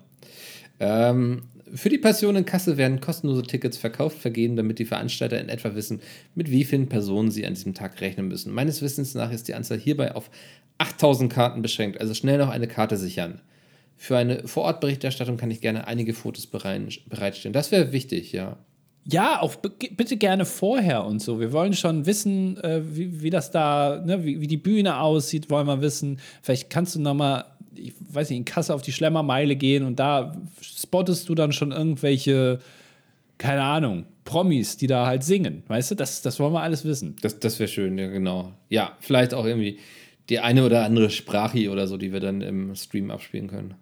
Ähm, 0.79 1.43
für 1.73 1.89
die 1.89 1.97
Passion 1.97 2.35
in 2.35 2.45
Kassel 2.45 2.77
werden 2.77 3.01
kostenlose 3.01 3.43
Tickets 3.43 3.77
verkauft 3.77 4.17
vergeben, 4.17 4.55
damit 4.55 4.79
die 4.79 4.85
Veranstalter 4.85 5.39
in 5.39 5.49
etwa 5.49 5.75
wissen, 5.75 6.01
mit 6.35 6.51
wie 6.51 6.63
vielen 6.63 6.89
Personen 6.89 7.31
sie 7.31 7.45
an 7.45 7.53
diesem 7.53 7.73
Tag 7.73 7.99
rechnen 8.01 8.27
müssen. 8.27 8.53
Meines 8.53 8.81
Wissens 8.81 9.15
nach 9.15 9.31
ist 9.31 9.47
die 9.47 9.55
Anzahl 9.55 9.79
hierbei 9.79 10.13
auf 10.15 10.29
8000 10.77 11.31
Karten 11.31 11.61
beschränkt, 11.61 11.99
also 11.99 12.13
schnell 12.13 12.37
noch 12.37 12.49
eine 12.49 12.67
Karte 12.67 12.97
sichern. 12.97 13.41
Für 13.97 14.17
eine 14.17 14.47
Vorortberichterstattung 14.47 15.37
kann 15.37 15.51
ich 15.51 15.61
gerne 15.61 15.87
einige 15.87 16.13
Fotos 16.13 16.47
bereitstellen. 16.47 17.53
Das 17.53 17.71
wäre 17.71 17.93
wichtig, 17.93 18.33
ja. 18.33 18.57
Ja, 19.07 19.39
auch 19.41 19.55
bitte 19.55 20.17
gerne 20.17 20.45
vorher 20.45 21.05
und 21.05 21.21
so. 21.21 21.39
Wir 21.39 21.53
wollen 21.53 21.73
schon 21.73 22.07
wissen, 22.07 22.57
äh, 22.63 22.81
wie, 22.83 23.21
wie 23.21 23.29
das 23.29 23.51
da, 23.51 24.01
ne, 24.03 24.25
wie, 24.25 24.41
wie 24.41 24.47
die 24.47 24.57
Bühne 24.57 24.99
aussieht, 24.99 25.51
wollen 25.51 25.67
wir 25.67 25.79
wissen. 25.81 26.19
Vielleicht 26.41 26.71
kannst 26.71 26.95
du 26.95 27.01
noch 27.01 27.13
mal, 27.13 27.45
ich 27.77 27.93
weiß 28.09 28.29
nicht, 28.29 28.39
in 28.39 28.45
Kasse 28.45 28.73
auf 28.73 28.81
die 28.81 28.91
Schlemmermeile 28.91 29.55
gehen 29.55 29.83
und 29.83 29.99
da 29.99 30.35
spottest 30.61 31.29
du 31.29 31.35
dann 31.35 31.51
schon 31.51 31.71
irgendwelche, 31.71 32.59
keine 33.37 33.63
Ahnung, 33.63 34.05
Promis, 34.23 34.77
die 34.77 34.87
da 34.87 35.05
halt 35.05 35.23
singen. 35.23 35.63
Weißt 35.67 35.91
du, 35.91 35.95
das, 35.95 36.21
das 36.21 36.39
wollen 36.39 36.53
wir 36.53 36.61
alles 36.61 36.83
wissen. 36.83 37.15
Das, 37.21 37.39
das 37.39 37.59
wäre 37.59 37.67
schön, 37.67 37.97
ja, 37.97 38.07
genau. 38.07 38.53
Ja, 38.69 38.97
vielleicht 38.99 39.33
auch 39.33 39.45
irgendwie 39.45 39.79
die 40.29 40.39
eine 40.39 40.65
oder 40.65 40.83
andere 40.83 41.09
Sprache 41.09 41.69
oder 41.69 41.87
so, 41.87 41.97
die 41.97 42.11
wir 42.11 42.19
dann 42.19 42.41
im 42.41 42.75
Stream 42.75 43.11
abspielen 43.11 43.47
können. 43.47 43.75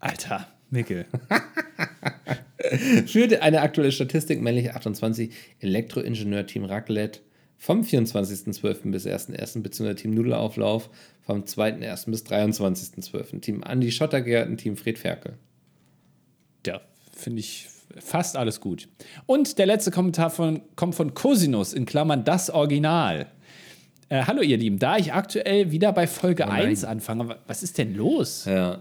Alter, 0.00 0.48
Mickel. 0.70 1.06
Für 3.06 3.40
eine 3.40 3.62
aktuelle 3.62 3.92
Statistik 3.92 4.40
männliche 4.40 4.74
28 4.74 5.30
Elektroingenieur 5.60 6.46
Team 6.46 6.64
Raclette 6.64 7.20
vom 7.56 7.82
24.12. 7.82 8.90
bis 8.90 9.06
1.1. 9.06 9.62
bzw. 9.62 9.94
Team 9.94 10.12
Nudelauflauf 10.12 10.90
vom 11.28 11.42
2.1. 11.42 12.10
bis 12.10 12.24
23.12. 12.24 13.42
Team 13.42 13.62
Andi 13.62 13.92
Schottergärten, 13.92 14.56
Team 14.56 14.78
Fred 14.78 14.98
Ferkel. 14.98 15.34
Ja, 16.66 16.80
finde 17.14 17.40
ich 17.40 17.68
fast 17.98 18.34
alles 18.34 18.62
gut. 18.62 18.88
Und 19.26 19.58
der 19.58 19.66
letzte 19.66 19.90
Kommentar 19.90 20.30
von, 20.30 20.62
kommt 20.74 20.94
von 20.94 21.12
Cosinus 21.12 21.74
in 21.74 21.84
Klammern 21.84 22.24
das 22.24 22.48
Original. 22.48 23.26
Äh, 24.08 24.22
hallo 24.24 24.40
ihr 24.40 24.56
Lieben, 24.56 24.78
da 24.78 24.96
ich 24.96 25.12
aktuell 25.12 25.70
wieder 25.70 25.92
bei 25.92 26.06
Folge 26.06 26.46
oh 26.48 26.50
1 26.50 26.84
anfange, 26.84 27.36
was 27.46 27.62
ist 27.62 27.76
denn 27.76 27.94
los? 27.94 28.46
Ja. 28.46 28.80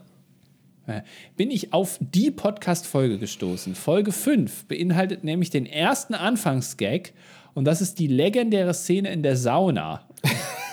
Äh, 0.86 1.02
bin 1.36 1.52
ich 1.52 1.74
auf 1.74 1.98
die 2.00 2.32
Podcast-Folge 2.32 3.18
gestoßen. 3.18 3.76
Folge 3.76 4.14
5 4.14 4.68
beinhaltet 4.68 5.26
nämlich 5.26 5.50
den 5.50 5.66
ersten 5.66 6.14
Anfangsgag 6.14 7.12
und 7.54 7.66
das 7.66 7.82
ist 7.82 8.00
die 8.00 8.08
legendäre 8.08 8.74
Szene 8.74 9.12
in 9.12 9.22
der 9.22 9.36
Sauna. 9.36 10.08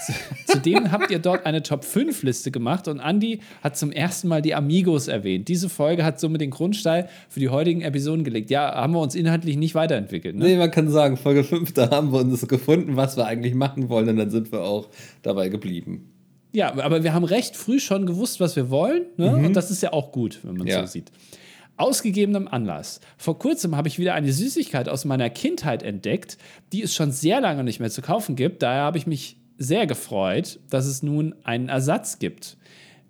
Zudem 0.47 0.93
habt 0.93 1.11
ihr 1.11 1.19
dort 1.19 1.47
eine 1.47 1.63
Top-5-Liste 1.63 2.51
gemacht 2.51 2.89
und 2.89 3.01
Andy 3.01 3.41
hat 3.63 3.77
zum 3.77 3.93
ersten 3.93 4.29
Mal 4.29 4.43
die 4.43 4.55
Amigos 4.55 5.09
erwähnt. 5.09 5.49
Diese 5.49 5.69
Folge 5.69 6.05
hat 6.05 6.21
somit 6.21 6.41
den 6.41 6.51
Grundstein 6.51 7.07
für 7.29 7.41
die 7.41 7.49
heutigen 7.49 7.83
Episoden 7.83 8.25
gelegt. 8.25 8.51
Ja, 8.51 8.75
haben 8.75 8.93
wir 8.93 9.01
uns 9.01 9.15
inhaltlich 9.15 9.57
nicht 9.57 9.75
weiterentwickelt. 9.75 10.37
Ne? 10.37 10.45
Nee, 10.45 10.57
man 10.57 10.71
kann 10.71 10.89
sagen, 10.91 11.17
Folge 11.17 11.45
5, 11.45 11.73
da 11.73 11.91
haben 11.91 12.13
wir 12.13 12.21
uns 12.21 12.47
gefunden, 12.47 12.97
was 12.97 13.17
wir 13.17 13.27
eigentlich 13.27 13.55
machen 13.55 13.89
wollen 13.89 14.09
und 14.09 14.17
dann 14.17 14.31
sind 14.31 14.53
wir 14.53 14.63
auch 14.63 14.89
dabei 15.23 15.49
geblieben. 15.49 16.11
Ja, 16.55 16.73
aber 16.73 17.03
wir 17.03 17.13
haben 17.13 17.25
recht 17.25 17.57
früh 17.57 17.81
schon 17.81 18.07
gewusst, 18.07 18.39
was 18.39 18.55
wir 18.55 18.71
wollen. 18.71 19.07
Ne? 19.17 19.31
Mhm. 19.31 19.47
Und 19.47 19.57
das 19.57 19.73
ist 19.73 19.83
ja 19.83 19.93
auch 19.93 20.13
gut, 20.13 20.39
wenn 20.45 20.57
man 20.57 20.69
ja. 20.69 20.81
so 20.81 20.87
sieht. 20.87 21.11
Ausgegebenem 21.77 22.47
Anlass. 22.47 23.01
Vor 23.17 23.41
kurzem 23.41 23.77
habe 23.77 23.89
ich 23.89 23.99
wieder 23.99 24.15
eine 24.15 24.33
Süßigkeit 24.33 24.89
aus 24.89 25.05
meiner 25.05 25.29
Kindheit 25.31 25.83
entdeckt, 25.83 26.39
die 26.73 26.83
es 26.83 26.95
schon 26.95 27.11
sehr 27.11 27.41
lange 27.41 27.65
nicht 27.65 27.81
mehr 27.81 27.91
zu 27.91 28.01
kaufen 28.01 28.37
gibt. 28.37 28.63
Daher 28.63 28.83
habe 28.83 28.99
ich 28.99 29.09
mich 29.09 29.37
sehr 29.59 29.87
gefreut, 29.87 30.59
dass 30.71 30.87
es 30.87 31.03
nun 31.03 31.35
einen 31.45 31.69
Ersatz 31.69 32.19
gibt. 32.19 32.57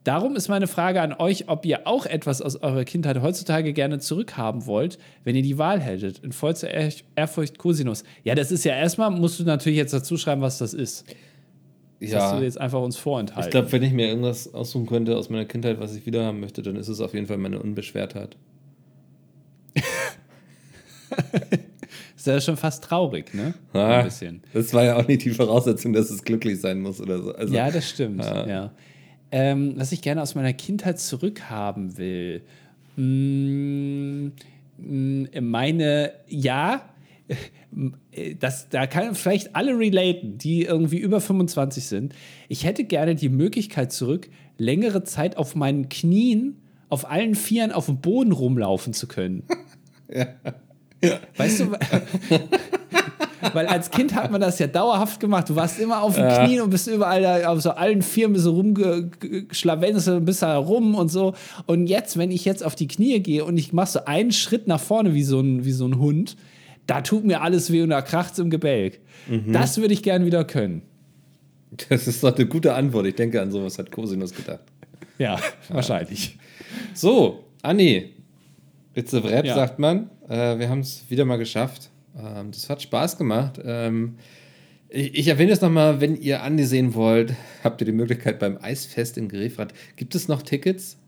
Darum 0.04 0.36
ist 0.36 0.48
meine 0.48 0.66
Frage 0.66 1.00
an 1.00 1.14
euch, 1.14 1.48
ob 1.48 1.64
ihr 1.64 1.86
auch 1.86 2.04
etwas 2.04 2.42
aus 2.42 2.56
eurer 2.56 2.84
Kindheit 2.84 3.22
heutzutage 3.22 3.72
gerne 3.72 4.00
zurückhaben 4.00 4.66
wollt, 4.66 4.98
wenn 5.24 5.34
ihr 5.34 5.42
die 5.42 5.56
Wahl 5.56 5.80
hättet. 5.80 6.18
In 6.18 6.32
vollster 6.32 6.68
Ehrfurcht 7.16 7.56
Cosinus. 7.56 8.04
Ja, 8.22 8.34
das 8.34 8.52
ist 8.52 8.64
ja 8.64 8.74
erstmal, 8.74 9.10
musst 9.10 9.40
du 9.40 9.44
natürlich 9.44 9.78
jetzt 9.78 9.94
dazu 9.94 10.18
schreiben, 10.18 10.42
was 10.42 10.58
das 10.58 10.74
ist. 10.74 11.06
Das 12.00 12.10
ja. 12.10 12.20
hast 12.20 12.38
du 12.38 12.44
jetzt 12.44 12.60
einfach 12.60 12.82
uns 12.82 12.98
vorenthalten. 12.98 13.48
Ich 13.48 13.50
glaube, 13.50 13.72
wenn 13.72 13.82
ich 13.82 13.94
mir 13.94 14.08
irgendwas 14.08 14.52
aussuchen 14.52 14.84
könnte 14.84 15.16
aus 15.16 15.30
meiner 15.30 15.46
Kindheit, 15.46 15.80
was 15.80 15.96
ich 15.96 16.04
wieder 16.04 16.26
haben 16.26 16.40
möchte, 16.40 16.60
dann 16.60 16.76
ist 16.76 16.88
es 16.88 17.00
auf 17.00 17.14
jeden 17.14 17.26
Fall 17.26 17.38
meine 17.38 17.58
Unbeschwertheit. 17.58 18.36
ist 22.26 22.32
ja 22.32 22.40
schon 22.40 22.56
fast 22.56 22.84
traurig, 22.84 23.34
ne? 23.34 23.54
Ah, 23.72 23.98
Ein 23.98 24.04
bisschen. 24.04 24.42
Das 24.52 24.72
war 24.72 24.84
ja 24.84 24.96
auch 24.96 25.06
nicht 25.06 25.24
die 25.24 25.30
Voraussetzung, 25.30 25.92
dass 25.92 26.10
es 26.10 26.24
glücklich 26.24 26.60
sein 26.60 26.80
muss 26.80 27.00
oder 27.00 27.22
so. 27.22 27.34
Also, 27.34 27.54
ja, 27.54 27.70
das 27.70 27.88
stimmt. 27.88 28.22
Ah. 28.22 28.46
Ja. 28.46 28.72
Ähm, 29.30 29.74
was 29.76 29.92
ich 29.92 30.00
gerne 30.02 30.22
aus 30.22 30.34
meiner 30.34 30.52
Kindheit 30.52 30.98
zurückhaben 31.00 31.98
will. 31.98 32.42
Hm, 32.96 34.32
meine, 35.40 36.12
ja, 36.28 36.88
das, 38.38 38.68
da 38.68 38.86
kann 38.86 39.14
vielleicht 39.14 39.56
alle 39.56 39.78
relaten, 39.78 40.38
die 40.38 40.62
irgendwie 40.62 40.98
über 40.98 41.20
25 41.20 41.84
sind. 41.84 42.14
Ich 42.48 42.64
hätte 42.64 42.84
gerne 42.84 43.14
die 43.14 43.28
Möglichkeit 43.28 43.92
zurück, 43.92 44.28
längere 44.58 45.04
Zeit 45.04 45.36
auf 45.36 45.54
meinen 45.54 45.88
Knien, 45.88 46.56
auf 46.88 47.10
allen 47.10 47.34
Vieren 47.34 47.72
auf 47.72 47.86
dem 47.86 48.00
Boden 48.00 48.32
rumlaufen 48.32 48.92
zu 48.92 49.06
können. 49.06 49.44
Ja. 50.06 50.26
Weißt 51.36 51.60
du, 51.60 51.72
weil 53.52 53.66
als 53.66 53.90
Kind 53.90 54.14
hat 54.14 54.30
man 54.30 54.40
das 54.40 54.58
ja 54.58 54.66
dauerhaft 54.66 55.20
gemacht. 55.20 55.48
Du 55.48 55.56
warst 55.56 55.78
immer 55.78 56.02
auf 56.02 56.14
den 56.14 56.24
ja. 56.24 56.44
Knien 56.44 56.62
und 56.62 56.70
bist 56.70 56.86
überall 56.86 57.22
da 57.22 57.48
auf 57.48 57.60
so 57.60 57.70
allen 57.70 58.02
Vieren 58.02 58.36
so 58.36 58.52
rumgeschlawenzt 58.52 60.08
und 60.08 60.24
bist 60.24 60.42
da 60.42 60.56
rum 60.56 60.94
und 60.94 61.08
so. 61.08 61.34
Und 61.66 61.86
jetzt, 61.86 62.16
wenn 62.16 62.30
ich 62.30 62.44
jetzt 62.44 62.64
auf 62.64 62.74
die 62.74 62.88
Knie 62.88 63.20
gehe 63.20 63.44
und 63.44 63.56
ich 63.58 63.72
mache 63.72 63.90
so 63.90 64.04
einen 64.04 64.32
Schritt 64.32 64.66
nach 64.66 64.80
vorne 64.80 65.14
wie 65.14 65.24
so 65.24 65.40
ein, 65.40 65.64
wie 65.64 65.72
so 65.72 65.86
ein 65.86 65.98
Hund, 65.98 66.36
da 66.86 67.00
tut 67.00 67.24
mir 67.24 67.42
alles 67.42 67.72
weh 67.72 67.82
und 67.82 67.90
da 67.90 68.02
kracht 68.02 68.34
es 68.34 68.38
im 68.38 68.50
Gebälk. 68.50 69.00
Mhm. 69.28 69.52
Das 69.52 69.78
würde 69.78 69.94
ich 69.94 70.02
gern 70.02 70.26
wieder 70.26 70.44
können. 70.44 70.82
Das 71.88 72.06
ist 72.06 72.22
doch 72.22 72.36
eine 72.36 72.46
gute 72.46 72.74
Antwort. 72.74 73.06
Ich 73.06 73.14
denke, 73.14 73.40
an 73.40 73.50
sowas 73.50 73.78
hat 73.78 73.90
Cosinus 73.90 74.34
gedacht. 74.34 74.60
Ja, 75.18 75.38
wahrscheinlich. 75.68 76.38
So, 76.92 77.44
Anni, 77.62 78.10
Ritze 78.96 79.22
Wrep, 79.24 79.44
ja. 79.44 79.54
sagt 79.54 79.78
man. 79.78 80.10
Äh, 80.28 80.58
wir 80.58 80.68
haben 80.68 80.80
es 80.80 81.04
wieder 81.08 81.24
mal 81.24 81.36
geschafft. 81.36 81.90
Ähm, 82.16 82.50
das 82.50 82.70
hat 82.70 82.82
Spaß 82.82 83.18
gemacht. 83.18 83.60
Ähm, 83.64 84.16
ich, 84.88 85.14
ich, 85.18 85.28
erwähne 85.28 85.52
es 85.52 85.60
nochmal, 85.60 86.00
wenn 86.00 86.16
ihr 86.16 86.42
Andi 86.42 86.64
sehen 86.64 86.94
wollt, 86.94 87.34
habt 87.64 87.80
ihr 87.80 87.84
die 87.84 87.92
Möglichkeit 87.92 88.38
beim 88.38 88.58
Eisfest 88.60 89.18
in 89.18 89.28
Grefrath. 89.28 89.74
Gibt 89.96 90.14
es 90.14 90.28
noch 90.28 90.42
Tickets? 90.42 90.98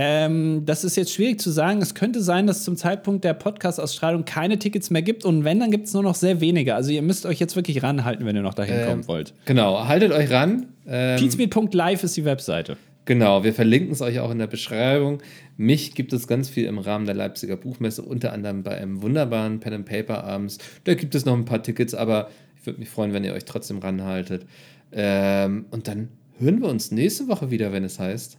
Ähm, 0.00 0.64
das 0.64 0.84
ist 0.84 0.96
jetzt 0.96 1.12
schwierig 1.12 1.40
zu 1.40 1.50
sagen. 1.50 1.82
Es 1.82 1.94
könnte 1.94 2.22
sein, 2.22 2.46
dass 2.46 2.62
zum 2.62 2.76
Zeitpunkt 2.76 3.24
der 3.24 3.34
Podcast-Ausstrahlung 3.34 4.24
keine 4.24 4.58
Tickets 4.58 4.90
mehr 4.90 5.02
gibt. 5.02 5.24
Und 5.24 5.42
wenn, 5.42 5.58
dann 5.58 5.72
gibt 5.72 5.88
es 5.88 5.94
nur 5.94 6.04
noch 6.04 6.14
sehr 6.14 6.40
wenige. 6.40 6.76
Also 6.76 6.92
ihr 6.92 7.02
müsst 7.02 7.26
euch 7.26 7.40
jetzt 7.40 7.56
wirklich 7.56 7.82
ranhalten, 7.82 8.24
wenn 8.24 8.36
ihr 8.36 8.42
noch 8.42 8.54
dahin 8.54 8.76
ähm, 8.78 8.86
kommen 8.86 9.08
wollt. 9.08 9.34
Genau, 9.46 9.88
haltet 9.88 10.12
euch 10.12 10.30
ran. 10.30 10.66
Ähm, 10.86 11.18
Pizmeet.live 11.18 12.04
ist 12.04 12.16
die 12.16 12.24
Webseite. 12.24 12.76
Genau, 13.08 13.42
wir 13.42 13.54
verlinken 13.54 13.92
es 13.92 14.02
euch 14.02 14.20
auch 14.20 14.30
in 14.30 14.38
der 14.38 14.48
Beschreibung. 14.48 15.22
Mich 15.56 15.94
gibt 15.94 16.12
es 16.12 16.26
ganz 16.26 16.50
viel 16.50 16.66
im 16.66 16.76
Rahmen 16.76 17.06
der 17.06 17.14
Leipziger 17.14 17.56
Buchmesse, 17.56 18.02
unter 18.02 18.34
anderem 18.34 18.62
bei 18.62 18.76
einem 18.76 19.00
wunderbaren 19.00 19.60
Pen 19.60 19.72
and 19.72 19.86
Paper 19.86 20.24
abends. 20.24 20.58
Da 20.84 20.92
gibt 20.92 21.14
es 21.14 21.24
noch 21.24 21.32
ein 21.32 21.46
paar 21.46 21.62
Tickets, 21.62 21.94
aber 21.94 22.28
ich 22.60 22.66
würde 22.66 22.80
mich 22.80 22.90
freuen, 22.90 23.14
wenn 23.14 23.24
ihr 23.24 23.32
euch 23.32 23.46
trotzdem 23.46 23.78
ranhaltet. 23.78 24.44
Ähm, 24.92 25.64
und 25.70 25.88
dann 25.88 26.10
hören 26.38 26.60
wir 26.60 26.68
uns 26.68 26.90
nächste 26.90 27.28
Woche 27.28 27.50
wieder, 27.50 27.72
wenn 27.72 27.82
es 27.82 27.98
heißt. 27.98 28.36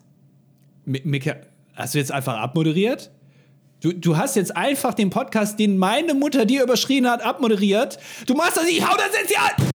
Mika, 0.85 1.37
hast 1.73 1.95
du 1.95 1.97
jetzt 1.97 2.11
einfach 2.11 2.37
abmoderiert? 2.37 3.09
Du, 3.81 3.91
du 3.91 4.17
hast 4.17 4.35
jetzt 4.35 4.55
einfach 4.55 4.93
den 4.93 5.09
Podcast, 5.09 5.57
den 5.57 5.79
meine 5.79 6.13
Mutter 6.13 6.45
dir 6.45 6.61
überschrien 6.61 7.09
hat, 7.09 7.23
abmoderiert. 7.23 7.97
Du 8.27 8.35
machst 8.35 8.57
das, 8.57 8.69
ich 8.69 8.87
hau 8.87 8.95
das 8.95 9.19
jetzt 9.19 9.29
hier 9.29 9.41
an! 9.41 9.69